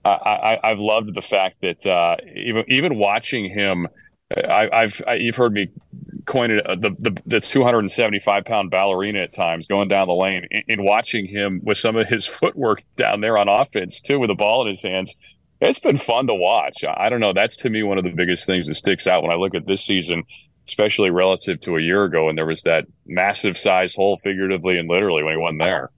I, 0.05 0.59
have 0.63 0.77
loved 0.77 1.15
the 1.15 1.23
fact 1.23 1.61
that 1.61 1.83
uh, 1.87 2.17
even, 2.35 2.63
even 2.67 2.99
watching 2.99 3.49
him, 3.49 3.87
I, 4.31 4.81
have 4.81 5.01
you've 5.19 5.35
heard 5.35 5.53
me 5.53 5.69
coined 6.25 6.51
it 6.53 6.65
uh, 6.65 6.75
the, 6.75 6.95
the, 6.99 7.21
the 7.25 7.39
275 7.39 8.45
pound 8.45 8.71
ballerina 8.71 9.19
at 9.19 9.33
times 9.33 9.67
going 9.67 9.87
down 9.87 10.07
the 10.07 10.13
lane 10.13 10.47
and, 10.67 10.83
watching 10.83 11.25
him 11.25 11.61
with 11.63 11.77
some 11.77 11.95
of 11.95 12.07
his 12.07 12.25
footwork 12.25 12.83
down 12.95 13.21
there 13.21 13.37
on 13.37 13.47
offense 13.47 14.01
too 14.01 14.19
with 14.19 14.29
the 14.29 14.35
ball 14.35 14.61
in 14.61 14.67
his 14.67 14.81
hands. 14.81 15.15
It's 15.61 15.79
been 15.79 15.97
fun 15.97 16.27
to 16.27 16.33
watch. 16.35 16.83
I 16.85 17.07
don't 17.09 17.21
know. 17.21 17.31
That's 17.33 17.55
to 17.57 17.69
me 17.69 17.81
one 17.81 17.97
of 17.97 18.03
the 18.03 18.11
biggest 18.11 18.45
things 18.45 18.67
that 18.67 18.75
sticks 18.75 19.07
out 19.07 19.23
when 19.23 19.33
i 19.33 19.37
look 19.37 19.55
at 19.55 19.65
this 19.65 19.83
season 19.83 20.23
especially 20.67 21.11
relative 21.11 21.59
to 21.61 21.77
a 21.77 21.81
year 21.81 22.03
ago 22.05 22.27
and 22.27 22.37
there 22.37 22.45
was 22.45 22.63
that 22.63 22.85
massive 23.05 23.57
size 23.57 23.93
hole 23.93 24.17
figuratively 24.17 24.77
and 24.77 24.89
literally 24.89 25.23
when 25.23 25.33
he 25.33 25.41
won 25.41 25.57
there 25.57 25.91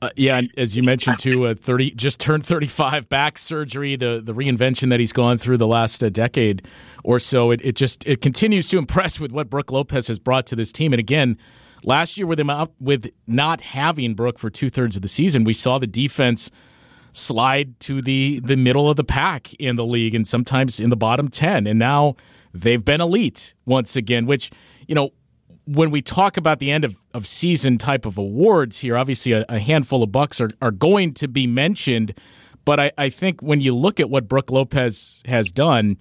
uh, 0.00 0.10
yeah, 0.16 0.40
as 0.56 0.76
you 0.76 0.82
mentioned 0.82 1.18
too, 1.18 1.46
uh, 1.46 1.54
thirty 1.54 1.90
just 1.90 2.20
turned 2.20 2.46
thirty-five. 2.46 3.08
Back 3.08 3.36
surgery, 3.36 3.96
the 3.96 4.20
the 4.22 4.32
reinvention 4.32 4.90
that 4.90 5.00
he's 5.00 5.12
gone 5.12 5.38
through 5.38 5.56
the 5.56 5.66
last 5.66 6.04
uh, 6.04 6.08
decade 6.08 6.66
or 7.02 7.18
so. 7.18 7.50
It, 7.50 7.60
it 7.64 7.74
just 7.74 8.06
it 8.06 8.20
continues 8.20 8.68
to 8.68 8.78
impress 8.84 9.18
with 9.18 9.32
what 9.32 9.50
Brook 9.50 9.72
Lopez 9.72 10.06
has 10.06 10.18
brought 10.18 10.46
to 10.46 10.56
this 10.56 10.72
team. 10.72 10.92
And 10.92 11.00
again, 11.00 11.36
last 11.82 12.16
year 12.16 12.26
with 12.26 12.38
him 12.38 12.48
out, 12.48 12.72
with 12.78 13.10
not 13.26 13.60
having 13.60 14.14
Brook 14.14 14.38
for 14.38 14.50
two 14.50 14.70
thirds 14.70 14.94
of 14.94 15.02
the 15.02 15.08
season, 15.08 15.42
we 15.42 15.52
saw 15.52 15.78
the 15.78 15.86
defense 15.86 16.50
slide 17.12 17.80
to 17.80 18.00
the 18.00 18.38
the 18.38 18.56
middle 18.56 18.88
of 18.88 18.96
the 18.96 19.04
pack 19.04 19.52
in 19.54 19.74
the 19.74 19.84
league, 19.84 20.14
and 20.14 20.28
sometimes 20.28 20.78
in 20.78 20.90
the 20.90 20.96
bottom 20.96 21.28
ten. 21.28 21.66
And 21.66 21.76
now 21.76 22.14
they've 22.54 22.84
been 22.84 23.00
elite 23.00 23.54
once 23.66 23.96
again, 23.96 24.26
which 24.26 24.50
you 24.86 24.94
know 24.94 25.10
when 25.70 25.90
we 25.90 26.00
talk 26.00 26.38
about 26.38 26.60
the 26.60 26.70
end 26.70 26.84
of, 26.84 26.98
of 27.12 27.26
season 27.26 27.76
type 27.76 28.06
of 28.06 28.16
awards 28.16 28.78
here, 28.78 28.96
obviously 28.96 29.32
a, 29.32 29.44
a 29.50 29.58
handful 29.58 30.02
of 30.02 30.10
bucks 30.10 30.40
are, 30.40 30.50
are 30.62 30.70
going 30.70 31.12
to 31.14 31.28
be 31.28 31.46
mentioned. 31.46 32.18
But 32.64 32.80
I, 32.80 32.92
I 32.96 33.10
think 33.10 33.42
when 33.42 33.60
you 33.60 33.76
look 33.76 34.00
at 34.00 34.08
what 34.08 34.28
Brook 34.28 34.50
Lopez 34.50 35.22
has 35.26 35.52
done, 35.52 35.98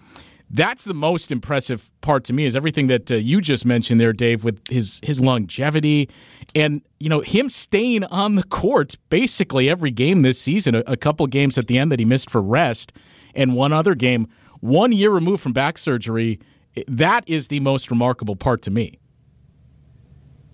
that's 0.50 0.86
the 0.86 0.94
most 0.94 1.34
impressive 1.34 1.92
part 2.00 2.24
to 2.26 2.34
me 2.34 2.46
is 2.46 2.56
everything 2.56 2.88
that 2.88 3.12
uh, 3.12 3.16
you 3.16 3.42
just 3.42 3.66
mentioned 3.66 4.00
there, 4.00 4.14
Dave, 4.14 4.46
with 4.46 4.66
his 4.70 5.02
his 5.04 5.20
longevity 5.20 6.10
and 6.56 6.82
you 7.00 7.10
know 7.10 7.20
him 7.20 7.50
staying 7.50 8.06
on 8.06 8.36
the 8.36 8.44
court 8.44 8.96
basically 9.10 9.70
every 9.70 9.92
game 9.92 10.22
this 10.22 10.40
season. 10.40 10.76
A, 10.76 10.84
a 10.88 10.96
couple 10.96 11.28
games 11.28 11.58
at 11.58 11.68
the 11.68 11.78
end 11.78 11.92
that 11.92 12.00
he 12.00 12.06
missed 12.06 12.30
for 12.30 12.42
rest, 12.42 12.94
and 13.36 13.56
one 13.56 13.74
other 13.74 13.96
game 13.96 14.30
one 14.62 14.94
year 14.94 15.12
removed 15.12 15.44
from 15.44 15.52
back 15.52 15.78
surgery. 15.78 16.40
That 16.88 17.24
is 17.28 17.50
the 17.50 17.60
most 17.60 17.92
remarkable 17.92 18.38
part 18.38 18.62
to 18.62 18.72
me. 18.72 19.00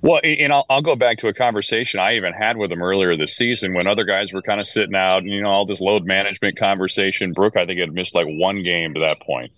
Well, 0.04 0.20
and 0.22 0.52
I'll, 0.52 0.66
I'll, 0.70 0.82
go 0.82 0.98
back 0.98 1.20
to 1.20 1.30
a 1.30 1.34
conversation 1.34 2.02
I 2.02 2.18
even 2.18 2.34
had 2.34 2.58
with 2.58 2.70
him 2.70 2.84
earlier 2.84 3.16
this 3.16 3.38
season 3.38 3.74
when 3.74 3.88
other 3.88 4.04
guys 4.04 4.34
were 4.34 4.42
kind 4.42 4.60
of 4.60 4.68
sitting 4.68 4.96
out, 4.96 5.20
and 5.20 5.30
you 5.30 5.42
know, 5.42 5.50
all 5.50 5.66
this 5.66 5.80
load 5.80 6.06
management 6.06 6.58
conversation. 6.60 7.32
Brook, 7.32 7.56
I 7.56 7.66
think, 7.66 7.80
had 7.80 7.94
missed 7.94 8.14
like 8.14 8.28
one 8.28 8.62
game 8.62 8.96
to 8.96 9.00
that 9.00 9.22
point. 9.22 9.54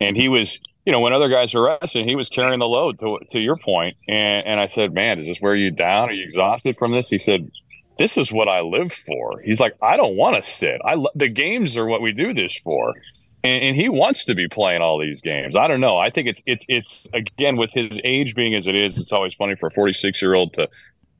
and 0.00 0.16
he 0.16 0.28
was, 0.30 0.58
you 0.86 0.92
know, 0.92 1.00
when 1.00 1.12
other 1.12 1.28
guys 1.28 1.52
were 1.54 1.76
resting, 1.80 2.08
he 2.08 2.16
was 2.16 2.30
carrying 2.30 2.60
the 2.60 2.66
load. 2.66 2.98
To, 3.00 3.18
to 3.32 3.40
your 3.40 3.56
point, 3.58 3.94
and, 4.08 4.46
and 4.46 4.60
I 4.60 4.66
said, 4.66 4.94
"Man, 4.94 5.18
is 5.18 5.26
this 5.26 5.42
wear 5.42 5.54
you 5.54 5.70
down? 5.70 6.08
Are 6.08 6.12
you 6.12 6.24
exhausted 6.24 6.78
from 6.78 6.92
this?" 6.92 7.10
He 7.10 7.18
said, 7.18 7.50
"This 7.98 8.16
is 8.16 8.32
what 8.32 8.48
I 8.48 8.62
live 8.62 8.90
for." 8.90 9.42
He's 9.44 9.60
like, 9.60 9.76
"I 9.82 9.98
don't 9.98 10.16
want 10.16 10.36
to 10.36 10.42
sit. 10.42 10.80
I 10.82 10.94
lo- 10.94 11.10
the 11.14 11.28
games 11.28 11.76
are 11.76 11.86
what 11.86 12.00
we 12.00 12.12
do 12.12 12.32
this 12.32 12.56
for." 12.56 12.94
And, 13.44 13.62
and, 13.62 13.76
he 13.76 13.88
wants 13.88 14.24
to 14.24 14.34
be 14.34 14.48
playing 14.48 14.80
all 14.80 14.98
these 14.98 15.20
games. 15.20 15.54
I 15.54 15.68
don't 15.68 15.80
know. 15.80 15.98
I 15.98 16.10
think 16.10 16.28
it's 16.28 16.42
it's 16.46 16.64
it's 16.68 17.06
again 17.12 17.56
with 17.56 17.72
his 17.72 18.00
age 18.02 18.34
being 18.34 18.56
as 18.56 18.66
it 18.66 18.74
is. 18.74 18.98
It's 18.98 19.12
always 19.12 19.34
funny 19.34 19.54
for 19.54 19.66
a 19.66 19.70
46 19.70 20.20
year 20.20 20.34
old 20.34 20.54
to 20.54 20.68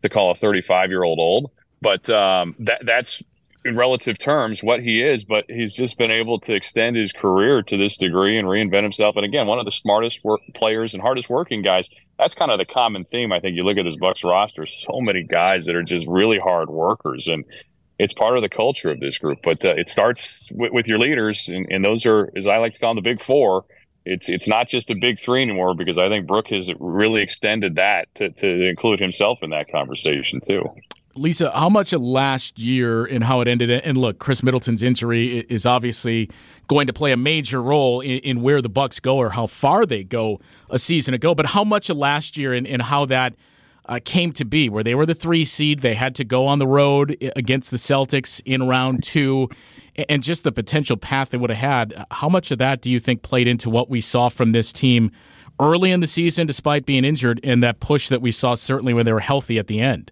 to 0.03 0.09
call 0.09 0.31
a 0.31 0.35
35 0.35 0.91
year 0.91 1.05
old 1.05 1.19
old, 1.19 1.51
but 1.81 2.09
um, 2.11 2.57
that 2.61 2.85
that's 2.85 3.23
in 3.65 3.77
relative 3.77 4.19
terms 4.19 4.63
what 4.63 4.81
he 4.83 5.03
is, 5.03 5.25
but 5.25 5.45
he's 5.49 5.75
just 5.75 5.97
been 5.97 6.11
able 6.11 6.39
to 6.39 6.55
extend 6.55 6.97
his 6.97 7.13
career 7.13 7.63
to 7.63 7.77
this 7.77 7.97
degree 7.97 8.39
and 8.39 8.47
reinvent 8.47 8.83
himself. 8.83 9.17
And 9.17 9.25
again, 9.25 9.47
one 9.47 9.59
of 9.59 9.65
the 9.65 9.73
smartest 9.73 10.23
work 10.23 10.41
players 10.55 10.93
and 10.93 11.03
hardest 11.03 11.31
working 11.31 11.63
guys. 11.63 11.89
That's 12.19 12.35
kind 12.35 12.51
of 12.51 12.59
the 12.59 12.67
common 12.67 13.05
theme. 13.05 13.33
I 13.33 13.41
think 13.41 13.57
you 13.57 13.65
look 13.65 13.79
at 13.79 13.85
this 13.85 13.97
Bucks 13.97 14.23
roster, 14.23 14.67
so 14.67 15.01
many 15.01 15.23
guys 15.23 15.65
that 15.65 15.77
are 15.77 15.83
just 15.83 16.07
really 16.07 16.39
hard 16.39 16.69
workers, 16.69 17.27
and 17.27 17.45
it's 17.99 18.13
part 18.13 18.37
of 18.37 18.43
the 18.43 18.49
culture 18.49 18.91
of 18.91 19.01
this 19.01 19.19
group. 19.19 19.41
But 19.43 19.65
uh, 19.65 19.75
it 19.77 19.89
starts 19.89 20.51
with, 20.53 20.73
with 20.73 20.89
your 20.89 20.99
leaders, 20.99 21.49
and, 21.49 21.67
and 21.71 21.85
those 21.85 22.07
are, 22.07 22.31
as 22.37 22.47
I 22.47 22.59
like 22.59 22.75
to 22.75 22.81
call 22.81 22.95
them, 22.95 23.03
the 23.03 23.11
big 23.11 23.23
four 23.23 23.65
it's 24.05 24.29
it's 24.29 24.47
not 24.47 24.69
just 24.69 24.91
a 24.91 24.95
big 24.95 25.19
three 25.19 25.43
anymore 25.43 25.75
because 25.75 25.99
I 25.99 26.09
think 26.09 26.27
Brook 26.27 26.49
has 26.49 26.71
really 26.79 27.23
extended 27.23 27.77
that 27.77 28.15
to, 28.17 28.31
to 28.31 28.69
include 28.69 29.01
himself 29.01 29.43
in 29.43 29.51
that 29.51 29.71
conversation 29.71 30.41
too. 30.41 30.65
Lisa, 31.17 31.51
how 31.53 31.69
much 31.69 31.93
of 31.93 32.03
last 32.03 32.59
year 32.59 33.05
and 33.05 33.23
how 33.23 33.41
it 33.41 33.47
ended? 33.47 33.71
And 33.71 33.97
look, 33.97 34.19
Khris 34.19 34.43
Middleton's 34.43 34.83
injury 34.83 35.39
is 35.39 35.65
obviously 35.65 36.29
going 36.67 36.89
to 36.89 36.93
play 36.93 37.13
a 37.13 37.17
major 37.17 37.63
role 37.63 38.01
in, 38.01 38.19
in 38.19 38.43
where 38.43 38.61
the 38.61 38.69
Bucks 38.69 38.99
go 38.99 39.17
or 39.19 39.31
how 39.31 39.47
far 39.47 39.87
they 39.87 40.03
go 40.03 40.41
a 40.69 40.79
season 40.79 41.15
ago. 41.15 41.33
But 41.33 41.47
how 41.47 41.63
much 41.63 41.89
of 41.89 41.97
last 41.97 42.37
year 42.37 42.53
and, 42.53 42.67
and 42.67 42.83
how 42.83 43.05
that 43.07 43.35
uh, 43.87 44.01
came 44.05 44.33
to 44.33 44.45
be, 44.45 44.69
where 44.69 44.83
they 44.83 44.95
were 44.95 45.07
the 45.07 45.15
three 45.15 45.45
seed, 45.45 45.81
they 45.81 45.95
had 45.95 46.15
to 46.17 46.25
go 46.25 46.47
on 46.47 46.59
the 46.59 46.67
road 46.67 47.17
against 47.37 47.71
the 47.71 47.77
Celtics 47.77 48.41
in 48.45 48.67
round 48.67 49.03
two, 49.03 49.49
and 50.09 50.23
just 50.23 50.45
the 50.45 50.53
potential 50.53 50.97
path 50.97 51.31
they 51.31 51.39
would 51.39 51.51
have 51.51 51.59
had. 51.59 52.07
How 52.11 52.29
much 52.29 52.51
of 52.51 52.59
that 52.59 52.81
do 52.81 52.91
you 52.91 52.99
think 52.99 53.23
played 53.23 53.47
into 53.47 53.69
what 53.71 53.91
we 53.91 54.01
saw 54.01 54.29
from 54.29 54.53
this 54.53 54.73
team 54.73 55.11
early 55.61 55.91
in 55.91 56.01
the 56.01 56.07
season, 56.07 56.47
despite 56.47 56.87
being 56.87 57.05
injured, 57.05 57.41
and 57.45 57.63
that 57.63 57.81
push 57.81 58.09
that 58.09 58.23
we 58.23 58.31
saw 58.31 58.55
certainly 58.55 58.95
when 58.95 59.05
they 59.05 59.13
were 59.13 59.21
healthy 59.21 59.59
at 59.59 59.67
the 59.67 59.81
end? 59.81 60.11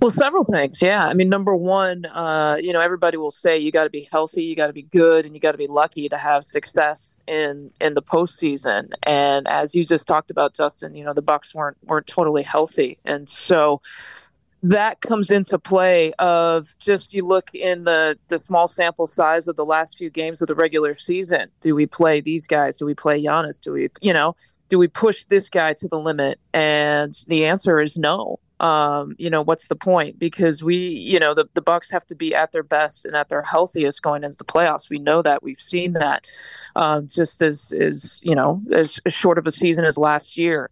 Well, 0.00 0.12
several 0.12 0.44
things. 0.44 0.80
Yeah. 0.80 1.06
I 1.06 1.14
mean, 1.14 1.28
number 1.28 1.56
one, 1.56 2.06
uh, 2.06 2.58
you 2.62 2.72
know, 2.72 2.80
everybody 2.80 3.16
will 3.16 3.32
say 3.32 3.58
you 3.58 3.72
got 3.72 3.84
to 3.84 3.90
be 3.90 4.08
healthy, 4.12 4.44
you 4.44 4.54
got 4.54 4.68
to 4.68 4.72
be 4.72 4.82
good, 4.82 5.26
and 5.26 5.34
you 5.34 5.40
got 5.40 5.52
to 5.52 5.58
be 5.58 5.66
lucky 5.66 6.08
to 6.08 6.16
have 6.16 6.44
success 6.44 7.18
in 7.26 7.72
in 7.80 7.94
the 7.94 8.02
postseason. 8.02 8.92
And 9.02 9.48
as 9.48 9.74
you 9.74 9.84
just 9.84 10.06
talked 10.06 10.30
about, 10.30 10.54
Justin, 10.54 10.94
you 10.94 11.04
know, 11.04 11.14
the 11.14 11.22
Bucks 11.22 11.52
weren't 11.52 11.78
weren't 11.82 12.06
totally 12.06 12.44
healthy, 12.44 12.98
and 13.04 13.28
so 13.28 13.80
that 14.62 15.00
comes 15.00 15.30
into 15.32 15.58
play. 15.58 16.12
Of 16.20 16.76
just 16.78 17.12
you 17.12 17.26
look 17.26 17.50
in 17.52 17.82
the 17.82 18.16
the 18.28 18.38
small 18.38 18.68
sample 18.68 19.08
size 19.08 19.48
of 19.48 19.56
the 19.56 19.64
last 19.64 19.98
few 19.98 20.10
games 20.10 20.40
of 20.40 20.46
the 20.46 20.54
regular 20.54 20.96
season. 20.96 21.48
Do 21.60 21.74
we 21.74 21.86
play 21.86 22.20
these 22.20 22.46
guys? 22.46 22.78
Do 22.78 22.86
we 22.86 22.94
play 22.94 23.20
Giannis? 23.20 23.60
Do 23.60 23.72
we, 23.72 23.88
you 24.00 24.12
know? 24.12 24.36
Do 24.68 24.78
we 24.78 24.86
push 24.86 25.24
this 25.28 25.48
guy 25.48 25.72
to 25.72 25.88
the 25.88 25.98
limit? 25.98 26.38
And 26.52 27.14
the 27.26 27.46
answer 27.46 27.80
is 27.80 27.96
no 27.96 28.38
um, 28.60 29.14
you 29.18 29.30
know, 29.30 29.42
what's 29.42 29.68
the 29.68 29.76
point? 29.76 30.18
Because 30.18 30.62
we, 30.62 30.76
you 30.76 31.18
know, 31.18 31.34
the, 31.34 31.48
the 31.54 31.62
Bucks 31.62 31.90
have 31.90 32.06
to 32.08 32.14
be 32.14 32.34
at 32.34 32.52
their 32.52 32.62
best 32.62 33.04
and 33.04 33.14
at 33.14 33.28
their 33.28 33.42
healthiest 33.42 34.02
going 34.02 34.24
into 34.24 34.36
the 34.36 34.44
playoffs. 34.44 34.90
We 34.90 34.98
know 34.98 35.22
that. 35.22 35.42
We've 35.42 35.60
seen 35.60 35.92
that. 35.92 36.26
Um, 36.74 37.06
just 37.06 37.42
as 37.42 37.72
as 37.72 38.20
you 38.22 38.34
know, 38.34 38.60
as, 38.72 38.98
as 39.06 39.14
short 39.14 39.38
of 39.38 39.46
a 39.46 39.52
season 39.52 39.84
as 39.84 39.96
last 39.96 40.36
year. 40.36 40.70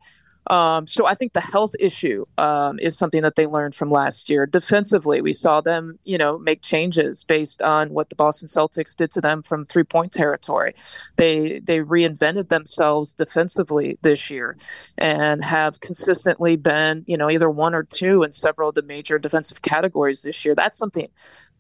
Um, 0.49 0.87
so 0.87 1.07
I 1.07 1.15
think 1.15 1.33
the 1.33 1.41
health 1.41 1.75
issue 1.81 2.25
um, 2.39 2.79
is 2.79 2.97
something 2.97 3.23
that 3.23 3.35
they 3.35 3.47
learned 3.47 3.75
from 3.75 3.91
last 3.91 4.31
year. 4.31 4.47
Defensively, 4.47 5.21
we 5.21 5.33
saw 5.33 5.61
them, 5.61 5.99
you 6.05 6.19
know, 6.19 6.39
make 6.39 6.63
changes 6.63 7.25
based 7.25 7.63
on 7.63 7.91
what 7.91 8.11
the 8.11 8.17
Boston 8.17 8.49
Celtics 8.49 8.95
did 8.95 9.11
to 9.13 9.21
them 9.21 9.43
from 9.43 9.65
three 9.65 9.83
point 9.85 10.13
territory. 10.13 10.75
They 11.17 11.59
they 11.59 11.81
reinvented 11.81 12.49
themselves 12.49 13.15
defensively 13.15 13.99
this 14.03 14.31
year, 14.31 14.57
and 14.97 15.43
have 15.45 15.81
consistently 15.81 16.57
been, 16.57 17.05
you 17.07 17.17
know, 17.17 17.31
either 17.31 17.51
one 17.51 17.75
or 17.75 17.83
two 17.83 18.23
in 18.23 18.33
several 18.33 18.69
of 18.69 18.77
the 18.77 18.83
major 18.83 19.19
defensive 19.19 19.63
categories 19.63 20.23
this 20.23 20.45
year. 20.45 20.55
That's 20.55 20.79
something 20.79 21.09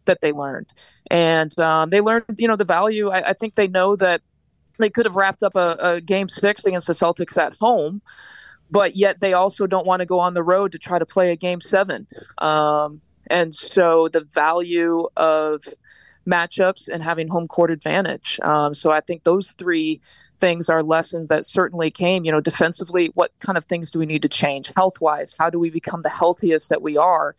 that 0.05 0.21
they 0.21 0.31
learned, 0.31 0.73
and 1.11 1.59
um, 1.59 1.91
they 1.91 2.01
learned, 2.01 2.37
you 2.39 2.47
know, 2.47 2.57
the 2.57 2.65
value. 2.65 3.09
I, 3.09 3.31
I 3.31 3.33
think 3.33 3.57
they 3.57 3.67
know 3.67 3.97
that 3.97 4.23
they 4.79 4.91
could 4.91 5.07
have 5.07 5.17
wrapped 5.17 5.43
up 5.43 5.57
a, 5.57 5.77
a 5.81 6.01
game 6.01 6.29
six 6.29 6.65
against 6.65 6.87
the 6.87 6.93
Celtics 6.93 7.37
at 7.37 7.55
home 7.59 8.03
but 8.71 8.97
yet 8.97 9.21
they 9.21 9.33
also 9.33 9.67
don't 9.67 9.87
want 9.87 10.01
to 10.01 10.07
go 10.07 10.19
on 10.21 10.35
the 10.35 10.43
road 10.43 10.73
to 10.73 10.79
try 10.79 10.99
to 10.99 11.07
play 11.07 11.31
a 11.31 11.37
game 11.37 11.61
seven. 11.61 12.07
Um, 12.39 13.01
and 13.29 13.53
so 13.53 14.09
the 14.09 14.23
value 14.23 15.09
of 15.17 15.67
matchups 16.27 16.89
and 16.89 17.03
having 17.03 17.29
home 17.29 17.47
court 17.47 17.71
advantage. 17.71 18.39
Um, 18.43 18.75
so 18.75 18.91
I 18.91 19.01
think 19.01 19.23
those 19.23 19.53
three 19.53 20.01
things 20.39 20.69
are 20.69 20.83
lessons 20.83 21.29
that 21.29 21.47
certainly 21.47 21.91
came. 21.91 22.25
You 22.25 22.33
know, 22.33 22.41
defensively, 22.41 23.11
what 23.15 23.33
kind 23.41 23.57
of 23.57 23.65
things 23.65 23.91
do 23.91 23.99
we 23.99 24.07
need 24.07 24.23
to 24.23 24.29
change? 24.29 24.73
Health 24.77 25.01
wise, 25.01 25.35
how 25.39 25.51
do 25.51 25.59
we 25.59 25.71
become 25.71 26.03
the 26.03 26.11
healthiest 26.11 26.69
that 26.71 26.83
we 26.83 26.97
are? 26.97 27.35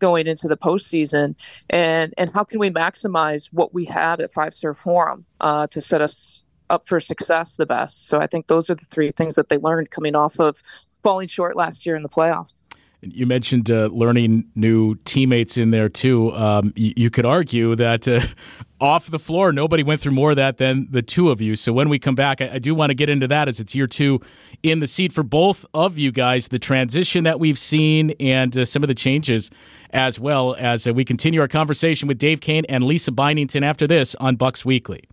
going 0.00 0.28
into 0.28 0.46
the 0.46 0.56
postseason, 0.56 1.34
and 1.68 2.14
and 2.16 2.32
how 2.32 2.44
can 2.44 2.60
we 2.60 2.70
maximize 2.70 3.48
what 3.50 3.74
we 3.74 3.84
have 3.86 4.20
at 4.20 4.32
Fiserv 4.32 4.76
Forum 4.76 5.24
uh, 5.40 5.66
to 5.66 5.80
set 5.80 6.00
us 6.00 6.44
up 6.70 6.86
for 6.86 7.00
success 7.00 7.56
the 7.56 7.66
best. 7.66 8.08
So 8.08 8.20
I 8.20 8.26
think 8.26 8.46
those 8.46 8.70
are 8.70 8.74
the 8.74 8.84
three 8.84 9.10
things 9.10 9.34
that 9.34 9.48
they 9.48 9.58
learned 9.58 9.90
coming 9.90 10.16
off 10.16 10.38
of 10.38 10.62
falling 11.02 11.28
short 11.28 11.56
last 11.56 11.86
year 11.86 11.96
in 11.96 12.02
the 12.02 12.08
playoffs. 12.08 12.52
You 13.00 13.26
mentioned 13.26 13.70
uh, 13.70 13.86
learning 13.92 14.50
new 14.56 14.96
teammates 15.04 15.56
in 15.56 15.70
there 15.70 15.88
too. 15.88 16.32
Um, 16.34 16.72
you, 16.74 16.92
you, 16.96 17.10
could 17.10 17.24
argue 17.24 17.76
that 17.76 18.08
uh, 18.08 18.20
off 18.80 19.06
the 19.06 19.20
floor, 19.20 19.52
nobody 19.52 19.84
went 19.84 20.00
through 20.00 20.12
more 20.12 20.30
of 20.30 20.36
that 20.36 20.56
than 20.56 20.88
the 20.90 21.00
two 21.00 21.30
of 21.30 21.40
you. 21.40 21.54
So 21.54 21.72
when 21.72 21.88
we 21.88 22.00
come 22.00 22.16
back, 22.16 22.40
I, 22.40 22.54
I, 22.54 22.58
do 22.58 22.74
want 22.74 22.90
to 22.90 22.94
get 22.94 23.08
into 23.08 23.28
that 23.28 23.46
as 23.46 23.60
it's 23.60 23.72
year 23.72 23.86
two 23.86 24.20
in 24.64 24.80
the 24.80 24.88
seat 24.88 25.12
for 25.12 25.22
both 25.22 25.64
of 25.72 25.96
you 25.96 26.10
guys, 26.10 26.48
the 26.48 26.58
transition 26.58 27.22
that 27.22 27.38
we've 27.38 27.58
seen 27.58 28.10
and 28.18 28.56
uh, 28.58 28.64
some 28.64 28.82
of 28.82 28.88
the 28.88 28.96
changes 28.96 29.48
as 29.90 30.18
well 30.18 30.56
as 30.58 30.88
uh, 30.88 30.92
we 30.92 31.04
continue 31.04 31.40
our 31.40 31.48
conversation 31.48 32.08
with 32.08 32.18
Dave 32.18 32.40
Koehn 32.40 32.64
and 32.68 32.82
Lisa 32.82 33.12
Byington 33.12 33.62
after 33.62 33.86
this 33.86 34.16
on 34.16 34.34
Bucks 34.34 34.64
Weekly. 34.64 35.04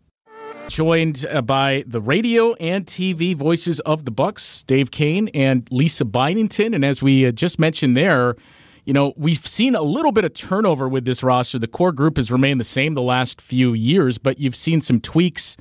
Joined 0.68 1.26
uh, 1.32 1.42
by 1.42 1.84
the 1.88 2.02
radio 2.02 2.54
and 2.56 2.86
TV 2.86 3.36
voices 3.36 3.80
of 3.82 4.04
the 4.04 4.12
Bucks, 4.12 4.64
Dave 4.64 4.92
Koehn 4.92 5.30
and 5.34 5.68
Lisa 5.72 6.06
Byington. 6.06 6.74
And 6.74 6.84
as 6.84 7.02
we 7.02 7.26
uh, 7.26 7.32
just 7.32 7.60
mentioned 7.60 7.96
there, 7.96 8.36
you 8.84 8.92
know, 8.92 9.14
we've 9.16 9.46
seen 9.46 9.76
a 9.76 9.82
little 9.82 10.12
bit 10.12 10.26
of 10.26 10.34
turnover 10.34 10.90
with 10.90 11.06
this 11.06 11.24
roster. 11.24 11.60
The 11.60 11.68
core 11.68 11.92
group 11.92 12.18
has 12.18 12.32
remained 12.32 12.60
the 12.60 12.66
same 12.66 12.94
the 12.94 13.02
last 13.02 13.42
few 13.42 13.74
years, 13.74 14.18
but 14.18 14.40
you've 14.40 14.56
seen 14.56 14.82
some 14.82 15.00
tweaks 15.00 15.56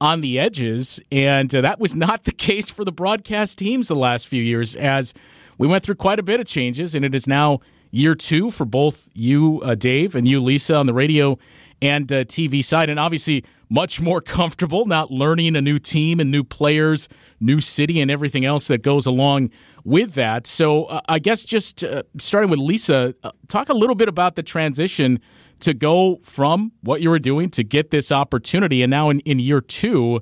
on 0.00 0.20
the 0.20 0.38
edges. 0.38 1.00
And 1.12 1.54
uh, 1.54 1.60
that 1.60 1.78
was 1.78 1.94
not 1.94 2.24
the 2.24 2.32
case 2.48 2.70
for 2.70 2.84
the 2.84 2.92
broadcast 2.92 3.58
teams 3.58 3.88
the 3.88 3.94
last 3.94 4.28
few 4.28 4.42
years, 4.42 4.76
as 4.76 5.14
we 5.58 5.66
went 5.66 5.84
through 5.84 5.96
quite 5.96 6.18
a 6.18 6.22
bit 6.22 6.40
of 6.40 6.46
changes. 6.46 6.94
And 6.94 7.04
it 7.04 7.14
is 7.14 7.26
now 7.26 7.60
year 7.90 8.14
two 8.14 8.50
for 8.50 8.64
both 8.64 9.10
you, 9.14 9.60
uh, 9.62 9.74
Dave, 9.74 10.14
and 10.14 10.26
you, 10.26 10.42
Lisa, 10.42 10.74
on 10.74 10.86
the 10.86 10.94
radio 10.94 11.38
and 11.84 12.12
uh, 12.12 12.24
TV 12.24 12.64
side. 12.64 12.88
And 12.90 12.98
obviously, 12.98 13.44
much 13.68 14.00
more 14.00 14.20
comfortable 14.20 14.86
not 14.86 15.10
learning 15.10 15.56
a 15.56 15.62
new 15.62 15.78
team 15.78 16.20
and 16.20 16.30
new 16.30 16.44
players, 16.44 17.08
new 17.40 17.60
city, 17.60 18.00
and 18.00 18.10
everything 18.10 18.44
else 18.44 18.68
that 18.68 18.82
goes 18.82 19.06
along 19.06 19.50
with 19.84 20.14
that. 20.14 20.46
So, 20.46 20.84
uh, 20.86 21.00
I 21.08 21.18
guess 21.18 21.44
just 21.44 21.84
uh, 21.84 22.04
starting 22.18 22.50
with 22.50 22.58
Lisa, 22.58 23.14
uh, 23.22 23.32
talk 23.48 23.68
a 23.68 23.74
little 23.74 23.94
bit 23.94 24.08
about 24.08 24.36
the 24.36 24.42
transition 24.42 25.20
to 25.60 25.74
go 25.74 26.20
from 26.22 26.72
what 26.82 27.00
you 27.00 27.10
were 27.10 27.18
doing 27.18 27.50
to 27.50 27.64
get 27.64 27.90
this 27.90 28.10
opportunity. 28.12 28.82
And 28.82 28.90
now 28.90 29.10
in, 29.10 29.20
in 29.20 29.38
year 29.38 29.60
two, 29.60 30.20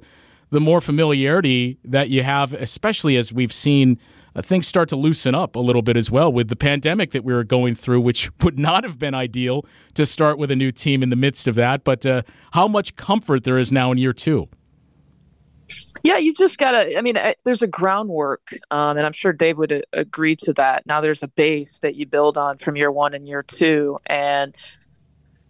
the 0.51 0.61
more 0.61 0.81
familiarity 0.81 1.79
that 1.85 2.11
you 2.11 2.23
have, 2.23 2.53
especially 2.53 3.17
as 3.17 3.33
we've 3.33 3.53
seen 3.53 3.99
uh, 4.35 4.43
things 4.43 4.66
start 4.66 4.89
to 4.91 4.97
loosen 4.97 5.35
up 5.35 5.57
a 5.57 5.61
little 5.61 5.83
bit 5.83 5.97
as 5.97 6.11
well 6.11 6.33
with 6.33 6.49
the 6.49 6.57
pandemic 6.57 7.11
that 7.12 7.24
we 7.24 7.33
were 7.33 7.45
going 7.45 7.74
through, 7.74 8.01
which 8.01 8.30
would 8.43 8.59
not 8.59 8.85
have 8.85 8.99
been 8.99 9.14
ideal 9.14 9.64
to 9.95 10.07
start 10.07 10.39
with 10.39 10.51
a 10.51 10.57
new 10.57 10.70
team 10.70 11.03
in 11.03 11.11
the 11.11 11.16
midst 11.16 11.49
of 11.49 11.55
that. 11.55 11.85
But 11.85 12.05
uh, 12.07 12.22
how 12.53 12.68
much 12.68 12.97
comfort 12.97 13.45
there 13.45 13.59
is 13.59 13.72
now 13.72 13.93
in 13.93 13.99
year 13.99 14.12
two. 14.12 14.49
Yeah, 16.05 16.18
you 16.18 16.35
just 16.35 16.59
got 16.59 16.72
to, 16.72 16.99
I 16.99 17.01
mean, 17.01 17.16
there's 17.44 17.62
a 17.62 17.66
groundwork, 17.66 18.52
um, 18.73 18.97
and 18.97 19.07
I'm 19.07 19.12
sure 19.12 19.32
Dave 19.32 19.57
would 19.59 19.70
a- 19.70 19.82
agree 19.93 20.35
to 20.36 20.52
that. 20.55 20.85
Now 20.85 21.01
there's 21.01 21.23
a 21.23 21.28
base 21.28 21.78
that 21.78 21.94
you 21.94 22.07
build 22.07 22.36
on 22.36 22.59
from 22.59 22.77
year 22.77 22.90
one 22.90 23.15
and 23.15 23.27
year 23.27 23.43
two. 23.43 23.98
And 24.07 24.57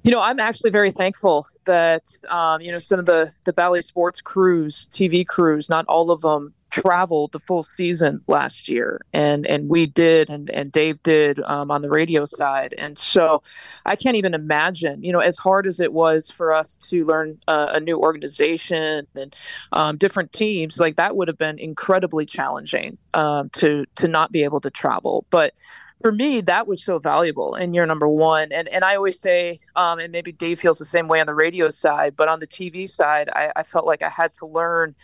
you 0.02 0.10
know, 0.10 0.20
I'm 0.20 0.40
actually 0.40 0.70
very 0.70 0.90
thankful 0.90 1.46
that 1.64 2.02
um, 2.28 2.60
you 2.60 2.72
know 2.72 2.80
some 2.80 2.98
of 2.98 3.06
the 3.06 3.32
the 3.44 3.52
Bally 3.52 3.82
Sports 3.82 4.20
crews, 4.20 4.88
TV 4.92 5.26
crews, 5.26 5.68
not 5.68 5.86
all 5.86 6.10
of 6.10 6.22
them 6.22 6.54
traveled 6.72 7.32
the 7.32 7.38
full 7.38 7.62
season 7.62 8.20
last 8.26 8.68
year, 8.68 9.00
and 9.12 9.46
and 9.46 9.68
we 9.68 9.86
did, 9.86 10.30
and 10.30 10.50
and 10.50 10.72
Dave 10.72 11.02
did 11.02 11.38
um, 11.40 11.70
on 11.70 11.82
the 11.82 11.90
radio 11.90 12.26
side, 12.26 12.74
and 12.78 12.96
so 12.96 13.42
I 13.84 13.94
can't 13.94 14.16
even 14.16 14.34
imagine, 14.34 15.04
you 15.04 15.12
know, 15.12 15.20
as 15.20 15.36
hard 15.36 15.66
as 15.66 15.78
it 15.78 15.92
was 15.92 16.30
for 16.30 16.52
us 16.52 16.74
to 16.88 17.04
learn 17.04 17.38
uh, 17.46 17.68
a 17.72 17.80
new 17.80 17.98
organization 17.98 19.06
and 19.14 19.36
um, 19.72 19.98
different 19.98 20.32
teams, 20.32 20.78
like 20.78 20.96
that 20.96 21.14
would 21.14 21.28
have 21.28 21.38
been 21.38 21.58
incredibly 21.58 22.24
challenging 22.24 22.96
um, 23.14 23.50
to 23.50 23.84
to 23.96 24.08
not 24.08 24.32
be 24.32 24.42
able 24.42 24.60
to 24.60 24.70
travel, 24.70 25.26
but 25.30 25.54
for 26.00 26.10
me, 26.10 26.40
that 26.40 26.66
was 26.66 26.84
so 26.84 26.98
valuable 26.98 27.54
in 27.54 27.72
year 27.74 27.86
number 27.86 28.08
one. 28.08 28.50
And 28.50 28.68
and 28.68 28.84
I 28.84 28.96
always 28.96 29.20
say, 29.20 29.58
um, 29.76 30.00
and 30.00 30.10
maybe 30.10 30.32
Dave 30.32 30.58
feels 30.58 30.78
the 30.78 30.84
same 30.84 31.06
way 31.06 31.20
on 31.20 31.26
the 31.26 31.34
radio 31.34 31.70
side, 31.70 32.16
but 32.16 32.28
on 32.28 32.40
the 32.40 32.46
TV 32.46 32.90
side, 32.90 33.30
I, 33.34 33.52
I 33.54 33.62
felt 33.62 33.86
like 33.86 34.02
I 34.02 34.08
had 34.08 34.34
to 34.34 34.46
learn 34.46 34.96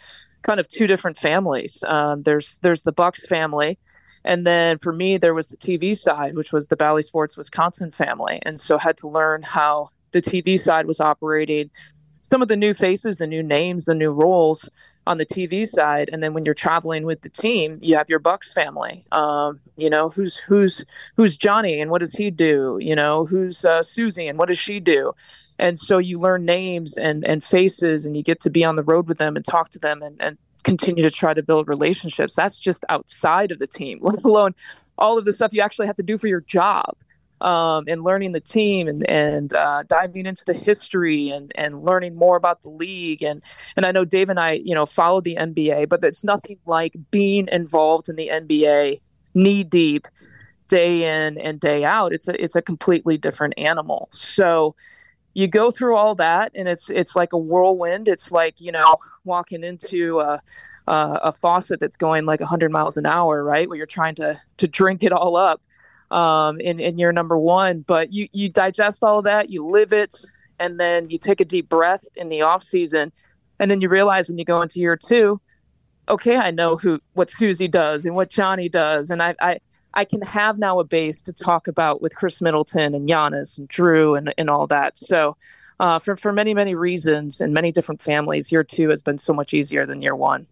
kind 0.42 0.60
of 0.60 0.68
two 0.68 0.86
different 0.86 1.18
families. 1.18 1.82
Um, 1.86 2.20
there's 2.22 2.58
there's 2.62 2.82
the 2.82 2.92
Bucks 2.92 3.26
family, 3.26 3.78
And 4.24 4.46
then 4.46 4.78
for 4.78 4.92
me, 4.92 5.16
there 5.18 5.34
was 5.34 5.48
the 5.48 5.56
TV 5.56 5.96
side, 5.96 6.36
which 6.36 6.52
was 6.52 6.68
the 6.68 6.76
Bally 6.76 7.02
Sports 7.02 7.36
Wisconsin 7.36 7.92
family. 7.92 8.40
And 8.42 8.58
so 8.60 8.78
had 8.78 8.96
to 8.98 9.08
learn 9.08 9.42
how 9.42 9.88
the 10.12 10.22
TV 10.22 10.58
side 10.58 10.86
was 10.86 11.00
operating, 11.00 11.70
some 12.30 12.42
of 12.42 12.48
the 12.48 12.56
new 12.56 12.74
faces, 12.74 13.18
the 13.18 13.26
new 13.26 13.42
names, 13.42 13.86
the 13.86 13.94
new 13.94 14.10
roles 14.10 14.68
on 15.08 15.16
the 15.16 15.24
TV 15.24 15.66
side, 15.66 16.10
and 16.12 16.22
then 16.22 16.34
when 16.34 16.44
you're 16.44 16.54
traveling 16.54 17.04
with 17.04 17.22
the 17.22 17.30
team, 17.30 17.78
you 17.80 17.96
have 17.96 18.10
your 18.10 18.18
Bucks 18.18 18.52
family. 18.52 19.06
Um, 19.10 19.58
you 19.78 19.88
know, 19.88 20.10
who's 20.10 20.36
who's 20.36 20.84
who's 21.16 21.34
Johnny 21.34 21.80
and 21.80 21.90
what 21.90 22.00
does 22.00 22.12
he 22.12 22.30
do? 22.30 22.78
You 22.80 22.94
know, 22.94 23.24
who's 23.24 23.64
uh, 23.64 23.82
Susie 23.82 24.28
and 24.28 24.38
what 24.38 24.48
does 24.48 24.58
she 24.58 24.80
do? 24.80 25.14
And 25.58 25.78
so 25.78 25.96
you 25.96 26.20
learn 26.20 26.44
names 26.44 26.94
and 26.98 27.24
and 27.26 27.42
faces, 27.42 28.04
and 28.04 28.18
you 28.18 28.22
get 28.22 28.38
to 28.40 28.50
be 28.50 28.64
on 28.64 28.76
the 28.76 28.82
road 28.82 29.08
with 29.08 29.16
them 29.16 29.34
and 29.34 29.44
talk 29.44 29.70
to 29.70 29.78
them 29.78 30.02
and 30.02 30.20
and 30.20 30.36
continue 30.62 31.02
to 31.02 31.10
try 31.10 31.32
to 31.32 31.42
build 31.42 31.68
relationships. 31.68 32.36
That's 32.36 32.58
just 32.58 32.84
outside 32.90 33.50
of 33.50 33.60
the 33.60 33.66
team, 33.66 33.98
let 34.02 34.22
alone 34.22 34.54
all 34.98 35.16
of 35.16 35.24
the 35.24 35.32
stuff 35.32 35.54
you 35.54 35.62
actually 35.62 35.86
have 35.86 35.96
to 35.96 36.02
do 36.02 36.18
for 36.18 36.26
your 36.26 36.42
job 36.42 36.94
um, 37.40 37.84
and 37.86 38.02
learning 38.02 38.32
the 38.32 38.40
team 38.40 38.88
and, 38.88 39.08
and 39.08 39.52
uh, 39.52 39.82
diving 39.84 40.26
into 40.26 40.44
the 40.44 40.54
history 40.54 41.30
and, 41.30 41.52
and 41.54 41.82
learning 41.82 42.16
more 42.16 42.36
about 42.36 42.62
the 42.62 42.68
league. 42.68 43.22
And, 43.22 43.42
and 43.76 43.86
I 43.86 43.92
know 43.92 44.04
Dave 44.04 44.28
and 44.28 44.40
I, 44.40 44.52
you 44.52 44.74
know, 44.74 44.86
follow 44.86 45.20
the 45.20 45.36
NBA, 45.36 45.88
but 45.88 46.02
it's 46.02 46.24
nothing 46.24 46.58
like 46.66 46.94
being 47.10 47.48
involved 47.50 48.08
in 48.08 48.16
the 48.16 48.30
NBA 48.32 49.00
knee 49.34 49.64
deep 49.64 50.08
day 50.68 51.24
in 51.24 51.38
and 51.38 51.60
day 51.60 51.84
out. 51.84 52.12
It's 52.12 52.28
a, 52.28 52.42
it's 52.42 52.56
a 52.56 52.62
completely 52.62 53.16
different 53.16 53.54
animal. 53.56 54.08
So 54.10 54.74
you 55.34 55.46
go 55.46 55.70
through 55.70 55.96
all 55.96 56.14
that 56.16 56.50
and 56.54 56.68
it's, 56.68 56.90
it's 56.90 57.14
like 57.14 57.32
a 57.32 57.38
whirlwind. 57.38 58.08
It's 58.08 58.32
like, 58.32 58.60
you 58.60 58.72
know, 58.72 58.96
walking 59.24 59.62
into 59.62 60.18
a, 60.20 60.40
a 60.88 61.32
faucet 61.32 61.80
that's 61.80 61.96
going 61.96 62.26
like 62.26 62.40
100 62.40 62.72
miles 62.72 62.96
an 62.96 63.06
hour, 63.06 63.44
right? 63.44 63.68
Where 63.68 63.76
you're 63.76 63.86
trying 63.86 64.16
to, 64.16 64.36
to 64.56 64.66
drink 64.66 65.04
it 65.04 65.12
all 65.12 65.36
up 65.36 65.62
um, 66.10 66.60
in, 66.60 66.80
in 66.80 66.98
year 66.98 67.12
number 67.12 67.38
one. 67.38 67.84
But 67.86 68.12
you, 68.12 68.28
you 68.32 68.48
digest 68.48 69.02
all 69.02 69.22
that, 69.22 69.50
you 69.50 69.66
live 69.66 69.92
it, 69.92 70.14
and 70.58 70.78
then 70.80 71.08
you 71.08 71.18
take 71.18 71.40
a 71.40 71.44
deep 71.44 71.68
breath 71.68 72.04
in 72.16 72.28
the 72.28 72.42
off 72.42 72.64
season. 72.64 73.12
And 73.60 73.70
then 73.70 73.80
you 73.80 73.88
realize 73.88 74.28
when 74.28 74.38
you 74.38 74.44
go 74.44 74.62
into 74.62 74.78
year 74.78 74.96
two, 74.96 75.40
okay, 76.08 76.36
I 76.36 76.50
know 76.50 76.76
who 76.76 77.00
what 77.14 77.30
Susie 77.30 77.68
does 77.68 78.04
and 78.04 78.14
what 78.14 78.30
Johnny 78.30 78.68
does. 78.68 79.10
And 79.10 79.22
I, 79.22 79.34
I, 79.40 79.58
I 79.94 80.04
can 80.04 80.22
have 80.22 80.58
now 80.58 80.78
a 80.78 80.84
base 80.84 81.20
to 81.22 81.32
talk 81.32 81.68
about 81.68 82.00
with 82.00 82.14
Khris 82.14 82.40
Middleton 82.40 82.94
and 82.94 83.06
Giannis 83.06 83.58
and 83.58 83.68
Jrue 83.68 84.16
and, 84.16 84.32
and 84.38 84.48
all 84.48 84.66
that. 84.68 84.98
So 84.98 85.36
uh, 85.80 85.98
for, 85.98 86.16
for 86.16 86.32
many, 86.32 86.54
many 86.54 86.74
reasons 86.74 87.40
and 87.40 87.52
many 87.52 87.72
different 87.72 88.02
families, 88.02 88.50
year 88.50 88.64
two 88.64 88.88
has 88.90 89.02
been 89.02 89.18
so 89.18 89.32
much 89.32 89.52
easier 89.52 89.86
than 89.86 90.00
year 90.00 90.14
one. 90.14 90.46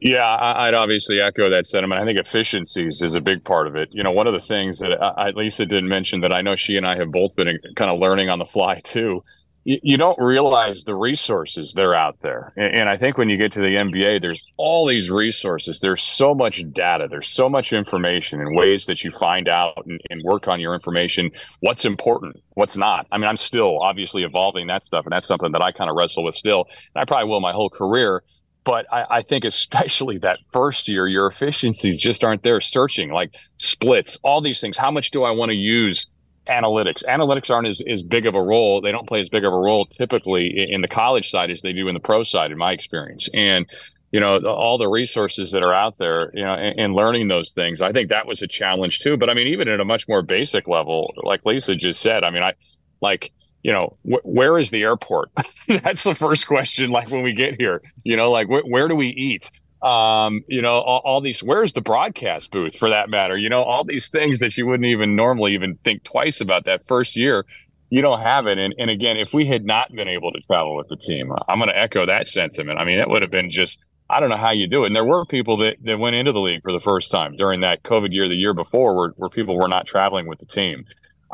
Yeah, 0.00 0.36
I'd 0.38 0.74
obviously 0.74 1.20
echo 1.20 1.48
that 1.48 1.66
sentiment. 1.66 2.00
I 2.00 2.04
think 2.04 2.18
efficiencies 2.18 3.00
is 3.02 3.14
a 3.14 3.20
big 3.20 3.42
part 3.42 3.66
of 3.66 3.74
it. 3.74 3.88
You 3.90 4.02
know, 4.02 4.12
one 4.12 4.26
of 4.26 4.32
the 4.34 4.40
things 4.40 4.78
that 4.80 4.92
I, 5.02 5.30
Lisa 5.30 5.66
didn't 5.66 5.88
mention 5.88 6.20
that 6.20 6.34
I 6.34 6.42
know 6.42 6.56
she 6.56 6.76
and 6.76 6.86
I 6.86 6.96
have 6.96 7.10
both 7.10 7.34
been 7.34 7.48
uh, 7.48 7.52
kind 7.74 7.90
of 7.90 7.98
learning 7.98 8.28
on 8.28 8.38
the 8.38 8.44
fly 8.44 8.80
too. 8.84 9.22
You, 9.66 9.96
don't 9.96 10.20
realize 10.20 10.84
the 10.84 10.94
resources 10.94 11.72
that 11.72 11.86
are 11.86 11.94
out 11.94 12.20
there, 12.20 12.52
and, 12.54 12.86
I 12.86 12.98
think 12.98 13.16
when 13.16 13.30
you 13.30 13.38
get 13.38 13.50
to 13.52 13.60
the 13.60 13.68
NBA, 13.68 14.20
there's 14.20 14.44
all 14.58 14.86
these 14.86 15.10
resources. 15.10 15.80
There's 15.80 16.02
so 16.02 16.34
much 16.34 16.62
data. 16.72 17.06
There's 17.08 17.28
so 17.28 17.48
much 17.48 17.72
information 17.72 18.42
and 18.42 18.54
ways 18.58 18.84
that 18.84 19.04
you 19.04 19.10
find 19.10 19.48
out 19.48 19.82
and, 19.86 19.98
and 20.10 20.20
work 20.22 20.48
on 20.48 20.60
your 20.60 20.74
information. 20.74 21.30
What's 21.60 21.86
important? 21.86 22.42
What's 22.56 22.76
not? 22.76 23.06
I 23.10 23.16
mean, 23.16 23.26
I'm 23.26 23.38
still 23.38 23.80
obviously 23.80 24.22
evolving 24.22 24.66
that 24.66 24.84
stuff, 24.84 25.06
and 25.06 25.12
that's 25.12 25.26
something 25.26 25.52
that 25.52 25.62
I 25.62 25.72
kind 25.72 25.88
of 25.88 25.96
wrestle 25.96 26.24
with 26.24 26.34
still. 26.34 26.66
And 26.94 27.00
I 27.00 27.06
probably 27.06 27.30
will 27.30 27.40
my 27.40 27.52
whole 27.52 27.70
career 27.70 28.22
but 28.64 28.86
I, 28.92 29.06
I, 29.10 29.22
think 29.22 29.44
especially 29.44 30.18
that 30.18 30.38
first 30.52 30.88
year, 30.88 31.06
your 31.06 31.26
efficiencies 31.26 32.00
just 32.00 32.24
aren't 32.24 32.42
there. 32.42 32.60
Searching 32.60 33.10
like 33.10 33.34
splits, 33.56 34.18
all 34.22 34.40
these 34.40 34.60
things. 34.60 34.76
How 34.76 34.90
much 34.90 35.10
do 35.10 35.22
I 35.22 35.30
want 35.30 35.50
to 35.50 35.56
use 35.56 36.06
analytics? 36.48 37.04
Analytics 37.04 37.54
aren't 37.54 37.68
as, 37.68 37.82
as 37.88 38.02
big 38.02 38.26
of 38.26 38.34
a 38.34 38.42
role. 38.42 38.80
They 38.80 38.92
don't 38.92 39.06
play 39.06 39.20
as 39.20 39.28
big 39.28 39.44
of 39.44 39.52
a 39.52 39.56
role 39.56 39.86
typically 39.86 40.52
in 40.56 40.80
the 40.80 40.88
college 40.88 41.30
side 41.30 41.50
as 41.50 41.62
they 41.62 41.72
do 41.72 41.88
in 41.88 41.94
the 41.94 42.00
pro 42.00 42.22
side, 42.22 42.50
in 42.50 42.58
my 42.58 42.72
experience. 42.72 43.28
And 43.34 43.66
you 44.14 44.20
know 44.20 44.38
all 44.46 44.78
the 44.78 44.86
resources 44.88 45.50
that 45.52 45.64
are 45.64 45.74
out 45.74 45.98
there, 45.98 46.30
you 46.34 46.44
know, 46.44 46.54
and, 46.54 46.78
and 46.78 46.94
learning 46.94 47.26
those 47.26 47.50
things. 47.50 47.82
I 47.82 47.90
think 47.90 48.10
that 48.10 48.28
was 48.28 48.42
a 48.42 48.46
challenge 48.46 49.00
too. 49.00 49.16
But 49.16 49.28
I 49.28 49.34
mean, 49.34 49.48
even 49.48 49.68
at 49.68 49.80
a 49.80 49.84
much 49.84 50.06
more 50.08 50.22
basic 50.22 50.68
level, 50.68 51.12
like 51.24 51.44
Lisa 51.44 51.74
just 51.74 52.00
said, 52.00 52.22
I 52.22 52.30
mean, 52.30 52.44
I 52.44 52.52
like 53.00 53.32
you 53.64 53.72
know, 53.72 53.96
wh- 54.04 54.24
where 54.24 54.58
is 54.58 54.70
the 54.70 54.82
airport? 54.82 55.30
That's 55.68 56.04
the 56.04 56.14
first 56.14 56.46
question. 56.46 56.90
Like 56.90 57.10
when 57.10 57.22
we 57.22 57.32
get 57.32 57.56
here, 57.58 57.82
you 58.04 58.16
know, 58.16 58.30
like 58.30 58.46
wh- 58.46 58.68
where 58.68 58.86
do 58.86 58.94
we 58.94 59.08
eat? 59.08 59.50
Um, 59.82 60.42
you 60.46 60.62
know, 60.62 60.80
all, 60.80 61.02
all, 61.04 61.20
these, 61.20 61.42
where's 61.42 61.72
the 61.72 61.80
broadcast 61.80 62.50
booth 62.52 62.76
for 62.76 62.88
that 62.90 63.10
matter? 63.10 63.36
You 63.36 63.48
know, 63.48 63.62
all 63.62 63.84
these 63.84 64.08
things 64.08 64.38
that 64.38 64.56
you 64.56 64.66
wouldn't 64.66 64.86
even 64.86 65.16
normally 65.16 65.52
even 65.54 65.76
think 65.84 66.04
twice 66.04 66.40
about 66.40 66.64
that 66.66 66.86
first 66.86 67.16
year, 67.16 67.44
you 67.90 68.00
don't 68.00 68.20
have 68.20 68.46
it. 68.46 68.56
And, 68.56 68.74
and 68.78 68.90
again, 68.90 69.16
if 69.18 69.34
we 69.34 69.44
had 69.44 69.64
not 69.64 69.92
been 69.92 70.08
able 70.08 70.32
to 70.32 70.40
travel 70.42 70.76
with 70.76 70.88
the 70.88 70.96
team, 70.96 71.30
I'm 71.48 71.58
going 71.58 71.68
to 71.68 71.78
echo 71.78 72.06
that 72.06 72.28
sentiment. 72.28 72.78
I 72.78 72.84
mean, 72.84 72.98
it 72.98 73.08
would 73.08 73.20
have 73.22 73.30
been 73.30 73.50
just, 73.50 73.84
I 74.08 74.20
don't 74.20 74.30
know 74.30 74.36
how 74.36 74.52
you 74.52 74.68
do 74.68 74.84
it. 74.84 74.88
And 74.88 74.96
there 74.96 75.04
were 75.04 75.26
people 75.26 75.58
that, 75.58 75.76
that 75.82 75.98
went 75.98 76.16
into 76.16 76.32
the 76.32 76.40
league 76.40 76.62
for 76.62 76.72
the 76.72 76.80
first 76.80 77.10
time 77.10 77.36
during 77.36 77.60
that 77.60 77.82
COVID 77.82 78.12
year, 78.12 78.26
the 78.26 78.36
year 78.36 78.54
before, 78.54 78.96
where, 78.96 79.10
where 79.16 79.30
people 79.30 79.58
were 79.58 79.68
not 79.68 79.86
traveling 79.86 80.26
with 80.26 80.38
the 80.38 80.46
team. 80.46 80.84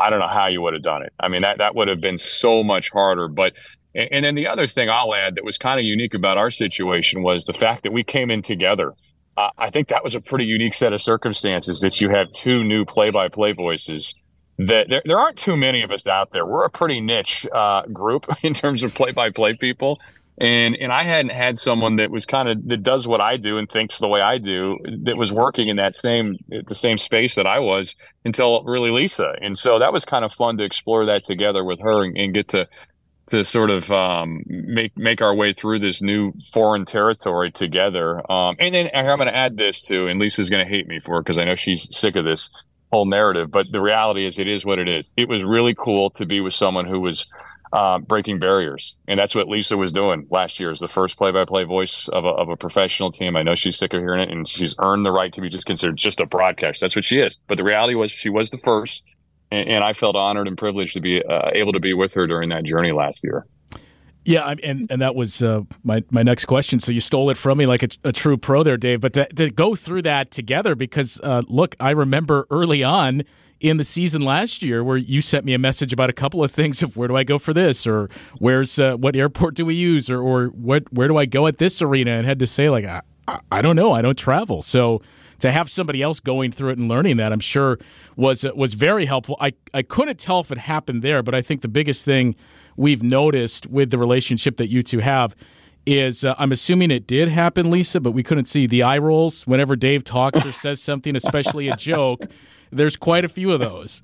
I 0.00 0.10
don't 0.10 0.20
know 0.20 0.28
how 0.28 0.46
you 0.46 0.62
would 0.62 0.74
have 0.74 0.82
done 0.82 1.02
it. 1.02 1.12
I 1.20 1.28
mean, 1.28 1.42
that, 1.42 1.58
that 1.58 1.74
would 1.74 1.88
have 1.88 2.00
been 2.00 2.18
so 2.18 2.62
much 2.62 2.90
harder. 2.90 3.28
But, 3.28 3.54
and 3.94 4.24
then 4.24 4.34
the 4.34 4.46
other 4.46 4.66
thing 4.66 4.88
I'll 4.88 5.14
add 5.14 5.34
that 5.34 5.44
was 5.44 5.58
kind 5.58 5.78
of 5.78 5.84
unique 5.84 6.14
about 6.14 6.38
our 6.38 6.50
situation 6.50 7.22
was 7.22 7.44
the 7.44 7.52
fact 7.52 7.82
that 7.82 7.92
we 7.92 8.02
came 8.02 8.30
in 8.30 8.42
together. 8.42 8.94
Uh, 9.36 9.50
I 9.58 9.70
think 9.70 9.88
that 9.88 10.02
was 10.02 10.14
a 10.14 10.20
pretty 10.20 10.44
unique 10.44 10.74
set 10.74 10.92
of 10.92 11.00
circumstances 11.00 11.80
that 11.80 12.00
you 12.00 12.08
have 12.10 12.30
two 12.30 12.64
new 12.64 12.84
play 12.84 13.10
by 13.10 13.28
play 13.28 13.52
voices. 13.52 14.14
That 14.58 14.88
there, 14.90 15.02
there 15.04 15.18
aren't 15.18 15.38
too 15.38 15.56
many 15.56 15.82
of 15.82 15.90
us 15.90 16.06
out 16.06 16.32
there. 16.32 16.44
We're 16.44 16.66
a 16.66 16.70
pretty 16.70 17.00
niche 17.00 17.46
uh, 17.52 17.82
group 17.86 18.26
in 18.42 18.54
terms 18.54 18.82
of 18.82 18.94
play 18.94 19.12
by 19.12 19.30
play 19.30 19.54
people 19.54 20.00
and 20.40 20.74
and 20.80 20.90
I 20.92 21.04
hadn't 21.04 21.32
had 21.32 21.58
someone 21.58 21.96
that 21.96 22.10
was 22.10 22.24
kind 22.24 22.48
of 22.48 22.68
that 22.68 22.82
does 22.82 23.06
what 23.06 23.20
I 23.20 23.36
do 23.36 23.58
and 23.58 23.68
thinks 23.68 23.98
the 23.98 24.08
way 24.08 24.20
I 24.20 24.38
do 24.38 24.78
that 25.04 25.16
was 25.16 25.32
working 25.32 25.68
in 25.68 25.76
that 25.76 25.94
same 25.94 26.36
the 26.48 26.74
same 26.74 26.98
space 26.98 27.34
that 27.34 27.46
I 27.46 27.58
was 27.58 27.94
until 28.24 28.64
really 28.64 28.90
Lisa, 28.90 29.34
and 29.40 29.56
so 29.56 29.78
that 29.78 29.92
was 29.92 30.04
kind 30.04 30.24
of 30.24 30.32
fun 30.32 30.56
to 30.56 30.64
explore 30.64 31.04
that 31.04 31.24
together 31.24 31.64
with 31.64 31.78
her 31.80 32.04
and, 32.04 32.16
and 32.16 32.34
get 32.34 32.48
to 32.48 32.66
to 33.30 33.44
sort 33.44 33.70
of 33.70 33.90
um, 33.92 34.42
make 34.46 34.96
make 34.96 35.22
our 35.22 35.34
way 35.34 35.52
through 35.52 35.78
this 35.78 36.02
new 36.02 36.32
foreign 36.52 36.84
territory 36.84 37.50
together. 37.52 38.20
Um, 38.30 38.56
and 38.58 38.74
then 38.74 38.90
I'm 38.94 39.04
going 39.04 39.26
to 39.26 39.36
add 39.36 39.56
this 39.56 39.82
too, 39.82 40.08
and 40.08 40.18
Lisa's 40.18 40.50
going 40.50 40.64
to 40.64 40.68
hate 40.68 40.88
me 40.88 40.98
for 40.98 41.18
it 41.18 41.24
because 41.24 41.38
I 41.38 41.44
know 41.44 41.54
she's 41.54 41.94
sick 41.94 42.16
of 42.16 42.24
this 42.24 42.50
whole 42.90 43.06
narrative. 43.06 43.50
But 43.50 43.66
the 43.72 43.80
reality 43.80 44.26
is, 44.26 44.38
it 44.38 44.48
is 44.48 44.64
what 44.64 44.78
it 44.78 44.88
is. 44.88 45.10
It 45.16 45.28
was 45.28 45.44
really 45.44 45.74
cool 45.74 46.10
to 46.10 46.26
be 46.26 46.40
with 46.40 46.54
someone 46.54 46.86
who 46.86 47.00
was 47.00 47.26
uh, 47.72 47.98
breaking 47.98 48.38
barriers. 48.38 48.96
And 49.06 49.18
that's 49.18 49.34
what 49.34 49.48
Lisa 49.48 49.76
was 49.76 49.92
doing 49.92 50.26
last 50.30 50.60
year 50.60 50.70
as 50.70 50.80
the 50.80 50.88
first 50.88 51.16
play-by-play 51.16 51.64
voice 51.64 52.08
of 52.08 52.24
a, 52.24 52.28
of 52.28 52.48
a 52.48 52.56
professional 52.56 53.10
team. 53.10 53.36
I 53.36 53.42
know 53.42 53.54
she's 53.54 53.78
sick 53.78 53.94
of 53.94 54.00
hearing 54.00 54.22
it 54.22 54.30
and 54.30 54.46
she's 54.48 54.74
earned 54.78 55.06
the 55.06 55.12
right 55.12 55.32
to 55.32 55.40
be 55.40 55.48
just 55.48 55.66
considered 55.66 55.96
just 55.96 56.20
a 56.20 56.26
broadcast. 56.26 56.80
That's 56.80 56.96
what 56.96 57.04
she 57.04 57.18
is. 57.18 57.36
But 57.46 57.58
the 57.58 57.64
reality 57.64 57.94
was 57.94 58.10
she 58.10 58.30
was 58.30 58.50
the 58.50 58.58
first. 58.58 59.02
And, 59.50 59.68
and 59.68 59.84
I 59.84 59.92
felt 59.92 60.16
honored 60.16 60.48
and 60.48 60.58
privileged 60.58 60.94
to 60.94 61.00
be 61.00 61.22
uh, 61.22 61.50
able 61.52 61.72
to 61.72 61.80
be 61.80 61.94
with 61.94 62.14
her 62.14 62.26
during 62.26 62.48
that 62.50 62.64
journey 62.64 62.92
last 62.92 63.20
year. 63.22 63.46
Yeah, 64.30 64.54
and 64.62 64.90
and 64.90 65.02
that 65.02 65.14
was 65.14 65.42
uh, 65.42 65.62
my 65.82 66.04
my 66.10 66.22
next 66.22 66.44
question. 66.44 66.78
So 66.78 66.92
you 66.92 67.00
stole 67.00 67.30
it 67.30 67.36
from 67.36 67.58
me 67.58 67.66
like 67.66 67.82
a, 67.82 67.88
a 68.04 68.12
true 68.12 68.36
pro 68.36 68.62
there, 68.62 68.76
Dave. 68.76 69.00
But 69.00 69.14
to, 69.14 69.26
to 69.26 69.50
go 69.50 69.74
through 69.74 70.02
that 70.02 70.30
together, 70.30 70.76
because 70.76 71.20
uh, 71.22 71.42
look, 71.48 71.74
I 71.80 71.90
remember 71.90 72.46
early 72.50 72.84
on 72.84 73.24
in 73.58 73.76
the 73.76 73.84
season 73.84 74.22
last 74.22 74.62
year 74.62 74.84
where 74.84 74.96
you 74.96 75.20
sent 75.20 75.44
me 75.44 75.52
a 75.52 75.58
message 75.58 75.92
about 75.92 76.08
a 76.10 76.12
couple 76.12 76.44
of 76.44 76.50
things 76.50 76.82
of 76.82 76.96
where 76.96 77.08
do 77.08 77.16
I 77.16 77.24
go 77.24 77.38
for 77.38 77.52
this 77.52 77.86
or 77.86 78.08
where's 78.38 78.78
uh, 78.78 78.94
what 78.94 79.16
airport 79.16 79.54
do 79.54 79.66
we 79.66 79.74
use 79.74 80.10
or 80.10 80.20
or 80.22 80.46
what 80.46 80.90
where 80.92 81.08
do 81.08 81.16
I 81.16 81.26
go 81.26 81.46
at 81.46 81.58
this 81.58 81.82
arena 81.82 82.12
and 82.12 82.26
had 82.26 82.38
to 82.38 82.46
say 82.46 82.70
like 82.70 82.84
I, 82.84 83.02
I 83.50 83.62
don't 83.62 83.76
know 83.76 83.92
I 83.92 84.00
don't 84.00 84.16
travel 84.16 84.62
so 84.62 85.02
to 85.40 85.50
have 85.50 85.68
somebody 85.68 86.02
else 86.02 86.20
going 86.20 86.52
through 86.52 86.70
it 86.70 86.78
and 86.78 86.88
learning 86.88 87.16
that 87.16 87.32
I'm 87.32 87.40
sure 87.40 87.78
was 88.16 88.44
uh, 88.44 88.52
was 88.54 88.74
very 88.74 89.06
helpful. 89.06 89.36
I 89.40 89.52
I 89.74 89.82
couldn't 89.82 90.18
tell 90.18 90.40
if 90.40 90.52
it 90.52 90.58
happened 90.58 91.02
there, 91.02 91.22
but 91.22 91.34
I 91.34 91.42
think 91.42 91.62
the 91.62 91.68
biggest 91.68 92.04
thing 92.04 92.36
we've 92.76 93.02
noticed 93.02 93.66
with 93.66 93.90
the 93.90 93.98
relationship 93.98 94.56
that 94.58 94.68
you 94.68 94.82
two 94.82 94.98
have 95.00 95.34
is 95.86 96.24
uh, 96.24 96.34
I'm 96.38 96.52
assuming 96.52 96.90
it 96.90 97.06
did 97.06 97.28
happen, 97.28 97.70
Lisa, 97.70 98.00
but 98.00 98.12
we 98.12 98.22
couldn't 98.22 98.46
see 98.46 98.66
the 98.66 98.82
eye 98.82 98.98
rolls 98.98 99.46
whenever 99.46 99.76
Dave 99.76 100.04
talks 100.04 100.44
or 100.44 100.52
says 100.52 100.80
something, 100.82 101.16
especially 101.16 101.68
a 101.68 101.76
joke. 101.76 102.24
There's 102.70 102.96
quite 102.96 103.24
a 103.24 103.28
few 103.28 103.52
of 103.52 103.60
those. 103.60 104.02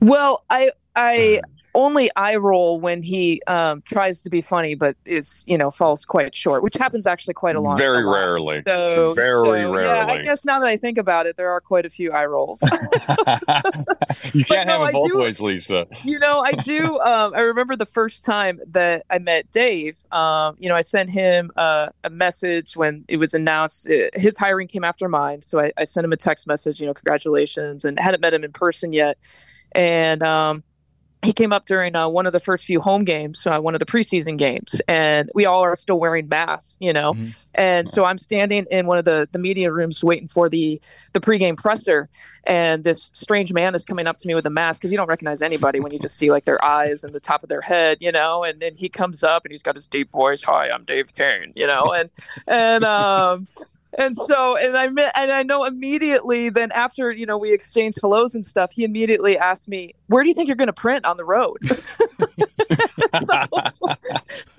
Well, 0.00 0.44
I 0.50 0.70
I 0.94 1.40
only 1.76 2.10
eye 2.16 2.36
roll 2.36 2.80
when 2.80 3.02
he 3.02 3.40
um, 3.46 3.82
tries 3.82 4.22
to 4.22 4.30
be 4.30 4.40
funny, 4.40 4.74
but 4.74 4.96
is 5.04 5.44
you 5.46 5.56
know 5.58 5.70
falls 5.70 6.04
quite 6.04 6.34
short, 6.34 6.62
which 6.62 6.74
happens 6.74 7.06
actually 7.06 7.34
quite 7.34 7.54
a 7.54 7.60
lot. 7.60 7.78
Very 7.78 8.02
a 8.02 8.06
lot. 8.06 8.16
rarely. 8.16 8.62
So 8.66 9.12
Very 9.14 9.40
so, 9.40 9.72
rarely. 9.72 9.84
Yeah, 9.84 10.06
I 10.08 10.22
guess 10.22 10.44
now 10.44 10.58
that 10.58 10.66
I 10.66 10.76
think 10.76 10.98
about 10.98 11.26
it, 11.26 11.36
there 11.36 11.50
are 11.50 11.60
quite 11.60 11.84
a 11.86 11.90
few 11.90 12.10
eye 12.12 12.24
rolls. 12.24 12.60
you 14.32 14.44
can't 14.44 14.66
no, 14.66 14.72
have 14.72 14.80
I 14.80 14.88
it 14.88 14.92
both 14.94 15.10
do- 15.10 15.18
ways, 15.18 15.40
Lisa. 15.40 15.86
you 16.02 16.18
know, 16.18 16.40
I 16.40 16.52
do. 16.52 16.98
Um, 17.00 17.34
I 17.34 17.40
remember 17.40 17.76
the 17.76 17.86
first 17.86 18.24
time 18.24 18.58
that 18.68 19.04
I 19.10 19.18
met 19.18 19.50
Dave. 19.50 19.98
Um, 20.10 20.56
you 20.58 20.68
know, 20.68 20.74
I 20.74 20.82
sent 20.82 21.10
him 21.10 21.50
uh, 21.56 21.90
a 22.04 22.10
message 22.10 22.76
when 22.76 23.04
it 23.08 23.18
was 23.18 23.34
announced. 23.34 23.88
uh 23.88 24.08
his 24.14 24.36
hiring 24.38 24.66
came 24.66 24.82
after 24.84 25.08
mine, 25.08 25.42
so 25.42 25.60
I, 25.60 25.72
I 25.76 25.84
sent 25.84 26.04
him 26.04 26.12
a 26.12 26.16
text 26.16 26.46
message. 26.46 26.80
You 26.80 26.86
know, 26.86 26.94
congratulations, 26.94 27.84
and 27.84 27.98
hadn't 28.00 28.20
met 28.20 28.32
him 28.32 28.44
in 28.44 28.52
person 28.52 28.92
yet. 28.92 29.18
And 29.72 30.22
um, 30.22 30.64
he 31.22 31.32
came 31.32 31.52
up 31.52 31.66
during 31.66 31.96
uh, 31.96 32.08
one 32.08 32.26
of 32.26 32.32
the 32.32 32.40
first 32.40 32.64
few 32.64 32.80
home 32.80 33.04
games, 33.04 33.42
uh, 33.46 33.58
one 33.58 33.74
of 33.74 33.80
the 33.80 33.86
preseason 33.86 34.38
games, 34.38 34.80
and 34.86 35.30
we 35.34 35.44
all 35.44 35.62
are 35.62 35.74
still 35.76 35.98
wearing 35.98 36.28
masks, 36.28 36.76
you 36.80 36.92
know. 36.92 37.14
And 37.54 37.88
so 37.88 38.04
I'm 38.04 38.18
standing 38.18 38.66
in 38.70 38.86
one 38.86 38.98
of 38.98 39.04
the 39.04 39.28
the 39.32 39.38
media 39.38 39.72
rooms 39.72 40.04
waiting 40.04 40.28
for 40.28 40.48
the 40.48 40.80
the 41.12 41.20
pregame 41.20 41.56
presser, 41.56 42.08
and 42.44 42.84
this 42.84 43.10
strange 43.14 43.52
man 43.52 43.74
is 43.74 43.84
coming 43.84 44.06
up 44.06 44.18
to 44.18 44.26
me 44.28 44.34
with 44.34 44.46
a 44.46 44.50
mask 44.50 44.80
because 44.80 44.92
you 44.92 44.98
don't 44.98 45.08
recognize 45.08 45.42
anybody 45.42 45.80
when 45.80 45.92
you 45.92 45.98
just 45.98 46.16
see 46.16 46.30
like 46.30 46.44
their 46.44 46.62
eyes 46.64 47.02
and 47.02 47.12
the 47.12 47.20
top 47.20 47.42
of 47.42 47.48
their 47.48 47.62
head, 47.62 47.98
you 48.00 48.12
know. 48.12 48.44
And 48.44 48.60
then 48.60 48.74
he 48.74 48.88
comes 48.88 49.22
up 49.22 49.44
and 49.44 49.52
he's 49.52 49.62
got 49.62 49.74
his 49.74 49.86
deep 49.86 50.12
voice, 50.12 50.42
"Hi, 50.42 50.70
I'm 50.70 50.84
Dave 50.84 51.14
Koehn," 51.14 51.52
you 51.56 51.66
know, 51.66 51.92
and 51.92 52.10
and 52.46 52.84
um. 52.84 53.48
And 53.98 54.14
so, 54.14 54.56
and 54.58 54.76
I 54.76 54.88
met, 54.88 55.12
and 55.16 55.32
I 55.32 55.42
know 55.42 55.64
immediately. 55.64 56.50
Then 56.50 56.70
after 56.72 57.10
you 57.10 57.24
know 57.24 57.38
we 57.38 57.52
exchanged 57.52 57.98
hellos 58.00 58.34
and 58.34 58.44
stuff, 58.44 58.70
he 58.72 58.84
immediately 58.84 59.38
asked 59.38 59.68
me, 59.68 59.94
"Where 60.08 60.22
do 60.22 60.28
you 60.28 60.34
think 60.34 60.48
you're 60.48 60.56
going 60.56 60.66
to 60.66 60.72
print 60.74 61.06
on 61.06 61.16
the 61.16 61.24
road?" 61.24 61.56
so, 63.22 63.34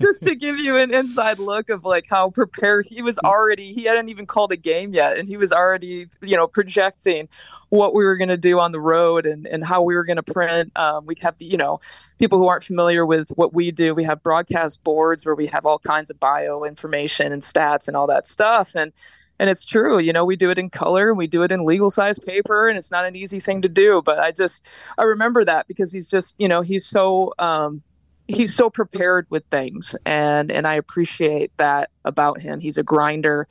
just 0.00 0.24
to 0.24 0.34
give 0.34 0.58
you 0.58 0.76
an 0.76 0.92
inside 0.92 1.38
look 1.38 1.70
of 1.70 1.84
like 1.84 2.06
how 2.08 2.30
prepared 2.30 2.88
he 2.88 3.00
was 3.00 3.16
already. 3.20 3.72
He 3.72 3.84
hadn't 3.84 4.08
even 4.08 4.26
called 4.26 4.50
a 4.50 4.56
game 4.56 4.92
yet, 4.92 5.16
and 5.16 5.28
he 5.28 5.36
was 5.36 5.52
already 5.52 6.08
you 6.20 6.36
know 6.36 6.48
projecting 6.48 7.28
what 7.68 7.94
we 7.94 8.04
were 8.04 8.16
going 8.16 8.28
to 8.28 8.36
do 8.36 8.58
on 8.58 8.72
the 8.72 8.80
road 8.80 9.24
and 9.24 9.46
and 9.46 9.64
how 9.64 9.82
we 9.82 9.94
were 9.94 10.04
going 10.04 10.16
to 10.16 10.22
print. 10.22 10.72
Um, 10.76 11.06
we 11.06 11.14
have 11.20 11.38
the 11.38 11.44
you 11.44 11.58
know 11.58 11.80
people 12.18 12.38
who 12.38 12.48
aren't 12.48 12.64
familiar 12.64 13.06
with 13.06 13.30
what 13.36 13.54
we 13.54 13.70
do. 13.70 13.94
We 13.94 14.02
have 14.02 14.20
broadcast 14.20 14.82
boards 14.82 15.24
where 15.24 15.36
we 15.36 15.46
have 15.46 15.64
all 15.64 15.78
kinds 15.78 16.10
of 16.10 16.18
bio 16.18 16.64
information 16.64 17.32
and 17.32 17.42
stats 17.42 17.86
and 17.86 17.96
all 17.96 18.08
that 18.08 18.26
stuff, 18.26 18.74
and 18.74 18.92
and 19.38 19.48
it's 19.50 19.64
true 19.64 19.98
you 20.00 20.12
know 20.12 20.24
we 20.24 20.36
do 20.36 20.50
it 20.50 20.58
in 20.58 20.70
color 20.70 21.08
and 21.08 21.18
we 21.18 21.26
do 21.26 21.42
it 21.42 21.52
in 21.52 21.64
legal 21.64 21.90
size 21.90 22.18
paper 22.18 22.68
and 22.68 22.78
it's 22.78 22.90
not 22.90 23.04
an 23.04 23.16
easy 23.16 23.40
thing 23.40 23.62
to 23.62 23.68
do 23.68 24.02
but 24.04 24.18
i 24.18 24.30
just 24.30 24.62
i 24.98 25.02
remember 25.02 25.44
that 25.44 25.66
because 25.68 25.92
he's 25.92 26.08
just 26.08 26.34
you 26.38 26.48
know 26.48 26.60
he's 26.62 26.86
so 26.86 27.32
um 27.38 27.82
he's 28.26 28.54
so 28.54 28.68
prepared 28.68 29.26
with 29.30 29.44
things 29.50 29.96
and 30.04 30.50
and 30.50 30.66
i 30.66 30.74
appreciate 30.74 31.50
that 31.56 31.90
about 32.04 32.40
him. 32.40 32.60
He's 32.60 32.76
a 32.76 32.82
grinder 32.82 33.48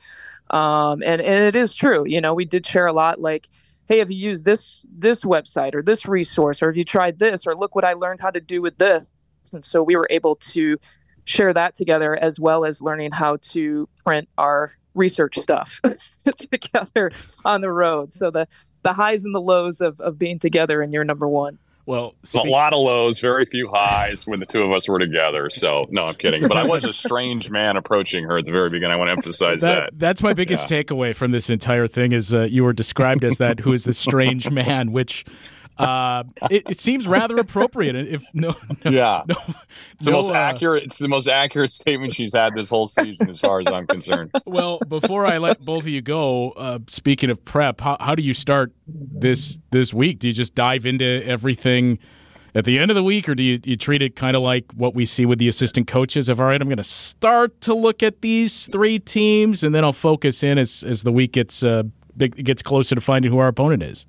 um 0.50 1.02
and 1.04 1.20
and 1.20 1.44
it 1.44 1.54
is 1.54 1.74
true 1.74 2.06
you 2.06 2.20
know 2.20 2.32
we 2.32 2.44
did 2.44 2.66
share 2.66 2.86
a 2.86 2.92
lot 2.92 3.20
like 3.20 3.48
hey 3.86 3.98
have 3.98 4.10
you 4.10 4.16
used 4.16 4.44
this 4.44 4.86
this 4.90 5.24
website 5.24 5.74
or 5.74 5.82
this 5.82 6.06
resource 6.06 6.62
or 6.62 6.68
have 6.68 6.76
you 6.76 6.84
tried 6.84 7.18
this 7.18 7.46
or 7.46 7.54
look 7.54 7.74
what 7.74 7.84
i 7.84 7.92
learned 7.92 8.20
how 8.20 8.30
to 8.30 8.40
do 8.40 8.62
with 8.62 8.78
this? 8.78 9.06
And 9.52 9.64
so 9.64 9.82
we 9.82 9.96
were 9.96 10.06
able 10.10 10.36
to 10.36 10.78
share 11.24 11.52
that 11.52 11.74
together 11.74 12.16
as 12.16 12.40
well 12.40 12.64
as 12.64 12.80
learning 12.80 13.12
how 13.12 13.36
to 13.36 13.88
print 14.04 14.28
our 14.38 14.72
research 14.98 15.38
stuff 15.38 15.80
together 16.50 17.12
on 17.44 17.62
the 17.62 17.72
road. 17.72 18.12
So 18.12 18.30
the 18.30 18.46
the 18.82 18.92
highs 18.92 19.24
and 19.24 19.34
the 19.34 19.40
lows 19.40 19.80
of, 19.80 20.00
of 20.00 20.18
being 20.18 20.38
together 20.38 20.82
and 20.82 20.92
you're 20.92 21.04
number 21.04 21.28
one. 21.28 21.58
Well, 21.88 22.14
a 22.34 22.40
lot 22.40 22.74
of 22.74 22.80
lows, 22.80 23.18
very 23.18 23.46
few 23.46 23.66
highs 23.66 24.26
when 24.26 24.40
the 24.40 24.46
two 24.46 24.60
of 24.60 24.76
us 24.76 24.86
were 24.86 24.98
together. 24.98 25.48
So, 25.48 25.86
no, 25.88 26.04
I'm 26.04 26.16
kidding. 26.16 26.46
But 26.46 26.58
I 26.58 26.64
was 26.64 26.84
a 26.84 26.92
strange 26.92 27.48
man 27.48 27.78
approaching 27.78 28.24
her 28.24 28.36
at 28.36 28.44
the 28.44 28.52
very 28.52 28.68
beginning. 28.68 28.92
I 28.92 28.96
want 28.96 29.08
to 29.08 29.12
emphasize 29.12 29.62
that. 29.62 29.92
That, 29.92 29.98
that's 29.98 30.22
my 30.22 30.34
biggest 30.34 30.68
takeaway 30.68 31.16
from 31.16 31.30
this 31.30 31.48
entire 31.48 31.86
thing 31.86 32.12
is 32.12 32.34
uh, 32.34 32.42
you 32.42 32.62
were 32.62 32.74
described 32.74 33.24
as 33.24 33.38
that 33.38 33.60
who 33.60 33.72
is 33.72 33.84
this 33.84 33.96
strange 33.96 34.50
man, 34.50 34.92
which 34.92 35.24
uh, 35.78 36.24
it, 36.50 36.70
it 36.70 36.76
seems 36.76 37.06
rather 37.06 37.38
appropriate. 37.38 37.94
If 37.94 38.26
no, 38.34 38.54
no 38.84 38.90
yeah, 38.90 39.22
no, 39.28 39.36
it's 39.94 40.04
the 40.06 40.10
no, 40.10 40.16
most 40.16 40.30
uh, 40.30 40.34
accurate. 40.34 40.84
It's 40.84 40.98
the 40.98 41.08
most 41.08 41.28
accurate 41.28 41.70
statement 41.70 42.14
she's 42.14 42.34
had 42.34 42.54
this 42.54 42.68
whole 42.68 42.86
season, 42.86 43.28
as 43.28 43.38
far 43.38 43.60
as 43.60 43.66
I'm 43.66 43.86
concerned. 43.86 44.30
Well, 44.46 44.78
before 44.88 45.26
I 45.26 45.38
let 45.38 45.64
both 45.64 45.82
of 45.82 45.88
you 45.88 46.00
go, 46.00 46.50
uh, 46.52 46.78
speaking 46.88 47.28
of 47.28 47.44
prep, 47.44 47.80
how, 47.80 47.96
how 48.00 48.14
do 48.14 48.22
you 48.22 48.32
start 48.32 48.72
this 48.86 49.58
this 49.70 49.92
week? 49.92 50.20
Do 50.20 50.28
you 50.28 50.32
just 50.32 50.54
dive 50.54 50.86
into 50.86 51.22
everything 51.24 51.98
at 52.54 52.64
the 52.64 52.78
end 52.78 52.90
of 52.90 52.94
the 52.94 53.04
week, 53.04 53.28
or 53.28 53.34
do 53.34 53.42
you, 53.42 53.60
you 53.64 53.76
treat 53.76 54.00
it 54.00 54.16
kind 54.16 54.34
of 54.36 54.42
like 54.42 54.72
what 54.72 54.94
we 54.94 55.04
see 55.04 55.26
with 55.26 55.38
the 55.38 55.48
assistant 55.48 55.86
coaches 55.86 56.28
of 56.28 56.40
all 56.40 56.46
right, 56.46 56.60
I'm 56.60 56.68
going 56.68 56.78
to 56.78 56.84
start 56.84 57.60
to 57.62 57.74
look 57.74 58.02
at 58.02 58.22
these 58.22 58.68
three 58.68 58.98
teams, 58.98 59.62
and 59.62 59.74
then 59.74 59.84
I'll 59.84 59.92
focus 59.92 60.42
in 60.42 60.56
as 60.56 60.82
as 60.82 61.02
the 61.02 61.12
week 61.12 61.32
gets 61.32 61.62
uh, 61.62 61.84
big, 62.16 62.42
gets 62.44 62.62
closer 62.62 62.94
to 62.94 63.00
finding 63.00 63.30
who 63.30 63.38
our 63.38 63.48
opponent 63.48 63.82
is. 63.82 64.06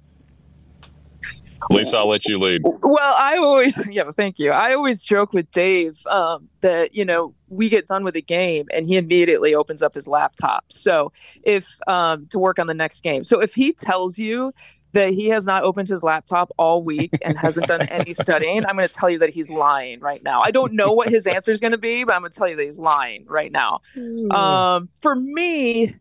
Lisa, 1.69 1.97
I'll 1.97 2.09
let 2.09 2.25
you 2.25 2.39
lead. 2.39 2.61
Well, 2.63 3.15
I 3.17 3.37
always, 3.37 3.73
yeah, 3.89 4.09
thank 4.15 4.39
you. 4.39 4.51
I 4.51 4.73
always 4.73 5.01
joke 5.01 5.33
with 5.33 5.49
Dave 5.51 5.99
um, 6.07 6.49
that, 6.61 6.95
you 6.95 7.05
know, 7.05 7.33
we 7.49 7.69
get 7.69 7.87
done 7.87 8.03
with 8.03 8.15
a 8.15 8.21
game 8.21 8.67
and 8.73 8.87
he 8.87 8.97
immediately 8.97 9.53
opens 9.53 9.81
up 9.81 9.95
his 9.95 10.07
laptop. 10.07 10.65
So 10.69 11.11
if, 11.43 11.67
um, 11.87 12.27
to 12.27 12.39
work 12.39 12.59
on 12.59 12.67
the 12.67 12.73
next 12.73 13.03
game. 13.03 13.23
So 13.23 13.39
if 13.41 13.53
he 13.53 13.73
tells 13.73 14.17
you 14.17 14.53
that 14.93 15.13
he 15.13 15.27
has 15.29 15.45
not 15.45 15.63
opened 15.63 15.87
his 15.87 16.01
laptop 16.01 16.51
all 16.57 16.83
week 16.83 17.13
and 17.23 17.37
hasn't 17.37 17.67
done 17.67 17.81
any 17.89 18.13
studying, 18.13 18.65
I'm 18.65 18.75
going 18.75 18.87
to 18.87 18.93
tell 18.93 19.09
you 19.09 19.19
that 19.19 19.29
he's 19.29 19.49
lying 19.49 19.99
right 19.99 20.23
now. 20.23 20.41
I 20.41 20.51
don't 20.51 20.73
know 20.73 20.91
what 20.91 21.09
his 21.09 21.27
answer 21.27 21.51
is 21.51 21.59
going 21.59 21.71
to 21.71 21.77
be, 21.77 22.03
but 22.03 22.15
I'm 22.15 22.21
going 22.21 22.31
to 22.31 22.37
tell 22.37 22.47
you 22.47 22.55
that 22.55 22.63
he's 22.63 22.79
lying 22.79 23.25
right 23.27 23.51
now. 23.51 23.81
Um, 24.31 24.89
for 25.01 25.15
me, 25.15 25.95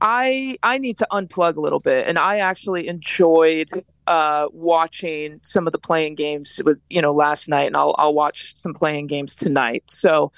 I 0.00 0.58
I 0.62 0.78
need 0.78 0.98
to 0.98 1.06
unplug 1.12 1.56
a 1.56 1.60
little 1.60 1.80
bit, 1.80 2.08
and 2.08 2.18
I 2.18 2.38
actually 2.38 2.88
enjoyed 2.88 3.84
uh, 4.06 4.48
watching 4.52 5.40
some 5.42 5.66
of 5.66 5.72
the 5.72 5.78
play-in 5.78 6.14
games 6.14 6.60
with 6.64 6.78
you 6.88 7.02
know 7.02 7.12
last 7.12 7.48
night, 7.48 7.66
and 7.66 7.76
I'll 7.76 7.94
I'll 7.98 8.14
watch 8.14 8.52
some 8.56 8.74
play-in 8.74 9.06
games 9.06 9.34
tonight. 9.34 9.84
So 9.86 10.32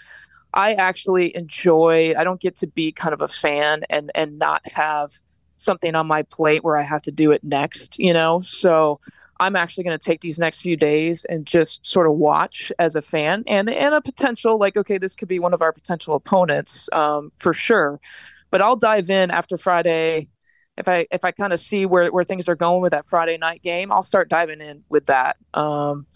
I 0.53 0.75
actually 0.75 1.35
enjoy. 1.37 2.15
I 2.17 2.25
don't 2.25 2.41
get 2.41 2.57
to 2.57 2.67
be 2.67 2.93
kind 2.93 3.13
of 3.13 3.21
a 3.21 3.29
fan 3.29 3.85
and 3.91 4.11
and 4.15 4.39
not 4.39 4.67
have 4.69 5.11
something 5.57 5.95
on 5.95 6.07
my 6.07 6.23
plate 6.23 6.65
where 6.65 6.77
I 6.77 6.83
have 6.83 7.03
to 7.03 7.13
do 7.13 7.31
it 7.31 7.43
next. 7.45 7.99
You 7.99 8.13
know, 8.13 8.41
so. 8.41 9.01
I'm 9.41 9.57
actually 9.57 9.83
going 9.83 9.99
to 9.99 10.03
take 10.03 10.21
these 10.21 10.39
next 10.39 10.61
few 10.61 10.77
days 10.77 11.25
and 11.25 11.45
just 11.45 11.85
sort 11.85 12.07
of 12.07 12.13
watch 12.13 12.71
as 12.79 12.95
a 12.95 13.03
fan 13.03 13.43
and 13.49 13.69
and 13.69 13.93
a 13.93 14.01
potential 14.01 14.61
like 14.61 14.77
okay 14.77 14.97
this 14.97 15.17
could 15.17 15.27
be 15.27 15.41
one 15.41 15.53
of 15.53 15.61
our 15.61 15.73
potential 15.73 16.15
opponents 16.15 16.89
um, 16.93 17.33
for 17.37 17.53
sure 17.53 18.01
but 18.55 18.63
I'll 18.63 18.77
dive 18.77 19.11
in 19.11 19.33
after 19.33 19.59
Friday. 19.59 20.29
If 20.77 20.89
I 20.89 21.07
if 21.11 21.25
I 21.25 21.31
kind 21.31 21.53
of 21.53 21.61
see 21.61 21.87
where, 21.87 22.11
where 22.11 22.25
things 22.25 22.49
are 22.49 22.57
going 22.57 22.83
with 22.83 22.93
that 22.93 23.09
Friday 23.09 23.39
night 23.39 23.63
game, 23.63 23.93
I'll 23.93 24.03
start 24.03 24.29
diving 24.29 24.61
in 24.61 24.83
with 24.89 25.07
that 25.07 25.37
um, 25.55 26.07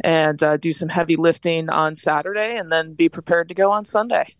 and 0.00 0.42
uh, 0.42 0.56
do 0.56 0.72
some 0.72 0.88
heavy 0.88 1.16
lifting 1.16 1.70
on 1.70 1.94
Saturday, 1.94 2.56
and 2.56 2.70
then 2.70 2.92
be 2.94 3.08
prepared 3.08 3.48
to 3.48 3.54
go 3.54 3.70
on 3.70 3.84
Sunday. 3.84 4.34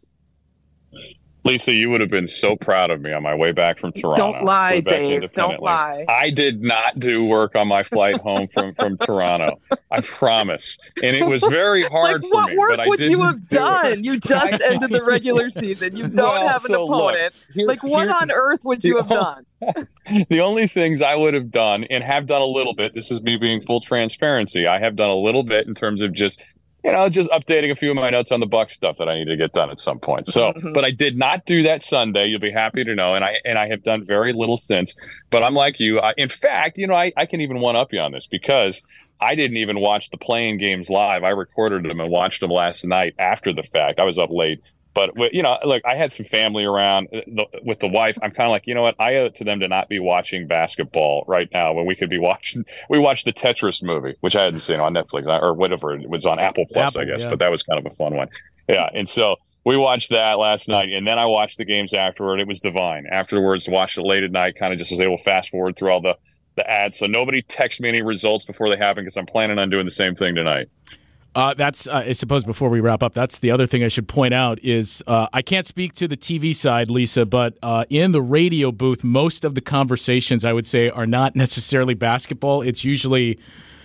Lisa, 1.44 1.72
you 1.72 1.90
would 1.90 2.00
have 2.00 2.10
been 2.10 2.28
so 2.28 2.54
proud 2.54 2.90
of 2.92 3.00
me 3.00 3.12
on 3.12 3.22
my 3.22 3.34
way 3.34 3.50
back 3.50 3.78
from 3.78 3.90
Toronto. 3.90 4.32
Don't 4.32 4.44
lie, 4.44 4.80
Dave. 4.80 5.32
Don't 5.32 5.60
lie. 5.60 6.04
I 6.08 6.30
did 6.30 6.62
not 6.62 7.00
do 7.00 7.24
work 7.24 7.56
on 7.56 7.66
my 7.66 7.82
flight 7.82 8.20
home 8.20 8.46
from, 8.46 8.72
from 8.74 8.96
Toronto. 8.98 9.60
I 9.90 10.02
promise. 10.02 10.78
And 11.02 11.16
it 11.16 11.26
was 11.26 11.42
very 11.42 11.82
hard 11.88 12.22
like 12.22 12.30
for 12.30 12.34
what 12.36 12.50
me. 12.50 12.56
work 12.58 12.70
but 12.70 12.80
I 12.80 12.86
would 12.86 13.00
you 13.00 13.22
have 13.22 13.48
do 13.48 13.56
it. 13.56 13.58
done? 13.58 14.04
You 14.04 14.20
just 14.20 14.62
ended 14.64 14.90
the 14.90 15.02
regular 15.02 15.50
season. 15.50 15.96
You 15.96 16.04
don't 16.08 16.14
Well, 16.16 16.46
have 16.48 16.64
an 16.64 16.70
so 16.70 16.84
look, 16.84 17.12
opponent. 17.14 17.34
here- 17.54 17.66
like 17.66 17.82
what 17.82 18.02
here- 18.06 18.12
on 18.12 18.30
earth 18.30 18.60
would 18.64 18.84
you 18.84 18.98
have 18.98 19.08
done? 19.08 19.44
the 20.28 20.40
only 20.40 20.68
things 20.68 21.02
I 21.02 21.16
would 21.16 21.34
have 21.34 21.50
done 21.50 21.84
and 21.90 22.04
have 22.04 22.26
done 22.26 22.42
a 22.42 22.46
little 22.46 22.74
bit, 22.74 22.94
this 22.94 23.10
is 23.10 23.20
me 23.20 23.36
being 23.36 23.60
full 23.62 23.80
transparency. 23.80 24.66
I 24.66 24.78
have 24.78 24.94
done 24.96 25.10
a 25.10 25.16
little 25.16 25.42
bit 25.42 25.66
in 25.66 25.74
terms 25.74 26.02
of 26.02 26.12
just, 26.12 26.40
you 26.84 26.90
know, 26.92 27.08
just 27.08 27.30
updating 27.30 27.70
a 27.70 27.74
few 27.74 27.90
of 27.90 27.96
my 27.96 28.10
notes 28.10 28.32
on 28.32 28.40
the 28.40 28.46
Buck 28.46 28.70
stuff 28.70 28.98
that 28.98 29.08
I 29.08 29.18
need 29.18 29.26
to 29.26 29.36
get 29.36 29.52
done 29.52 29.70
at 29.70 29.80
some 29.80 29.98
point. 30.00 30.26
So, 30.26 30.52
Mhm. 30.52 30.74
but 30.74 30.84
I 30.84 30.90
did 30.90 31.16
not 31.16 31.46
do 31.46 31.62
that 31.62 31.82
Sunday. 31.82 32.26
You'll 32.26 32.40
be 32.40 32.50
happy 32.50 32.82
to 32.84 32.94
know. 32.94 33.14
And 33.14 33.24
I, 33.24 33.36
and 33.44 33.58
I 33.58 33.68
have 33.68 33.82
done 33.84 34.04
very 34.04 34.32
little 34.32 34.56
since, 34.56 34.94
but 35.30 35.42
I'm 35.42 35.54
like 35.54 35.78
you. 35.78 36.00
I, 36.00 36.14
in 36.16 36.28
fact, 36.28 36.78
you 36.78 36.86
know, 36.86 36.94
I, 36.94 37.12
I 37.16 37.26
can 37.26 37.40
even 37.40 37.60
one 37.60 37.76
up 37.76 37.92
you 37.92 38.00
on 38.00 38.12
this 38.12 38.26
because 38.26 38.82
I 39.20 39.34
didn't 39.36 39.58
even 39.58 39.78
watch 39.80 40.10
the 40.10 40.16
play-in 40.18 40.58
games 40.58 40.90
live. 40.90 41.22
I 41.22 41.28
recorded 41.30 41.84
them 41.84 42.00
and 42.00 42.10
watched 42.10 42.40
them 42.40 42.50
last 42.50 42.84
night 42.84 43.14
after 43.18 43.52
the 43.52 43.62
fact. 43.62 44.00
I 44.00 44.04
was 44.04 44.18
up 44.18 44.30
late. 44.30 44.60
But 44.94 45.10
you 45.32 45.42
know, 45.42 45.58
look, 45.64 45.82
I 45.86 45.96
had 45.96 46.12
some 46.12 46.26
family 46.26 46.64
around 46.64 47.08
uh, 47.12 47.20
the, 47.26 47.46
with 47.64 47.80
the 47.80 47.88
wife. 47.88 48.18
I'm 48.22 48.30
kind 48.30 48.46
of 48.46 48.50
like, 48.50 48.66
you 48.66 48.74
know 48.74 48.82
what? 48.82 48.94
I 48.98 49.16
owe 49.16 49.26
it 49.26 49.34
to 49.36 49.44
them 49.44 49.60
to 49.60 49.68
not 49.68 49.88
be 49.88 49.98
watching 49.98 50.46
basketball 50.46 51.24
right 51.26 51.48
now 51.52 51.72
when 51.72 51.86
we 51.86 51.94
could 51.94 52.10
be 52.10 52.18
watching. 52.18 52.64
We 52.90 52.98
watched 52.98 53.24
the 53.24 53.32
Tetris 53.32 53.82
movie, 53.82 54.16
which 54.20 54.36
I 54.36 54.44
hadn't 54.44 54.60
seen 54.60 54.80
on 54.80 54.94
Netflix 54.94 55.26
or 55.26 55.54
whatever. 55.54 55.94
It 55.94 56.08
was 56.08 56.26
on 56.26 56.38
Apple 56.38 56.66
Plus, 56.70 56.94
I 56.96 57.04
guess. 57.04 57.22
yeah. 57.22 57.30
But 57.30 57.38
that 57.38 57.50
was 57.50 57.62
kind 57.62 57.84
of 57.84 57.90
a 57.90 57.94
fun 57.96 58.14
one. 58.14 58.28
Yeah, 58.68 58.88
and 58.94 59.08
so 59.08 59.36
we 59.64 59.76
watched 59.76 60.10
that 60.10 60.38
last 60.38 60.68
night, 60.68 60.90
and 60.90 61.06
then 61.06 61.18
I 61.18 61.26
watched 61.26 61.58
the 61.58 61.64
games 61.64 61.94
afterward. 61.94 62.40
It 62.40 62.46
was 62.46 62.60
divine. 62.60 63.06
Afterwards, 63.10 63.68
watched 63.68 63.98
it 63.98 64.02
late 64.02 64.24
at 64.24 64.30
night. 64.30 64.56
Kind 64.56 64.72
of 64.72 64.78
just 64.78 64.90
was 64.90 65.00
able 65.00 65.16
to 65.16 65.22
fast 65.22 65.50
forward 65.50 65.76
through 65.76 65.92
all 65.92 66.02
the 66.02 66.16
the 66.56 66.70
ads. 66.70 66.98
So 66.98 67.06
nobody 67.06 67.40
text 67.42 67.80
me 67.80 67.88
any 67.88 68.02
results 68.02 68.44
before 68.44 68.68
they 68.68 68.76
happen 68.76 69.04
because 69.04 69.16
I'm 69.16 69.26
planning 69.26 69.58
on 69.58 69.70
doing 69.70 69.84
the 69.86 69.90
same 69.90 70.14
thing 70.14 70.34
tonight. 70.34 70.68
Uh, 71.34 71.54
that's, 71.54 71.88
uh, 71.88 72.04
I 72.06 72.12
suppose, 72.12 72.44
before 72.44 72.68
we 72.68 72.80
wrap 72.80 73.02
up, 73.02 73.14
that's 73.14 73.38
the 73.38 73.50
other 73.50 73.66
thing 73.66 73.82
I 73.82 73.88
should 73.88 74.06
point 74.06 74.34
out 74.34 74.58
is 74.62 75.02
uh, 75.06 75.28
I 75.32 75.40
can't 75.40 75.66
speak 75.66 75.94
to 75.94 76.06
the 76.06 76.16
TV 76.16 76.54
side, 76.54 76.90
Lisa, 76.90 77.24
but 77.24 77.56
uh, 77.62 77.84
in 77.88 78.12
the 78.12 78.20
radio 78.20 78.70
booth, 78.70 79.02
most 79.02 79.44
of 79.44 79.54
the 79.54 79.62
conversations 79.62 80.44
I 80.44 80.52
would 80.52 80.66
say 80.66 80.90
are 80.90 81.06
not 81.06 81.34
necessarily 81.44 81.94
basketball. 81.94 82.60
It's 82.60 82.84
usually 82.84 83.38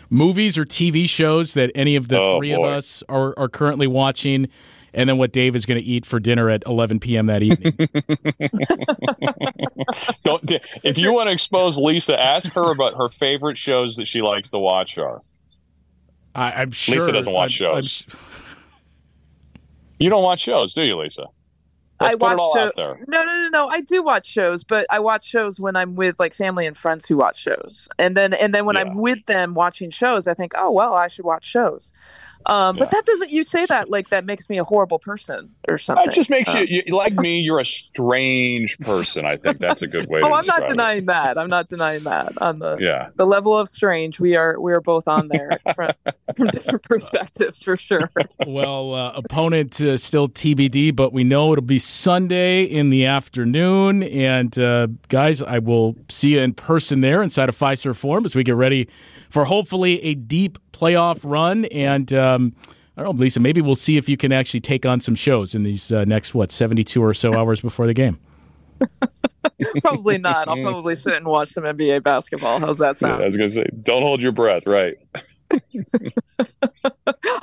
movies 0.10 0.58
or 0.58 0.66
TV 0.66 1.10
shows 1.10 1.54
that 1.54 1.72
any 1.74 1.96
of 1.96 2.10
the 2.10 2.20
Oh, 2.20 2.38
three 2.38 2.52
of 2.52 2.64
us 2.64 3.02
are, 3.08 3.34
are 3.38 3.48
currently 3.48 3.88
watching, 3.88 4.50
and 4.94 5.08
then 5.10 5.18
what 5.18 5.32
Dave 5.32 5.56
is 5.56 5.66
going 5.66 5.80
to 5.80 5.86
eat 5.86 6.06
for 6.06 6.20
dinner 6.20 6.50
at 6.50 6.64
11 6.66 7.00
p.m. 7.00 7.28
that 7.28 7.44
evening. 7.44 7.78
Don't, 10.26 10.52
if 10.84 10.98
you 10.98 11.14
want 11.14 11.28
to 11.28 11.32
expose 11.32 11.78
Lisa, 11.78 12.20
ask 12.20 12.52
her 12.54 12.72
about 12.72 12.96
her 12.96 13.08
favorite 13.08 13.58
shows 13.58 13.96
that 13.98 14.06
she 14.06 14.22
likes 14.22 14.50
to 14.50 14.60
watch 14.60 14.98
are. 14.98 15.22
I, 16.38 16.52
I'm 16.54 16.72
sure 16.72 16.96
Lisa 17.02 17.12
doesn't 17.12 17.34
watch 17.34 17.62
I'm- 17.62 17.72
I'm 17.72 17.82
shows. 17.84 18.06
s- 18.08 18.16
You 20.00 20.10
don't 20.10 20.24
watch 20.24 20.40
shows, 20.42 20.74
do 20.74 20.84
you, 20.84 20.96
Lisa? 20.98 21.26
Let's 22.00 22.10
I 22.14 22.18
put 22.18 22.22
watch 22.22 22.34
it 22.34 22.40
all 22.40 22.54
show- 22.56 22.62
out 22.68 22.74
there. 22.76 23.00
No, 23.08 23.24
no, 23.26 23.42
no, 23.42 23.50
no. 23.50 23.68
I 23.70 23.82
do 23.82 24.04
watch 24.04 24.28
shows, 24.28 24.64
but 24.64 24.86
I 24.92 25.00
watch 25.00 25.26
shows 25.28 25.60
when 25.60 25.76
I'm 25.76 25.96
with 25.96 26.20
like 26.20 26.36
family 26.36 26.68
and 26.68 26.78
friends 26.78 27.08
who 27.08 27.18
watch 27.18 27.40
shows, 27.42 27.88
and 27.98 28.16
then 28.16 28.36
and 28.36 28.54
then 28.54 28.66
when 28.66 28.76
Yeah. 28.76 28.84
I'm 28.84 28.98
with 28.98 29.26
them 29.26 29.56
watching 29.56 29.90
shows, 29.90 30.28
I 30.28 30.36
think, 30.36 30.52
oh 30.56 30.70
well, 30.72 30.94
I 30.94 31.08
should 31.08 31.26
watch 31.26 31.44
shows. 31.44 31.92
Um, 32.48 32.76
Yeah. 32.76 32.80
But 32.86 32.92
that 32.92 33.06
doesn't. 33.06 33.30
You 33.30 33.44
say 33.44 33.66
that 33.68 33.90
like 33.90 34.10
that 34.10 34.26
makes 34.26 34.50
me 34.50 34.58
a 34.58 34.64
horrible 34.64 35.00
person 35.00 35.50
or 35.70 35.78
something. 35.78 36.08
It 36.08 36.14
just 36.14 36.30
makes 36.30 36.50
Um, 36.54 36.66
you, 36.68 36.84
you 36.86 36.96
like 36.96 37.14
me. 37.16 37.40
You're 37.40 37.60
a 37.60 37.66
strange 37.66 38.78
person. 38.80 39.26
I 39.26 39.38
think 39.38 39.60
that's 39.60 39.82
a 39.82 39.88
good 39.88 40.08
way. 40.10 40.22
to 40.22 40.26
describe 40.28 40.32
it. 40.32 40.32
Oh, 40.32 40.36
I'm 40.36 40.46
not 40.46 40.46
describe 40.46 40.64
it. 40.64 40.74
denying 40.74 41.06
that. 41.08 41.38
I'm 41.38 41.50
not 41.50 41.68
denying 41.68 42.04
that. 42.04 42.42
On 42.42 42.60
the 42.60 42.78
Yeah, 42.80 43.10
the 43.16 43.26
level 43.26 43.58
of 43.58 43.70
strange, 43.70 44.20
we 44.20 44.36
are 44.36 44.60
we 44.60 44.72
are 44.74 44.82
both 44.82 45.08
on 45.08 45.28
there 45.28 45.60
from, 45.76 45.90
from 46.36 46.48
different 46.48 46.84
perspectives 46.84 47.64
for 47.64 47.78
sure. 47.78 48.10
well, 48.48 48.94
uh, 48.94 49.12
opponent 49.16 49.82
uh, 49.82 49.98
still 49.98 50.28
TBD, 50.28 50.96
but 50.96 51.12
we 51.14 51.24
know 51.24 51.52
it'll 51.54 51.64
be 51.66 51.80
Sunday 51.80 52.64
in 52.64 52.90
the 52.90 53.06
afternoon. 53.06 54.04
And 54.04 54.58
uh, 54.58 54.88
guys, 55.10 55.42
I 55.42 55.60
will 55.60 55.96
see 56.10 56.34
you 56.36 56.40
in 56.42 56.54
person 56.54 57.02
there 57.02 57.22
inside 57.22 57.50
of 57.50 57.58
Fiserv 57.58 57.96
Forum 57.98 58.26
as 58.26 58.36
we 58.36 58.44
get 58.44 58.56
ready 58.56 58.88
for 59.30 59.46
hopefully 59.46 60.04
a 60.04 60.16
deep 60.16 60.58
playoff 60.72 61.22
run. 61.24 61.66
And 61.66 62.14
um, 62.14 62.56
I 62.96 63.04
don't 63.04 63.16
know, 63.16 63.22
Lisa, 63.22 63.40
maybe 63.40 63.62
we'll 63.62 63.76
see 63.76 63.98
if 63.98 64.10
you 64.10 64.18
can 64.18 64.32
actually 64.32 64.62
take 64.62 64.86
on 64.86 65.02
some 65.02 65.16
shows 65.16 65.56
in 65.56 65.64
these 65.64 65.92
uh, 65.92 66.06
next 66.06 66.34
what 66.34 66.52
72 66.52 67.04
or 67.04 67.14
so 67.14 67.34
hours 67.34 67.62
before 67.62 67.86
the 67.88 67.94
game. 67.94 68.20
probably 69.82 70.18
not. 70.18 70.48
I'll 70.48 70.62
probably 70.62 70.96
sit 70.96 71.16
and 71.16 71.26
watch 71.26 71.50
some 71.50 71.64
NBA 71.64 72.04
basketball. 72.04 72.60
How's 72.60 72.80
that 72.80 73.00
Yeah, 73.02 73.18
I 73.18 73.26
was 73.26 73.38
gonna 73.38 73.50
say, 73.50 73.66
don't 73.84 74.04
hold 74.04 74.22
your 74.22 74.32
breath. 74.32 74.68
Right. 74.68 74.98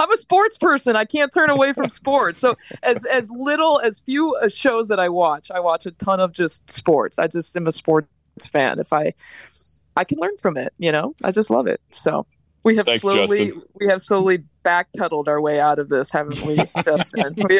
I'm 0.01 0.11
a 0.13 0.17
sports 0.17 0.59
person. 0.59 0.97
I 0.97 1.05
can't 1.05 1.33
turn 1.33 1.51
away 1.51 1.73
from 1.73 1.89
sports. 1.89 2.39
So 2.39 2.57
as 2.83 3.05
as 3.07 3.31
little 3.31 3.81
as 3.81 3.99
few 4.01 4.35
uh, 4.37 4.49
shows 4.49 4.89
that 4.89 5.01
I 5.01 5.09
watch, 5.09 5.51
I 5.51 5.61
watch 5.61 5.87
a 5.87 5.91
ton 5.93 6.21
of 6.21 6.33
just 6.33 6.71
sports. 6.71 7.19
I 7.19 7.27
just 7.27 7.57
am 7.57 7.67
a 7.67 7.73
sports 7.73 8.09
fan. 8.47 8.79
If 8.79 8.93
I 8.93 9.15
I 9.97 10.05
can 10.05 10.19
learn 10.19 10.37
from 10.39 10.57
it, 10.57 10.73
you 10.79 10.91
know. 10.93 11.15
I 11.23 11.31
just 11.31 11.51
love 11.51 11.67
it. 11.67 11.81
So 11.91 12.27
we 12.63 12.77
have 12.77 12.87
Thanks, 12.87 13.03
slowly 13.03 13.47
Justin. 13.49 13.63
we 13.79 13.87
have 13.89 14.03
slowly 14.03 14.45
backpedaled 14.65 15.29
our 15.29 15.41
way 15.41 15.61
out 15.61 15.79
of 15.79 15.89
this, 15.91 16.11
haven't 16.11 16.41
we, 16.43 16.57
Justin? 16.85 17.35
We, 17.37 17.59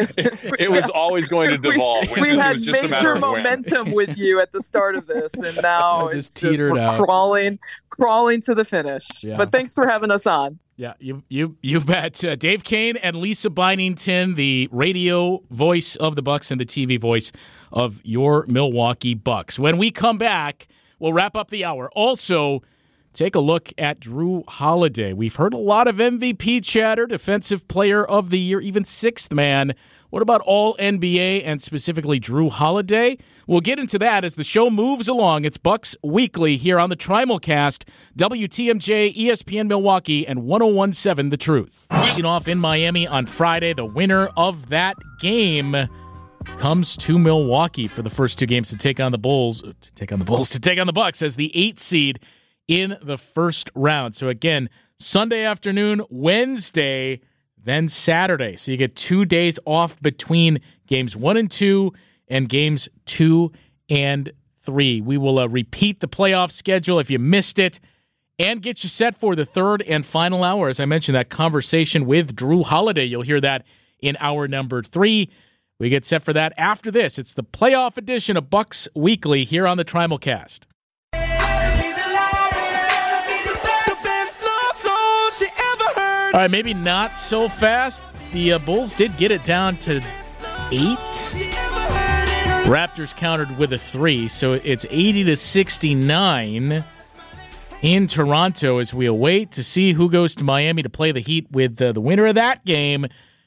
It 0.59 0.71
was 0.71 0.89
always 0.91 1.29
going 1.29 1.51
to 1.51 1.59
devolve. 1.59 2.09
we, 2.19 2.31
just- 2.31 2.43
had 2.43 2.63
just 2.63 2.83
major 2.91 3.17
momentum 3.17 3.93
with 3.93 4.17
you 4.17 4.41
at 4.41 4.51
the 4.53 4.63
start 4.63 4.97
of 4.97 5.07
this, 5.07 5.35
and 5.35 5.57
now 5.63 6.07
It 6.09 6.17
it's 6.17 6.29
just 6.31 6.37
teetered 6.39 6.73
we're 6.73 6.79
out. 6.81 6.97
crawling, 6.99 7.59
crawling 7.91 8.41
to 8.43 8.55
the 8.55 8.65
finish. 8.65 9.07
Yeah. 9.23 9.37
But 9.37 9.53
thanks 9.53 9.75
for 9.75 9.87
having 9.87 10.11
us 10.11 10.27
on. 10.27 10.59
Yeah, 10.77 10.95
you 10.99 11.23
you 11.29 11.57
you 11.63 11.79
bet. 11.81 12.25
Uh, 12.25 12.35
Dave 12.35 12.65
Koehn 12.65 12.99
and 13.01 13.15
Lisa 13.15 13.49
Byington, 13.49 14.35
the 14.35 14.69
radio 14.73 15.41
voice 15.49 15.95
of 15.95 16.17
the 16.17 16.23
Bucks 16.23 16.51
and 16.51 16.61
the 16.61 16.65
TV 16.67 16.99
voice 16.99 17.31
of 17.73 18.01
your 18.03 18.45
Milwaukee 18.49 19.15
Bucks. 19.15 19.57
When 19.57 19.77
we 19.79 19.93
come 19.93 20.19
back, 20.19 20.67
we'll 21.05 21.13
wrap 21.13 21.37
up 21.37 21.51
the 21.51 21.63
hour. 21.67 21.91
Also, 21.95 22.63
take 23.13 23.35
a 23.35 23.41
look 23.41 23.75
at 23.77 24.01
Jrue 24.01 24.43
Holiday. 24.49 25.13
We've 25.13 25.37
heard 25.37 25.53
a 25.53 25.59
lot 25.59 25.87
of 25.87 25.97
MVP 25.97 26.65
chatter, 26.65 27.07
defensive 27.07 27.69
player 27.69 28.03
of 28.03 28.31
the 28.31 28.39
year, 28.39 28.59
even 28.59 28.85
sixth 28.85 29.31
man. 29.31 29.75
What 30.09 30.23
about 30.23 30.41
all 30.41 30.75
NBA 30.77 31.43
and 31.45 31.61
specifically 31.61 32.21
Jrue 32.21 32.51
Holiday? 32.51 33.19
We'll 33.47 33.61
get 33.61 33.79
into 33.79 33.99
that 33.99 34.25
as 34.25 34.37
the 34.37 34.45
show 34.45 34.71
moves 34.71 35.07
along. 35.07 35.45
It's 35.45 35.59
Bucks 35.59 35.95
Weekly 36.03 36.57
here 36.57 36.79
on 36.79 36.89
the 36.89 36.97
Trimulcast, 36.97 37.87
WTMJ, 38.17 39.15
ESPN 39.15 39.69
Milwaukee, 39.69 40.27
and 40.27 40.45
1017 40.45 41.29
The 41.29 41.37
Truth. 41.37 41.87
Off 42.25 42.49
in 42.49 42.59
Miami 42.59 43.07
on 43.07 43.27
Friday, 43.27 43.75
the 43.75 43.85
winner 43.85 44.29
of 44.37 44.71
that 44.71 44.97
game 45.21 45.75
comes 46.45 46.97
to 46.97 47.19
Milwaukee 47.19 47.87
for 47.87 48.03
the 48.03 48.11
first 48.11 48.39
two 48.39 48.47
games 48.47 48.71
to 48.71 48.77
take 48.77 49.01
on 49.01 49.13
the 49.13 49.19
Bulls, 49.19 49.63
to 49.63 49.95
take 49.95 50.13
on 50.13 50.19
the 50.19 50.25
Bulls, 50.25 50.49
to 50.51 50.61
take 50.61 50.79
on 50.79 50.87
the 50.87 50.93
Bucks 50.93 51.23
as 51.23 51.37
the 51.37 51.51
eight 51.55 51.81
seed 51.81 52.21
in 52.69 52.97
the 53.03 53.19
first 53.19 53.71
round. 53.75 54.15
So 54.15 54.29
again, 54.29 54.71
Sunday 54.99 55.45
afternoon, 55.45 56.03
Wednesday, 56.11 57.21
then 57.57 57.89
Saturday. 57.89 58.57
So 58.57 58.71
you 58.73 58.79
get 58.79 58.97
two 58.97 59.25
days 59.25 59.59
off 59.65 60.01
between 60.01 60.61
games 60.87 61.17
one 61.17 61.37
and 61.37 61.51
two 61.51 61.93
and 62.29 62.49
games 62.49 62.89
two 63.07 63.53
and 63.89 64.33
three. 64.63 65.01
We 65.01 65.19
will 65.19 65.39
uh, 65.39 65.47
repeat 65.47 66.01
the 66.01 66.09
playoff 66.09 66.51
schedule 66.51 66.99
if 66.99 67.11
you 67.11 67.19
missed 67.19 67.59
it 67.59 67.81
and 68.39 68.63
get 68.63 68.83
you 68.83 68.89
set 68.89 69.17
for 69.17 69.37
the 69.37 69.47
third 69.47 69.83
and 69.83 70.05
final 70.05 70.43
hour. 70.43 70.69
As 70.69 70.81
I 70.81 70.85
mentioned, 70.85 71.15
that 71.15 71.29
conversation 71.29 72.07
with 72.07 72.35
Jrue 72.35 72.65
Holiday. 72.65 73.05
You'll 73.05 73.23
hear 73.23 73.41
that 73.41 73.65
in 74.01 74.17
hour 74.21 74.49
number 74.49 74.83
three. 74.83 75.31
We 75.81 75.89
get 75.89 76.05
set 76.05 76.23
for 76.23 76.33
that 76.33 76.53
after 76.57 76.91
this. 76.91 77.19
It's 77.19 77.35
the 77.35 77.43
playoff 77.43 77.97
edition 77.97 78.37
of 78.37 78.49
Bucks 78.49 78.89
Weekly 78.95 79.45
here 79.45 79.67
on 79.67 79.77
the 79.77 79.85
Trimulcast. 79.85 80.61
All 86.33 86.41
right, 86.41 86.51
maybe 86.51 86.75
not 86.75 87.17
so 87.17 87.49
fast. 87.49 88.03
The 88.33 88.55
uh, 88.55 88.59
Bulls 88.59 88.93
did 88.93 89.17
get 89.17 89.31
it 89.31 89.45
down 89.45 89.77
to 89.79 90.03
eight. 90.73 90.99
Raptors 92.67 93.15
countered 93.15 93.57
with 93.57 93.73
a 93.73 93.79
three, 93.79 94.27
so 94.27 94.53
it's 94.53 94.85
80 94.91 95.25
to 95.25 95.37
69 95.37 96.85
in 97.83 98.07
Toronto 98.07 98.79
as 98.79 98.93
we 98.93 99.07
await 99.07 99.53
to 99.53 99.63
see 99.63 99.93
who 99.93 100.11
goes 100.11 100.35
to 100.37 100.45
Miami 100.45 100.83
to 100.83 100.91
play 100.91 101.13
the 101.13 101.21
Heat 101.21 101.47
with 101.53 101.81
uh, 101.81 101.93
the 101.93 102.01
winner 102.01 102.27
of 102.27 102.35
that 102.35 102.65
game 102.65 103.07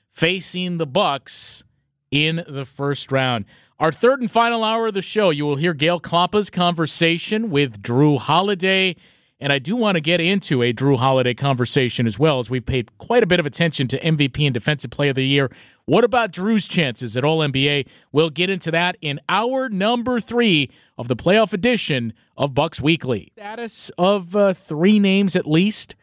facing 0.09 0.77
the 0.77 0.85
Bucks 0.85 1.63
in 2.11 2.43
the 2.47 2.65
first 2.65 3.11
round. 3.11 3.45
Our 3.79 3.91
third 3.91 4.21
and 4.21 4.31
final 4.31 4.63
hour 4.63 4.87
of 4.87 4.93
the 4.95 5.01
show, 5.01 5.29
you 5.29 5.45
will 5.45 5.57
hear 5.57 5.73
Gale 5.73 5.99
Klappa's 5.99 6.49
conversation 6.49 7.49
with 7.51 7.81
Jrue 7.83 8.19
Holiday. 8.19 8.95
And 9.39 9.53
I 9.53 9.59
do 9.59 9.75
want 9.75 9.95
to 9.95 10.01
get 10.01 10.19
into 10.19 10.63
a 10.63 10.73
Jrue 10.73 10.97
Holiday 10.97 11.35
conversation 11.35 12.07
as 12.07 12.17
well, 12.17 12.39
as 12.39 12.49
we've 12.49 12.65
paid 12.65 12.97
quite 12.97 13.21
a 13.21 13.27
bit 13.27 13.39
of 13.39 13.45
attention 13.45 13.87
to 13.89 13.99
MVP 13.99 14.45
and 14.45 14.53
Defensive 14.53 14.89
Player 14.89 15.11
of 15.11 15.15
the 15.15 15.27
Year. 15.27 15.51
What 15.85 16.03
about 16.03 16.31
Jrue's 16.31 16.67
chances 16.67 17.15
at 17.15 17.23
All 17.23 17.39
NBA? 17.39 17.87
We'll 18.11 18.31
get 18.31 18.49
into 18.49 18.71
that 18.71 18.97
in 18.99 19.19
hour 19.29 19.69
number 19.69 20.19
three 20.19 20.71
of 20.97 21.07
the 21.07 21.15
playoff 21.15 21.53
edition 21.53 22.13
of 22.35 22.55
Bucks 22.55 22.81
Weekly. 22.81 23.31
Status 23.35 23.91
of 23.97 24.35
uh, 24.35 24.53
three 24.53 24.99
names 24.99 25.35
at 25.35 25.47
least 25.47 25.95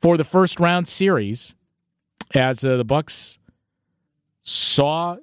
for 0.00 0.16
the 0.16 0.24
first 0.24 0.58
round 0.58 0.88
series, 0.88 1.54
as 2.34 2.64
uh, 2.64 2.76
the 2.76 2.84
Bucks 2.84 3.38
saw 4.48 5.16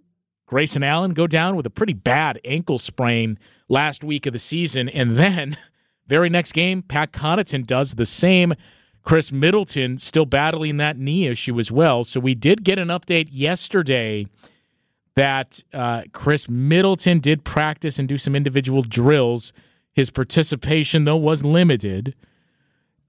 Grayson 0.45 0.83
Allen 0.83 1.13
go 1.13 1.27
down 1.27 1.55
with 1.55 1.65
a 1.65 1.71
pretty 1.71 1.93
bad 1.93 2.39
ankle 2.45 2.77
sprain 2.77 3.39
last 3.67 4.03
week 4.03 4.25
of 4.25 4.33
the 4.33 4.39
season, 4.39 4.87
and 4.89 5.15
then 5.15 5.57
very 6.07 6.29
next 6.29 6.51
game, 6.51 6.81
Pat 6.81 7.11
Connaughton 7.11 7.65
does 7.65 7.95
the 7.95 8.05
same. 8.05 8.53
Khris 9.03 9.31
Middleton 9.31 9.97
still 9.99 10.25
battling 10.25 10.77
that 10.77 10.97
knee 10.97 11.27
issue 11.27 11.59
as 11.59 11.71
well. 11.71 12.03
So 12.03 12.19
we 12.19 12.33
did 12.33 12.63
get 12.63 12.79
an 12.79 12.87
update 12.87 13.29
yesterday 13.31 14.25
that 15.15 15.63
uh, 15.73 16.03
Khris 16.11 16.49
Middleton 16.49 17.19
did 17.19 17.43
practice 17.43 17.99
and 17.99 18.09
do 18.09 18.17
some 18.17 18.35
individual 18.35 18.81
drills. 18.81 19.53
His 19.93 20.09
participation, 20.09 21.05
though, 21.05 21.15
was 21.17 21.45
limited. 21.45 22.15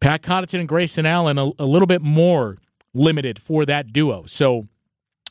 Pat 0.01 0.23
Connaughton 0.23 0.61
and 0.61 0.69
Grayson 0.69 1.07
Allen 1.07 1.39
a, 1.39 1.51
a 1.59 1.65
little 1.65 1.87
bit 1.87 2.03
more 2.03 2.59
limited 2.95 3.41
for 3.41 3.65
that 3.65 3.93
duo. 3.93 4.25
So 4.27 4.69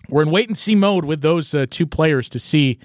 we're 0.10 0.24
in 0.24 0.32
wait 0.32 0.48
and 0.48 0.58
see 0.58 0.76
mode 0.76 1.06
with 1.06 1.22
those 1.22 1.54
uh, 1.54 1.66
two 1.70 1.86
players 1.86 2.30
to 2.30 2.40
see, 2.40 2.80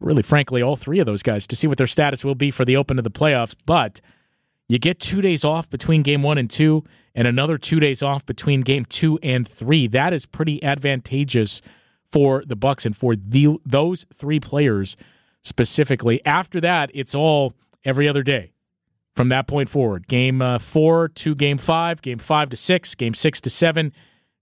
really, 0.00 0.22
frankly, 0.22 0.62
all 0.62 0.76
three 0.76 0.98
of 0.98 1.06
those 1.06 1.22
guys 1.22 1.46
to 1.48 1.56
see 1.56 1.66
what 1.66 1.78
their 1.78 1.86
status 1.86 2.24
will 2.24 2.34
be 2.34 2.50
for 2.50 2.64
the 2.64 2.76
open 2.76 2.98
of 2.98 3.04
the 3.04 3.10
playoffs. 3.10 3.54
But 3.66 4.00
you 4.68 4.78
get 4.78 5.00
two 5.00 5.20
days 5.20 5.44
off 5.44 5.68
between 5.68 6.02
game 6.02 6.22
one 6.22 6.38
and 6.38 6.48
two, 6.48 6.84
and 7.14 7.28
another 7.28 7.58
two 7.58 7.78
days 7.78 8.02
off 8.02 8.24
between 8.24 8.62
game 8.62 8.84
two 8.84 9.18
and 9.22 9.46
three. 9.46 9.86
That 9.86 10.12
is 10.12 10.24
pretty 10.26 10.62
advantageous 10.62 11.60
for 12.06 12.42
the 12.46 12.56
Bucks 12.56 12.86
and 12.86 12.96
for 12.96 13.16
the, 13.16 13.58
those 13.66 14.06
three 14.14 14.40
players 14.40 14.96
specifically. 15.42 16.24
After 16.24 16.60
that, 16.60 16.90
it's 16.94 17.14
all 17.14 17.54
every 17.84 18.08
other 18.08 18.22
day 18.22 18.52
from 19.14 19.28
that 19.28 19.46
point 19.46 19.68
forward. 19.68 20.06
Game 20.06 20.40
uh, 20.40 20.58
four 20.58 21.08
to 21.08 21.34
game 21.34 21.58
five, 21.58 22.00
game 22.00 22.18
five 22.18 22.48
to 22.50 22.56
six, 22.56 22.94
game 22.94 23.14
six 23.14 23.40
to 23.42 23.50
seven, 23.50 23.92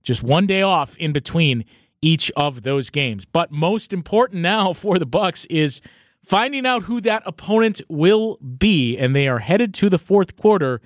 Just 0.03 0.23
one 0.23 0.47
day 0.47 0.63
off 0.63 0.97
in 0.99 1.13
between 1.13 1.65
each 2.03 2.31
of 2.37 2.63
those 2.63 2.91
games. 2.91 3.25
But 3.25 3.51
most 3.51 3.93
important 3.93 4.43
now 4.43 4.73
for 4.73 4.99
the 4.99 5.07
Bucks 5.07 5.45
is 5.47 5.81
finding 6.25 6.67
out 6.67 6.85
who 6.85 7.01
that 7.01 7.23
opponent 7.27 7.81
will 7.89 8.37
be 8.39 8.97
and 8.97 9.15
they 9.15 9.29
are 9.29 9.39
headed 9.39 9.75
to 9.75 9.89
the 9.89 9.99
fourth 9.99 10.37
quarter 10.37 10.81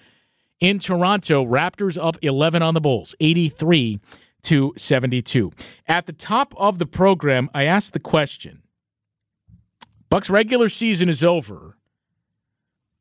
in 0.60 0.78
Toronto. 0.78 1.44
Raptors 1.44 2.02
up 2.02 2.16
11 2.22 2.62
on 2.62 2.74
the 2.74 2.80
Bulls, 2.80 3.14
83 3.20 4.00
to 4.42 4.72
72. 4.76 5.52
At 5.86 6.06
the 6.06 6.12
top 6.12 6.54
of 6.56 6.78
the 6.78 6.86
program, 6.86 7.50
I 7.54 7.64
asked 7.64 7.92
the 7.92 8.00
question 8.00 8.62
Bucks 10.08 10.30
regular 10.30 10.68
season 10.68 11.08
is 11.08 11.24
over. 11.24 11.76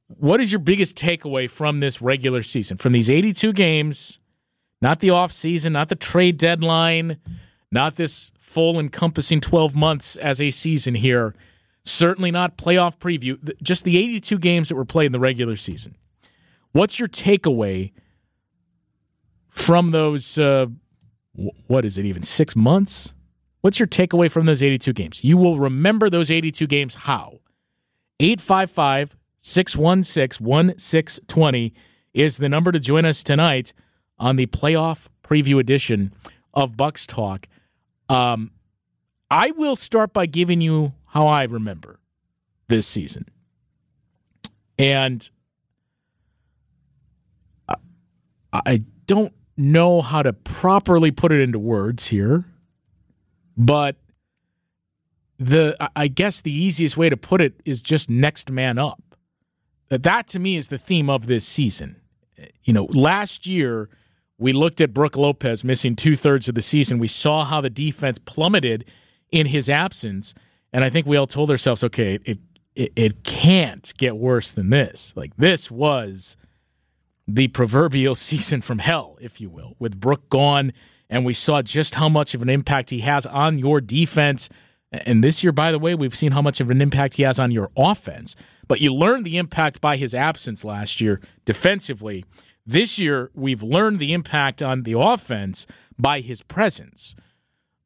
What 0.08 0.42
is 0.42 0.52
your 0.52 0.60
biggest 0.60 0.96
takeaway 0.96 1.50
from 1.50 1.80
this 1.80 2.02
regular 2.02 2.44
season? 2.44 2.78
From 2.78 2.92
these 2.92 3.10
82 3.10 3.54
games, 3.54 4.20
not 4.82 5.00
the 5.00 5.10
off 5.10 5.32
season, 5.32 5.74
not 5.74 5.90
the 5.90 5.96
trade 5.96 6.38
deadline, 6.38 7.18
not 7.74 7.96
this 7.96 8.32
full 8.38 8.80
encompassing 8.80 9.42
12 9.42 9.76
months 9.76 10.16
as 10.16 10.40
a 10.40 10.52
season 10.52 10.96
here. 10.96 11.34
Certainly 11.84 12.32
not 12.32 12.58
playoff 12.58 12.98
preview, 12.98 13.38
just 13.62 13.84
the 13.84 13.98
82 13.98 14.40
games 14.40 14.70
that 14.70 14.76
were 14.76 14.86
played 14.86 15.08
in 15.08 15.12
the 15.12 15.20
regular 15.20 15.56
season. 15.58 15.96
What's 16.72 17.00
your 17.00 17.10
takeaway 17.10 17.92
from 19.50 19.92
those? 19.92 20.38
Uh, 20.38 20.68
what 21.68 21.84
is 21.84 21.98
it, 21.98 22.06
even 22.06 22.24
six 22.24 22.56
months? 22.56 23.14
What's 23.62 23.80
your 23.80 23.88
takeaway 23.88 24.30
from 24.30 24.46
those 24.46 24.62
82 24.62 24.94
games? 24.94 25.24
You 25.24 25.38
will 25.38 25.58
remember 25.58 26.10
those 26.10 26.30
82 26.30 26.68
games 26.68 26.96
how? 26.96 27.40
855 28.20 29.18
616 29.40 30.46
1620 30.46 31.74
is 32.14 32.38
the 32.38 32.50
number 32.50 32.72
to 32.72 32.80
join 32.80 33.04
us 33.04 33.24
tonight 33.24 33.74
on 34.20 34.36
the 34.36 34.46
playoff 34.46 35.08
preview 35.24 35.60
edition 35.60 36.14
of 36.54 36.78
Bucks 36.78 37.08
Talk. 37.08 37.48
Um, 38.14 38.52
I 39.32 39.52
will 39.52 39.76
start 39.76 40.14
by 40.14 40.28
giving 40.28 40.62
you 40.62 40.94
how 41.08 41.26
I 41.26 41.44
remember 41.44 42.00
this 42.68 42.88
season. 42.88 43.26
And 44.78 45.30
I, 48.54 48.84
don't 49.06 49.34
know 49.58 50.02
how 50.02 50.24
to 50.24 50.32
properly 50.32 51.12
put 51.12 51.32
it 51.32 51.42
into 51.42 51.60
words 51.60 52.08
here, 52.08 52.46
but 53.58 53.98
the 55.38 55.76
I 55.96 56.08
guess 56.08 56.40
the 56.42 56.54
easiest 56.54 56.96
way 56.96 57.10
to 57.10 57.18
put 57.18 57.42
it 57.42 57.60
is 57.66 57.82
just 57.82 58.10
next 58.10 58.50
man 58.50 58.78
up. 58.78 59.18
That 59.90 60.28
to 60.30 60.40
me 60.40 60.56
is 60.56 60.70
the 60.70 60.78
theme 60.78 61.10
of 61.10 61.28
this 61.28 61.46
season. 61.46 61.98
You 62.64 62.74
know, 62.74 62.86
last 62.86 63.46
year 63.46 63.90
we 64.38 64.52
looked 64.52 64.82
at 64.82 64.94
Brook 64.94 65.16
Lopez 65.16 65.64
missing 65.64 65.96
two 65.96 66.16
thirds 66.16 66.50
of 66.50 66.56
the 66.56 66.62
season. 66.62 67.00
We 67.00 67.08
saw 67.08 67.46
how 67.46 67.62
the 67.62 67.70
defense 67.70 68.20
plummeted 68.20 68.86
in 69.32 69.48
his 69.48 69.70
absence, 69.70 70.34
and 70.72 70.84
I 70.84 70.90
think 70.90 71.06
we 71.06 71.18
all 71.18 71.28
told 71.28 71.50
ourselves, 71.50 71.84
okay, 71.84 72.20
it 72.26 72.40
it, 72.76 72.92
it 72.96 73.24
can't 73.24 73.94
get 73.98 74.18
worse 74.18 74.52
than 74.52 74.70
this. 74.70 75.14
Like 75.16 75.36
this 75.38 75.70
was 75.70 76.38
the 77.28 77.48
proverbial 77.50 78.16
season 78.30 78.62
from 78.62 78.80
hell, 78.80 79.18
if 79.22 79.40
you 79.40 79.50
will, 79.50 79.76
with 79.80 80.00
Brook 80.00 80.30
gone, 80.30 80.74
and 81.10 81.26
we 81.26 81.34
saw 81.34 81.62
just 81.62 81.96
how 81.96 82.10
much 82.10 82.34
of 82.34 82.42
an 82.42 82.50
impact 82.50 82.90
he 82.90 83.00
has 83.00 83.26
on 83.26 83.60
your 83.60 83.80
defense. 83.82 84.50
And 84.92 85.24
this 85.24 85.44
year, 85.44 85.52
by 85.52 85.72
the 85.72 85.80
way, 85.80 85.96
we've 85.96 86.16
seen 86.16 86.32
how 86.32 86.42
much 86.42 86.60
of 86.60 86.70
an 86.70 86.82
impact 86.82 87.16
he 87.16 87.24
has 87.24 87.40
on 87.40 87.52
your 87.52 87.70
offense. 87.76 88.36
But 88.68 88.80
you 88.80 88.94
learned 88.94 89.26
the 89.26 89.38
impact 89.38 89.82
by 89.82 89.98
his 89.98 90.16
absence 90.16 90.64
last 90.64 91.02
year 91.02 91.20
defensively. 91.46 92.26
This 92.66 92.98
year, 92.98 93.30
we've 93.34 93.62
learned 93.62 94.00
the 94.00 94.14
impact 94.14 94.62
on 94.62 94.84
the 94.84 94.98
offense 94.98 95.68
by 95.98 96.22
his 96.22 96.42
presence. 96.42 97.16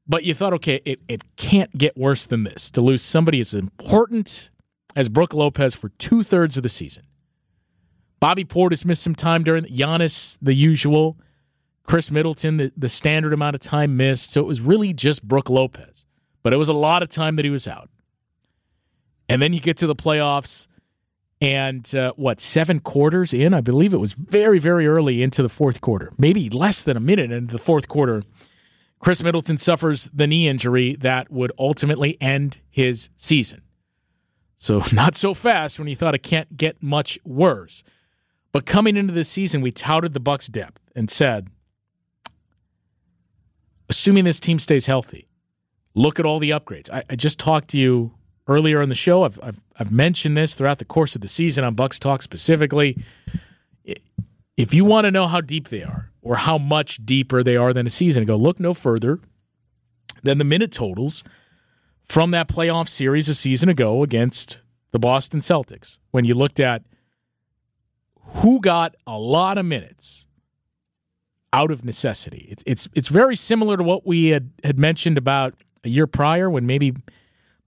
But 0.08 0.24
you 0.24 0.34
thought, 0.34 0.54
okay, 0.54 0.82
it, 0.86 1.02
it 1.08 1.36
can't 1.36 1.78
get 1.78 1.98
worse 1.98 2.26
than 2.26 2.44
this 2.44 2.72
to 2.72 2.82
lose 2.82 3.02
somebody 3.02 3.40
as 3.40 3.54
important 3.54 4.50
as 4.96 5.10
Brook 5.10 5.34
Lopez 5.34 5.76
for 5.76 5.90
two 5.90 6.24
thirds 6.24 6.58
of 6.58 6.64
the 6.64 6.70
season. 6.70 7.04
Bobby 8.20 8.46
Portis 8.46 8.86
missed 8.86 9.04
some 9.04 9.16
time 9.16 9.44
during 9.44 9.64
the, 9.64 9.70
Giannis, 9.70 10.38
the 10.42 10.54
usual. 10.54 11.18
Khris 11.84 12.10
Middleton, 12.10 12.58
the, 12.58 12.72
the 12.76 12.90
standard 12.90 13.34
amount 13.34 13.56
of 13.56 13.62
time 13.62 13.98
missed. 13.98 14.32
So 14.32 14.42
it 14.42 14.48
was 14.48 14.62
really 14.62 14.94
just 14.94 15.28
Brook 15.28 15.50
Lopez. 15.50 16.06
But 16.44 16.54
it 16.54 16.58
was 16.58 16.70
a 16.70 16.74
lot 16.74 17.04
of 17.04 17.10
time 17.10 17.36
that 17.36 17.46
he 17.46 17.52
was 17.52 17.68
out. 17.68 17.90
And 19.30 19.42
then 19.42 19.54
you 19.54 19.60
get 19.60 19.78
to 19.78 19.88
the 19.88 19.96
playoffs 19.96 20.68
and 21.40 21.94
uh, 21.96 22.14
what 22.16 22.42
seven 22.42 22.80
quarters 22.80 23.34
in? 23.34 23.54
I 23.54 23.62
believe 23.62 23.94
it 23.94 23.98
was 23.98 24.14
very 24.14 24.60
very 24.60 24.88
early 24.88 25.22
into 25.22 25.42
the 25.42 25.50
fourth 25.50 25.82
quarter 25.82 26.12
maybe 26.18 26.50
less 26.50 26.84
than 26.84 26.98
a 26.98 27.02
minute 27.02 27.32
into 27.32 27.52
the 27.54 27.62
fourth 27.62 27.88
quarter. 27.88 28.24
Khris 29.00 29.22
middleton 29.22 29.58
suffers 29.58 30.06
the 30.14 30.28
knee 30.28 30.48
injury 30.48 30.96
that 30.96 31.32
would 31.32 31.52
ultimately 31.60 32.18
end 32.20 32.60
his 32.70 33.10
season. 33.18 33.62
So 34.56 34.82
not 34.92 35.16
so 35.16 35.34
fast 35.34 35.80
when 35.80 35.88
you 35.88 35.96
thought 35.96 36.16
it 36.16 36.24
can't 36.24 36.58
get 36.58 36.82
much 36.82 37.20
worse. 37.24 37.84
But 38.52 38.66
coming 38.66 38.98
into 38.98 39.14
this 39.14 39.30
season 39.30 39.62
we 39.62 39.72
touted 39.72 40.14
the 40.14 40.20
bucks 40.20 40.48
depth 40.48 40.90
and 40.96 41.10
said 41.10 41.50
assuming 43.90 44.24
this 44.24 44.40
team 44.40 44.60
stays 44.60 44.88
healthy 44.88 45.28
look 45.98 46.20
at 46.20 46.26
all 46.26 46.40
the 46.40 46.52
upgrades. 46.52 46.90
I, 46.92 47.04
I 47.10 47.16
just 47.16 47.40
talked 47.40 47.70
to 47.70 47.80
you 47.80 48.14
earlier 48.48 48.82
in 48.82 48.90
the 48.90 48.96
show. 48.96 49.24
I've, 49.24 49.40
I've, 49.44 49.66
I've 49.80 49.92
mentioned 49.92 50.36
this 50.36 50.56
throughout 50.56 50.80
the 50.80 50.86
course 50.86 51.16
of 51.16 51.22
the 51.22 51.28
season 51.28 51.64
on 51.64 51.76
Bucks 51.76 52.00
Talk 52.00 52.22
specifically. 52.22 52.98
If 54.56 54.74
you 54.74 54.86
want 54.86 55.06
to 55.06 55.12
know 55.12 55.28
how 55.28 55.42
deep 55.42 55.70
they 55.70 55.84
are 55.84 56.12
or 56.22 56.38
how 56.38 56.58
much 56.58 57.06
deeper 57.06 57.44
they 57.44 57.56
are 57.56 57.74
than 57.74 57.86
a 57.86 57.92
season 57.92 58.24
ago, 58.24 58.36
look 58.36 58.60
no 58.60 58.74
further 58.74 59.20
than 60.24 60.40
the 60.40 60.44
minute 60.44 60.72
totals 60.72 61.24
from 62.04 62.32
that 62.32 62.48
playoff 62.48 62.90
series 62.90 63.30
a 63.30 63.36
season 63.36 63.70
ago 63.70 64.02
against 64.02 64.62
the 64.92 65.00
Boston 65.00 65.42
Celtics. 65.42 66.00
When 66.12 66.26
you 66.26 66.34
looked 66.34 66.60
at 66.60 66.84
who 68.20 68.60
got 68.60 68.96
a 69.06 69.18
lot 69.18 69.58
of 69.58 69.66
minutes 69.66 70.26
out 71.54 71.70
of 71.70 71.86
necessity, 71.86 72.48
it's 72.50 72.64
it's 72.66 72.90
it's 72.94 73.10
very 73.10 73.36
similar 73.36 73.78
to 73.78 73.84
what 73.84 74.08
we 74.08 74.28
had, 74.28 74.52
had 74.64 74.80
mentioned 74.80 75.18
about 75.18 75.54
a 75.84 75.90
year 75.90 76.08
prior 76.08 76.50
when 76.50 76.66
maybe 76.66 76.94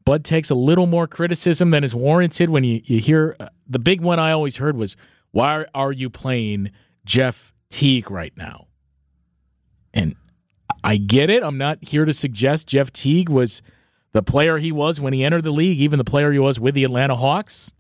Bud 0.05 0.25
takes 0.25 0.51
a 0.51 0.55
little 0.55 0.87
more 0.87 1.07
criticism 1.07 1.71
than 1.71 1.85
is 1.85 1.95
warranted 1.95 2.51
when 2.51 2.65
you, 2.65 2.81
you 2.85 2.99
hear 2.99 3.37
uh, 3.39 3.49
the 3.69 3.79
big 3.79 4.01
one 4.01 4.19
I 4.19 4.33
always 4.33 4.57
heard 4.57 4.77
was, 4.77 4.97
Why 5.31 5.67
are 5.75 5.93
you 5.93 6.11
playing 6.11 6.71
Jeff 7.05 7.53
Teague 7.69 8.11
right 8.11 8.37
now? 8.37 8.69
And 9.93 10.17
I 10.83 10.97
get 10.97 11.31
it. 11.31 11.43
I'm 11.43 11.59
not 11.59 11.79
here 11.83 12.05
to 12.05 12.13
suggest 12.13 12.69
Jeff 12.69 12.93
Teague 12.93 13.29
was 13.29 13.63
the 14.13 14.23
player 14.23 14.59
he 14.59 14.73
was 14.73 15.01
when 15.01 15.13
he 15.13 15.25
entered 15.25 15.45
the 15.45 15.51
league, 15.51 15.79
even 15.79 15.99
the 15.99 16.05
player 16.05 16.33
he 16.33 16.39
was 16.39 16.59
with 16.59 16.75
the 16.75 16.85
Atlanta 16.85 17.17
Hawks. 17.17 17.73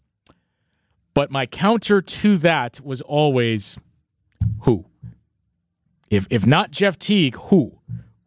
But 1.15 1.31
my 1.31 1.47
counter 1.47 2.01
to 2.01 2.37
that 2.39 2.81
was 2.85 3.01
always 3.03 3.79
who? 4.63 4.87
If 6.09 6.27
if 6.31 6.47
not 6.47 6.71
Jeff 6.71 6.99
Teague, 6.99 7.37
who? 7.37 7.79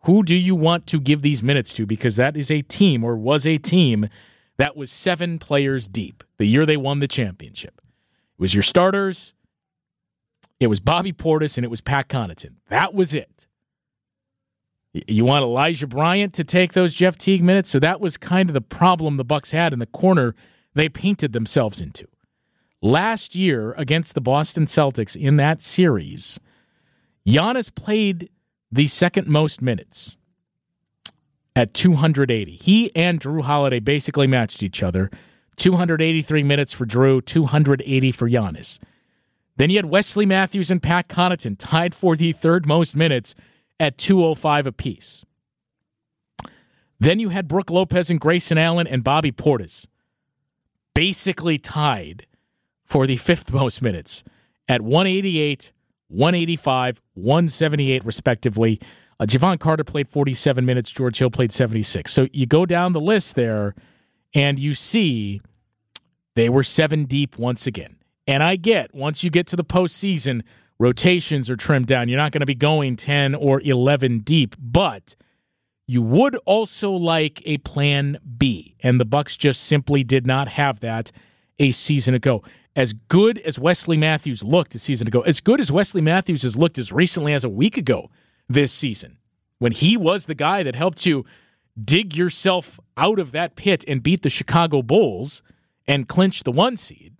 Who 0.03 0.23
do 0.23 0.35
you 0.35 0.55
want 0.55 0.85
to 0.87 0.99
give 0.99 1.21
these 1.21 1.41
minutes 1.41 1.73
to? 1.73 1.85
Because 1.85 2.17
that 2.17 2.35
is 2.35 2.51
a 2.51 2.61
team 2.61 3.03
or 3.03 3.15
was 3.15 3.47
a 3.47 3.57
team 3.57 4.09
that 4.57 4.75
was 4.75 4.91
seven 4.91 5.39
players 5.39 5.87
deep 5.87 6.23
the 6.37 6.45
year 6.45 6.65
they 6.65 6.77
won 6.77 6.99
the 6.99 7.07
championship. 7.07 7.81
It 8.37 8.41
was 8.41 8.53
your 8.53 8.63
starters, 8.63 9.33
it 10.59 10.67
was 10.67 10.79
Bobby 10.79 11.11
Portis, 11.13 11.57
and 11.57 11.65
it 11.65 11.69
was 11.69 11.81
Pat 11.81 12.07
Connaughton. 12.09 12.55
That 12.69 12.93
was 12.93 13.13
it. 13.13 13.47
You 14.93 15.25
want 15.25 15.43
Elijah 15.43 15.87
Bryant 15.87 16.33
to 16.35 16.43
take 16.43 16.73
those 16.73 16.93
Jeff 16.93 17.17
Teague 17.17 17.43
minutes? 17.43 17.69
So 17.69 17.79
that 17.79 17.99
was 17.99 18.15
kind 18.15 18.49
of 18.49 18.53
the 18.53 18.61
problem 18.61 19.17
the 19.17 19.23
Bucks 19.23 19.51
had 19.51 19.73
in 19.73 19.79
the 19.79 19.87
corner 19.87 20.35
they 20.73 20.87
painted 20.87 21.33
themselves 21.33 21.81
into. 21.81 22.07
Last 22.81 23.35
year 23.35 23.73
against 23.73 24.13
the 24.13 24.21
Boston 24.21 24.65
Celtics 24.65 25.15
in 25.15 25.37
that 25.37 25.61
series, 25.61 26.39
Giannis 27.27 27.73
played 27.73 28.29
the 28.73 28.87
second 28.87 29.27
most 29.27 29.61
minutes 29.61 30.17
at 31.55 31.75
280. 31.75 32.55
He 32.55 32.93
and 32.95 33.19
Jrue 33.19 33.43
Holiday 33.43 33.79
basically 33.79 34.25
matched 34.25 34.63
each 34.63 34.81
other. 34.81 35.11
283 35.57 36.41
minutes 36.41 36.73
for 36.73 36.87
Jrue, 36.87 37.23
280 37.23 38.11
for 38.11 38.27
Giannis. 38.27 38.79
Then 39.57 39.69
you 39.69 39.77
had 39.77 39.85
Wesley 39.85 40.25
Matthews 40.25 40.71
and 40.71 40.81
Pat 40.81 41.07
Connaughton 41.07 41.55
tied 41.59 41.93
for 41.93 42.15
the 42.15 42.31
third 42.31 42.65
most 42.65 42.95
minutes 42.95 43.35
at 43.79 43.99
205 43.99 44.65
apiece. 44.65 45.23
Then 46.99 47.19
you 47.19 47.29
had 47.29 47.47
Brook 47.47 47.69
Lopez 47.69 48.09
and 48.09 48.19
Grayson 48.19 48.57
Allen 48.57 48.87
and 48.87 49.03
Bobby 49.03 49.31
Portis 49.31 49.85
basically 50.95 51.59
tied 51.59 52.25
for 52.85 53.05
the 53.05 53.17
fifth 53.17 53.53
most 53.53 53.83
minutes 53.83 54.23
at 54.67 54.81
188 54.81 55.71
185, 56.09 57.01
178, 57.13 58.05
respectively. 58.05 58.79
Uh, 59.19 59.25
Jevon 59.25 59.59
Carter 59.59 59.83
played 59.83 60.07
47 60.07 60.65
minutes. 60.65 60.91
George 60.91 61.17
Hill 61.19 61.29
played 61.29 61.51
76. 61.51 62.11
So 62.11 62.27
you 62.33 62.45
go 62.45 62.65
down 62.65 62.93
the 62.93 63.01
list 63.01 63.35
there, 63.35 63.75
and 64.33 64.59
you 64.59 64.73
see 64.73 65.41
they 66.35 66.49
were 66.49 66.63
seven 66.63 67.05
deep 67.05 67.37
once 67.37 67.67
again. 67.67 67.97
And 68.27 68.41
I 68.41 68.55
get 68.55 68.93
once 68.93 69.23
you 69.23 69.29
get 69.29 69.47
to 69.47 69.55
the 69.55 69.63
postseason, 69.63 70.41
rotations 70.79 71.49
are 71.49 71.55
trimmed 71.55 71.87
down. 71.87 72.09
You're 72.09 72.17
not 72.17 72.31
going 72.31 72.41
to 72.41 72.45
be 72.45 72.55
going 72.55 72.95
10 72.95 73.35
or 73.35 73.61
11 73.61 74.19
deep, 74.19 74.55
but 74.59 75.15
you 75.85 76.01
would 76.01 76.35
also 76.45 76.91
like 76.91 77.41
a 77.45 77.57
plan 77.59 78.17
B, 78.37 78.75
and 78.81 78.99
the 78.99 79.05
Bucks 79.05 79.35
just 79.35 79.63
simply 79.63 80.03
did 80.03 80.25
not 80.25 80.47
have 80.47 80.79
that 80.79 81.11
a 81.59 81.71
season 81.71 82.13
ago. 82.13 82.43
As 82.75 82.93
good 82.93 83.37
as 83.39 83.59
Wesley 83.59 83.97
Matthews 83.97 84.43
looked 84.43 84.73
a 84.73 84.79
season 84.79 85.07
ago, 85.07 85.21
as 85.21 85.41
good 85.41 85.59
as 85.59 85.71
Wesley 85.71 86.01
Matthews 86.01 86.41
has 86.41 86.57
looked 86.57 86.77
as 86.77 86.91
recently 86.91 87.33
as 87.33 87.43
a 87.43 87.49
week 87.49 87.77
ago 87.77 88.09
this 88.49 88.71
season, 88.71 89.17
when 89.59 89.71
he 89.71 89.95
was 89.95 90.25
the 90.25 90.35
guy 90.35 90.63
that 90.63 90.75
helped 90.75 91.05
you 91.05 91.23
dig 91.81 92.15
yourself 92.15 92.79
out 92.97 93.19
of 93.19 93.31
that 93.31 93.55
pit 93.55 93.83
and 93.87 94.03
beat 94.03 94.21
the 94.21 94.29
Chicago 94.29 94.81
Bulls 94.81 95.41
and 95.87 96.07
clinch 96.07 96.43
the 96.43 96.51
one 96.51 96.77
seed. 96.77 97.15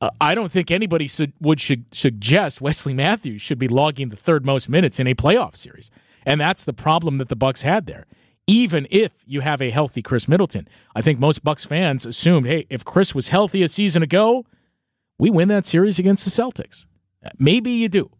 Uh, 0.00 0.10
I 0.20 0.34
don't 0.34 0.52
think 0.52 0.70
anybody 0.70 1.08
su- 1.08 1.32
would 1.40 1.60
suggest 1.60 2.60
Wesley 2.60 2.92
Matthews 2.92 3.40
should 3.40 3.58
be 3.58 3.68
logging 3.68 4.10
the 4.10 4.16
third 4.16 4.44
most 4.44 4.68
minutes 4.68 5.00
in 5.00 5.06
a 5.06 5.14
playoff 5.14 5.56
series, 5.56 5.90
and 6.24 6.40
that's 6.40 6.64
the 6.64 6.74
problem 6.74 7.18
that 7.18 7.28
the 7.28 7.36
Bucks 7.36 7.62
had 7.62 7.86
there. 7.86 8.06
Even 8.46 8.86
if 8.90 9.12
you 9.26 9.40
have 9.40 9.60
a 9.60 9.70
healthy 9.70 10.02
Khris 10.02 10.28
Middleton, 10.28 10.68
I 10.94 11.02
think 11.02 11.18
most 11.18 11.42
Bucks 11.42 11.64
fans 11.64 12.06
assumed, 12.06 12.46
hey, 12.46 12.66
if 12.70 12.84
Khris 12.84 13.14
was 13.14 13.28
healthy 13.28 13.62
a 13.62 13.68
season 13.68 14.02
ago, 14.02 14.46
we 15.18 15.30
win 15.30 15.48
that 15.48 15.66
series 15.66 15.98
against 15.98 16.24
the 16.24 16.30
Celtics. 16.30 16.86
Maybe 17.38 17.72
you 17.72 17.88
do, 17.88 18.10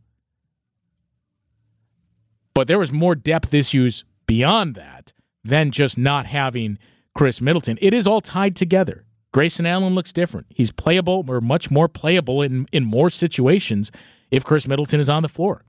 but 2.55 2.67
there 2.67 2.79
was 2.79 2.91
more 2.91 3.15
depth 3.15 3.55
issues 3.55 4.05
beyond 4.27 4.75
that 4.75 5.13
than 5.45 5.71
just 5.71 5.97
not 5.97 6.27
having 6.27 6.79
Khris 7.15 7.41
Middleton. 7.41 7.79
It 7.81 7.95
is 7.95 8.07
all 8.07 8.21
tied 8.21 8.57
together. 8.57 9.05
Grayson 9.33 9.67
Allen 9.67 9.95
looks 9.95 10.13
different. 10.13 10.47
He's 10.49 10.73
playable 10.73 11.25
or 11.29 11.41
much 11.41 11.71
more 11.71 11.89
playable 11.89 12.43
in, 12.43 12.67
in 12.73 12.85
more 12.85 13.11
situations 13.11 13.93
if 14.31 14.45
Khris 14.45 14.67
Middleton 14.67 14.99
is 14.99 15.09
on 15.09 15.23
the 15.23 15.29
floor. 15.29 15.63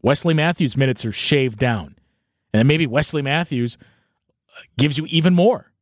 Wesley 0.00 0.32
Matthews' 0.32 0.76
minutes 0.76 1.04
are 1.04 1.12
shaved 1.12 1.58
down. 1.58 1.96
And 2.54 2.66
maybe 2.66 2.86
Wesley 2.86 3.20
Matthews 3.20 3.76
gives 4.76 4.98
you 4.98 5.06
even 5.08 5.34
more. 5.34 5.72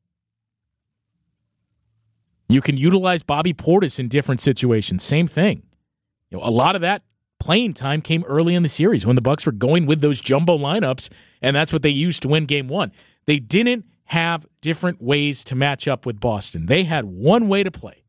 You 2.49 2.61
can 2.61 2.77
utilize 2.77 3.23
Bobby 3.23 3.53
Portis 3.53 3.99
in 3.99 4.09
different 4.09 4.41
situations. 4.41 5.03
Same 5.03 5.27
thing. 5.27 5.63
You 6.31 6.39
know, 6.39 6.45
a 6.45 6.51
lot 6.51 6.75
of 6.75 6.81
that 6.83 7.03
playing 7.39 7.75
time 7.75 8.01
came 8.01 8.25
early 8.25 8.55
in 8.55 8.63
the 8.63 8.69
series 8.69 9.05
when 9.05 9.17
the 9.17 9.23
Bucks 9.23 9.47
were 9.47 9.53
going 9.53 9.87
with 9.87 10.01
those 10.01 10.21
jumbo 10.21 10.57
lineups, 10.57 11.09
and 11.43 11.55
that's 11.55 11.73
what 11.73 11.83
they 11.83 11.91
used 11.91 12.23
to 12.23 12.29
win 12.29 12.47
game 12.47 12.69
one. 12.69 12.93
They 13.27 13.39
didn't 13.39 13.85
have 14.07 14.47
different 14.61 15.03
ways 15.03 15.45
to 15.45 15.55
match 15.55 15.89
up 15.89 16.07
with 16.07 16.21
Boston. 16.21 16.67
They 16.67 16.85
had 16.85 17.05
one 17.05 17.49
way 17.49 17.63
to 17.63 17.71
play, 17.71 18.05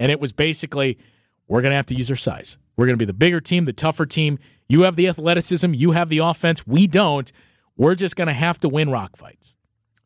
and 0.00 0.10
it 0.10 0.20
was 0.20 0.32
basically 0.32 0.98
we're 1.46 1.62
going 1.62 1.70
to 1.70 1.76
have 1.76 1.86
to 1.86 1.94
use 1.94 2.10
our 2.10 2.16
size. 2.16 2.58
We're 2.76 2.86
going 2.86 2.98
to 2.98 3.02
be 3.02 3.06
the 3.06 3.12
bigger 3.12 3.40
team, 3.40 3.64
the 3.64 3.72
tougher 3.72 4.06
team. 4.06 4.38
You 4.68 4.82
have 4.82 4.96
the 4.96 5.08
athleticism, 5.08 5.72
you 5.74 5.92
have 5.92 6.08
the 6.08 6.18
offense. 6.18 6.66
We 6.66 6.86
don't. 6.86 7.30
We're 7.76 7.94
just 7.94 8.16
going 8.16 8.26
to 8.26 8.34
have 8.34 8.58
to 8.58 8.68
win 8.68 8.90
rock 8.90 9.16
fights. 9.16 9.56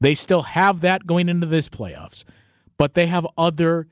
They 0.03 0.15
still 0.15 0.43
have 0.43 0.81
that 0.81 1.07
going 1.07 1.29
into 1.29 1.47
this 1.47 1.69
playoffs, 1.69 2.25
but 2.77 2.95
they 2.95 3.07
have 3.07 3.25
other 3.39 3.87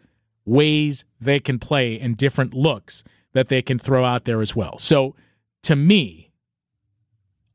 ways 0.45 1.05
they 1.21 1.39
can 1.39 1.61
play 1.61 2.01
and 2.01 2.17
different 2.17 2.53
looks 2.53 3.05
that 3.33 3.47
they 3.47 3.63
can 3.63 3.79
throw 3.79 4.05
out 4.05 4.25
there 4.25 4.43
as 4.43 4.57
well. 4.57 4.77
So 4.77 5.15
to 5.63 5.77
me, 5.77 6.33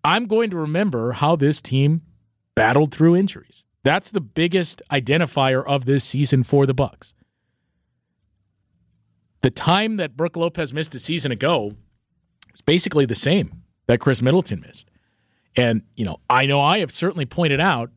I'm 0.05 0.25
going 0.25 0.51
to 0.51 0.55
remember 0.55 1.11
how 1.11 1.35
this 1.35 1.61
team 1.61 2.03
battled 2.55 2.93
through 2.93 3.17
injuries. 3.17 3.65
That's 3.83 4.09
the 4.09 4.21
biggest 4.21 4.81
identifier 4.89 5.61
of 5.65 5.83
this 5.83 6.05
season 6.05 6.45
for 6.45 6.65
the 6.65 6.73
Bucks. 6.73 7.13
The 9.41 9.51
time 9.51 9.97
that 9.97 10.15
Brook 10.15 10.37
Lopez 10.37 10.71
missed 10.71 10.95
a 10.95 10.99
season 10.99 11.33
ago 11.33 11.73
was 12.53 12.61
basically 12.61 13.05
the 13.05 13.15
same 13.15 13.63
that 13.87 13.99
Khris 13.99 14.21
Middleton 14.21 14.61
missed. 14.61 14.89
And, 15.57 15.81
you 15.97 16.05
know, 16.05 16.21
I 16.29 16.45
know 16.45 16.61
I 16.61 16.79
have 16.79 16.91
certainly 16.91 17.25
pointed 17.25 17.59
out 17.59 17.91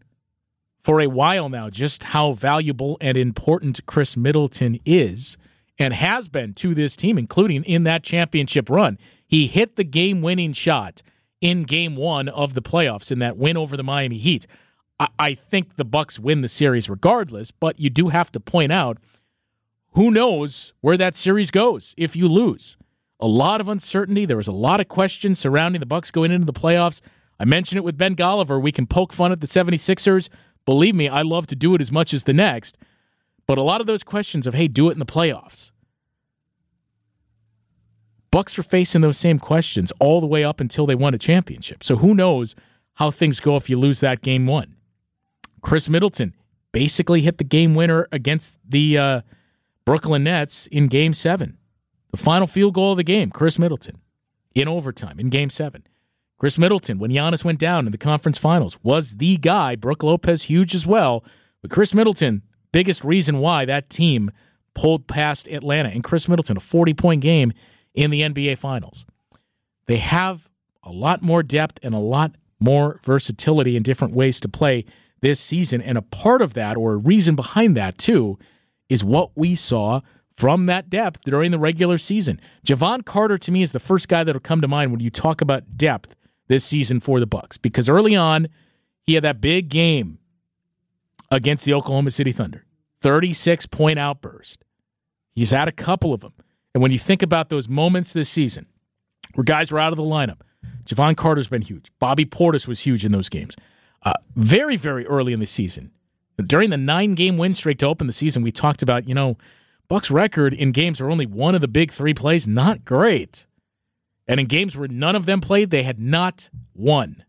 for 0.88 1.02
a 1.02 1.06
while 1.06 1.50
now 1.50 1.68
just 1.68 2.02
how 2.02 2.32
valuable 2.32 2.96
and 2.98 3.14
important 3.18 3.84
Khris 3.84 4.16
Middleton 4.16 4.80
is 4.86 5.36
and 5.78 5.92
has 5.92 6.28
been 6.30 6.54
to 6.54 6.74
this 6.74 6.96
team, 6.96 7.18
including 7.18 7.62
in 7.64 7.82
that 7.82 8.02
championship 8.02 8.70
run. 8.70 8.96
He 9.26 9.48
hit 9.48 9.76
the 9.76 9.84
game 9.84 10.22
winning 10.22 10.54
shot 10.54 11.02
in 11.42 11.64
game 11.64 11.94
one 11.94 12.30
of 12.30 12.54
the 12.54 12.62
playoffs 12.62 13.12
in 13.12 13.18
that 13.18 13.36
win 13.36 13.54
over 13.58 13.76
the 13.76 13.82
Miami 13.82 14.16
Heat. 14.16 14.46
I, 14.98 15.08
I 15.18 15.34
think 15.34 15.76
the 15.76 15.84
Bucks 15.84 16.18
win 16.18 16.40
the 16.40 16.48
series 16.48 16.88
regardless, 16.88 17.50
but 17.50 17.78
you 17.78 17.90
do 17.90 18.08
have 18.08 18.32
to 18.32 18.40
point 18.40 18.72
out 18.72 18.96
who 19.92 20.10
knows 20.10 20.72
where 20.80 20.96
that 20.96 21.14
series 21.14 21.50
goes 21.50 21.94
if 21.98 22.16
you 22.16 22.28
lose. 22.28 22.78
A 23.20 23.28
lot 23.28 23.60
of 23.60 23.68
uncertainty. 23.68 24.24
There 24.24 24.38
was 24.38 24.48
a 24.48 24.52
lot 24.52 24.80
of 24.80 24.88
questions 24.88 25.38
surrounding 25.38 25.80
the 25.80 25.86
Bucks 25.86 26.10
going 26.10 26.32
into 26.32 26.46
the 26.46 26.58
playoffs. 26.58 27.02
I 27.38 27.44
mentioned 27.44 27.76
it 27.76 27.84
with 27.84 27.98
Ben 27.98 28.16
Golliver. 28.16 28.58
We 28.58 28.72
can 28.72 28.86
poke 28.86 29.12
fun 29.12 29.32
at 29.32 29.42
the 29.42 29.46
76ers. 29.46 30.30
Believe 30.64 30.94
me, 30.94 31.08
I 31.08 31.22
love 31.22 31.46
to 31.48 31.56
do 31.56 31.74
it 31.74 31.80
as 31.80 31.90
much 31.90 32.12
as 32.12 32.24
the 32.24 32.34
next. 32.34 32.76
But 33.46 33.58
a 33.58 33.62
lot 33.62 33.80
of 33.80 33.86
those 33.86 34.02
questions 34.02 34.46
of, 34.46 34.54
hey, 34.54 34.68
do 34.68 34.90
it 34.90 34.92
in 34.92 34.98
the 34.98 35.06
playoffs. 35.06 35.70
Bucks 38.30 38.56
were 38.56 38.62
facing 38.62 39.00
those 39.00 39.16
same 39.16 39.38
questions 39.38 39.92
all 39.98 40.20
the 40.20 40.26
way 40.26 40.44
up 40.44 40.60
until 40.60 40.84
they 40.84 40.94
won 40.94 41.14
a 41.14 41.18
championship. 41.18 41.82
So 41.82 41.96
who 41.96 42.14
knows 42.14 42.54
how 42.94 43.10
things 43.10 43.40
go 43.40 43.56
if 43.56 43.70
you 43.70 43.78
lose 43.78 44.00
that 44.00 44.20
game 44.20 44.46
one. 44.46 44.76
Khris 45.62 45.88
Middleton 45.88 46.34
basically 46.72 47.22
hit 47.22 47.38
the 47.38 47.44
game 47.44 47.74
winner 47.74 48.06
against 48.12 48.58
the 48.68 48.98
uh, 48.98 49.20
Brooklyn 49.84 50.24
Nets 50.24 50.66
in 50.66 50.88
game 50.88 51.14
seven. 51.14 51.56
The 52.10 52.18
final 52.18 52.46
field 52.46 52.74
goal 52.74 52.92
of 52.92 52.98
the 52.98 53.04
game, 53.04 53.30
Khris 53.30 53.58
Middleton 53.58 53.96
in 54.54 54.68
overtime 54.68 55.18
in 55.18 55.30
game 55.30 55.50
seven. 55.50 55.84
Khris 56.38 56.56
Middleton, 56.56 56.98
when 56.98 57.10
Giannis 57.10 57.44
went 57.44 57.58
down 57.58 57.86
in 57.86 57.92
the 57.92 57.98
conference 57.98 58.38
finals, 58.38 58.78
was 58.82 59.16
the 59.16 59.36
guy. 59.36 59.74
Brook 59.74 60.04
Lopez, 60.04 60.44
huge 60.44 60.74
as 60.74 60.86
well. 60.86 61.24
But 61.62 61.70
Khris 61.70 61.92
Middleton, 61.92 62.42
biggest 62.70 63.04
reason 63.04 63.38
why 63.40 63.64
that 63.64 63.90
team 63.90 64.30
pulled 64.74 65.08
past 65.08 65.48
Atlanta. 65.48 65.88
And 65.88 66.04
Khris 66.04 66.28
Middleton, 66.28 66.56
a 66.56 66.60
40 66.60 66.94
point 66.94 67.22
game 67.22 67.52
in 67.92 68.10
the 68.10 68.20
NBA 68.22 68.58
Finals. 68.58 69.04
They 69.86 69.96
have 69.96 70.48
a 70.84 70.92
lot 70.92 71.22
more 71.22 71.42
depth 71.42 71.80
and 71.82 71.94
a 71.94 71.98
lot 71.98 72.36
more 72.60 73.00
versatility 73.04 73.76
in 73.76 73.82
different 73.82 74.14
ways 74.14 74.40
to 74.40 74.48
play 74.48 74.84
this 75.20 75.40
season. 75.40 75.82
And 75.82 75.98
a 75.98 76.02
part 76.02 76.40
of 76.40 76.54
that, 76.54 76.76
or 76.76 76.92
a 76.92 76.96
reason 76.96 77.34
behind 77.34 77.76
that 77.76 77.98
too, 77.98 78.38
is 78.88 79.02
what 79.02 79.32
we 79.34 79.56
saw 79.56 80.02
from 80.30 80.66
that 80.66 80.88
depth 80.88 81.22
during 81.24 81.50
the 81.50 81.58
regular 81.58 81.98
season. 81.98 82.40
Jevon 82.64 83.04
Carter 83.04 83.38
to 83.38 83.50
me 83.50 83.62
is 83.62 83.72
the 83.72 83.80
first 83.80 84.08
guy 84.08 84.22
that'll 84.22 84.40
come 84.40 84.60
to 84.60 84.68
mind 84.68 84.92
when 84.92 85.00
you 85.00 85.10
talk 85.10 85.40
about 85.40 85.76
depth 85.76 86.14
this 86.48 86.64
season 86.64 87.00
for 87.00 87.20
the 87.20 87.26
Bucks 87.26 87.56
because 87.56 87.88
early 87.88 88.16
on 88.16 88.48
he 89.04 89.14
had 89.14 89.24
that 89.24 89.40
big 89.40 89.68
game 89.68 90.18
against 91.30 91.64
the 91.64 91.74
Oklahoma 91.74 92.10
City 92.10 92.32
Thunder. 92.32 92.64
36 93.00 93.66
point 93.66 93.98
outburst. 93.98 94.64
He's 95.34 95.50
had 95.52 95.68
a 95.68 95.72
couple 95.72 96.12
of 96.12 96.20
them. 96.20 96.32
And 96.74 96.82
when 96.82 96.90
you 96.90 96.98
think 96.98 97.22
about 97.22 97.48
those 97.48 97.68
moments 97.68 98.12
this 98.12 98.28
season 98.28 98.66
where 99.34 99.44
guys 99.44 99.70
were 99.70 99.78
out 99.78 99.92
of 99.92 99.96
the 99.96 100.02
lineup, 100.02 100.40
Jevon 100.84 101.16
Carter's 101.16 101.48
been 101.48 101.62
huge. 101.62 101.86
Bobby 101.98 102.24
Portis 102.24 102.66
was 102.66 102.80
huge 102.80 103.04
in 103.04 103.12
those 103.12 103.28
games. 103.28 103.56
Uh, 104.02 104.14
very, 104.34 104.76
very 104.76 105.06
early 105.06 105.32
in 105.32 105.40
the 105.40 105.46
season. 105.46 105.92
During 106.44 106.70
the 106.70 106.76
nine 106.76 107.14
game 107.14 107.36
win 107.36 107.52
streak 107.54 107.78
to 107.78 107.86
open 107.86 108.06
the 108.06 108.12
season, 108.12 108.42
we 108.42 108.52
talked 108.52 108.82
about, 108.82 109.08
you 109.08 109.14
know, 109.14 109.36
Buck's 109.88 110.10
record 110.10 110.54
in 110.54 110.72
games 110.72 111.00
where 111.00 111.10
only 111.10 111.26
one 111.26 111.54
of 111.54 111.60
the 111.60 111.68
big 111.68 111.92
three 111.92 112.14
plays, 112.14 112.46
not 112.46 112.84
great. 112.84 113.46
And 114.28 114.38
in 114.38 114.46
games 114.46 114.76
where 114.76 114.88
none 114.88 115.16
of 115.16 115.26
them 115.26 115.40
played, 115.40 115.70
they 115.70 115.82
had 115.82 115.98
not 115.98 116.50
won. 116.74 117.24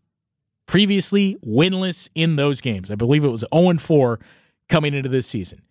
Previously 0.66 1.36
winless 1.44 2.08
in 2.14 2.36
those 2.36 2.60
games. 2.60 2.90
I 2.90 2.94
believe 2.94 3.24
it 3.24 3.30
was 3.30 3.44
0 3.52 3.78
4 3.78 4.20
coming 4.68 4.94
into 4.94 5.08
this 5.08 5.26
season. 5.26 5.62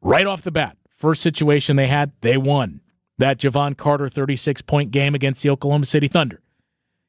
Right 0.00 0.26
off 0.26 0.42
the 0.42 0.50
bat, 0.50 0.76
first 0.96 1.22
situation 1.22 1.76
they 1.76 1.86
had, 1.86 2.12
they 2.22 2.36
won. 2.36 2.80
That 3.18 3.38
Jevon 3.38 3.76
Carter 3.76 4.08
36 4.08 4.62
point 4.62 4.90
game 4.90 5.14
against 5.14 5.42
the 5.42 5.50
Oklahoma 5.50 5.84
City 5.84 6.08
Thunder 6.08 6.40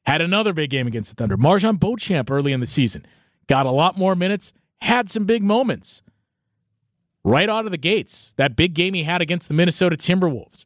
had 0.06 0.22
another 0.22 0.54
big 0.54 0.70
game 0.70 0.86
against 0.86 1.10
the 1.10 1.16
Thunder. 1.16 1.38
MarJon 1.38 1.80
Beauchamp 1.80 2.30
early 2.30 2.52
in 2.52 2.60
the 2.60 2.66
season 2.66 3.06
got 3.48 3.66
a 3.66 3.72
lot 3.72 3.98
more 3.98 4.16
minutes, 4.16 4.54
had 4.82 5.10
some 5.10 5.26
big 5.26 5.42
moments. 5.42 6.04
Right 7.24 7.50
out 7.50 7.66
of 7.66 7.72
the 7.72 7.78
gates, 7.78 8.34
that 8.38 8.56
big 8.56 8.74
game 8.74 8.94
he 8.94 9.04
had 9.04 9.22
against 9.22 9.48
the 9.48 9.54
Minnesota 9.54 9.96
Timberwolves. 9.96 10.66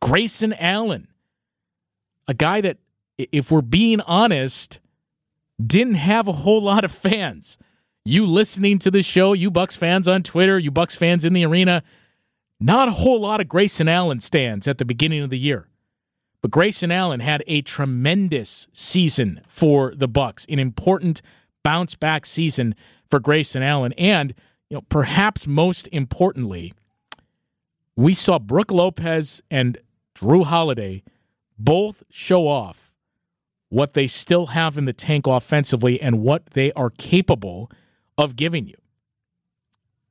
Grayson 0.00 0.52
Allen, 0.54 1.08
a 2.28 2.34
guy 2.34 2.60
that, 2.60 2.78
if 3.16 3.50
we're 3.50 3.62
being 3.62 4.00
honest, 4.02 4.80
didn't 5.64 5.94
have 5.94 6.28
a 6.28 6.32
whole 6.32 6.62
lot 6.62 6.84
of 6.84 6.92
fans. 6.92 7.58
You 8.04 8.26
listening 8.26 8.78
to 8.80 8.90
the 8.90 9.02
show, 9.02 9.32
you 9.32 9.50
Bucks 9.50 9.76
fans 9.76 10.06
on 10.06 10.22
Twitter, 10.22 10.58
you 10.58 10.70
Bucks 10.70 10.96
fans 10.96 11.24
in 11.24 11.32
the 11.32 11.44
arena, 11.44 11.82
not 12.60 12.88
a 12.88 12.92
whole 12.92 13.20
lot 13.20 13.40
of 13.40 13.48
Grayson 13.48 13.88
Allen 13.88 14.20
stands 14.20 14.68
at 14.68 14.78
the 14.78 14.84
beginning 14.84 15.22
of 15.22 15.30
the 15.30 15.38
year. 15.38 15.68
But 16.42 16.50
Grayson 16.50 16.92
Allen 16.92 17.20
had 17.20 17.42
a 17.46 17.62
tremendous 17.62 18.68
season 18.72 19.40
for 19.48 19.94
the 19.94 20.06
Bucks, 20.06 20.46
an 20.48 20.58
important 20.58 21.22
bounce 21.64 21.96
back 21.96 22.26
season 22.26 22.74
for 23.10 23.18
Grayson 23.18 23.62
Allen. 23.62 23.92
And, 23.94 24.34
you 24.70 24.76
know, 24.76 24.82
perhaps 24.88 25.46
most 25.46 25.88
importantly, 25.90 26.72
we 27.96 28.14
saw 28.14 28.38
Brook 28.38 28.70
Lopez 28.70 29.42
and 29.50 29.78
Jrue 30.14 30.44
Holiday 30.44 31.02
both 31.58 32.02
show 32.10 32.46
off 32.48 32.92
what 33.68 33.94
they 33.94 34.06
still 34.06 34.46
have 34.46 34.78
in 34.78 34.84
the 34.84 34.92
tank 34.92 35.26
offensively 35.26 36.00
and 36.00 36.20
what 36.20 36.46
they 36.50 36.72
are 36.72 36.90
capable 36.90 37.70
of 38.16 38.36
giving 38.36 38.66
you. 38.66 38.76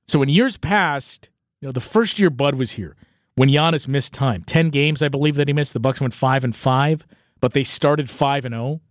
So 0.08 0.22
in 0.22 0.30
years 0.30 0.58
past, 0.58 1.30
you 1.62 1.68
know, 1.68 1.72
the 1.72 1.80
first 1.80 2.20
year 2.20 2.30
Bud 2.30 2.56
was 2.56 2.74
here 2.74 2.96
when 3.36 3.50
Giannis 3.50 3.88
missed 3.88 4.14
time. 4.14 4.44
10 4.44 4.70
games 4.70 5.02
I 5.02 5.08
believe 5.08 5.36
that 5.36 5.48
he 5.48 5.54
missed. 5.54 5.74
The 5.74 5.80
Bucks 5.80 6.02
went 6.02 6.14
5 6.14 6.44
and 6.44 6.56
5, 6.56 7.08
but 7.40 7.54
they 7.54 7.64
started 7.64 8.10
5 8.10 8.46
and 8.46 8.54
0. 8.54 8.82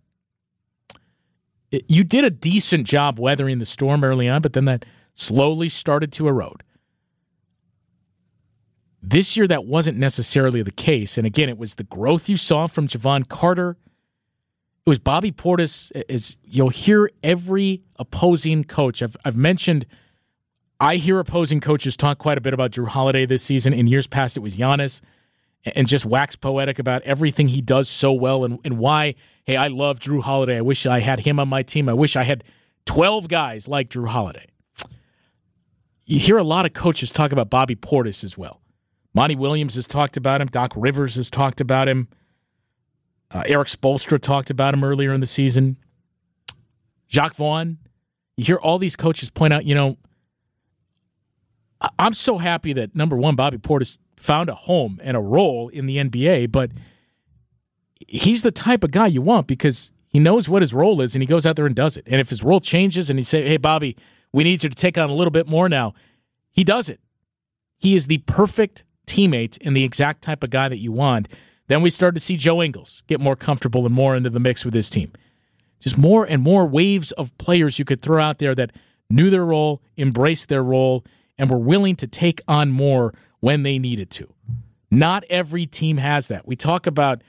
You 1.87 2.03
did 2.03 2.23
a 2.23 2.29
decent 2.29 2.87
job 2.87 3.19
weathering 3.19 3.59
the 3.59 3.65
storm 3.65 4.03
early 4.03 4.29
on, 4.29 4.41
but 4.41 4.53
then 4.53 4.65
that 4.65 4.85
slowly 5.13 5.69
started 5.69 6.11
to 6.13 6.27
erode. 6.27 6.63
This 9.07 9.37
year, 9.37 9.47
that 9.47 9.65
wasn't 9.65 9.99
necessarily 9.99 10.63
the 10.63 10.71
case. 10.71 11.15
And 11.15 11.27
again, 11.27 11.47
it 11.47 11.59
was 11.59 11.75
the 11.75 11.83
growth 11.83 12.27
you 12.27 12.37
saw 12.37 12.65
from 12.65 12.87
Jevon 12.87 13.29
Carter. 13.29 13.77
It 14.83 14.89
was 14.89 14.97
Bobby 14.97 15.31
Portis. 15.31 15.91
As 16.09 16.37
you'll 16.43 16.69
hear 16.69 17.11
every 17.21 17.83
opposing 17.99 18.63
coach. 18.63 19.03
I've, 19.03 19.15
I've 19.23 19.37
mentioned, 19.37 19.85
I 20.79 20.95
hear 20.95 21.19
opposing 21.19 21.61
coaches 21.61 21.95
talk 21.95 22.17
quite 22.17 22.39
a 22.39 22.41
bit 22.41 22.55
about 22.55 22.71
Jrue 22.71 22.87
Holiday 22.87 23.27
this 23.27 23.43
season. 23.43 23.73
In 23.73 23.85
years 23.85 24.07
past, 24.07 24.37
it 24.37 24.39
was 24.39 24.55
Giannis 24.55 25.01
and 25.75 25.87
just 25.87 26.03
wax 26.03 26.35
poetic 26.35 26.79
about 26.79 27.03
everything 27.03 27.49
he 27.49 27.61
does 27.61 27.87
so 27.87 28.11
well 28.11 28.43
and, 28.43 28.57
and 28.65 28.79
why, 28.79 29.13
hey, 29.45 29.55
I 29.55 29.67
love 29.67 29.99
Jrue 29.99 30.23
Holiday. 30.23 30.57
I 30.57 30.61
wish 30.61 30.87
I 30.87 31.01
had 31.01 31.19
him 31.19 31.39
on 31.39 31.47
my 31.47 31.61
team. 31.61 31.87
I 31.87 31.93
wish 31.93 32.15
I 32.15 32.23
had 32.23 32.43
12 32.85 33.27
guys 33.27 33.67
like 33.67 33.91
Jrue 33.91 34.07
Holiday. 34.07 34.47
You 36.07 36.19
hear 36.19 36.37
a 36.37 36.43
lot 36.43 36.65
of 36.65 36.73
coaches 36.73 37.11
talk 37.11 37.31
about 37.31 37.51
Bobby 37.51 37.75
Portis 37.75 38.23
as 38.23 38.35
well. 38.35 38.61
Monty 39.15 39.35
Williams 39.35 39.75
has 39.75 39.87
talked 39.87 40.17
about 40.17 40.41
him. 40.41 40.47
Doc 40.47 40.73
Rivers 40.75 41.15
has 41.15 41.29
talked 41.29 41.61
about 41.61 41.87
him. 41.87 42.09
Uh, 43.31 43.43
Erik 43.47 43.69
Spoelstra 43.69 44.21
talked 44.21 44.49
about 44.49 44.73
him 44.73 44.83
earlier 44.83 45.13
in 45.13 45.21
the 45.21 45.25
season. 45.25 45.77
Jacque 47.07 47.35
Vaughn. 47.35 47.77
You 48.35 48.43
hear 48.43 48.57
all 48.57 48.77
these 48.77 48.97
coaches 48.97 49.31
point 49.31 49.53
out, 49.53 49.65
you 49.65 49.73
know, 49.73 49.97
I'm 51.97 52.13
so 52.13 52.37
happy 52.37 52.73
that 52.73 52.93
number 52.93 53.15
one, 53.15 53.35
Bobby 53.35 53.57
Portis 53.57 53.97
found 54.17 54.49
a 54.49 54.55
home 54.55 54.99
and 55.01 55.15
a 55.15 55.21
role 55.21 55.69
in 55.69 55.85
the 55.85 55.97
NBA, 55.97 56.51
but 56.51 56.71
he's 58.07 58.43
the 58.43 58.51
type 58.51 58.83
of 58.83 58.91
guy 58.91 59.07
you 59.07 59.21
want 59.21 59.47
because 59.47 59.93
he 60.09 60.19
knows 60.19 60.49
what 60.49 60.61
his 60.61 60.73
role 60.73 60.99
is 60.99 61.15
and 61.15 61.21
he 61.21 61.25
goes 61.25 61.45
out 61.45 61.55
there 61.55 61.65
and 61.65 61.75
does 61.75 61.95
it. 61.95 62.03
And 62.07 62.19
if 62.19 62.29
his 62.29 62.43
role 62.43 62.59
changes 62.59 63.09
and 63.09 63.17
he 63.17 63.23
say, 63.23 63.47
"Hey, 63.47 63.57
Bobby, 63.57 63.95
we 64.33 64.43
need 64.43 64.63
you 64.63 64.69
to 64.69 64.75
take 64.75 64.97
on 64.97 65.09
a 65.09 65.15
little 65.15 65.31
bit 65.31 65.47
more 65.47 65.69
now," 65.69 65.93
he 66.51 66.65
does 66.65 66.89
it. 66.89 66.99
He 67.77 67.95
is 67.95 68.07
the 68.07 68.17
perfect 68.19 68.83
teammate 69.05 69.57
and 69.61 69.75
the 69.75 69.83
exact 69.83 70.21
type 70.21 70.43
of 70.43 70.49
guy 70.49 70.69
that 70.69 70.77
you 70.77 70.91
want. 70.91 71.27
Then 71.67 71.81
we 71.81 71.89
started 71.89 72.15
to 72.15 72.25
see 72.25 72.37
Joe 72.37 72.61
Ingles 72.61 73.03
get 73.07 73.19
more 73.19 73.35
comfortable 73.35 73.85
and 73.85 73.93
more 73.93 74.15
into 74.15 74.29
the 74.29 74.39
mix 74.39 74.63
with 74.63 74.73
his 74.73 74.89
team. 74.89 75.11
Just 75.79 75.97
more 75.97 76.25
and 76.25 76.41
more 76.41 76.65
waves 76.65 77.11
of 77.13 77.35
players 77.37 77.79
you 77.79 77.85
could 77.85 78.01
throw 78.01 78.21
out 78.21 78.37
there 78.37 78.55
that 78.55 78.71
knew 79.09 79.29
their 79.29 79.45
role, 79.45 79.81
embraced 79.97 80.49
their 80.49 80.63
role, 80.63 81.03
and 81.37 81.49
were 81.49 81.57
willing 81.57 81.95
to 81.97 82.07
take 82.07 82.41
on 82.47 82.71
more 82.71 83.13
when 83.39 83.63
they 83.63 83.77
needed 83.77 84.09
to. 84.11 84.33
Not 84.89 85.23
every 85.29 85.65
team 85.65 85.97
has 85.97 86.27
that. 86.29 86.47
We 86.47 86.55
talk 86.55 86.87
about 86.87 87.21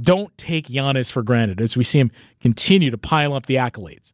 don't 0.00 0.36
take 0.36 0.66
Giannis 0.66 1.10
for 1.10 1.22
granted 1.22 1.60
as 1.60 1.76
we 1.76 1.84
see 1.84 2.00
him 2.00 2.10
continue 2.40 2.90
to 2.90 2.98
pile 2.98 3.32
up 3.32 3.46
the 3.46 3.54
accolades. 3.54 4.12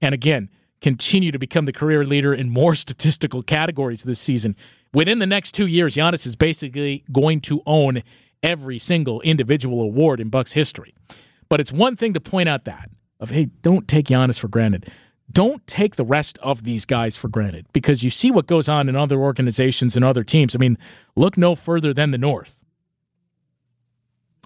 And 0.00 0.14
again, 0.14 0.48
continue 0.82 1.30
to 1.30 1.38
become 1.38 1.64
the 1.64 1.72
career 1.72 2.04
leader 2.04 2.34
in 2.34 2.50
more 2.50 2.74
statistical 2.84 3.42
categories 3.42 4.02
this 4.02 4.20
season. 4.20 4.56
Within 4.92 5.20
the 5.20 5.26
next 5.26 5.52
two 5.52 5.66
years, 5.66 5.94
Giannis 5.94 6.26
is 6.26 6.36
basically 6.36 7.04
going 7.10 7.40
to 7.42 7.62
own 7.64 8.02
every 8.42 8.78
single 8.78 9.20
individual 9.22 9.80
award 9.80 10.20
in 10.20 10.28
Bucks 10.28 10.52
history. 10.52 10.94
But 11.48 11.60
it's 11.60 11.72
one 11.72 11.96
thing 11.96 12.12
to 12.14 12.20
point 12.20 12.48
out 12.48 12.64
that 12.64 12.90
of 13.20 13.30
hey, 13.30 13.46
don't 13.62 13.86
take 13.86 14.06
Giannis 14.06 14.38
for 14.38 14.48
granted. 14.48 14.90
Don't 15.30 15.66
take 15.66 15.96
the 15.96 16.04
rest 16.04 16.36
of 16.38 16.64
these 16.64 16.84
guys 16.84 17.16
for 17.16 17.28
granted 17.28 17.66
because 17.72 18.02
you 18.02 18.10
see 18.10 18.30
what 18.30 18.46
goes 18.46 18.68
on 18.68 18.88
in 18.88 18.96
other 18.96 19.18
organizations 19.18 19.96
and 19.96 20.04
other 20.04 20.24
teams. 20.24 20.54
I 20.54 20.58
mean, 20.58 20.76
look 21.16 21.38
no 21.38 21.54
further 21.54 21.94
than 21.94 22.10
the 22.10 22.18
North. 22.18 22.60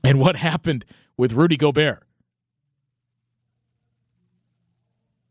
And 0.05 0.21
what 0.21 0.37
happened 0.37 0.85
with 1.17 1.33
Rudy 1.33 1.57
Gobert? 1.57 2.05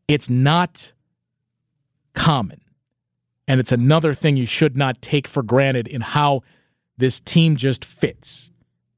It's 0.08 0.30
not 0.30 0.94
common. 2.16 2.62
And 3.48 3.60
it's 3.60 3.72
another 3.72 4.14
thing 4.14 4.38
you 4.38 4.46
should 4.46 4.76
not 4.76 5.02
take 5.02 5.28
for 5.28 5.44
granted 5.44 5.88
in 5.88 6.02
how 6.02 6.42
this 6.98 7.20
team 7.20 7.56
just 7.56 7.86
fits. 7.86 8.52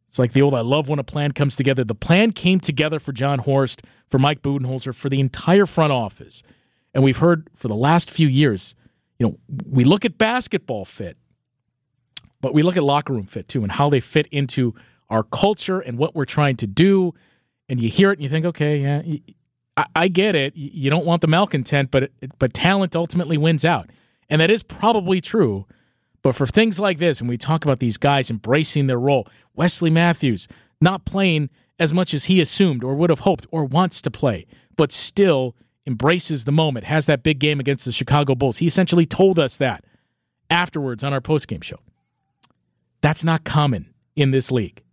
It's 0.08 0.20
like 0.20 0.32
the 0.32 0.42
old 0.42 0.54
I 0.54 0.62
love 0.62 0.88
when 0.88 1.00
a 1.00 1.04
plan 1.04 1.34
comes 1.34 1.56
together. 1.56 1.84
The 1.84 1.96
plan 1.96 2.32
came 2.32 2.60
together 2.60 3.00
for 3.00 3.12
Jon 3.12 3.40
Horst, 3.40 3.82
for 4.08 4.18
Mike 4.18 4.42
Budenholzer, 4.42 4.96
for 4.96 5.10
the 5.10 5.20
entire 5.20 5.66
front 5.66 5.92
office. 5.92 6.44
And 6.94 7.04
we've 7.04 7.18
heard 7.18 7.50
for 7.54 7.68
the 7.68 7.76
last 7.76 8.10
few 8.10 8.28
years, 8.28 8.74
you 9.20 9.28
know, 9.28 9.38
we 9.70 9.84
look 9.84 10.06
at 10.06 10.18
basketball 10.18 10.86
fit, 10.86 11.18
but 12.40 12.54
we 12.54 12.64
look 12.64 12.78
at 12.78 12.84
locker 12.84 13.14
room 13.14 13.26
fit 13.26 13.50
too 13.50 13.64
and 13.64 13.72
how 13.74 13.90
they 13.90 14.00
fit 14.00 14.28
into 14.32 14.74
our 15.10 15.24
culture 15.24 15.80
and 15.80 15.98
what 15.98 16.16
we're 16.16 16.26
trying 16.26 16.56
to 16.58 16.68
do. 16.68 17.14
And 17.68 17.80
you 17.80 17.90
hear 17.90 18.12
it 18.12 18.14
and 18.14 18.24
you 18.24 18.30
think, 18.30 18.46
okay, 18.46 18.78
yeah, 18.78 19.02
I, 19.78 19.86
I 19.96 20.08
get 20.10 20.36
it. 20.36 20.56
You 20.58 20.90
don't 20.90 21.06
want 21.06 21.22
the 21.22 21.28
malcontent, 21.28 21.92
but 21.92 22.12
but 22.40 22.54
talent 22.54 22.96
ultimately 22.96 23.38
wins 23.38 23.64
out, 23.64 23.90
and 24.30 24.42
that 24.42 24.52
is 24.52 24.64
probably 24.64 25.22
true. 25.22 25.66
But 26.24 26.36
for 26.36 26.46
things 26.48 26.80
like 26.80 26.98
this, 26.98 27.22
when 27.22 27.30
we 27.30 27.38
talk 27.38 27.64
about 27.64 27.80
these 27.80 27.98
guys 27.98 28.30
embracing 28.30 28.88
their 28.88 29.00
role, 29.00 29.28
Wesley 29.54 29.90
Matthews 29.90 30.48
not 30.82 31.06
playing 31.06 31.50
as 31.80 31.94
much 31.94 32.14
as 32.14 32.26
he 32.26 32.42
assumed 32.42 32.84
or 32.84 32.96
would 32.96 33.10
have 33.10 33.20
hoped 33.20 33.46
or 33.52 33.64
wants 33.64 34.02
to 34.02 34.12
play, 34.12 34.46
but 34.76 34.92
still 34.92 35.56
embraces 35.86 36.44
the 36.44 36.52
moment, 36.52 36.86
has 36.86 37.06
that 37.06 37.24
big 37.24 37.40
game 37.40 37.60
against 37.60 37.86
the 37.86 37.92
Chicago 37.92 38.36
Bulls. 38.36 38.58
He 38.58 38.68
essentially 38.68 39.06
told 39.06 39.40
us 39.40 39.58
that 39.58 39.86
afterwards 40.50 41.04
on 41.04 41.14
our 41.14 41.22
postgame 41.22 41.64
show. 41.64 41.78
That's 43.02 43.24
not 43.24 43.44
common 43.44 43.94
in 44.16 44.32
this 44.32 44.52
league. 44.52 44.84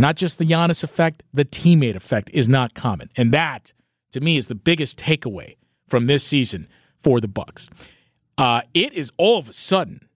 Not 0.00 0.16
just 0.16 0.38
the 0.38 0.46
Giannis 0.46 0.82
effect, 0.82 1.22
the 1.34 1.44
teammate 1.44 1.94
effect 1.94 2.30
is 2.32 2.48
not 2.48 2.72
common. 2.72 3.10
And 3.16 3.32
that, 3.32 3.74
to 4.12 4.20
me, 4.20 4.38
is 4.38 4.46
the 4.46 4.54
biggest 4.54 4.98
takeaway 4.98 5.56
from 5.86 6.06
this 6.06 6.24
season 6.24 6.68
for 6.98 7.20
the 7.20 7.28
Bucks. 7.28 7.68
Uh, 8.38 8.62
it 8.72 8.94
is 8.94 9.12
all 9.18 9.38
of 9.38 9.50
a 9.50 9.52
sudden 9.52 10.08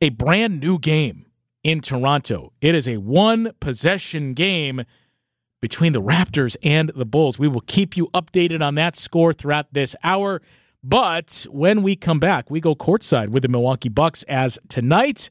a 0.00 0.08
brand 0.08 0.60
new 0.60 0.78
game 0.78 1.26
in 1.62 1.82
Toronto. 1.82 2.52
It 2.62 2.74
is 2.74 2.88
a 2.88 2.96
one 2.96 3.52
possession 3.60 4.32
game 4.32 4.84
between 5.60 5.92
the 5.92 6.00
Raptors 6.00 6.56
and 6.62 6.90
the 6.96 7.04
Bulls. 7.04 7.38
We 7.38 7.48
will 7.48 7.60
keep 7.60 7.98
you 7.98 8.08
updated 8.14 8.62
on 8.62 8.76
that 8.76 8.96
score 8.96 9.34
throughout 9.34 9.74
this 9.74 9.94
hour. 10.02 10.40
But 10.82 11.46
when 11.50 11.82
we 11.82 11.96
come 11.96 12.18
back, 12.18 12.50
we 12.50 12.60
go 12.60 12.74
courtside 12.74 13.28
with 13.28 13.42
the 13.42 13.48
Milwaukee 13.48 13.90
Bucks 13.90 14.22
as 14.22 14.58
tonight, 14.68 15.28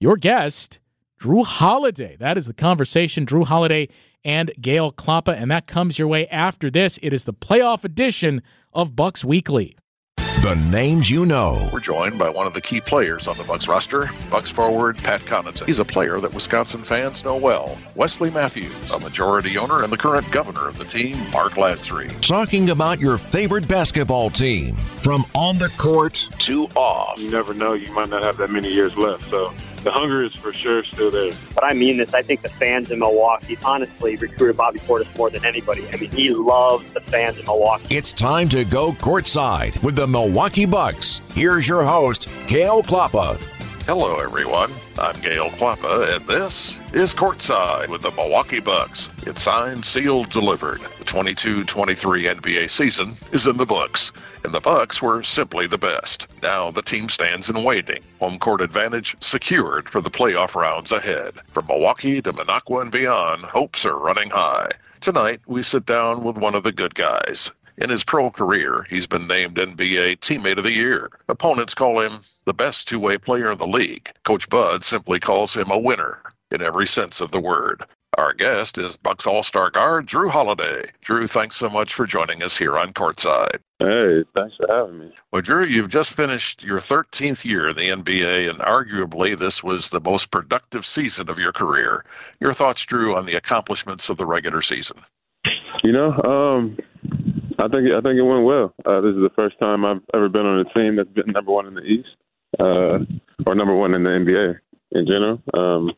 your 0.00 0.16
guest 0.16 0.80
Jrue 1.22 1.46
Holiday. 1.46 2.16
That 2.18 2.36
is 2.36 2.46
the 2.46 2.52
conversation. 2.52 3.26
Jrue 3.26 3.46
Holiday 3.46 3.86
and 4.24 4.50
Gale 4.60 4.90
Klappa, 4.90 5.40
and 5.40 5.52
that 5.52 5.68
comes 5.68 5.96
your 5.96 6.08
way 6.08 6.26
after 6.26 6.68
this. 6.68 6.98
It 7.00 7.12
is 7.12 7.22
the 7.24 7.32
playoff 7.32 7.84
edition 7.84 8.42
of 8.72 8.96
Bucks 8.96 9.24
Weekly. 9.24 9.76
The 10.16 10.56
names 10.56 11.08
you 11.08 11.24
know. 11.24 11.70
We're 11.72 11.78
joined 11.78 12.18
by 12.18 12.28
one 12.28 12.48
of 12.48 12.54
the 12.54 12.60
key 12.60 12.80
players 12.80 13.28
on 13.28 13.38
the 13.38 13.44
Bucks 13.44 13.68
roster, 13.68 14.10
Bucks 14.28 14.50
forward 14.50 14.98
Pat 14.98 15.20
Connaughton. 15.20 15.64
He's 15.64 15.78
a 15.78 15.84
player 15.84 16.18
that 16.18 16.34
Wisconsin 16.34 16.82
fans 16.82 17.22
know 17.22 17.36
well. 17.36 17.78
Wesley 17.94 18.32
Matthews, 18.32 18.92
a 18.92 18.98
majority 18.98 19.56
owner 19.56 19.84
and 19.84 19.92
the 19.92 19.96
current 19.96 20.28
governor 20.32 20.66
of 20.66 20.76
the 20.76 20.84
team, 20.84 21.16
Mark 21.30 21.52
Lasry. 21.52 22.10
Talking 22.20 22.70
about 22.70 22.98
your 22.98 23.16
favorite 23.16 23.68
basketball 23.68 24.28
team, 24.30 24.74
from 25.02 25.24
on 25.36 25.58
the 25.58 25.68
court 25.78 26.28
to 26.38 26.64
off. 26.74 27.20
You 27.20 27.30
never 27.30 27.54
know; 27.54 27.74
you 27.74 27.92
might 27.92 28.08
not 28.08 28.24
have 28.24 28.38
that 28.38 28.50
many 28.50 28.72
years 28.72 28.96
left. 28.96 29.30
So 29.30 29.54
the 29.82 29.90
hunger 29.90 30.22
is 30.22 30.34
for 30.34 30.52
sure 30.54 30.84
still 30.84 31.10
there. 31.10 31.32
But 31.54 31.64
I 31.64 31.72
mean 31.72 31.96
this. 31.96 32.14
I 32.14 32.22
think 32.22 32.42
the 32.42 32.48
fans 32.48 32.90
in 32.90 32.98
Milwaukee 32.98 33.58
honestly 33.64 34.16
recruited 34.16 34.56
Bobby 34.56 34.78
Portis 34.80 35.16
more 35.16 35.30
than 35.30 35.44
anybody. 35.44 35.86
I 35.92 35.96
mean, 35.96 36.10
he 36.10 36.30
loves 36.30 36.86
the 36.92 37.00
fans 37.00 37.38
in 37.38 37.44
Milwaukee. 37.44 37.96
It's 37.96 38.12
time 38.12 38.48
to 38.50 38.64
go 38.64 38.92
courtside 38.92 39.82
with 39.82 39.96
the 39.96 40.06
Milwaukee 40.06 40.66
Bucks. 40.66 41.20
Here's 41.34 41.66
your 41.66 41.82
host, 41.82 42.28
Gale 42.46 42.82
Klappa. 42.82 43.38
Hello, 43.84 44.20
everyone. 44.20 44.70
I'm 44.96 45.20
Gale 45.20 45.50
Klappa, 45.50 46.14
and 46.14 46.24
this 46.28 46.78
is 46.92 47.12
Courtside 47.12 47.88
with 47.88 48.02
the 48.02 48.12
Milwaukee 48.12 48.60
Bucks. 48.60 49.10
It's 49.26 49.42
signed, 49.42 49.84
sealed, 49.84 50.30
delivered. 50.30 50.80
The 51.00 51.04
22-23 51.04 52.32
NBA 52.36 52.70
season 52.70 53.14
is 53.32 53.48
in 53.48 53.56
the 53.56 53.66
books, 53.66 54.12
and 54.44 54.52
the 54.52 54.60
Bucks 54.60 55.02
were 55.02 55.24
simply 55.24 55.66
the 55.66 55.78
best. 55.78 56.28
Now 56.44 56.70
the 56.70 56.80
team 56.80 57.08
stands 57.08 57.50
in 57.50 57.64
waiting. 57.64 58.04
Home 58.20 58.38
court 58.38 58.60
advantage 58.60 59.16
secured 59.18 59.90
for 59.90 60.00
the 60.00 60.10
playoff 60.10 60.54
rounds 60.54 60.92
ahead. 60.92 61.34
From 61.50 61.66
Milwaukee 61.66 62.22
to 62.22 62.32
Minocqua 62.32 62.82
and 62.82 62.92
beyond, 62.92 63.42
hopes 63.42 63.84
are 63.84 63.98
running 63.98 64.30
high. 64.30 64.70
Tonight, 65.00 65.40
we 65.46 65.60
sit 65.60 65.86
down 65.86 66.22
with 66.22 66.38
one 66.38 66.54
of 66.54 66.62
the 66.62 66.70
good 66.70 66.94
guys. 66.94 67.50
In 67.78 67.90
his 67.90 68.04
pro 68.04 68.30
career, 68.30 68.86
he's 68.90 69.06
been 69.06 69.26
named 69.26 69.56
NBA 69.56 70.18
Teammate 70.20 70.58
of 70.58 70.64
the 70.64 70.72
Year. 70.72 71.10
Opponents 71.28 71.74
call 71.74 72.00
him 72.00 72.12
the 72.44 72.54
best 72.54 72.86
two 72.86 72.98
way 72.98 73.16
player 73.16 73.52
in 73.52 73.58
the 73.58 73.66
league. 73.66 74.10
Coach 74.24 74.48
Bud 74.48 74.84
simply 74.84 75.18
calls 75.18 75.56
him 75.56 75.70
a 75.70 75.78
winner 75.78 76.20
in 76.50 76.62
every 76.62 76.86
sense 76.86 77.20
of 77.20 77.30
the 77.30 77.40
word. 77.40 77.82
Our 78.18 78.34
guest 78.34 78.76
is 78.76 78.98
Bucks 78.98 79.26
All 79.26 79.42
Star 79.42 79.70
guard 79.70 80.06
Jrue 80.06 80.28
Holiday. 80.28 80.84
Jrue, 81.02 81.30
thanks 81.30 81.56
so 81.56 81.70
much 81.70 81.94
for 81.94 82.04
joining 82.04 82.42
us 82.42 82.58
here 82.58 82.76
on 82.76 82.92
Courtside. 82.92 83.56
Hey, 83.78 84.22
thanks 84.36 84.54
for 84.56 84.66
having 84.70 84.98
me. 84.98 85.12
Well, 85.32 85.40
Jrue, 85.40 85.66
you've 85.66 85.88
just 85.88 86.12
finished 86.12 86.62
your 86.62 86.78
13th 86.78 87.42
year 87.46 87.68
in 87.68 87.76
the 87.76 87.88
NBA, 87.88 88.50
and 88.50 88.58
arguably 88.58 89.36
this 89.36 89.64
was 89.64 89.88
the 89.88 90.00
most 90.00 90.30
productive 90.30 90.84
season 90.84 91.30
of 91.30 91.38
your 91.38 91.52
career. 91.52 92.04
Your 92.38 92.52
thoughts, 92.52 92.84
Jrue, 92.84 93.16
on 93.16 93.24
the 93.24 93.34
accomplishments 93.34 94.10
of 94.10 94.18
the 94.18 94.26
regular 94.26 94.60
season? 94.60 94.98
You 95.82 95.92
know, 95.92 96.12
um, 96.24 96.76
I 97.62 97.68
think 97.68 97.86
I 97.92 98.00
think 98.00 98.18
it 98.18 98.22
went 98.22 98.44
well. 98.44 98.74
Uh, 98.84 99.00
this 99.00 99.14
is 99.14 99.22
the 99.22 99.30
first 99.36 99.54
time 99.60 99.84
I've 99.84 100.02
ever 100.14 100.28
been 100.28 100.46
on 100.46 100.66
a 100.66 100.74
team 100.74 100.96
that's 100.96 101.08
been 101.10 101.32
number 101.32 101.52
one 101.52 101.66
in 101.68 101.74
the 101.74 101.82
East, 101.82 102.08
uh, 102.58 102.98
or 103.46 103.54
number 103.54 103.74
one 103.74 103.94
in 103.94 104.02
the 104.02 104.10
NBA 104.10 104.58
in 104.92 105.06
general. 105.06 105.40
Um, 105.54 105.92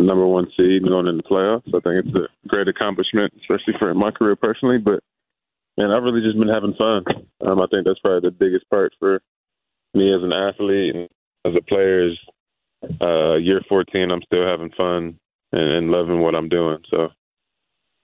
number 0.00 0.26
one 0.26 0.46
seed 0.56 0.88
going 0.88 1.08
in 1.08 1.18
the 1.18 1.22
playoffs. 1.22 1.68
I 1.68 1.80
think 1.80 2.06
it's 2.06 2.18
a 2.18 2.48
great 2.48 2.68
accomplishment, 2.68 3.34
especially 3.40 3.74
for 3.78 3.92
my 3.92 4.10
career 4.10 4.36
personally. 4.36 4.78
But 4.78 5.00
man, 5.76 5.90
I've 5.90 6.04
really 6.04 6.22
just 6.22 6.38
been 6.38 6.48
having 6.48 6.74
fun. 6.74 7.04
Um, 7.44 7.60
I 7.60 7.66
think 7.70 7.84
that's 7.84 8.00
probably 8.00 8.30
the 8.30 8.36
biggest 8.36 8.68
part 8.70 8.94
for 8.98 9.20
me 9.92 10.14
as 10.14 10.22
an 10.22 10.34
athlete 10.34 10.94
and 10.94 11.08
as 11.44 11.52
a 11.54 11.62
player. 11.62 12.08
Is 12.08 12.18
uh, 13.04 13.34
year 13.34 13.60
14, 13.68 14.10
I'm 14.10 14.22
still 14.22 14.46
having 14.48 14.70
fun 14.70 15.18
and, 15.52 15.72
and 15.72 15.90
loving 15.90 16.20
what 16.20 16.36
I'm 16.36 16.48
doing. 16.48 16.78
So 16.90 17.08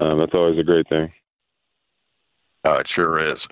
um, 0.00 0.18
that's 0.18 0.34
always 0.34 0.58
a 0.58 0.64
great 0.64 0.88
thing. 0.90 1.12
Uh, 2.64 2.78
it 2.78 2.88
sure 2.88 3.18
is. 3.18 3.46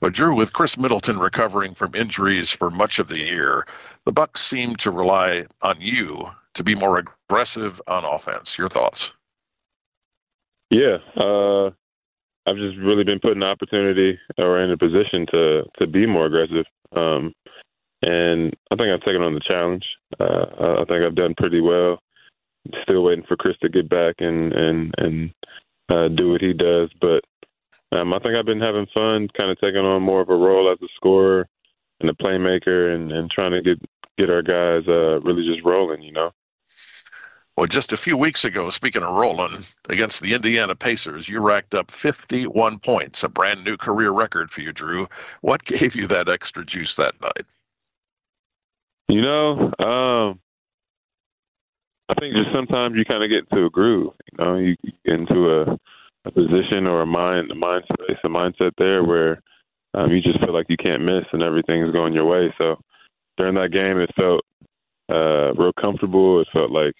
But 0.00 0.12
Jrue, 0.12 0.36
with 0.36 0.52
Khris 0.52 0.78
Middleton 0.78 1.18
recovering 1.18 1.74
from 1.74 1.94
injuries 1.94 2.52
for 2.52 2.70
much 2.70 2.98
of 2.98 3.08
the 3.08 3.18
year, 3.18 3.66
the 4.04 4.12
Bucks 4.12 4.40
seem 4.40 4.76
to 4.76 4.90
rely 4.90 5.44
on 5.62 5.76
you 5.80 6.24
to 6.54 6.64
be 6.64 6.74
more 6.74 6.98
aggressive 6.98 7.80
on 7.88 8.04
offense. 8.04 8.56
Your 8.56 8.68
thoughts? 8.68 9.12
Yeah, 10.70 10.98
uh, 11.16 11.66
I've 12.46 12.56
just 12.56 12.76
really 12.78 13.04
been 13.04 13.20
put 13.20 13.32
in 13.32 13.42
an 13.42 13.48
opportunity 13.48 14.18
or 14.42 14.58
in 14.58 14.70
a 14.70 14.76
position 14.76 15.26
to 15.32 15.64
to 15.78 15.86
be 15.86 16.06
more 16.06 16.26
aggressive, 16.26 16.66
um, 16.96 17.32
and 18.06 18.54
I 18.70 18.76
think 18.76 18.88
I've 18.88 19.06
taken 19.06 19.22
on 19.22 19.34
the 19.34 19.40
challenge. 19.48 19.84
Uh, 20.20 20.76
I 20.80 20.84
think 20.84 21.04
I've 21.04 21.14
done 21.14 21.34
pretty 21.36 21.60
well. 21.60 22.00
Still 22.82 23.04
waiting 23.04 23.24
for 23.26 23.36
Khris 23.36 23.56
to 23.62 23.68
get 23.68 23.88
back 23.88 24.16
and 24.18 24.52
and 24.52 24.94
and 24.98 25.30
uh, 25.90 26.08
do 26.08 26.32
what 26.32 26.40
he 26.40 26.52
does, 26.52 26.90
but 27.00 27.24
um, 27.92 28.12
I 28.12 28.18
think 28.18 28.34
I've 28.34 28.46
been 28.46 28.60
having 28.60 28.86
fun, 28.94 29.28
kind 29.38 29.50
of 29.50 29.58
taking 29.60 29.84
on 29.84 30.02
more 30.02 30.20
of 30.20 30.28
a 30.28 30.36
role 30.36 30.70
as 30.70 30.78
a 30.82 30.88
scorer 30.96 31.48
and 32.00 32.10
a 32.10 32.14
playmaker, 32.14 32.94
and, 32.94 33.10
and 33.12 33.30
trying 33.30 33.52
to 33.52 33.62
get 33.62 33.78
get 34.18 34.30
our 34.30 34.42
guys 34.42 34.82
uh, 34.88 35.20
really 35.20 35.46
just 35.46 35.64
rolling. 35.64 36.02
You 36.02 36.12
know. 36.12 36.32
Well, 37.58 37.66
just 37.66 37.92
a 37.92 37.96
few 37.96 38.16
weeks 38.16 38.44
ago, 38.44 38.70
speaking 38.70 39.02
of 39.02 39.12
rolling, 39.16 39.64
against 39.88 40.22
the 40.22 40.32
Indiana 40.32 40.76
Pacers, 40.76 41.28
you 41.28 41.40
racked 41.40 41.74
up 41.74 41.90
51 41.90 42.78
points, 42.78 43.24
a 43.24 43.28
brand 43.28 43.64
new 43.64 43.76
career 43.76 44.12
record 44.12 44.48
for 44.48 44.60
you, 44.60 44.72
Jrue. 44.72 45.10
What 45.40 45.64
gave 45.64 45.96
you 45.96 46.06
that 46.06 46.28
extra 46.28 46.64
juice 46.64 46.94
that 46.94 47.20
night? 47.20 47.46
You 49.08 49.22
know, 49.22 49.72
um, 49.80 50.38
I 52.08 52.14
think 52.20 52.36
just 52.36 52.52
sometimes 52.54 52.96
you 52.96 53.04
kind 53.04 53.24
of 53.24 53.28
get 53.28 53.46
into 53.50 53.66
a 53.66 53.70
groove. 53.70 54.12
You 54.30 54.44
know, 54.44 54.56
you 54.56 54.76
get 55.04 55.18
into 55.18 55.50
a, 55.50 55.78
a 56.24 56.30
position 56.30 56.86
or 56.86 57.02
a 57.02 57.06
mind, 57.06 57.50
a 57.50 57.54
mind 57.54 57.84
space, 57.84 58.18
a 58.24 58.28
mindset 58.28 58.72
there 58.78 59.04
where 59.04 59.40
um, 59.94 60.10
you 60.12 60.20
just 60.20 60.42
feel 60.44 60.52
like 60.52 60.66
you 60.68 60.76
can't 60.76 61.02
miss 61.02 61.24
and 61.32 61.42
everything's 61.42 61.94
going 61.94 62.12
your 62.12 62.26
way. 62.26 62.52
So 62.60 62.76
during 63.36 63.54
that 63.54 63.72
game, 63.72 63.98
it 63.98 64.10
felt 64.16 64.42
uh, 65.10 65.54
real 65.54 65.72
comfortable. 65.72 66.40
It 66.40 66.48
felt 66.52 66.70
like 66.70 66.94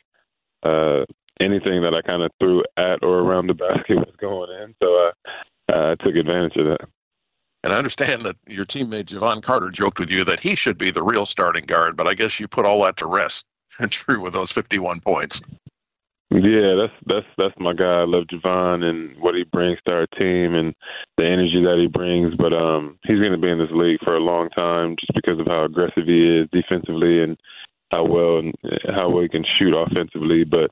uh, 0.62 1.04
anything 1.40 1.82
that 1.82 1.96
I 1.96 2.08
kind 2.08 2.22
of 2.22 2.30
threw 2.40 2.62
at 2.76 3.02
or 3.02 3.18
around 3.18 3.48
the 3.48 3.54
basket 3.68 3.98
was 3.98 4.14
going 4.18 4.50
in. 4.62 4.74
So 4.82 4.88
I, 4.90 5.10
I 5.72 5.94
took 5.96 6.14
advantage 6.14 6.56
of 6.56 6.66
that. 6.66 6.88
And 7.64 7.72
I 7.72 7.76
understand 7.76 8.22
that 8.22 8.36
your 8.46 8.64
teammate 8.64 9.06
Jevon 9.06 9.42
Carter 9.42 9.70
joked 9.70 9.98
with 9.98 10.10
you 10.10 10.24
that 10.24 10.40
he 10.40 10.54
should 10.54 10.78
be 10.78 10.90
the 10.90 11.02
real 11.02 11.26
starting 11.26 11.64
guard, 11.64 11.96
but 11.96 12.06
I 12.06 12.14
guess 12.14 12.38
you 12.38 12.46
put 12.46 12.64
all 12.64 12.82
that 12.84 12.96
to 12.98 13.06
rest. 13.06 13.44
and 13.80 13.90
Jrue 13.90 14.22
with 14.22 14.32
those 14.32 14.52
51 14.52 15.00
points. 15.00 15.42
Yeah, 16.30 16.76
that's 16.78 16.92
that's 17.06 17.26
that's 17.38 17.54
my 17.58 17.72
guy. 17.72 18.02
I 18.02 18.04
love 18.04 18.24
Jevon 18.30 18.84
and 18.84 19.16
what 19.18 19.34
he 19.34 19.44
brings 19.44 19.78
to 19.86 19.94
our 19.94 20.06
team 20.20 20.54
and 20.54 20.74
the 21.16 21.24
energy 21.24 21.64
that 21.64 21.78
he 21.80 21.86
brings. 21.86 22.34
But 22.36 22.54
um, 22.54 22.98
he's 23.06 23.20
going 23.22 23.32
to 23.32 23.40
be 23.40 23.50
in 23.50 23.58
this 23.58 23.72
league 23.72 24.00
for 24.04 24.14
a 24.14 24.20
long 24.20 24.50
time 24.50 24.96
just 25.00 25.12
because 25.14 25.40
of 25.40 25.46
how 25.50 25.64
aggressive 25.64 26.04
he 26.04 26.40
is 26.40 26.48
defensively 26.52 27.22
and 27.22 27.40
how 27.92 28.04
well 28.04 28.40
and 28.40 28.52
how 28.94 29.08
well 29.08 29.22
he 29.22 29.30
can 29.30 29.44
shoot 29.58 29.74
offensively. 29.74 30.44
But 30.44 30.68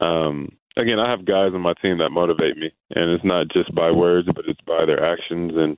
um, 0.00 0.48
again, 0.80 0.98
I 0.98 1.10
have 1.10 1.26
guys 1.26 1.52
on 1.52 1.60
my 1.60 1.74
team 1.82 1.98
that 1.98 2.08
motivate 2.08 2.56
me, 2.56 2.72
and 2.96 3.10
it's 3.10 3.24
not 3.24 3.48
just 3.52 3.74
by 3.74 3.90
words, 3.90 4.28
but 4.34 4.46
it's 4.48 4.60
by 4.66 4.86
their 4.86 5.04
actions 5.04 5.52
and 5.54 5.76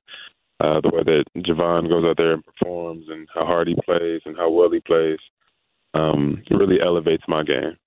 uh, 0.59 0.79
the 0.81 0.89
way 0.89 1.03
that 1.03 1.25
Jevon 1.43 1.91
goes 1.91 2.05
out 2.05 2.17
there 2.17 2.33
and 2.33 2.43
performs, 2.43 3.05
and 3.09 3.27
how 3.35 3.45
hard 3.45 3.67
he 3.67 3.75
plays, 3.85 4.21
and 4.25 4.35
how 4.37 4.49
well 4.49 4.71
he 4.71 4.79
plays. 4.79 5.19
Um, 5.93 6.43
really 6.51 6.77
elevates 6.83 7.23
my 7.27 7.43
game. 7.43 7.77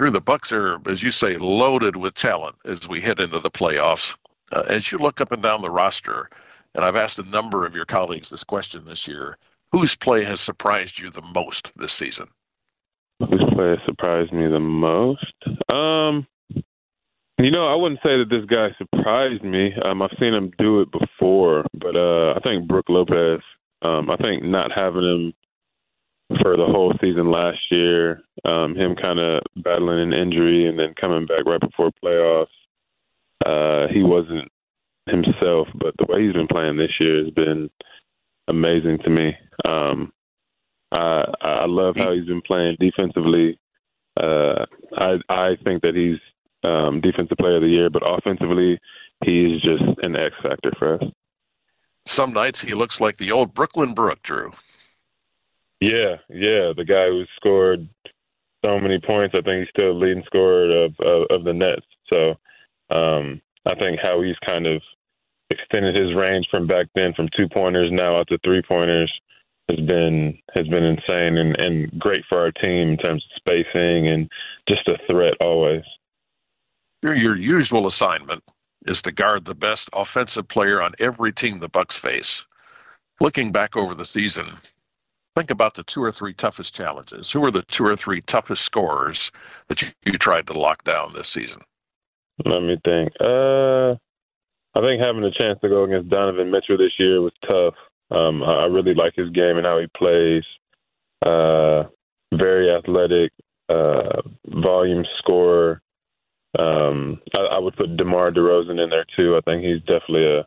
Jrue, 0.00 0.12
the 0.12 0.20
Bucks 0.20 0.52
are, 0.52 0.78
as 0.88 1.02
you 1.02 1.10
say, 1.10 1.36
loaded 1.36 1.96
with 1.96 2.14
talent 2.14 2.56
as 2.64 2.88
we 2.88 3.00
head 3.00 3.18
into 3.18 3.40
the 3.40 3.50
playoffs. 3.50 4.16
Uh, 4.52 4.64
as 4.68 4.92
you 4.92 4.98
look 4.98 5.20
up 5.20 5.32
and 5.32 5.42
down 5.42 5.60
the 5.60 5.70
roster, 5.70 6.30
and 6.74 6.84
I've 6.84 6.96
asked 6.96 7.18
a 7.18 7.28
number 7.30 7.66
of 7.66 7.74
your 7.74 7.84
colleagues 7.84 8.30
this 8.30 8.44
question 8.44 8.84
this 8.84 9.08
year, 9.08 9.36
whose 9.72 9.96
play 9.96 10.24
has 10.24 10.40
surprised 10.40 10.98
you 11.00 11.10
the 11.10 11.26
most 11.34 11.72
this 11.76 11.92
season? 11.92 12.28
Whose 13.18 13.44
play 13.52 13.70
has 13.70 13.78
surprised 13.86 14.32
me 14.32 14.46
the 14.46 14.60
most? 14.60 15.34
Um, 15.72 16.26
you 17.38 17.50
know, 17.50 17.66
I 17.66 17.74
wouldn't 17.74 18.00
say 18.02 18.18
that 18.18 18.30
this 18.30 18.44
guy 18.46 18.68
surprised 18.78 19.42
me. 19.42 19.74
Um, 19.84 20.00
I've 20.00 20.16
seen 20.20 20.34
him 20.34 20.52
do 20.58 20.80
it 20.80 20.88
before, 20.92 21.64
but 21.74 21.98
uh, 21.98 22.34
I 22.36 22.40
think 22.44 22.68
Brook 22.68 22.86
Lopez. 22.88 23.40
Um, 23.82 24.10
I 24.10 24.16
think 24.16 24.42
not 24.42 24.72
having 24.74 25.04
him 25.04 25.32
for 26.42 26.56
the 26.56 26.66
whole 26.66 26.92
season 27.00 27.30
last 27.30 27.58
year, 27.70 28.22
um, 28.48 28.74
him 28.74 28.96
kind 28.96 29.20
of 29.20 29.42
battling 29.56 30.00
an 30.00 30.18
injury 30.18 30.68
and 30.68 30.78
then 30.78 30.94
coming 31.00 31.26
back 31.26 31.44
right 31.44 31.60
before 31.60 31.90
playoffs. 32.02 32.46
Uh, 33.44 33.88
he 33.92 34.02
wasn't 34.02 34.50
himself, 35.06 35.68
but 35.74 35.94
the 35.98 36.06
way 36.08 36.24
he's 36.24 36.34
been 36.34 36.48
playing 36.48 36.76
this 36.76 36.92
year 37.00 37.24
has 37.24 37.32
been 37.32 37.70
amazing 38.48 38.98
to 38.98 39.10
me. 39.10 39.36
Um, 39.66 40.12
I 40.92 41.24
I 41.42 41.66
love 41.66 41.96
how 41.96 42.12
he's 42.12 42.26
been 42.26 42.42
playing 42.42 42.76
defensively. 42.80 43.58
Uh, 44.20 44.64
I 44.96 45.18
I 45.28 45.56
think 45.64 45.82
that 45.82 45.94
he's 45.94 46.18
um, 46.68 47.00
defensive 47.00 47.38
player 47.38 47.56
of 47.56 47.62
the 47.62 47.68
year, 47.68 47.90
but 47.90 48.02
offensively, 48.04 48.80
he's 49.24 49.60
just 49.60 49.82
an 50.02 50.20
X 50.20 50.34
factor 50.42 50.72
for 50.78 50.94
us. 50.94 51.04
Some 52.06 52.32
nights 52.32 52.60
he 52.60 52.74
looks 52.74 53.00
like 53.00 53.18
the 53.18 53.32
old 53.32 53.52
Brooklyn 53.52 53.92
Brook, 53.92 54.22
Jrue. 54.22 54.54
Yeah, 55.80 56.16
yeah, 56.28 56.72
the 56.76 56.84
guy 56.86 57.06
who 57.06 57.24
scored 57.36 57.88
so 58.64 58.78
many 58.78 58.98
points. 59.00 59.34
I 59.36 59.42
think 59.42 59.60
he's 59.60 59.74
still 59.76 59.98
leading 59.98 60.24
scorer 60.26 60.68
of 60.84 60.94
of, 61.00 61.26
of 61.30 61.44
the 61.44 61.52
Nets. 61.52 61.86
So 62.12 62.30
um, 62.90 63.40
I 63.66 63.74
think 63.74 64.00
how 64.02 64.22
he's 64.22 64.38
kind 64.46 64.66
of 64.66 64.82
extended 65.50 65.98
his 65.98 66.14
range 66.14 66.46
from 66.50 66.66
back 66.66 66.86
then 66.94 67.14
from 67.14 67.28
two 67.36 67.48
pointers 67.48 67.90
now 67.92 68.18
out 68.18 68.28
to 68.28 68.38
three 68.44 68.62
pointers 68.62 69.12
has 69.68 69.80
been 69.80 70.38
has 70.56 70.66
been 70.68 70.84
insane 70.84 71.36
and, 71.36 71.56
and 71.58 71.98
great 71.98 72.24
for 72.28 72.38
our 72.38 72.52
team 72.52 72.90
in 72.90 72.96
terms 72.98 73.24
of 73.24 73.36
spacing 73.36 74.10
and 74.10 74.28
just 74.68 74.88
a 74.88 74.98
threat 75.10 75.34
always. 75.40 75.82
Your, 77.02 77.14
your 77.14 77.36
usual 77.36 77.86
assignment 77.86 78.42
is 78.86 79.02
to 79.02 79.12
guard 79.12 79.44
the 79.44 79.54
best 79.54 79.88
offensive 79.92 80.48
player 80.48 80.82
on 80.82 80.94
every 80.98 81.32
team 81.32 81.58
the 81.58 81.68
Bucks 81.68 81.96
face. 81.96 82.44
Looking 83.20 83.52
back 83.52 83.76
over 83.76 83.94
the 83.94 84.04
season, 84.04 84.46
think 85.38 85.50
about 85.50 85.74
the 85.74 85.84
two 85.84 86.02
or 86.02 86.10
three 86.10 86.34
toughest 86.34 86.74
challenges. 86.74 87.30
Who 87.30 87.44
are 87.44 87.50
the 87.50 87.62
two 87.62 87.86
or 87.86 87.96
three 87.96 88.20
toughest 88.22 88.64
scorers 88.64 89.30
that 89.68 89.80
you, 89.80 89.88
you 90.04 90.12
tried 90.12 90.48
to 90.48 90.58
lock 90.58 90.82
down 90.82 91.12
this 91.14 91.28
season? 91.28 91.60
Let 92.44 92.62
me 92.62 92.76
think. 92.84 93.12
Uh, 93.24 93.92
I 94.74 94.80
think 94.80 95.04
having 95.04 95.24
a 95.24 95.30
chance 95.30 95.58
to 95.60 95.68
go 95.68 95.84
against 95.84 96.10
Donovan 96.10 96.50
Mitchell 96.50 96.76
this 96.76 96.92
year 96.98 97.20
was 97.20 97.32
tough. 97.48 97.74
Um, 98.10 98.42
I 98.42 98.66
really 98.66 98.94
like 98.94 99.12
his 99.14 99.30
game 99.30 99.56
and 99.56 99.66
how 99.66 99.78
he 99.78 99.86
plays. 99.96 100.44
Uh, 101.24 101.84
very 102.34 102.70
athletic, 102.70 103.32
uh, 103.68 104.22
volume 104.46 105.04
scorer. 105.18 105.80
Um, 106.58 107.20
I, 107.36 107.40
I, 107.40 107.58
would 107.58 107.76
put 107.76 107.96
DeMar 107.96 108.30
DeRozan 108.30 108.82
in 108.82 108.90
there 108.90 109.04
too. 109.18 109.36
I 109.36 109.40
think 109.48 109.62
he's 109.62 109.80
definitely 109.80 110.26
a 110.26 110.46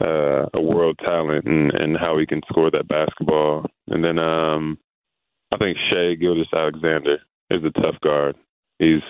uh, 0.00 0.46
a 0.54 0.62
world 0.62 0.98
talent 1.04 1.44
and, 1.46 1.72
and 1.80 1.96
how 1.98 2.18
he 2.18 2.26
can 2.26 2.40
score 2.48 2.70
that 2.70 2.88
basketball. 2.88 3.66
And 3.88 4.04
then 4.04 4.18
um, 4.18 4.78
I 5.54 5.58
think 5.58 5.76
Shai 5.92 6.14
Gilgeous-Alexander 6.14 7.18
is 7.50 7.64
a 7.64 7.80
tough 7.82 8.00
guard. 8.00 8.36
He's 8.78 9.02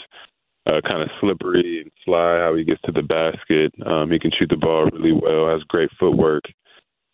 uh, 0.66 0.80
kind 0.90 1.02
of 1.02 1.10
slippery 1.20 1.82
and 1.82 1.90
sly. 2.04 2.40
How 2.42 2.54
he 2.54 2.64
gets 2.64 2.82
to 2.82 2.92
the 2.92 3.02
basket. 3.02 3.72
Um, 3.86 4.10
he 4.10 4.18
can 4.18 4.30
shoot 4.38 4.50
the 4.50 4.56
ball 4.56 4.86
really 4.86 5.12
well. 5.12 5.48
Has 5.48 5.62
great 5.68 5.90
footwork. 5.98 6.44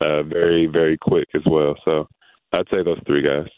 Uh, 0.02 0.22
very 0.22 0.66
very 0.66 0.96
quick 0.96 1.28
as 1.34 1.42
well. 1.44 1.74
So 1.86 2.08
I'd 2.52 2.68
say 2.70 2.82
those 2.82 3.00
three 3.06 3.22
guys. 3.22 3.48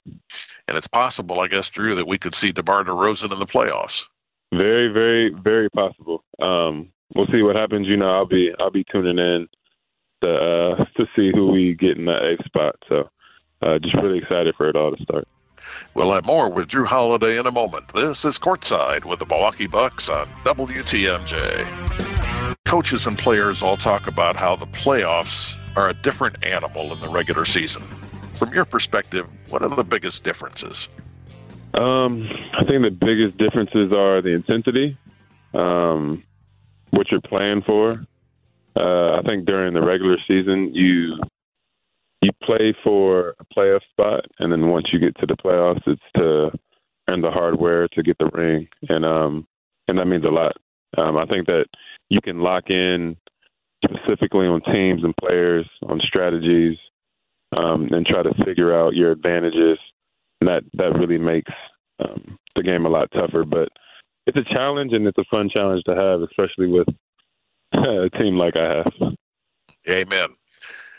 And 0.68 0.76
it's 0.76 0.89
possible, 0.89 1.40
I 1.40 1.48
guess, 1.48 1.70
Jrue, 1.70 1.97
that 1.97 2.06
we 2.06 2.18
could 2.18 2.34
see 2.34 2.52
DeMar 2.52 2.84
DeRozan 2.84 3.32
in 3.32 3.39
the 3.39 3.47
playoffs. 3.47 4.05
Very, 4.52 4.93
very, 4.93 5.30
very 5.30 5.70
possible. 5.70 6.24
Um, 6.43 6.90
we'll 7.14 7.26
see 7.32 7.43
what 7.43 7.59
happens. 7.59 7.86
You 7.86 7.97
know, 7.97 8.10
I'll 8.10 8.26
be 8.26 8.52
I'll 8.60 8.70
be 8.70 8.84
tuning 8.93 9.18
in 9.18 9.48
to 10.23 10.31
uh, 10.31 10.85
to 10.97 11.07
see 11.15 11.31
who 11.35 11.53
we 11.53 11.74
get 11.74 11.99
in 11.99 12.07
that 12.07 12.23
eighth 12.23 12.44
spot. 12.44 12.77
So, 12.89 13.11
uh, 13.62 13.78
just 13.78 13.97
really 13.97 14.19
excited 14.19 14.55
for 14.57 14.69
it 14.69 14.77
all 14.77 14.94
to 14.94 15.03
start. 15.03 15.28
We'll 15.94 16.12
have 16.12 16.27
more 16.27 16.51
with 16.51 16.69
Jrue 16.69 16.86
Holiday 16.86 17.39
in 17.39 17.47
a 17.47 17.53
moment. 17.53 17.93
This 17.94 18.24
is 18.24 18.39
Courtside 18.39 19.05
with 19.05 19.20
the 19.20 19.27
Milwaukee 19.27 19.66
Bucks 19.66 20.09
on 20.09 20.27
WTMJ. 20.44 21.66
Coaches 22.65 23.07
and 23.07 23.19
players 23.19 23.62
all 23.62 23.77
talk 23.77 24.07
about 24.07 24.35
how 24.35 24.57
the 24.57 24.66
playoffs 24.66 25.57
are 25.77 25.89
a 25.89 25.94
different 25.94 26.44
animal 26.44 26.93
in 26.93 27.01
the 27.01 27.09
regular 27.09 27.44
season. 27.44 27.82
From 28.35 28.53
your 28.53 28.65
perspective, 28.65 29.27
what 29.51 29.62
are 29.62 29.69
the 29.69 29.85
biggest 29.85 30.24
differences? 30.24 30.89
Um, 31.74 32.28
I 32.59 32.65
think 32.65 32.82
the 32.82 32.90
biggest 32.90 33.39
differences 33.39 33.93
are 33.93 34.20
the 34.20 34.31
intensity, 34.31 34.99
um, 35.55 36.23
what 36.90 37.11
you're 37.11 37.20
playing 37.20 37.62
for. 37.62 38.05
Uh, 38.77 39.19
I 39.19 39.23
think 39.28 39.44
during 39.44 39.74
the 39.74 39.82
regular 39.82 40.16
season, 40.31 40.70
you 40.74 41.19
you 42.23 42.31
play 42.43 42.74
for 42.85 43.35
a 43.40 43.44
playoff 43.57 43.81
spot, 43.90 44.24
and 44.39 44.53
then 44.53 44.69
once 44.69 44.86
you 44.93 45.01
get 45.01 45.16
to 45.19 45.27
the 45.27 45.36
playoffs, 45.36 45.82
it's 45.86 46.01
to 46.16 46.51
earn 47.11 47.20
the 47.20 47.31
hardware 47.31 47.89
to 47.89 48.03
get 48.03 48.16
the 48.19 48.31
ring, 48.32 48.69
and 48.89 49.05
um, 49.05 49.47
and 49.89 49.99
that 49.99 50.07
means 50.07 50.24
a 50.24 50.31
lot. 50.31 50.53
Um, 50.97 51.16
I 51.16 51.27
think 51.27 51.47
that 51.47 51.66
you 52.09 52.20
can 52.23 52.40
lock 52.40 52.65
in 52.70 53.16
specifically 53.85 54.47
on 54.47 54.61
teams 54.73 55.03
and 55.03 55.15
players, 55.16 55.69
on 55.89 56.01
strategies, 56.05 56.78
um, 57.59 57.89
and 57.90 58.07
try 58.07 58.23
to 58.23 58.44
figure 58.44 58.78
out 58.78 58.94
your 58.94 59.11
advantages. 59.11 59.78
And 60.40 60.49
that 60.49 60.62
that 60.74 60.99
really 60.99 61.19
makes 61.19 61.53
um, 61.99 62.39
the 62.57 62.62
game 62.62 62.86
a 62.86 62.90
lot 62.90 63.11
tougher. 63.12 63.44
But 63.44 63.69
it's 64.27 64.39
a 64.39 64.55
challenge, 64.55 64.93
and 64.93 65.07
it's 65.07 65.19
a 65.19 65.36
fun 65.36 65.51
challenge 65.55 65.82
to 65.89 65.94
have, 65.94 66.20
especially 66.23 66.69
with 66.69 66.86
a 67.74 68.11
team 68.11 68.36
like 68.36 68.57
I 68.57 68.77
have. 68.77 68.93
Amen. 69.89 70.28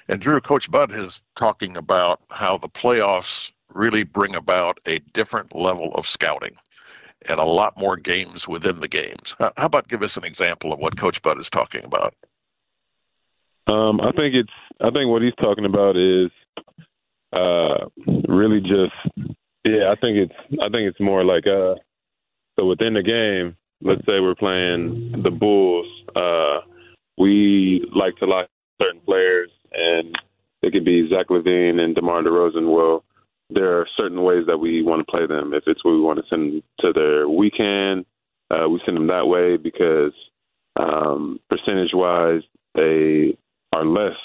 And 0.10 0.22
Jrue, 0.22 0.44
Coach 0.44 0.70
Bud 0.70 0.91
is 0.91 1.22
talking 1.36 1.78
about 1.78 2.22
how 2.30 2.58
the 2.58 2.70
playoffs 2.70 3.52
really 3.70 4.04
bring 4.04 4.36
about 4.36 4.80
a 4.86 5.00
different 5.14 5.56
level 5.56 5.94
of 5.95 6.06
scouting 6.06 6.56
and 7.28 7.40
a 7.40 7.45
lot 7.45 7.78
more 7.78 7.95
games 7.95 8.48
within 8.48 8.80
the 8.80 8.88
games. 8.88 9.36
How 9.40 9.52
about 9.58 9.88
give 9.88 10.04
us 10.04 10.18
an 10.18 10.26
example 10.26 10.74
of 10.74 10.80
what 10.80 10.98
Coach 10.98 11.22
Bud 11.22 11.40
is 11.40 11.50
talking 11.50 11.86
about? 11.86 12.16
Um, 13.68 14.02
I 14.02 14.12
think 14.12 14.36
it's. 14.36 14.52
I 14.82 14.90
think 14.91 15.10
what 15.10 15.22
he's 15.22 15.36
talking 15.36 15.66
about 15.66 15.95
is 15.95 16.30
uh, 17.32 17.86
really 18.28 18.60
just. 18.60 18.94
Yeah, 19.64 19.90
I 19.90 19.95
think 19.95 20.18
it's. 20.18 20.36
I 20.62 20.70
think 20.70 20.90
it's 20.90 21.00
more 21.00 21.24
like 21.24 21.48
uh. 21.48 21.76
So 22.60 22.68
within 22.68 22.94
the 22.94 23.04
game, 23.04 23.56
let's 23.84 24.01
say 24.10 24.19
we're 24.19 24.35
playing 24.35 25.22
the 25.23 25.31
Bulls. 25.31 25.88
Uh, 26.15 26.60
we 27.18 27.85
like 27.93 28.15
to 28.18 28.26
lock 28.26 28.47
certain 28.81 29.01
players, 29.01 29.51
and 29.73 30.18
it 30.61 30.72
could 30.72 30.85
be 30.85 31.10
Zach 31.10 31.27
LaVine 31.27 31.84
and 31.84 31.95
DeMar 31.95 32.23
DeRozan. 32.23 32.73
Well, 32.73 33.03
there 33.49 33.77
are 33.77 33.88
certain 33.99 34.23
ways 34.23 34.45
that 34.47 34.57
we 34.57 34.81
want 34.81 35.05
to 35.05 35.11
play 35.11 35.27
them. 35.27 35.53
If 35.53 35.64
it's 35.68 35.84
what 35.84 35.93
we 35.93 36.01
want 36.01 36.18
to 36.18 36.26
send 36.30 36.53
them 36.53 36.64
to 36.85 36.93
their 36.93 37.27
weekend, 37.27 38.05
uh, 38.49 38.68
we 38.69 38.81
send 38.85 38.97
them 38.97 39.07
that 39.07 39.27
way 39.27 39.57
because 39.57 40.14
um, 40.80 41.39
percentage-wise, 41.49 42.41
they 42.76 43.38
are 43.76 43.85
less 43.85 44.18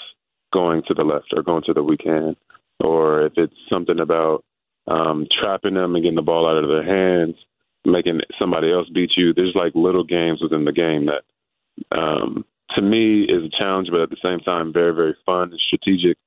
going 0.53 0.81
to 0.87 0.93
the 0.95 1.03
left 1.03 1.31
or 1.35 1.43
going 1.43 1.63
to 1.65 1.73
the 1.73 1.83
weekend, 1.83 2.37
or 2.79 3.25
if 3.25 3.33
it's 3.35 3.53
something 3.71 3.99
about 3.99 4.43
um, 4.87 5.27
trapping 5.31 5.75
them 5.75 5.93
and 5.95 6.03
getting 6.03 6.15
the 6.15 6.21
ball 6.21 6.47
out 6.49 6.63
of 6.63 6.69
their 6.69 6.83
hands, 6.83 7.35
making 7.85 8.19
somebody 8.39 8.71
else 8.71 8.87
beat 8.89 9.11
you. 9.15 9.33
There's 9.33 9.55
like 9.55 9.73
little 9.75 10.03
games 10.03 10.41
within 10.41 10.65
the 10.65 10.71
game 10.71 11.07
that, 11.07 11.23
um, 11.97 12.45
to 12.77 12.83
me, 12.83 13.23
is 13.23 13.43
a 13.43 13.61
challenge, 13.61 13.89
but 13.91 14.01
at 14.01 14.09
the 14.09 14.17
same 14.25 14.39
time, 14.39 14.73
very 14.73 14.93
very 14.93 15.15
fun 15.25 15.51
and 15.51 15.59
strategic. 15.59 16.17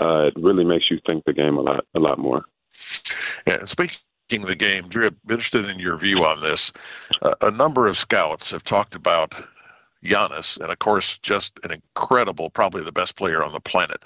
Uh, 0.00 0.28
it 0.28 0.34
really 0.36 0.64
makes 0.64 0.90
you 0.90 0.98
think 1.08 1.24
the 1.24 1.32
game 1.32 1.58
a 1.58 1.62
lot 1.62 1.84
a 1.94 2.00
lot 2.00 2.18
more. 2.18 2.44
Yeah, 3.46 3.64
speaking 3.64 3.98
of 4.42 4.46
the 4.46 4.56
game, 4.56 4.84
Jrue, 4.84 5.08
I'm 5.08 5.18
interested 5.30 5.68
in 5.68 5.78
your 5.78 5.98
view 5.98 6.24
on 6.24 6.40
this. 6.40 6.72
Uh, 7.20 7.34
a 7.42 7.50
number 7.50 7.86
of 7.86 7.98
scouts 7.98 8.50
have 8.50 8.64
talked 8.64 8.94
about 8.94 9.34
Giannis, 10.04 10.58
and 10.60 10.70
of 10.70 10.78
course, 10.78 11.18
just 11.18 11.58
an 11.64 11.72
incredible, 11.72 12.50
probably 12.50 12.82
the 12.82 12.92
best 12.92 13.16
player 13.16 13.42
on 13.42 13.52
the 13.52 13.60
planet. 13.60 14.02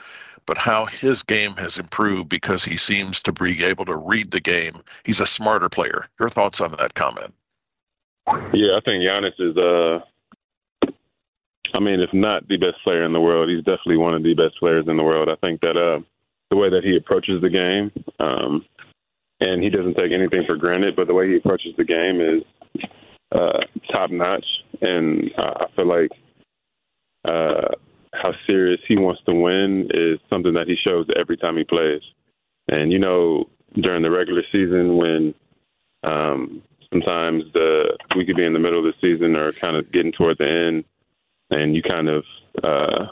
But 0.47 0.59
how 0.59 0.87
his 0.87 1.23
game 1.23 1.53
has 1.53 1.79
improved 1.79 2.29
because 2.29 2.65
he 2.65 2.77
seems 2.77 3.21
to 3.21 3.33
be 3.33 3.65
able 3.65 3.85
to 3.87 3.97
read 3.97 4.31
the 4.31 4.41
game. 4.41 4.75
He's 5.05 5.21
a 5.21 5.27
smarter 5.27 5.69
player. 5.69 6.07
Your 6.21 6.29
thoughts 6.29 6.61
on 6.61 6.73
that 6.73 6.95
comment? 6.95 7.35
Yeah, 8.53 8.77
I 8.77 8.81
think 8.85 9.03
Giannis 9.03 9.41
is. 9.41 9.57
Uh, 9.57 10.01
I 11.75 11.81
mean, 11.81 12.01
if 12.01 12.13
not 12.13 12.47
the 12.49 12.57
best 12.57 12.77
player 12.85 13.05
in 13.05 13.13
the 13.13 13.21
world, 13.21 13.51
he's 13.51 13.65
definitely 13.65 13.99
one 13.99 14.15
of 14.15 14.23
the 14.23 14.35
best 14.35 14.57
players 14.59 14.87
in 14.89 14.97
the 14.97 15.05
world. 15.05 15.29
I 15.29 15.37
think 15.45 15.61
that 15.61 15.77
uh, 15.77 16.01
the 16.51 16.57
way 16.57 16.71
that 16.71 16.85
he 16.85 16.97
approaches 16.97 17.43
the 17.43 17.51
game, 17.51 17.91
um, 18.21 18.65
and 19.41 19.63
he 19.63 19.69
doesn't 19.69 19.97
take 19.97 20.13
anything 20.13 20.45
for 20.47 20.57
granted, 20.57 20.97
but 20.97 21.07
the 21.07 21.15
way 21.15 21.29
he 21.29 21.37
approaches 21.37 21.75
the 21.77 21.85
game 21.85 22.21
is 22.21 22.43
uh, 23.33 23.59
top 23.93 24.11
notch, 24.11 24.47
and 24.83 25.31
I 25.39 25.67
feel 25.75 25.87
like 25.87 26.11
uh, 27.29 27.69
how 28.13 28.33
serious 28.49 28.81
he 28.87 28.97
wants 28.97 29.21
to 29.29 29.35
win 29.35 29.89
is 29.95 30.19
something 30.33 30.55
that 30.55 30.69
he 30.69 30.77
shows 30.87 31.07
every 31.19 31.37
time 31.37 31.57
he 31.57 31.65
plays. 31.65 32.03
And 32.71 32.91
you 32.91 32.99
know, 32.99 33.49
during 33.75 34.03
the 34.03 34.11
regular 34.11 34.43
season, 34.53 34.97
when 34.97 35.35
um, 36.03 36.63
sometimes 36.93 37.45
the 37.53 37.97
we 38.15 38.25
could 38.25 38.37
be 38.37 38.45
in 38.45 38.53
the 38.53 38.59
middle 38.59 38.79
of 38.79 38.85
the 38.85 39.01
season 39.01 39.39
or 39.39 39.53
kind 39.53 39.77
of 39.77 39.91
getting 39.93 40.13
toward 40.13 40.39
the 40.39 40.51
end, 40.51 40.85
and 41.51 41.75
you 41.75 41.83
kind 41.83 42.09
of 42.09 42.25
uh, 42.65 43.07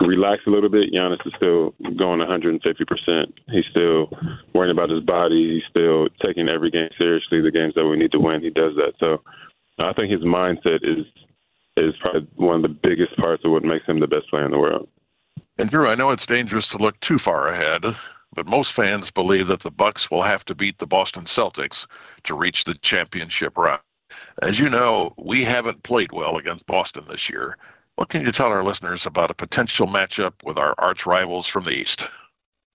relax 0.00 0.42
a 0.46 0.50
little 0.50 0.68
bit. 0.68 0.92
Giannis 0.92 1.26
is 1.26 1.32
still 1.36 1.74
going 1.96 2.18
150 2.18 2.84
percent. 2.84 3.34
He's 3.50 3.64
still 3.70 4.10
worrying 4.54 4.72
about 4.72 4.90
his 4.90 5.02
body. 5.02 5.54
He's 5.54 5.70
still 5.70 6.08
taking 6.24 6.48
every 6.48 6.70
game 6.70 6.90
seriously. 7.00 7.40
The 7.40 7.50
games 7.50 7.74
that 7.76 7.86
we 7.86 7.96
need 7.96 8.12
to 8.12 8.20
win, 8.20 8.42
he 8.42 8.50
does 8.50 8.74
that. 8.76 8.92
So 9.02 9.22
I 9.82 9.92
think 9.92 10.12
his 10.12 10.22
mindset 10.22 10.80
is 10.82 11.06
is 11.76 11.94
probably 12.00 12.28
one 12.36 12.56
of 12.56 12.62
the 12.62 12.68
biggest 12.68 13.16
parts 13.16 13.44
of 13.44 13.50
what 13.50 13.64
makes 13.64 13.84
him 13.86 13.98
the 13.98 14.06
best 14.06 14.28
player 14.30 14.44
in 14.44 14.52
the 14.52 14.58
world. 14.58 14.88
And 15.58 15.68
Jrue, 15.68 15.88
I 15.88 15.96
know 15.96 16.10
it's 16.10 16.26
dangerous 16.26 16.68
to 16.68 16.78
look 16.78 16.98
too 17.00 17.18
far 17.18 17.48
ahead, 17.48 17.84
but 18.32 18.46
most 18.46 18.72
fans 18.72 19.10
believe 19.10 19.48
that 19.48 19.60
the 19.60 19.72
Bucks 19.72 20.08
will 20.10 20.22
have 20.22 20.44
to 20.44 20.54
beat 20.54 20.78
the 20.78 20.86
Boston 20.86 21.24
Celtics 21.24 21.86
to 22.24 22.34
reach 22.34 22.64
the 22.64 22.74
championship 22.74 23.58
round. 23.58 23.80
As 24.42 24.60
you 24.60 24.68
know, 24.68 25.14
we 25.18 25.42
haven't 25.42 25.82
played 25.82 26.12
well 26.12 26.36
against 26.36 26.66
Boston 26.66 27.04
this 27.08 27.28
year. 27.28 27.56
What 27.96 28.08
can 28.08 28.24
you 28.24 28.32
tell 28.32 28.48
our 28.48 28.64
listeners 28.64 29.06
about 29.06 29.30
a 29.30 29.34
potential 29.34 29.86
matchup 29.86 30.32
with 30.44 30.58
our 30.58 30.74
arch 30.78 31.06
rivals 31.06 31.46
from 31.46 31.64
the 31.64 31.72
East? 31.72 32.08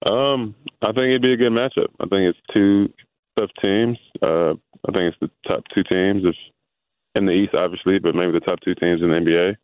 Um, 0.10 0.56
I 0.82 0.88
think 0.88 1.08
it'd 1.10 1.22
be 1.22 1.34
a 1.34 1.38
good 1.38 1.52
matchup. 1.52 1.88
I 2.00 2.08
think 2.08 2.34
it's 2.34 2.40
two 2.54 2.92
tough 3.38 3.50
teams. 3.64 3.98
Uh, 4.22 4.52
I 4.88 4.92
think 4.94 5.14
it's 5.14 5.18
the 5.20 5.30
top 5.50 5.64
two 5.74 5.84
teams 5.84 6.24
if 6.26 6.36
in 7.16 7.26
the 7.26 7.32
East, 7.32 7.56
obviously, 7.58 8.00
but 8.00 8.16
maybe 8.16 8.32
the 8.32 8.40
top 8.40 8.60
two 8.62 8.76
teams 8.76 9.02
in 9.02 9.12
the 9.12 9.18
NBA. 9.18 9.56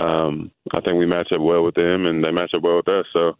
Um, 0.00 0.50
I 0.72 0.80
think 0.80 0.98
we 0.98 1.06
match 1.06 1.32
up 1.32 1.40
well 1.40 1.64
with 1.64 1.74
them, 1.74 2.04
and 2.04 2.24
they 2.24 2.30
match 2.30 2.52
up 2.54 2.62
well 2.62 2.76
with 2.76 2.88
us. 2.88 3.06
So 3.16 3.36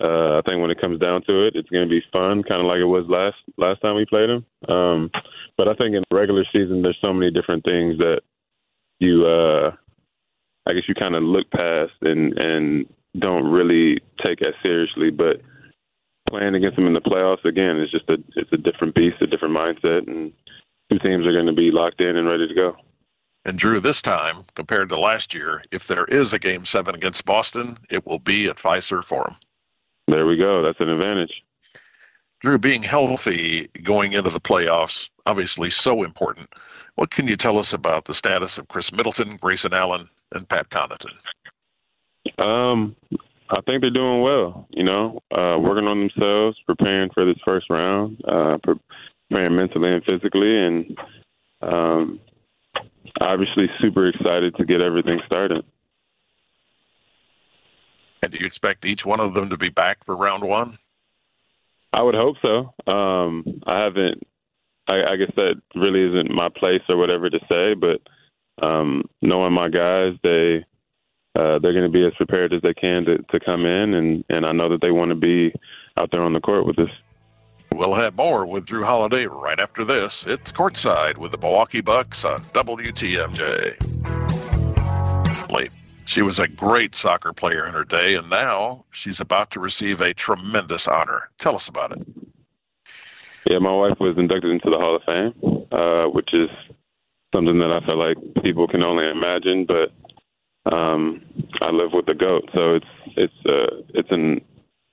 uh, 0.00 0.38
I 0.38 0.42
think 0.46 0.60
when 0.60 0.70
it 0.70 0.80
comes 0.80 0.98
down 1.00 1.22
to 1.28 1.46
it, 1.46 1.54
it's 1.54 1.70
going 1.70 1.88
to 1.88 1.90
be 1.90 2.02
fun, 2.14 2.42
kind 2.42 2.60
of 2.60 2.66
like 2.66 2.78
it 2.78 2.84
was 2.84 3.06
last 3.08 3.36
last 3.56 3.80
time 3.80 3.96
we 3.96 4.04
played 4.04 4.28
them. 4.28 4.44
Um, 4.68 5.10
but 5.56 5.68
I 5.68 5.74
think 5.74 5.94
in 5.94 6.02
the 6.10 6.16
regular 6.16 6.44
season, 6.54 6.82
there's 6.82 6.98
so 7.04 7.12
many 7.12 7.30
different 7.30 7.64
things 7.64 7.98
that 7.98 8.20
you 8.98 9.26
uh, 9.26 9.70
I 10.68 10.72
guess 10.72 10.88
you 10.88 10.94
kind 10.94 11.14
of 11.14 11.22
look 11.22 11.50
past 11.50 11.94
and 12.02 12.36
and 12.38 12.86
don't 13.18 13.50
really 13.50 14.00
take 14.24 14.42
as 14.42 14.54
seriously. 14.64 15.10
But 15.10 15.40
playing 16.28 16.56
against 16.56 16.76
them 16.76 16.86
in 16.86 16.94
the 16.94 17.00
playoffs 17.00 17.44
again 17.44 17.80
is 17.80 17.90
just 17.90 18.10
a 18.10 18.18
it's 18.34 18.52
a 18.52 18.58
different 18.58 18.94
beast, 18.94 19.16
a 19.22 19.26
different 19.26 19.56
mindset, 19.56 20.08
and 20.08 20.32
two 20.90 20.98
teams 20.98 21.26
are 21.26 21.32
going 21.32 21.46
to 21.46 21.52
be 21.52 21.70
locked 21.70 22.00
in 22.00 22.16
and 22.16 22.30
ready 22.30 22.46
to 22.46 22.54
go. 22.54 22.76
And 23.44 23.58
Jrue, 23.58 23.80
this 23.80 24.02
time 24.02 24.44
compared 24.54 24.88
to 24.88 24.98
last 24.98 25.32
year, 25.32 25.62
if 25.70 25.86
there 25.86 26.04
is 26.06 26.32
a 26.32 26.38
game 26.38 26.64
seven 26.64 26.94
against 26.94 27.24
Boston, 27.24 27.76
it 27.90 28.04
will 28.04 28.18
be 28.18 28.48
at 28.48 28.56
Fiserv 28.56 29.04
Forum. 29.04 29.36
There 30.08 30.26
we 30.26 30.36
go. 30.36 30.62
That's 30.62 30.80
an 30.80 30.88
advantage. 30.88 31.42
Jrue, 32.42 32.60
being 32.60 32.82
healthy 32.82 33.68
going 33.82 34.12
into 34.12 34.30
the 34.30 34.40
playoffs, 34.40 35.10
obviously 35.26 35.70
so 35.70 36.02
important. 36.02 36.48
What 36.96 37.10
can 37.10 37.28
you 37.28 37.36
tell 37.36 37.58
us 37.58 37.72
about 37.72 38.06
the 38.06 38.14
status 38.14 38.58
of 38.58 38.68
Khris 38.68 38.92
Middleton, 38.92 39.36
Grayson 39.36 39.74
Allen, 39.74 40.08
and 40.34 40.48
Pat 40.48 40.68
Connaughton? 40.70 41.14
Um, 42.44 42.96
I 43.50 43.60
think 43.62 43.80
they're 43.80 43.90
doing 43.90 44.22
well. 44.22 44.66
You 44.70 44.84
know, 44.84 45.20
uh, 45.36 45.58
working 45.60 45.88
on 45.88 46.00
themselves, 46.00 46.58
preparing 46.66 47.10
for 47.10 47.24
this 47.24 47.38
first 47.46 47.66
round, 47.70 48.20
uh, 48.26 48.58
preparing 49.28 49.56
mentally 49.56 49.92
and 49.92 50.04
physically, 50.04 50.56
and 50.56 50.98
um, 51.62 52.20
obviously 53.20 53.68
super 53.80 54.06
excited 54.06 54.54
to 54.56 54.64
get 54.64 54.82
everything 54.82 55.20
started. 55.26 55.64
And 58.22 58.32
do 58.32 58.38
you 58.38 58.46
expect 58.46 58.84
each 58.84 59.04
one 59.04 59.20
of 59.20 59.34
them 59.34 59.50
to 59.50 59.56
be 59.56 59.68
back 59.68 60.04
for 60.04 60.16
round 60.16 60.42
one? 60.42 60.78
I 61.92 62.02
would 62.02 62.14
hope 62.14 62.36
so. 62.44 62.74
Um, 62.92 63.62
I 63.66 63.82
haven't. 63.82 64.22
I, 64.88 65.02
I 65.12 65.16
guess 65.16 65.32
that 65.36 65.60
really 65.74 66.02
isn't 66.08 66.30
my 66.30 66.48
place 66.48 66.82
or 66.88 66.96
whatever 66.96 67.28
to 67.28 67.40
say, 67.50 67.74
but 67.74 68.00
um, 68.62 69.02
knowing 69.20 69.52
my 69.52 69.68
guys, 69.68 70.14
they 70.22 70.64
uh, 71.36 71.58
they're 71.58 71.72
going 71.72 71.84
to 71.84 71.90
be 71.90 72.06
as 72.06 72.14
prepared 72.14 72.54
as 72.54 72.62
they 72.62 72.72
can 72.72 73.04
to, 73.04 73.18
to 73.18 73.40
come 73.44 73.66
in, 73.66 73.94
and, 73.94 74.24
and 74.30 74.46
I 74.46 74.52
know 74.52 74.70
that 74.70 74.80
they 74.80 74.90
want 74.90 75.10
to 75.10 75.14
be 75.14 75.52
out 75.98 76.10
there 76.10 76.22
on 76.22 76.32
the 76.32 76.40
court 76.40 76.66
with 76.66 76.78
us. 76.78 76.90
We'll 77.72 77.94
have 77.94 78.16
more 78.16 78.46
with 78.46 78.66
Jrue 78.66 78.84
Holiday 78.84 79.26
right 79.26 79.60
after 79.60 79.84
this. 79.84 80.26
It's 80.26 80.52
courtside 80.52 81.18
with 81.18 81.32
the 81.32 81.38
Milwaukee 81.38 81.80
Bucks 81.80 82.24
on 82.24 82.40
WTMJ. 82.52 83.96
She 86.06 86.22
was 86.22 86.38
a 86.38 86.46
great 86.46 86.94
soccer 86.94 87.32
player 87.32 87.66
in 87.66 87.72
her 87.72 87.84
day, 87.84 88.14
and 88.14 88.30
now 88.30 88.84
she's 88.92 89.20
about 89.20 89.50
to 89.50 89.60
receive 89.60 90.00
a 90.00 90.14
tremendous 90.14 90.86
honor. 90.86 91.30
Tell 91.40 91.56
us 91.56 91.68
about 91.68 91.96
it. 91.96 92.06
Yeah, 93.50 93.58
my 93.58 93.72
wife 93.72 93.98
was 93.98 94.16
inducted 94.16 94.52
into 94.52 94.70
the 94.70 94.78
Hall 94.78 94.96
of 94.96 95.02
Fame, 95.08 95.66
uh, 95.72 96.06
which 96.06 96.32
is 96.32 96.48
something 97.34 97.58
that 97.58 97.72
I 97.72 97.84
feel 97.86 97.98
like 97.98 98.16
people 98.44 98.68
can 98.68 98.84
only 98.84 99.08
imagine. 99.08 99.66
But 99.66 100.72
um, 100.72 101.22
I 101.60 101.70
live 101.70 101.92
with 101.92 102.06
the 102.06 102.14
goat, 102.14 102.48
so 102.54 102.76
it's 102.76 102.86
it's 103.16 103.52
uh, 103.52 103.82
it's 103.94 104.10
an 104.12 104.40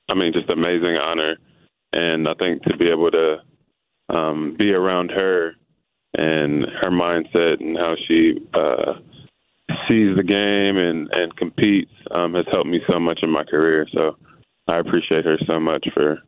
I 0.10 0.16
mean 0.16 0.34
just 0.34 0.52
amazing 0.52 0.98
honor, 0.98 1.38
and 1.96 2.28
I 2.28 2.34
think 2.36 2.64
to 2.64 2.78
be 2.78 2.92
able 2.92 3.12
to 3.12 3.38
um, 4.10 4.56
be 4.58 4.72
around 4.72 5.12
her 5.12 5.54
and 6.18 6.66
her 6.82 6.92
mindset 6.92 7.60
and 7.60 7.78
how 7.78 7.96
she 8.08 8.40
uh, 8.54 8.94
sees 9.90 10.16
the 10.16 10.24
game 10.24 10.78
and 10.78 11.10
and 11.14 11.36
competes 11.36 11.92
um, 12.16 12.34
has 12.34 12.46
helped 12.52 12.70
me 12.70 12.80
so 12.90 13.00
much 13.00 13.20
in 13.24 13.32
my 13.32 13.44
career. 13.44 13.88
So 13.98 14.18
I 14.68 14.78
appreciate 14.78 15.26
her 15.26 15.38
so 15.50 15.60
much 15.60 15.86
for 15.94 16.20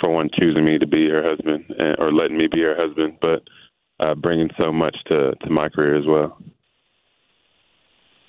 for 0.00 0.10
one 0.10 0.30
choosing 0.38 0.64
me 0.64 0.78
to 0.78 0.86
be 0.86 1.08
her 1.08 1.22
husband 1.22 1.64
and, 1.78 1.96
or 1.98 2.12
letting 2.12 2.36
me 2.36 2.46
be 2.46 2.62
her 2.62 2.76
husband, 2.76 3.18
but 3.20 3.42
uh, 4.00 4.14
bringing 4.14 4.50
so 4.60 4.72
much 4.72 4.96
to 5.10 5.34
to 5.34 5.50
my 5.50 5.68
career 5.68 5.96
as 5.96 6.06
well. 6.06 6.38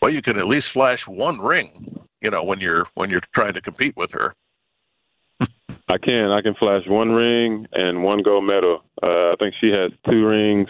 Well, 0.02 0.12
you 0.12 0.22
can 0.22 0.38
at 0.38 0.48
least 0.48 0.72
flash 0.72 1.08
one 1.08 1.40
ring, 1.40 1.70
you 2.22 2.32
know, 2.32 2.44
when 2.44 2.60
you're 2.60 2.86
when 2.96 3.10
you're 3.10 3.22
trying 3.34 3.54
to 3.54 3.62
compete 3.62 3.96
with 3.96 4.12
her. 4.12 4.34
I 5.92 5.98
can. 5.98 6.32
I 6.32 6.40
can 6.42 6.56
flash 6.56 6.88
one 6.88 7.12
ring 7.12 7.68
and 7.74 8.02
one 8.02 8.22
gold 8.24 8.46
medal. 8.46 8.82
Uh, 9.04 9.32
I 9.32 9.36
think 9.40 9.56
she 9.60 9.72
has 9.72 9.92
two 10.10 10.26
rings 10.26 10.70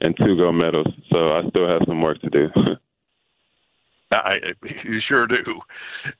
and 0.00 0.16
two 0.16 0.36
gold 0.36 0.54
medals, 0.54 0.86
so 1.12 1.32
I 1.32 1.48
still 1.48 1.66
have 1.66 1.82
some 1.88 2.00
work 2.00 2.20
to 2.20 2.30
do. 2.30 2.50
I, 4.12 4.54
you 4.84 5.00
sure 5.00 5.26
do. 5.26 5.60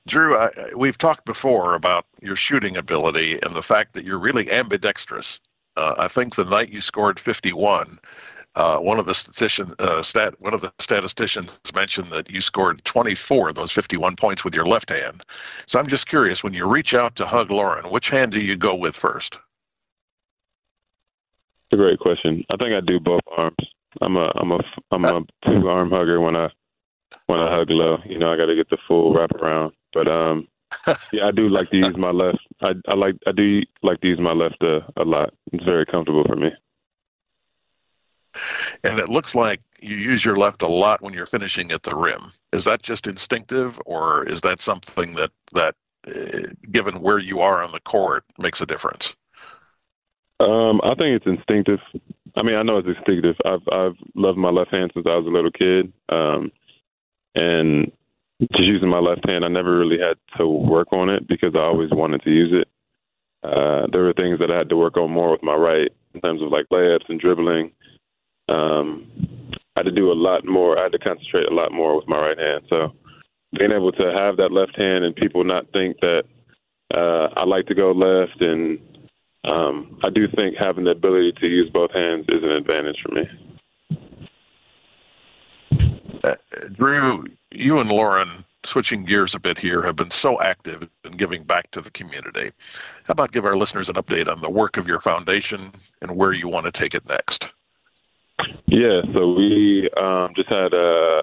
Jrue. 0.09 0.35
I, 0.35 0.75
we've 0.75 0.97
talked 0.97 1.23
before 1.23 1.75
about 1.75 2.07
your 2.21 2.35
shooting 2.35 2.75
ability 2.75 3.39
and 3.41 3.55
the 3.55 3.61
fact 3.61 3.93
that 3.93 4.03
you're 4.03 4.19
really 4.19 4.51
ambidextrous. 4.51 5.39
Uh, 5.77 5.95
I 5.97 6.09
think 6.09 6.35
the 6.35 6.43
night 6.43 6.73
you 6.73 6.81
scored 6.81 7.21
51, 7.21 7.99
uh, 8.55 8.77
one 8.77 8.99
of 8.99 9.05
the 9.05 9.13
statistician, 9.13 9.73
uh, 9.79 10.01
stat, 10.01 10.35
one 10.39 10.53
of 10.53 10.61
the 10.61 10.71
statisticians 10.79 11.59
mentioned 11.73 12.07
that 12.07 12.31
you 12.31 12.41
scored 12.41 12.83
24 12.85 13.49
of 13.49 13.55
those 13.55 13.71
51 13.71 14.15
points 14.15 14.45
with 14.45 14.55
your 14.55 14.65
left 14.65 14.89
hand. 14.89 15.23
So 15.67 15.79
I'm 15.79 15.87
just 15.87 16.07
curious, 16.07 16.43
when 16.43 16.53
you 16.53 16.65
reach 16.65 16.93
out 16.93 17.15
to 17.17 17.25
hug 17.25 17.51
Lauren, 17.51 17.89
which 17.91 18.09
hand 18.09 18.31
do 18.31 18.39
you 18.39 18.55
go 18.55 18.73
with 18.73 18.95
first? 18.95 19.39
It's 21.69 21.73
a 21.73 21.77
great 21.77 21.99
question. 21.99 22.45
I 22.53 22.57
think 22.57 22.73
I 22.73 22.79
do 22.79 22.99
both 22.99 23.21
arms. 23.37 23.55
I'm 24.01 24.17
a 24.17 24.31
I'm 24.35 24.51
a 24.51 24.59
I'm 24.91 25.05
a 25.05 25.21
two 25.45 25.69
arm 25.69 25.89
hugger 25.89 26.19
when 26.19 26.37
I 26.37 26.49
when 27.27 27.39
I 27.39 27.49
hug 27.49 27.69
low. 27.69 27.97
You 28.05 28.19
know, 28.19 28.31
I 28.31 28.37
got 28.37 28.45
to 28.45 28.55
get 28.55 28.69
the 28.69 28.77
full 28.87 29.13
wrap 29.13 29.31
around. 29.31 29.73
But 29.93 30.09
um, 30.09 30.47
yeah, 31.13 31.27
I 31.27 31.31
do 31.31 31.47
like 31.49 31.69
to 31.71 31.77
use 31.77 31.95
my 31.97 32.11
left. 32.11 32.39
I 32.61 32.73
I 32.87 32.93
like 32.93 33.15
I 33.25 33.31
do 33.31 33.61
like 33.83 34.01
to 34.01 34.07
use 34.07 34.19
my 34.19 34.33
left 34.33 34.61
uh, 34.61 34.81
a 34.97 35.05
lot. 35.05 35.33
It's 35.53 35.63
very 35.63 35.85
comfortable 35.85 36.23
for 36.25 36.35
me. 36.35 36.49
And 38.83 38.99
it 38.99 39.09
looks 39.09 39.35
like 39.35 39.61
you 39.81 39.95
use 39.95 40.23
your 40.23 40.35
left 40.35 40.61
a 40.61 40.67
lot 40.67 41.01
when 41.01 41.13
you're 41.13 41.25
finishing 41.25 41.71
at 41.71 41.83
the 41.83 41.95
rim. 41.95 42.31
Is 42.53 42.65
that 42.65 42.81
just 42.81 43.07
instinctive, 43.07 43.79
or 43.85 44.23
is 44.27 44.41
that 44.41 44.59
something 44.59 45.13
that 45.13 45.31
that, 45.53 45.75
uh, 46.07 46.53
given 46.71 47.01
where 47.01 47.19
you 47.19 47.39
are 47.39 47.63
on 47.63 47.71
the 47.71 47.79
court, 47.81 48.23
makes 48.37 48.61
a 48.61 48.65
difference? 48.65 49.15
Um, 50.39 50.81
I 50.83 50.95
think 50.95 51.15
it's 51.15 51.25
instinctive. 51.25 51.79
I 52.35 52.43
mean, 52.43 52.55
I 52.55 52.63
know 52.63 52.77
it's 52.77 52.87
instinctive. 52.87 53.35
I've 53.45 53.67
I've 53.71 53.97
loved 54.15 54.37
my 54.37 54.49
left 54.49 54.75
hand 54.75 54.91
since 54.93 55.05
I 55.09 55.15
was 55.15 55.25
a 55.25 55.29
little 55.29 55.51
kid, 55.51 55.93
um, 56.09 56.51
and 57.35 57.91
just 58.41 58.67
using 58.67 58.89
my 58.89 58.99
left 58.99 59.29
hand, 59.29 59.45
I 59.45 59.47
never 59.47 59.77
really 59.77 59.97
had 59.97 60.17
to 60.39 60.47
work 60.47 60.89
on 60.91 61.09
it 61.09 61.27
because 61.27 61.53
I 61.55 61.61
always 61.61 61.89
wanted 61.91 62.21
to 62.23 62.29
use 62.29 62.57
it. 62.57 62.67
Uh, 63.43 63.87
there 63.91 64.03
were 64.03 64.13
things 64.13 64.39
that 64.39 64.53
I 64.53 64.57
had 64.57 64.69
to 64.69 64.75
work 64.75 64.97
on 64.97 65.11
more 65.11 65.31
with 65.31 65.43
my 65.43 65.53
right 65.53 65.91
in 66.13 66.21
terms 66.21 66.41
of 66.41 66.49
like 66.49 66.65
layups 66.71 67.07
and 67.09 67.19
dribbling. 67.19 67.71
Um, 68.49 69.07
I 69.75 69.81
had 69.81 69.85
to 69.85 69.91
do 69.91 70.11
a 70.11 70.13
lot 70.13 70.45
more. 70.45 70.79
I 70.79 70.83
had 70.83 70.91
to 70.93 70.99
concentrate 70.99 71.47
a 71.51 71.53
lot 71.53 71.71
more 71.71 71.95
with 71.95 72.07
my 72.07 72.19
right 72.19 72.37
hand. 72.37 72.63
So 72.71 72.93
being 73.59 73.73
able 73.73 73.91
to 73.93 74.13
have 74.13 74.37
that 74.37 74.51
left 74.51 74.79
hand 74.81 75.03
and 75.03 75.15
people 75.15 75.43
not 75.43 75.65
think 75.73 75.97
that 76.01 76.23
uh, 76.95 77.29
I 77.37 77.45
like 77.45 77.65
to 77.67 77.75
go 77.75 77.91
left 77.91 78.41
and 78.41 78.79
um, 79.51 79.99
I 80.03 80.09
do 80.09 80.27
think 80.35 80.55
having 80.57 80.85
the 80.85 80.91
ability 80.91 81.33
to 81.39 81.47
use 81.47 81.69
both 81.71 81.91
hands 81.91 82.25
is 82.29 82.43
an 82.43 82.51
advantage 82.51 82.97
for 83.03 83.13
me. 83.13 83.27
Uh, 86.23 86.35
Jrue, 86.71 87.27
you 87.51 87.79
and 87.79 87.89
Lauren, 87.89 88.29
switching 88.63 89.03
gears 89.03 89.35
a 89.35 89.39
bit 89.39 89.59
here, 89.59 89.83
have 89.83 89.95
been 89.95 90.09
so 90.09 90.41
active 90.41 90.87
in 91.03 91.11
giving 91.11 91.43
back 91.43 91.69
to 91.71 91.81
the 91.81 91.91
community. 91.91 92.51
How 93.03 93.11
about 93.11 93.31
give 93.31 93.45
our 93.45 93.55
listeners 93.55 93.89
an 93.89 93.95
update 93.95 94.27
on 94.27 94.41
the 94.41 94.49
work 94.49 94.77
of 94.77 94.87
your 94.87 94.99
foundation 94.99 95.71
and 96.01 96.15
where 96.15 96.33
you 96.33 96.47
want 96.47 96.65
to 96.65 96.71
take 96.71 96.95
it 96.95 97.07
next? 97.07 97.53
Yeah, 98.67 99.01
so 99.15 99.33
we 99.33 99.89
um, 100.01 100.29
just 100.35 100.51
had 100.51 100.73
uh, 100.73 101.21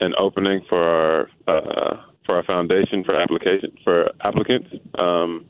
an 0.00 0.14
opening 0.18 0.62
for 0.68 0.82
our 0.82 1.28
uh, 1.46 1.96
for 2.26 2.36
our 2.36 2.44
foundation 2.44 3.04
for 3.04 3.16
application 3.16 3.72
for 3.84 4.10
applicants. 4.24 4.68
Um, 5.00 5.46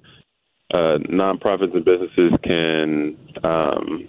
uh, 0.73 0.99
nonprofits 1.11 1.75
and 1.75 1.85
businesses 1.85 2.33
can, 2.45 3.17
um, 3.43 4.09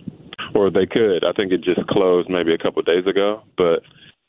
or 0.53 0.69
they 0.69 0.85
could. 0.85 1.25
I 1.25 1.31
think 1.33 1.51
it 1.51 1.63
just 1.63 1.85
closed 1.87 2.29
maybe 2.29 2.53
a 2.53 2.57
couple 2.57 2.81
days 2.83 3.05
ago, 3.07 3.41
but 3.57 3.81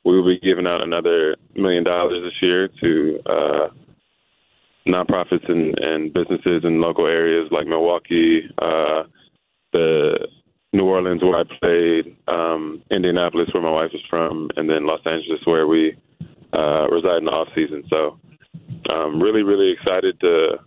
we 0.05 0.17
will 0.19 0.29
be 0.29 0.41
giving 0.41 0.67
out 0.67 0.83
another 0.83 1.37
million 1.55 1.85
dollars 1.85 2.23
this 2.25 2.49
year 2.49 2.69
to 2.83 3.21
uh, 3.27 3.69
nonprofits 4.89 5.49
and, 5.49 5.79
and 5.81 6.15
businesses 6.15 6.65
in 6.65 6.81
local 6.81 7.07
areas 7.07 7.49
like 7.51 7.67
Milwaukee, 7.67 8.43
uh, 8.63 9.03
the 9.73 10.27
New 10.73 10.87
Orleans 10.87 11.23
where 11.23 11.39
I 11.39 11.45
played, 11.61 12.17
um, 12.29 12.83
Indianapolis 12.91 13.49
where 13.53 13.63
my 13.63 13.71
wife 13.71 13.91
is 13.93 14.01
from, 14.09 14.49
and 14.57 14.69
then 14.71 14.87
Los 14.87 15.01
Angeles 15.07 15.41
where 15.45 15.67
we 15.67 15.97
uh, 16.57 16.89
reside 16.89 17.19
in 17.19 17.25
the 17.27 17.33
off 17.33 17.49
season. 17.55 17.85
So, 17.93 18.19
I'm 18.91 19.23
really, 19.23 19.43
really 19.43 19.71
excited 19.71 20.19
to 20.21 20.59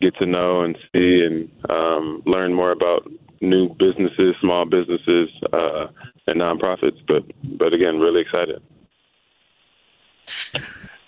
get 0.00 0.14
to 0.20 0.26
know 0.26 0.62
and 0.62 0.76
see 0.92 1.24
and 1.24 1.50
um, 1.70 2.22
learn 2.26 2.52
more 2.52 2.72
about 2.72 3.10
new 3.40 3.68
businesses, 3.74 4.34
small 4.40 4.64
businesses, 4.64 5.28
uh, 5.52 5.86
and 6.26 6.40
nonprofits. 6.40 7.00
But 7.06 7.24
but 7.58 7.72
again, 7.72 7.98
really 8.00 8.22
excited. 8.22 8.62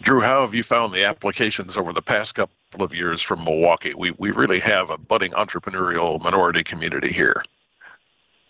Jrue, 0.02 0.22
how 0.22 0.42
have 0.42 0.54
you 0.54 0.62
found 0.62 0.92
the 0.92 1.04
applications 1.04 1.76
over 1.76 1.92
the 1.92 2.02
past 2.02 2.34
couple 2.34 2.84
of 2.84 2.94
years 2.94 3.22
from 3.22 3.44
Milwaukee? 3.44 3.94
We 3.94 4.12
we 4.18 4.30
really 4.30 4.60
have 4.60 4.90
a 4.90 4.98
budding 4.98 5.32
entrepreneurial 5.32 6.22
minority 6.22 6.62
community 6.62 7.12
here. 7.12 7.42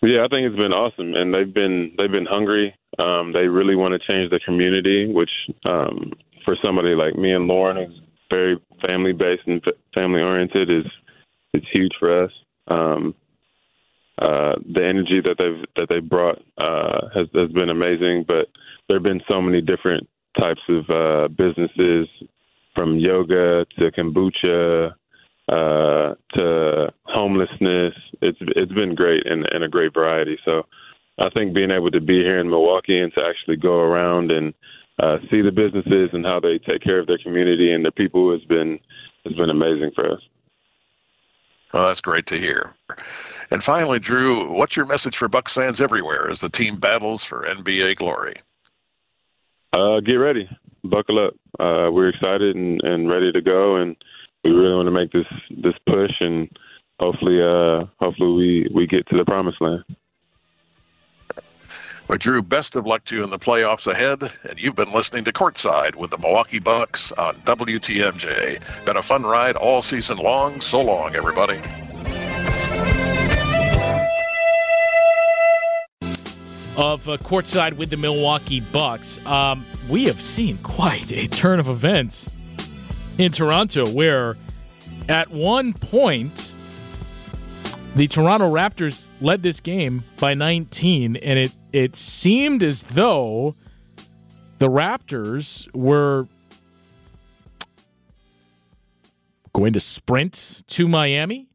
Yeah, 0.03 0.23
I 0.23 0.27
think 0.27 0.45
it's 0.45 0.55
been 0.55 0.73
awesome, 0.73 1.15
and 1.15 1.33
they've 1.33 1.53
been 1.53 1.95
they've 1.97 2.11
been 2.11 2.27
hungry. 2.29 2.75
Um, 3.03 3.33
they 3.33 3.47
really 3.47 3.75
want 3.75 3.93
to 3.93 4.11
change 4.11 4.29
the 4.29 4.39
community, 4.45 5.11
which 5.11 5.31
um, 5.67 6.13
for 6.45 6.55
somebody 6.63 6.93
like 6.93 7.15
me 7.15 7.31
and 7.31 7.47
Lauren, 7.47 7.77
who's 7.77 8.01
very 8.31 8.59
family 8.87 9.13
based 9.13 9.43
and 9.47 9.63
family 9.97 10.21
oriented 10.21 10.69
is 10.69 10.85
is 11.53 11.63
huge 11.73 11.93
for 11.99 12.25
us. 12.25 12.31
Um, 12.67 13.15
uh, 14.21 14.53
the 14.73 14.83
energy 14.83 15.21
that 15.23 15.35
they've 15.39 15.65
that 15.77 15.89
they 15.89 15.99
brought 15.99 16.43
uh, 16.61 17.09
has 17.15 17.27
has 17.33 17.51
been 17.51 17.69
amazing. 17.69 18.25
But 18.27 18.47
there 18.87 18.97
have 18.97 19.03
been 19.03 19.21
so 19.29 19.41
many 19.41 19.61
different 19.61 20.07
types 20.39 20.61
of 20.69 20.89
uh, 20.89 21.27
businesses, 21.29 22.07
from 22.77 22.97
yoga 22.97 23.65
to 23.79 23.91
kombucha 23.91 24.93
uh, 25.47 26.15
to 26.37 26.93
homelessness. 27.05 27.93
It's 28.21 28.37
it's 28.41 28.71
been 28.73 28.95
great 28.95 29.25
and, 29.25 29.47
and 29.53 29.63
a 29.63 29.69
great 29.69 29.93
variety. 29.93 30.37
So 30.47 30.65
I 31.19 31.29
think 31.35 31.55
being 31.55 31.71
able 31.71 31.91
to 31.91 32.01
be 32.01 32.23
here 32.23 32.39
in 32.39 32.49
Milwaukee 32.49 32.99
and 32.99 33.13
to 33.17 33.25
actually 33.25 33.57
go 33.57 33.79
around 33.79 34.31
and 34.31 34.53
uh, 35.01 35.17
see 35.29 35.41
the 35.41 35.51
businesses 35.51 36.09
and 36.13 36.25
how 36.25 36.39
they 36.39 36.59
take 36.59 36.81
care 36.81 36.99
of 36.99 37.07
their 37.07 37.19
community 37.19 37.71
and 37.73 37.85
the 37.85 37.91
people 37.91 38.31
has 38.31 38.43
been 38.45 38.79
has 39.25 39.33
been 39.35 39.49
amazing 39.49 39.91
for 39.95 40.11
us. 40.11 40.21
Well, 41.73 41.87
that's 41.87 42.01
great 42.01 42.25
to 42.27 42.37
hear. 42.37 42.73
And 43.51 43.63
finally, 43.63 43.99
Jrue, 43.99 44.49
what's 44.49 44.75
your 44.75 44.85
message 44.85 45.17
for 45.17 45.27
Bucks 45.27 45.53
fans 45.53 45.81
everywhere 45.81 46.29
as 46.29 46.41
the 46.41 46.49
team 46.49 46.77
battles 46.77 47.23
for 47.23 47.45
NBA 47.45 47.97
glory? 47.97 48.35
Uh, 49.73 49.99
get 49.99 50.13
ready, 50.13 50.49
buckle 50.83 51.19
up. 51.19 51.33
Uh, 51.59 51.89
we're 51.91 52.09
excited 52.09 52.55
and, 52.55 52.81
and 52.83 53.11
ready 53.11 53.31
to 53.31 53.41
go, 53.41 53.75
and 53.75 53.95
we 54.43 54.51
really 54.51 54.75
want 54.75 54.87
to 54.87 54.91
make 54.91 55.11
this 55.11 55.27
this 55.49 55.75
push, 55.85 56.13
and 56.21 56.49
hopefully, 56.99 57.41
uh, 57.41 57.85
hopefully 57.99 58.31
we 58.33 58.69
we 58.73 58.87
get 58.87 59.07
to 59.07 59.17
the 59.17 59.25
promised 59.25 59.61
land. 59.61 59.83
Well, 62.07 62.17
Jrue, 62.17 62.47
best 62.47 62.77
of 62.77 62.85
luck 62.85 63.03
to 63.05 63.17
you 63.17 63.23
in 63.25 63.29
the 63.29 63.39
playoffs 63.39 63.85
ahead. 63.85 64.31
And 64.49 64.57
you've 64.57 64.77
been 64.77 64.93
listening 64.93 65.25
to 65.25 65.33
Courtside 65.33 65.97
with 65.97 66.11
the 66.11 66.17
Milwaukee 66.17 66.59
Bucks 66.59 67.11
on 67.11 67.35
WTMJ. 67.41 68.61
Been 68.85 68.95
a 68.95 69.01
fun 69.01 69.23
ride 69.23 69.57
all 69.57 69.81
season 69.81 70.17
long. 70.17 70.61
So 70.61 70.79
long, 70.79 71.17
everybody. 71.17 71.57
Of 76.77 77.09
uh, 77.09 77.17
courtside 77.17 77.73
with 77.73 77.89
the 77.89 77.97
Milwaukee 77.97 78.61
Bucks, 78.61 79.19
um, 79.25 79.65
we 79.89 80.05
have 80.05 80.21
seen 80.21 80.59
quite 80.59 81.11
a 81.11 81.27
turn 81.27 81.59
of 81.59 81.67
events 81.67 82.29
in 83.17 83.31
Toronto, 83.31 83.89
where 83.89 84.37
at 85.09 85.31
one 85.31 85.73
point 85.73 86.53
the 87.95 88.07
Toronto 88.07 88.51
Raptors 88.51 89.07
led 89.21 89.43
this 89.43 89.59
game 89.59 90.03
by 90.19 90.33
19, 90.33 91.15
and 91.17 91.39
it 91.39 91.51
it 91.73 91.95
seemed 91.95 92.63
as 92.63 92.83
though 92.83 93.55
the 94.57 94.67
Raptors 94.67 95.73
were 95.75 96.27
going 99.53 99.73
to 99.73 99.79
sprint 99.79 100.63
to 100.67 100.87
Miami 100.87 101.47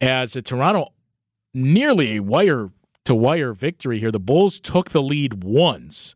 as 0.00 0.36
a 0.36 0.42
Toronto 0.42 0.92
nearly 1.52 2.16
a 2.16 2.20
wire 2.20 2.70
to 3.04 3.14
wire 3.14 3.52
victory 3.52 3.98
here. 3.98 4.10
The 4.10 4.18
Bulls 4.18 4.60
took 4.60 4.90
the 4.90 5.02
lead 5.02 5.44
once 5.44 6.14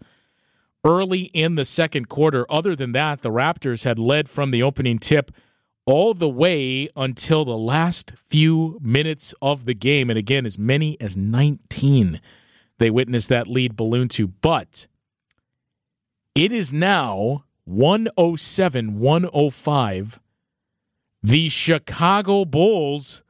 early 0.85 1.25
in 1.33 1.55
the 1.55 1.65
second 1.65 2.09
quarter. 2.09 2.45
Other 2.51 2.75
than 2.75 2.93
that, 2.93 3.23
the 3.23 3.31
Raptors 3.31 3.85
had 3.85 3.99
led 3.99 4.29
from 4.29 4.51
the 4.51 4.63
opening 4.63 4.99
tip 4.99 5.31
all 5.85 6.15
the 6.15 6.29
way 6.29 6.89
until 6.97 7.45
the 7.45 7.57
last 7.57 8.13
few 8.17 8.79
minutes 8.81 9.35
of 9.43 9.65
the 9.65 9.75
game. 9.75 10.11
And 10.11 10.19
again, 10.19 10.47
as 10.47 10.59
many 10.59 11.01
as 11.01 11.17
19 11.17 12.21
they 12.83 12.91
witnessed 12.91 13.29
that 13.29 13.47
lead 13.47 13.77
balloon 13.77 14.09
to. 14.09 14.27
But 14.27 14.89
it 16.35 16.51
is 16.51 16.73
now 16.73 17.45
107 17.65 18.99
105. 18.99 20.21
The 21.23 21.49
Chicago 21.49 22.45
Bulls 22.45 23.23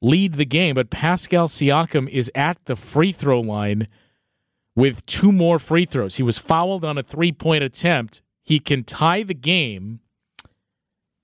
lead 0.00 0.34
the 0.34 0.44
game, 0.44 0.74
but 0.74 0.90
Pascal 0.90 1.46
Siakam 1.46 2.08
is 2.08 2.28
at 2.34 2.64
the 2.64 2.74
free 2.74 3.12
throw 3.12 3.40
line 3.40 3.86
with 4.74 5.04
two 5.06 5.32
more 5.32 5.58
free 5.58 5.84
throws. 5.84 6.16
He 6.16 6.22
was 6.22 6.38
fouled 6.38 6.84
on 6.84 6.98
a 6.98 7.02
three 7.02 7.32
point 7.32 7.62
attempt. 7.62 8.22
He 8.42 8.58
can 8.58 8.84
tie 8.84 9.22
the 9.22 9.34
game 9.34 10.00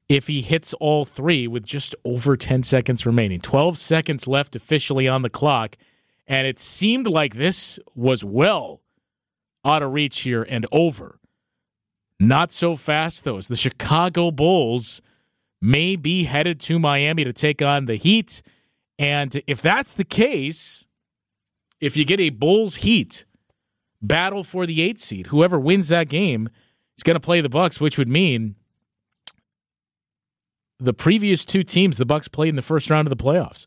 if 0.09 0.27
he 0.27 0.41
hits 0.41 0.73
all 0.75 1.05
three 1.05 1.47
with 1.47 1.65
just 1.65 1.95
over 2.05 2.37
10 2.37 2.62
seconds 2.62 3.05
remaining. 3.05 3.41
12 3.41 3.77
seconds 3.77 4.27
left 4.27 4.57
officially 4.57 5.07
on 5.07 5.23
the 5.23 5.29
clock. 5.29 5.77
And 6.27 6.47
it 6.47 6.59
seemed 6.59 7.07
like 7.07 7.35
this 7.35 7.79
was 7.95 8.25
well 8.25 8.83
out 9.65 9.83
of 9.83 9.93
reach 9.93 10.20
here 10.20 10.43
and 10.43 10.66
over. 10.73 11.19
Not 12.20 12.53
so 12.53 12.75
fast, 12.75 13.25
though, 13.25 13.39
as 13.39 13.49
the 13.49 13.57
Chicago 13.57 14.31
Bulls 14.31 15.01
may 15.61 15.97
be 15.97 16.25
headed 16.25 16.61
to 16.61 16.79
Miami 16.79 17.25
to 17.25 17.33
take 17.33 17.62
on 17.62 17.87
the 17.87 17.97
Heat. 17.97 18.43
And 18.99 19.41
if 19.47 19.62
that's 19.62 19.95
the 19.95 20.05
case, 20.05 20.87
if 21.81 21.97
you 21.97 22.05
get 22.05 22.20
a 22.20 22.31
Bulls 22.31 22.77
Heat 22.77 23.25
battle 24.01 24.45
for 24.45 24.66
the 24.66 24.83
eight 24.83 25.01
seed, 25.01 25.29
whoever 25.29 25.59
wins 25.59 25.89
that 25.89 26.09
game 26.09 26.49
is 26.97 27.03
going 27.03 27.16
to 27.16 27.20
play 27.20 27.41
the 27.41 27.49
Bucks, 27.49 27.81
which 27.81 27.99
would 27.99 28.09
mean 28.09 28.57
the 30.79 30.95
previous 30.95 31.45
two 31.45 31.62
teams 31.62 31.97
the 31.97 32.07
Bucks 32.07 32.29
played 32.29 32.51
in 32.51 32.57
the 32.57 32.62
first 32.62 32.91
round 32.91 33.09
of 33.09 33.16
the 33.16 33.23
playoffs 33.23 33.66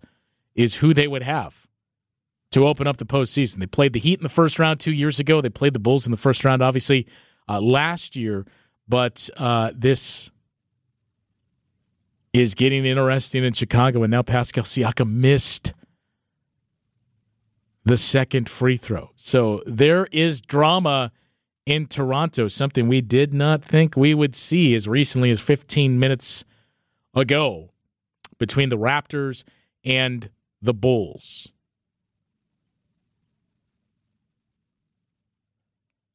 is 0.56 0.76
who 0.76 0.94
they 0.94 1.08
would 1.08 1.24
have 1.24 1.68
to 2.52 2.68
open 2.68 2.88
up 2.88 2.98
the 2.98 3.06
postseason. 3.06 3.60
They 3.60 3.66
played 3.66 3.94
the 3.94 4.00
Heat 4.00 4.20
in 4.20 4.24
the 4.24 4.30
first 4.30 4.60
round 4.60 4.80
two 4.80 4.92
years 4.92 5.20
ago. 5.20 5.42
They 5.42 5.50
played 5.50 5.74
the 5.74 5.80
Bulls 5.80 6.06
in 6.06 6.12
the 6.12 6.18
first 6.18 6.44
round, 6.44 6.62
obviously, 6.62 7.08
uh, 7.48 7.62
last 7.62 8.16
year. 8.16 8.46
But 8.88 9.30
uh, 9.38 9.72
this 9.74 10.32
is 12.34 12.56
getting 12.56 12.86
interesting 12.86 13.44
in 13.44 13.54
Chicago, 13.54 14.04
and 14.04 14.12
now 14.12 14.22
Pascal 14.22 14.64
Siakam 14.64 15.14
missed 15.14 15.74
the 17.84 17.98
second 17.98 18.50
free 18.50 18.78
throw. 18.78 19.12
So 19.16 19.62
there 19.66 20.08
is 20.12 20.42
drama 20.42 21.12
in 21.66 21.88
Toronto, 21.88 22.48
something 22.48 22.88
we 22.88 23.02
did 23.02 23.34
not 23.34 23.64
think 23.64 23.96
we 23.96 24.14
would 24.14 24.36
see 24.36 24.76
as 24.76 24.88
recently 24.88 25.32
as 25.32 25.42
15 25.42 26.00
minutes 26.00 26.44
ago 27.16 27.72
between 28.38 28.70
the 28.70 28.78
Raptors 28.78 29.44
and 29.84 30.30
the 30.62 30.74
Bulls. 30.74 31.52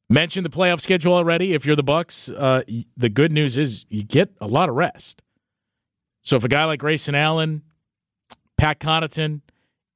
Mentioned 0.09 0.45
the 0.45 0.49
playoff 0.49 0.79
schedule 0.79 1.13
already. 1.13 1.53
If 1.53 1.65
you're 1.65 1.75
the 1.75 1.83
Bucks, 1.83 2.29
uh, 2.29 2.63
the 2.95 3.09
good 3.09 3.31
news 3.31 3.57
is 3.57 3.85
you 3.89 4.03
get 4.03 4.29
a 4.39 4.47
lot 4.47 4.69
of 4.69 4.75
rest. 4.75 5.21
So 6.21 6.37
if 6.37 6.45
a 6.45 6.47
guy 6.47 6.63
like 6.63 6.79
Grayson 6.79 7.13
Allen, 7.13 7.61
Pat 8.57 8.79
Connaughton, 8.79 9.41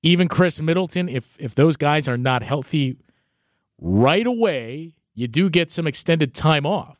even 0.03 0.27
Khris 0.27 0.61
Middleton, 0.61 1.07
if 1.07 1.35
if 1.39 1.55
those 1.55 1.77
guys 1.77 2.07
are 2.07 2.17
not 2.17 2.43
healthy 2.43 2.97
right 3.79 4.25
away, 4.25 4.95
you 5.13 5.27
do 5.27 5.49
get 5.49 5.71
some 5.71 5.87
extended 5.87 6.33
time 6.33 6.65
off. 6.65 6.99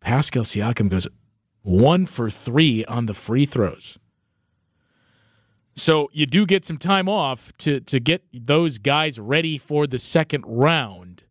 Pascal 0.00 0.44
Siakam 0.44 0.88
goes 0.88 1.08
one 1.62 2.06
for 2.06 2.30
three 2.30 2.84
on 2.84 3.06
the 3.06 3.14
free 3.14 3.44
throws. 3.44 3.98
So 5.74 6.08
you 6.12 6.24
do 6.24 6.46
get 6.46 6.64
some 6.64 6.78
time 6.78 7.08
off 7.08 7.52
to 7.58 7.80
to 7.80 8.00
get 8.00 8.24
those 8.32 8.78
guys 8.78 9.20
ready 9.20 9.58
for 9.58 9.86
the 9.86 9.98
second 9.98 10.44
round 10.46 11.24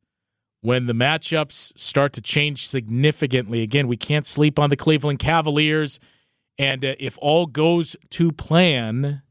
when 0.62 0.86
the 0.86 0.94
matchups 0.94 1.78
start 1.78 2.14
to 2.14 2.22
change 2.22 2.68
significantly. 2.68 3.62
Again, 3.62 3.88
we 3.88 3.98
can't 3.98 4.28
sleep 4.28 4.60
on 4.60 4.70
the 4.70 4.76
Cleveland 4.76 5.20
Cavaliers, 5.20 6.00
and 6.60 6.86
uh, 6.86 6.96
if 7.00 7.18
all 7.22 7.48
goes 7.48 7.96
to 8.12 8.32
plan, 8.32 9.24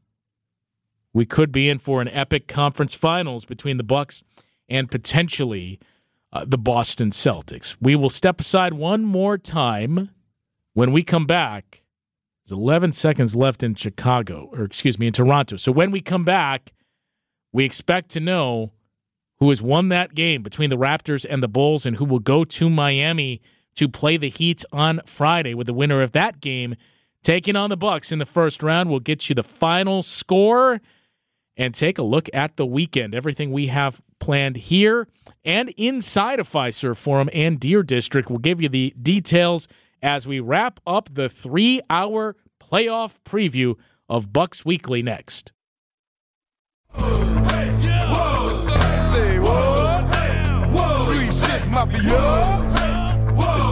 we 1.15 1.25
could 1.25 1.49
be 1.49 1.69
in 1.69 1.77
for 1.77 2.01
an 2.01 2.09
epic 2.09 2.45
conference 2.45 2.93
finals 2.93 3.45
between 3.45 3.77
the 3.77 3.83
Bucks 3.83 4.25
and 4.67 4.91
potentially 4.91 5.79
uh, 6.33 6.43
the 6.45 6.57
Boston 6.57 7.11
Celtics. 7.11 7.77
We 7.79 7.95
will 7.95 8.09
step 8.09 8.41
aside 8.41 8.73
one 8.73 9.05
more 9.05 9.37
time 9.37 10.09
when 10.73 10.91
we 10.91 11.03
come 11.03 11.25
back. 11.25 11.83
There's 12.43 12.59
11 12.59 12.91
seconds 12.91 13.33
left 13.33 13.63
in 13.63 13.75
Chicago, 13.75 14.49
or 14.51 14.63
excuse 14.63 14.99
me, 14.99 15.07
in 15.07 15.13
Toronto. 15.13 15.55
So 15.55 15.71
when 15.71 15.89
we 15.89 16.01
come 16.01 16.25
back, 16.25 16.73
we 17.53 17.63
expect 17.63 18.09
to 18.09 18.19
know 18.19 18.73
who 19.39 19.47
has 19.47 19.61
won 19.61 19.87
that 19.87 20.15
game 20.15 20.43
between 20.43 20.69
the 20.69 20.77
Raptors 20.77 21.25
and 21.27 21.41
the 21.41 21.47
Bulls 21.47 21.85
and 21.85 21.95
who 21.95 22.03
will 22.03 22.19
go 22.19 22.43
to 22.43 22.69
Miami 22.69 23.41
to 23.75 23.87
play 23.87 24.17
the 24.17 24.29
Heat 24.29 24.65
on 24.73 24.99
Friday 25.05 25.53
with 25.53 25.67
the 25.67 25.73
winner 25.73 26.01
of 26.01 26.11
that 26.11 26.41
game 26.41 26.75
taking 27.23 27.55
on 27.55 27.69
the 27.69 27.77
Bucks 27.77 28.11
in 28.11 28.19
the 28.19 28.25
first 28.25 28.61
round. 28.61 28.89
We'll 28.89 28.99
get 28.99 29.29
you 29.29 29.35
the 29.35 29.43
final 29.43 30.03
score 30.03 30.81
and 31.57 31.73
take 31.73 31.97
a 31.97 32.03
look 32.03 32.29
at 32.33 32.57
the 32.57 32.65
weekend. 32.65 33.15
Everything 33.15 33.51
we 33.51 33.67
have 33.67 34.01
planned 34.19 34.57
here 34.57 35.07
and 35.43 35.69
inside 35.77 36.39
of 36.39 36.49
Fiserv 36.49 36.97
Forum 36.97 37.29
and 37.33 37.59
Deer 37.59 37.83
District. 37.83 38.29
We'll 38.29 38.39
give 38.39 38.61
you 38.61 38.69
the 38.69 38.93
details 39.01 39.67
as 40.01 40.27
we 40.27 40.39
wrap 40.39 40.79
up 40.85 41.09
the 41.13 41.29
three-hour 41.29 42.35
playoff 42.59 43.17
preview 43.25 43.75
of 44.09 44.33
Bucks 44.33 44.65
Weekly 44.65 45.01
next. 45.01 45.53
Three. 46.93 47.15
It's 51.27 51.67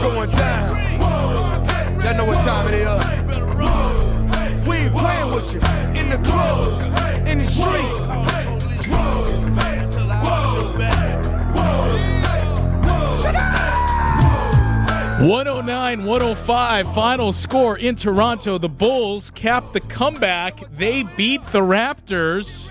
going 0.02 0.30
down. 0.30 0.70
Y'all 2.00 2.14
know 2.16 2.24
what 2.26 2.44
time 2.44 2.66
it 2.68 2.74
is. 2.74 3.04
We 4.68 4.76
ain't 4.76 4.94
playing 4.94 5.34
with 5.34 5.52
you. 5.52 5.60
In 6.00 6.08
the 6.10 6.18
club, 6.22 6.78
in 7.34 7.40
the 7.40 7.44
street. 7.44 8.04
109 15.24 16.04
105 16.04 16.94
final 16.94 17.32
score 17.32 17.78
in 17.78 17.96
Toronto. 17.96 18.58
The 18.58 18.68
Bulls 18.68 19.30
capped 19.30 19.72
the 19.72 19.80
comeback. 19.80 20.70
They 20.70 21.02
beat 21.16 21.44
the 21.46 21.60
Raptors. 21.60 22.70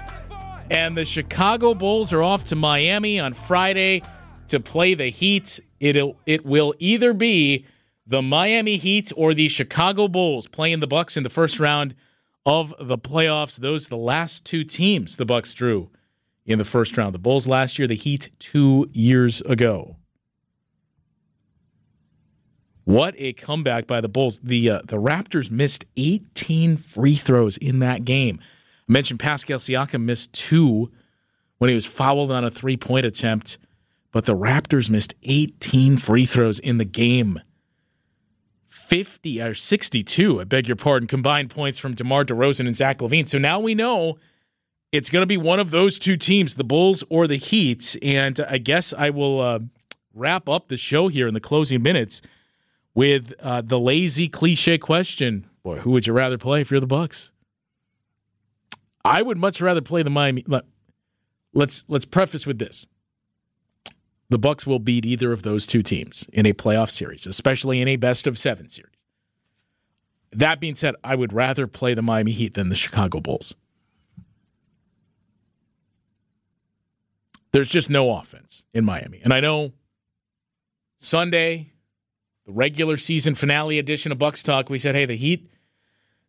And 0.70 0.96
the 0.96 1.04
Chicago 1.04 1.74
Bulls 1.74 2.14
are 2.14 2.22
off 2.22 2.46
to 2.46 2.56
Miami 2.56 3.20
on 3.20 3.34
Friday 3.34 4.04
to 4.48 4.60
play 4.60 4.94
the 4.94 5.08
Heat. 5.08 5.60
It'll, 5.80 6.16
it 6.26 6.46
will 6.46 6.74
either 6.80 7.14
be 7.14 7.66
the 8.06 8.22
Miami 8.22 8.78
Heat 8.78 9.12
or 9.18 9.34
the 9.34 9.50
Chicago 9.50 10.08
Bulls 10.08 10.48
playing 10.48 10.80
the 10.80 10.88
Bucks 10.88 11.18
in 11.18 11.24
the 11.24 11.30
first 11.30 11.60
round 11.60 11.96
of 12.46 12.74
the 12.80 12.98
playoffs. 12.98 13.58
Those 13.58 13.88
the 13.88 13.98
last 13.98 14.46
two 14.46 14.64
teams 14.64 15.16
the 15.16 15.26
Bucks 15.26 15.54
drew 15.54 15.90
in 16.46 16.58
the 16.58 16.66
first 16.66 16.98
round. 16.98 17.14
The 17.14 17.20
Bulls 17.20 17.48
last 17.48 17.80
year, 17.80 17.88
the 17.88 17.96
Heat 17.96 18.32
two 18.40 18.90
years 18.94 19.42
ago. 19.42 19.98
What 22.86 23.16
a 23.18 23.34
comeback 23.34 23.88
by 23.88 24.02
the 24.02 24.10
Bulls. 24.10 24.42
The 24.42 24.70
uh, 24.70 24.82
the 24.84 24.98
Raptors 24.98 25.50
missed 25.50 25.86
18 25.96 26.78
free 26.78 27.16
throws 27.16 27.58
in 27.58 27.80
that 27.80 28.04
game. 28.04 28.40
I 28.88 28.92
mentioned 28.92 29.20
Pascal 29.20 29.58
Siakam 29.58 30.04
missed 30.04 30.34
two 30.34 30.92
when 31.60 31.70
he 31.70 31.76
was 31.76 31.86
fouled 31.86 32.32
on 32.32 32.44
a 32.44 32.52
three 32.52 32.76
point 32.76 33.06
attempt, 33.06 33.58
but 34.12 34.26
the 34.26 34.36
Raptors 34.36 34.90
missed 34.90 35.14
18 35.24 35.98
free 35.98 36.26
throws 36.26 36.60
in 36.60 36.78
the 36.78 36.86
game. 36.86 37.40
50 38.84 39.42
or 39.42 39.54
62, 39.54 40.42
I 40.42 40.44
beg 40.44 40.68
your 40.68 40.76
pardon, 40.76 41.08
combined 41.08 41.50
points 41.50 41.80
from 41.80 41.94
DeMar 41.94 42.26
DeRozan 42.26 42.66
and 42.66 42.76
Zach 42.76 43.00
LaVine. 43.00 43.28
So 43.28 43.38
now 43.38 43.60
we 43.60 43.74
know 43.74 44.18
it's 44.92 45.10
going 45.10 45.24
to 45.24 45.28
be 45.28 45.38
one 45.38 45.60
of 45.60 45.72
those 45.72 45.98
two 45.98 46.18
teams, 46.18 46.56
the 46.56 46.64
Bulls 46.64 47.04
or 47.10 47.26
the 47.26 47.38
Heat. 47.38 47.98
And 48.04 48.40
I 48.42 48.58
guess 48.60 48.94
I 48.94 49.10
will 49.10 49.42
uh, 49.42 49.60
wrap 50.14 50.48
up 50.48 50.68
the 50.68 50.78
show 50.78 51.08
here 51.08 51.28
in 51.28 51.34
the 51.34 51.40
closing 51.40 51.82
minutes 51.82 52.22
with 52.94 53.34
uh, 53.42 53.62
the 53.62 53.80
lazy 53.80 54.28
cliche 54.28 54.78
question: 54.78 55.48
Boy, 55.64 55.78
who 55.78 55.92
would 55.92 56.06
you 56.06 56.14
rather 56.14 56.38
play 56.38 56.62
if 56.62 56.70
you're 56.70 56.80
the 56.80 56.86
Bucks? 56.86 57.32
I 59.04 59.22
would 59.22 59.38
much 59.38 59.62
rather 59.62 59.82
play 59.82 60.04
the 60.04 60.10
Miami. 60.10 60.46
Let's 61.54 61.86
let's 61.88 62.06
preface 62.06 62.46
with 62.46 62.60
this: 62.60 62.86
the 64.34 64.40
Bucks 64.40 64.66
will 64.66 64.80
beat 64.80 65.06
either 65.06 65.32
of 65.32 65.44
those 65.44 65.68
two 65.68 65.84
teams 65.84 66.28
in 66.34 66.48
a 66.48 66.54
playoff 66.54 66.90
series, 66.90 67.28
especially 67.28 67.82
in 67.82 67.88
a 67.88 67.98
best 67.98 68.26
of 68.26 68.36
seven 68.36 68.68
series. 68.68 69.06
That 70.32 70.60
being 70.60 70.74
said, 70.74 70.96
I 71.04 71.14
would 71.14 71.32
rather 71.32 71.68
play 71.68 71.94
the 71.94 72.02
Miami 72.02 72.32
Heat 72.32 72.56
than 72.56 72.70
the 72.70 72.76
Chicago 72.76 73.20
Bulls. 73.20 73.54
There's 77.52 77.70
just 77.70 77.92
no 77.92 78.18
offense 78.18 78.66
in 78.74 78.84
Miami. 78.84 79.22
And 79.24 79.32
I 79.32 79.40
know 79.40 79.74
Sunday, 80.98 81.74
the 82.48 82.54
regular 82.54 82.98
season 82.98 83.36
finale 83.36 83.78
edition 83.78 84.12
of 84.12 84.18
Bucks 84.18 84.42
Talk, 84.42 84.68
we 84.68 84.80
said, 84.80 84.96
hey, 84.96 85.06
the 85.06 85.16
Heat, 85.16 85.48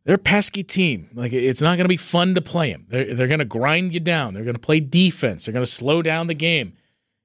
they're 0.05 0.16
a 0.16 0.18
pesky 0.18 0.62
team. 0.62 1.09
Like 1.14 1.32
it's 1.32 1.62
not 1.62 1.78
going 1.78 1.86
to 1.86 1.89
be 1.89 1.97
fun 1.97 2.35
to 2.35 2.43
play 2.43 2.70
them. 2.70 2.85
They're, 2.86 3.14
they're 3.14 3.28
going 3.28 3.39
to 3.39 3.47
grind 3.47 3.94
you 3.94 4.01
down. 4.01 4.35
They're 4.35 4.44
going 4.44 4.52
to 4.52 4.60
play 4.60 4.81
defense. 4.81 5.47
They're 5.47 5.55
going 5.55 5.64
to 5.64 5.70
slow 5.70 6.02
down 6.02 6.26
the 6.26 6.35
game. 6.35 6.74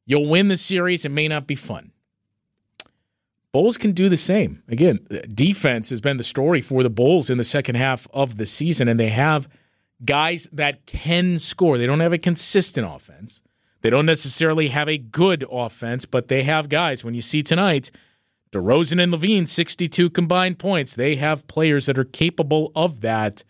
You'll 0.10 0.28
win 0.28 0.48
the 0.48 0.58
series. 0.58 1.06
It 1.06 1.12
may 1.12 1.28
not 1.28 1.46
be 1.46 1.54
fun. 1.54 1.92
Bulls 3.52 3.78
can 3.78 3.92
do 3.92 4.10
the 4.10 4.18
same. 4.18 4.64
Again, 4.68 4.98
defense 5.32 5.92
has 5.92 6.02
been 6.02 6.18
the 6.18 6.24
story 6.24 6.62
for 6.62 6.82
the 6.82 6.90
Bulls 6.90 7.30
in 7.30 7.38
the 7.38 7.44
second 7.44 7.76
half 7.76 8.08
of 8.12 8.38
the 8.38 8.48
season, 8.48 8.88
and 8.88 9.00
they 9.00 9.10
have 9.10 9.48
guys 10.04 10.48
that 10.52 10.88
can 10.88 11.38
score. 11.38 11.78
They 11.78 11.86
don't 11.86 12.00
have 12.00 12.12
a 12.12 12.18
consistent 12.18 12.88
offense. 12.90 13.44
They 13.82 13.92
don't 13.92 14.08
necessarily 14.08 14.70
have 14.70 14.90
a 14.90 14.98
good 14.98 15.46
offense, 15.50 16.06
but 16.06 16.28
they 16.28 16.42
have 16.42 16.70
guys. 16.70 17.04
When 17.04 17.14
you 17.14 17.22
see 17.22 17.44
tonight, 17.44 17.92
DeRozan 18.52 19.02
and 19.02 19.14
LaVine, 19.14 19.48
62 19.48 20.10
combined 20.10 20.58
points. 20.58 20.96
They 20.96 21.18
have 21.18 21.46
players 21.46 21.86
that 21.86 22.00
are 22.00 22.04
capable 22.04 22.72
of 22.76 23.02
that. 23.02 23.44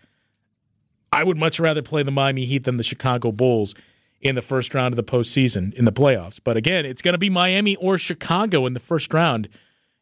I 1.14 1.24
would 1.24 1.38
much 1.38 1.58
rather 1.58 1.82
play 1.82 2.04
the 2.04 2.12
Miami 2.12 2.44
Heat 2.44 2.66
than 2.66 2.76
the 2.76 2.84
Chicago 2.84 3.32
Bulls 3.32 3.76
in 4.22 4.36
the 4.36 4.42
first 4.42 4.74
round 4.74 4.94
of 4.94 4.96
the 4.96 5.04
postseason 5.04 5.74
in 5.74 5.86
the 5.86 5.92
playoffs. 5.92 6.40
But 6.44 6.58
again, 6.58 6.86
it's 6.86 7.02
going 7.02 7.14
to 7.14 7.20
be 7.20 7.30
Miami 7.30 7.76
or 7.78 7.98
Chicago 7.98 8.66
in 8.66 8.74
the 8.74 8.80
first 8.80 9.14
round 9.14 9.48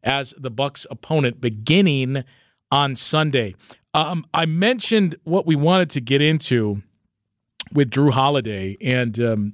as 0.03 0.33
the 0.37 0.49
Bucks' 0.49 0.87
opponent 0.89 1.39
beginning 1.41 2.23
on 2.71 2.95
Sunday. 2.95 3.55
Um, 3.93 4.25
I 4.33 4.45
mentioned 4.45 5.15
what 5.23 5.45
we 5.45 5.55
wanted 5.55 5.89
to 5.91 6.01
get 6.01 6.21
into 6.21 6.83
with 7.73 7.91
Jrue 7.91 8.11
Holiday, 8.11 8.77
and 8.81 9.19
um, 9.19 9.53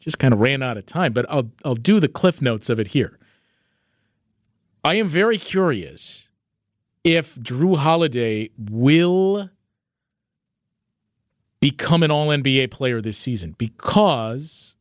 just 0.00 0.18
kind 0.18 0.34
of 0.34 0.40
ran 0.40 0.62
out 0.62 0.76
of 0.76 0.86
time. 0.86 1.12
But 1.12 1.26
I'll 1.30 1.50
I'll 1.64 1.74
do 1.74 2.00
the 2.00 2.08
cliff 2.08 2.42
notes 2.42 2.68
of 2.68 2.80
it 2.80 2.88
here. 2.88 3.18
I 4.84 4.94
am 4.94 5.08
very 5.08 5.38
curious 5.38 6.28
if 7.04 7.36
Jrue 7.36 7.76
Holiday 7.76 8.50
will 8.58 9.50
become 11.62 12.02
an 12.02 12.10
all 12.10 12.26
NBA 12.26 12.72
player 12.72 13.00
this 13.00 13.16
season 13.16 13.54
because 13.56 14.74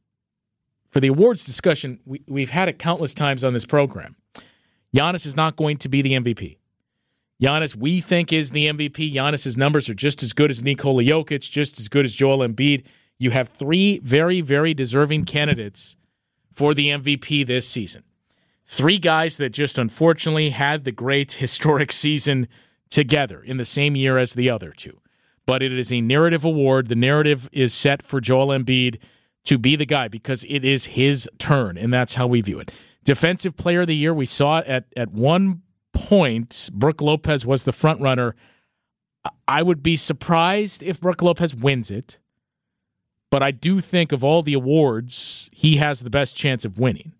for 0.90 0.99
the 0.99 1.10
awards 1.10 1.45
discussion, 1.45 1.99
we, 2.08 2.24
we've 2.28 2.49
had 2.49 2.68
it 2.68 2.80
countless 2.80 3.14
times 3.14 3.44
on 3.44 3.53
this 3.53 3.68
program. 3.68 4.16
Giannis 4.94 5.28
is 5.28 5.36
not 5.36 5.56
going 5.56 5.78
to 5.78 5.88
be 5.88 6.02
the 6.02 6.14
MVP. 6.14 6.58
Giannis, 7.40 7.76
we 7.76 8.02
think, 8.02 8.34
is 8.34 8.49
the 8.49 8.66
MVP. 8.66 9.14
Giannis's 9.14 9.56
numbers 9.56 9.90
are 9.90 9.94
just 9.94 10.24
as 10.24 10.34
good 10.34 10.49
as 10.49 10.64
Nikola 10.64 11.03
Jokic, 11.03 11.52
just 11.52 11.80
as 11.80 11.88
good 11.88 12.03
as 12.03 12.16
Joel 12.16 12.40
Embiid. 12.40 12.84
You 13.20 13.30
have 13.30 13.49
three 13.49 13.99
very, 13.99 14.41
very 14.41 14.74
deserving 14.74 15.26
candidates 15.26 15.95
for 16.52 16.74
the 16.74 16.90
MVP 16.90 17.45
this 17.45 17.70
season. 17.70 18.03
Three 18.66 18.98
guys 18.98 19.38
that 19.38 19.52
just 19.52 19.78
unfortunately 19.78 20.49
had 20.49 20.84
the 20.84 20.91
great 20.91 21.34
historic 21.44 21.91
season 21.91 22.48
together 22.90 23.40
in 23.40 23.58
the 23.58 23.66
same 23.66 23.95
year 23.95 24.18
as 24.18 24.34
the 24.34 24.49
other 24.49 24.72
two. 24.72 24.99
But 25.45 25.63
it 25.63 25.72
is 25.72 25.91
a 25.91 26.01
narrative 26.01 26.45
award. 26.45 26.88
The 26.88 26.95
narrative 26.95 27.49
is 27.51 27.73
set 27.73 28.03
for 28.03 28.22
Joel 28.22 28.47
Embiid 28.47 28.97
to 29.45 29.57
be 29.57 29.76
the 29.76 29.85
guy 29.85 30.07
because 30.07 30.45
it 30.47 30.63
is 30.63 30.85
his 30.85 31.30
turn, 31.38 31.77
and 31.77 31.91
that's 31.91 32.13
how 32.13 32.27
we 32.27 32.41
view 32.41 32.59
it. 32.59 32.72
Defensive 33.03 33.57
Player 33.57 33.81
of 33.81 33.88
the 33.88 33.95
Year, 33.95 34.13
we 34.13 34.26
saw 34.26 34.59
at 34.59 34.85
at 34.95 35.11
one 35.11 35.63
point, 35.93 36.69
Brook 36.73 37.01
Lopez 37.01 37.45
was 37.45 37.63
the 37.63 37.72
front 37.72 38.01
runner. 38.01 38.35
I 39.47 39.61
would 39.61 39.84
be 39.84 39.95
surprised 39.95 40.84
if 40.84 41.01
Brook 41.01 41.22
Lopez 41.22 41.53
wins 41.53 41.91
it, 41.91 42.19
but 43.30 43.43
I 43.43 43.51
do 43.51 43.81
think 43.81 44.11
of 44.11 44.23
all 44.23 44.41
the 44.41 44.53
awards, 44.53 45.49
he 45.53 45.77
has 45.77 46.01
the 46.01 46.09
best 46.09 46.35
chance 46.35 46.65
of 46.65 46.80
winning. 46.80 47.13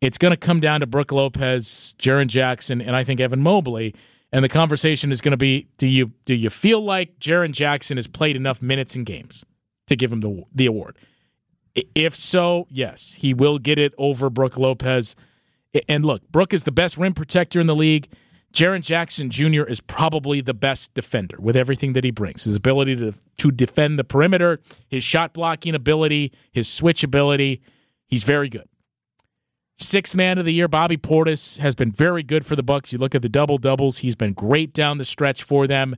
It's 0.00 0.18
going 0.18 0.32
to 0.32 0.36
come 0.36 0.58
down 0.58 0.80
to 0.80 0.86
Brook 0.86 1.12
Lopez, 1.12 1.94
Jaren 1.98 2.26
Jackson, 2.26 2.80
and 2.80 2.96
I 2.96 3.04
think 3.04 3.20
Evan 3.20 3.40
Mobley. 3.40 3.94
And 4.32 4.42
the 4.42 4.48
conversation 4.48 5.12
is 5.12 5.20
going 5.20 5.32
to 5.32 5.36
be: 5.36 5.68
Do 5.78 5.86
you 5.86 6.12
do 6.24 6.34
you 6.34 6.50
feel 6.50 6.80
like 6.82 7.18
Jaren 7.18 7.52
Jackson 7.52 7.98
has 7.98 8.06
played 8.06 8.36
enough 8.36 8.62
minutes 8.62 8.96
in 8.96 9.04
games 9.04 9.44
to 9.86 9.96
give 9.96 10.12
him 10.12 10.20
the 10.20 10.44
the 10.54 10.66
award? 10.66 10.96
If 11.94 12.14
so, 12.14 12.66
yes, 12.70 13.14
he 13.14 13.32
will 13.32 13.58
get 13.58 13.78
it 13.78 13.94
over 13.96 14.28
Brook 14.28 14.56
Lopez. 14.56 15.14
And 15.88 16.04
look, 16.04 16.26
Brook 16.28 16.52
is 16.52 16.64
the 16.64 16.72
best 16.72 16.98
rim 16.98 17.14
protector 17.14 17.60
in 17.60 17.66
the 17.66 17.74
league. 17.74 18.08
Jaren 18.52 18.82
Jackson 18.82 19.30
Jr. 19.30 19.62
is 19.62 19.80
probably 19.80 20.42
the 20.42 20.52
best 20.52 20.92
defender 20.92 21.36
with 21.40 21.56
everything 21.56 21.94
that 21.94 22.04
he 22.04 22.10
brings. 22.10 22.44
His 22.44 22.54
ability 22.54 22.96
to, 22.96 23.14
to 23.38 23.50
defend 23.50 23.98
the 23.98 24.04
perimeter, 24.04 24.60
his 24.88 25.02
shot 25.02 25.32
blocking 25.32 25.74
ability, 25.74 26.32
his 26.52 26.68
switch 26.68 27.02
ability. 27.02 27.62
He's 28.06 28.24
very 28.24 28.50
good. 28.50 28.68
Sixth 29.82 30.14
man 30.14 30.38
of 30.38 30.44
the 30.44 30.54
year, 30.54 30.68
Bobby 30.68 30.96
Portis 30.96 31.58
has 31.58 31.74
been 31.74 31.90
very 31.90 32.22
good 32.22 32.46
for 32.46 32.54
the 32.54 32.62
Bucks. 32.62 32.92
You 32.92 32.98
look 32.98 33.16
at 33.16 33.22
the 33.22 33.28
double 33.28 33.58
doubles; 33.58 33.98
he's 33.98 34.14
been 34.14 34.32
great 34.32 34.72
down 34.72 34.98
the 34.98 35.04
stretch 35.04 35.42
for 35.42 35.66
them. 35.66 35.96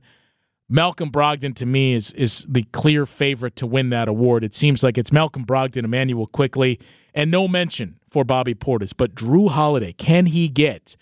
Malcolm 0.67 1.11
Brogdon 1.11 1.53
to 1.55 1.65
me 1.67 1.93
is 1.93 2.11
is 2.13 2.47
the 2.49 2.63
clear 2.71 3.05
favorite 3.05 3.55
to 3.57 3.67
win 3.67 3.89
that 3.91 4.07
award. 4.07 4.43
It 4.43 4.55
seems 4.55 4.83
like 4.83 4.97
it's 4.97 5.11
Malcolm 5.11 5.45
Brogdon, 5.45 5.85
Immanuel 5.85 6.25
Quickley, 6.25 6.79
and 7.13 7.29
no 7.29 7.47
mention 7.47 7.99
for 8.09 8.23
Bobby 8.23 8.55
Portis. 8.55 8.91
But 8.95 9.13
Jrue 9.13 9.51
Holiday, 9.51 9.93
can 9.93 10.25
he 10.25 10.49
get 10.49 10.97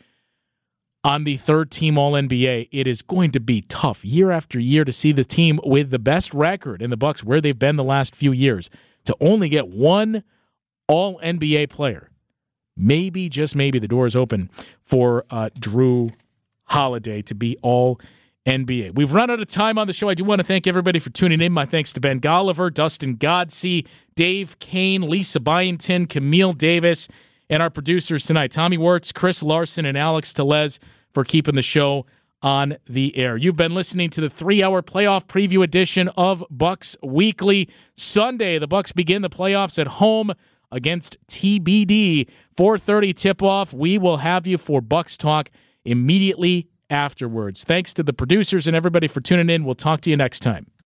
on 1.05 1.23
the 1.23 1.38
third 1.38 1.72
team 1.72 1.97
All 1.97 2.11
NBA? 2.11 2.68
It 2.69 2.85
is 2.85 3.01
going 3.01 3.31
to 3.31 3.39
be 3.39 3.61
tough 3.61 4.03
year 4.03 4.30
after 4.30 4.60
year 4.60 4.84
to 4.84 4.91
see 4.91 5.14
the 5.14 5.23
team 5.23 5.57
with 5.64 5.89
the 5.89 5.99
best 5.99 6.34
record 6.34 6.81
in 6.81 6.89
the 6.89 6.97
Bucks 6.97 7.23
where 7.23 7.39
they've 7.39 7.57
been 7.57 7.77
the 7.77 7.84
last 7.84 8.14
few 8.14 8.34
years 8.34 8.69
to 9.05 9.15
only 9.22 9.47
get 9.47 9.69
one 9.69 10.23
All 10.89 11.18
NBA 11.22 11.69
player 11.69 12.10
maybe, 12.75 13.29
just 13.29 13.55
maybe, 13.55 13.79
the 13.79 13.87
door 13.87 14.05
is 14.05 14.15
open 14.15 14.49
for 14.83 15.25
uh, 15.29 15.49
Jrue 15.59 16.13
Holiday 16.65 17.21
to 17.23 17.35
be 17.35 17.57
all 17.61 17.99
NBA. 18.45 18.95
We've 18.95 19.13
run 19.13 19.29
out 19.29 19.39
of 19.39 19.47
time 19.47 19.77
on 19.77 19.87
the 19.87 19.93
show. 19.93 20.09
I 20.09 20.13
do 20.13 20.23
want 20.23 20.39
to 20.39 20.43
thank 20.43 20.67
everybody 20.67 20.99
for 20.99 21.09
tuning 21.09 21.41
in. 21.41 21.53
My 21.53 21.65
thanks 21.65 21.93
to 21.93 22.01
Ben 22.01 22.19
Golliver, 22.19 22.73
Dustin 22.73 23.17
Godsey, 23.17 23.87
Dave 24.15 24.59
Koehn, 24.59 25.07
Lisa 25.07 25.39
Byington, 25.39 26.07
Camille 26.07 26.53
Davis, 26.53 27.07
and 27.49 27.63
our 27.63 27.69
producers 27.69 28.25
tonight, 28.25 28.51
Tommy 28.51 28.77
Wirtz, 28.77 29.11
Chris 29.11 29.43
Larson, 29.43 29.85
and 29.85 29.97
Alex 29.97 30.33
Telez 30.33 30.79
for 31.13 31.23
keeping 31.23 31.55
the 31.55 31.61
show 31.61 32.05
on 32.41 32.75
the 32.85 33.15
air. 33.15 33.37
You've 33.37 33.55
been 33.55 33.73
listening 33.73 34.09
to 34.11 34.21
the 34.21 34.29
three-hour 34.29 34.81
playoff 34.81 35.25
preview 35.27 35.63
edition 35.63 36.09
of 36.09 36.43
Bucks 36.51 36.97
Weekly. 37.01 37.69
Sunday, 37.95 38.59
the 38.59 38.67
Bucks 38.67 38.91
begin 38.91 39.21
the 39.21 39.29
playoffs 39.29 39.79
at 39.79 39.87
home 39.87 40.33
against 40.69 41.15
TBD. 41.27 42.27
4:30 42.55 43.13
tip-off. 43.13 43.73
We 43.73 43.97
will 43.97 44.17
have 44.17 44.47
you 44.47 44.57
for 44.57 44.81
Bucks 44.81 45.17
Talk 45.17 45.49
immediately 45.85 46.67
afterwards. 46.89 47.63
Thanks 47.63 47.93
to 47.95 48.03
the 48.03 48.13
producers 48.13 48.67
and 48.67 48.75
everybody 48.75 49.07
for 49.07 49.21
tuning 49.21 49.49
in. 49.49 49.65
We'll 49.65 49.75
talk 49.75 50.01
to 50.01 50.09
you 50.09 50.17
next 50.17 50.41
time. 50.41 50.67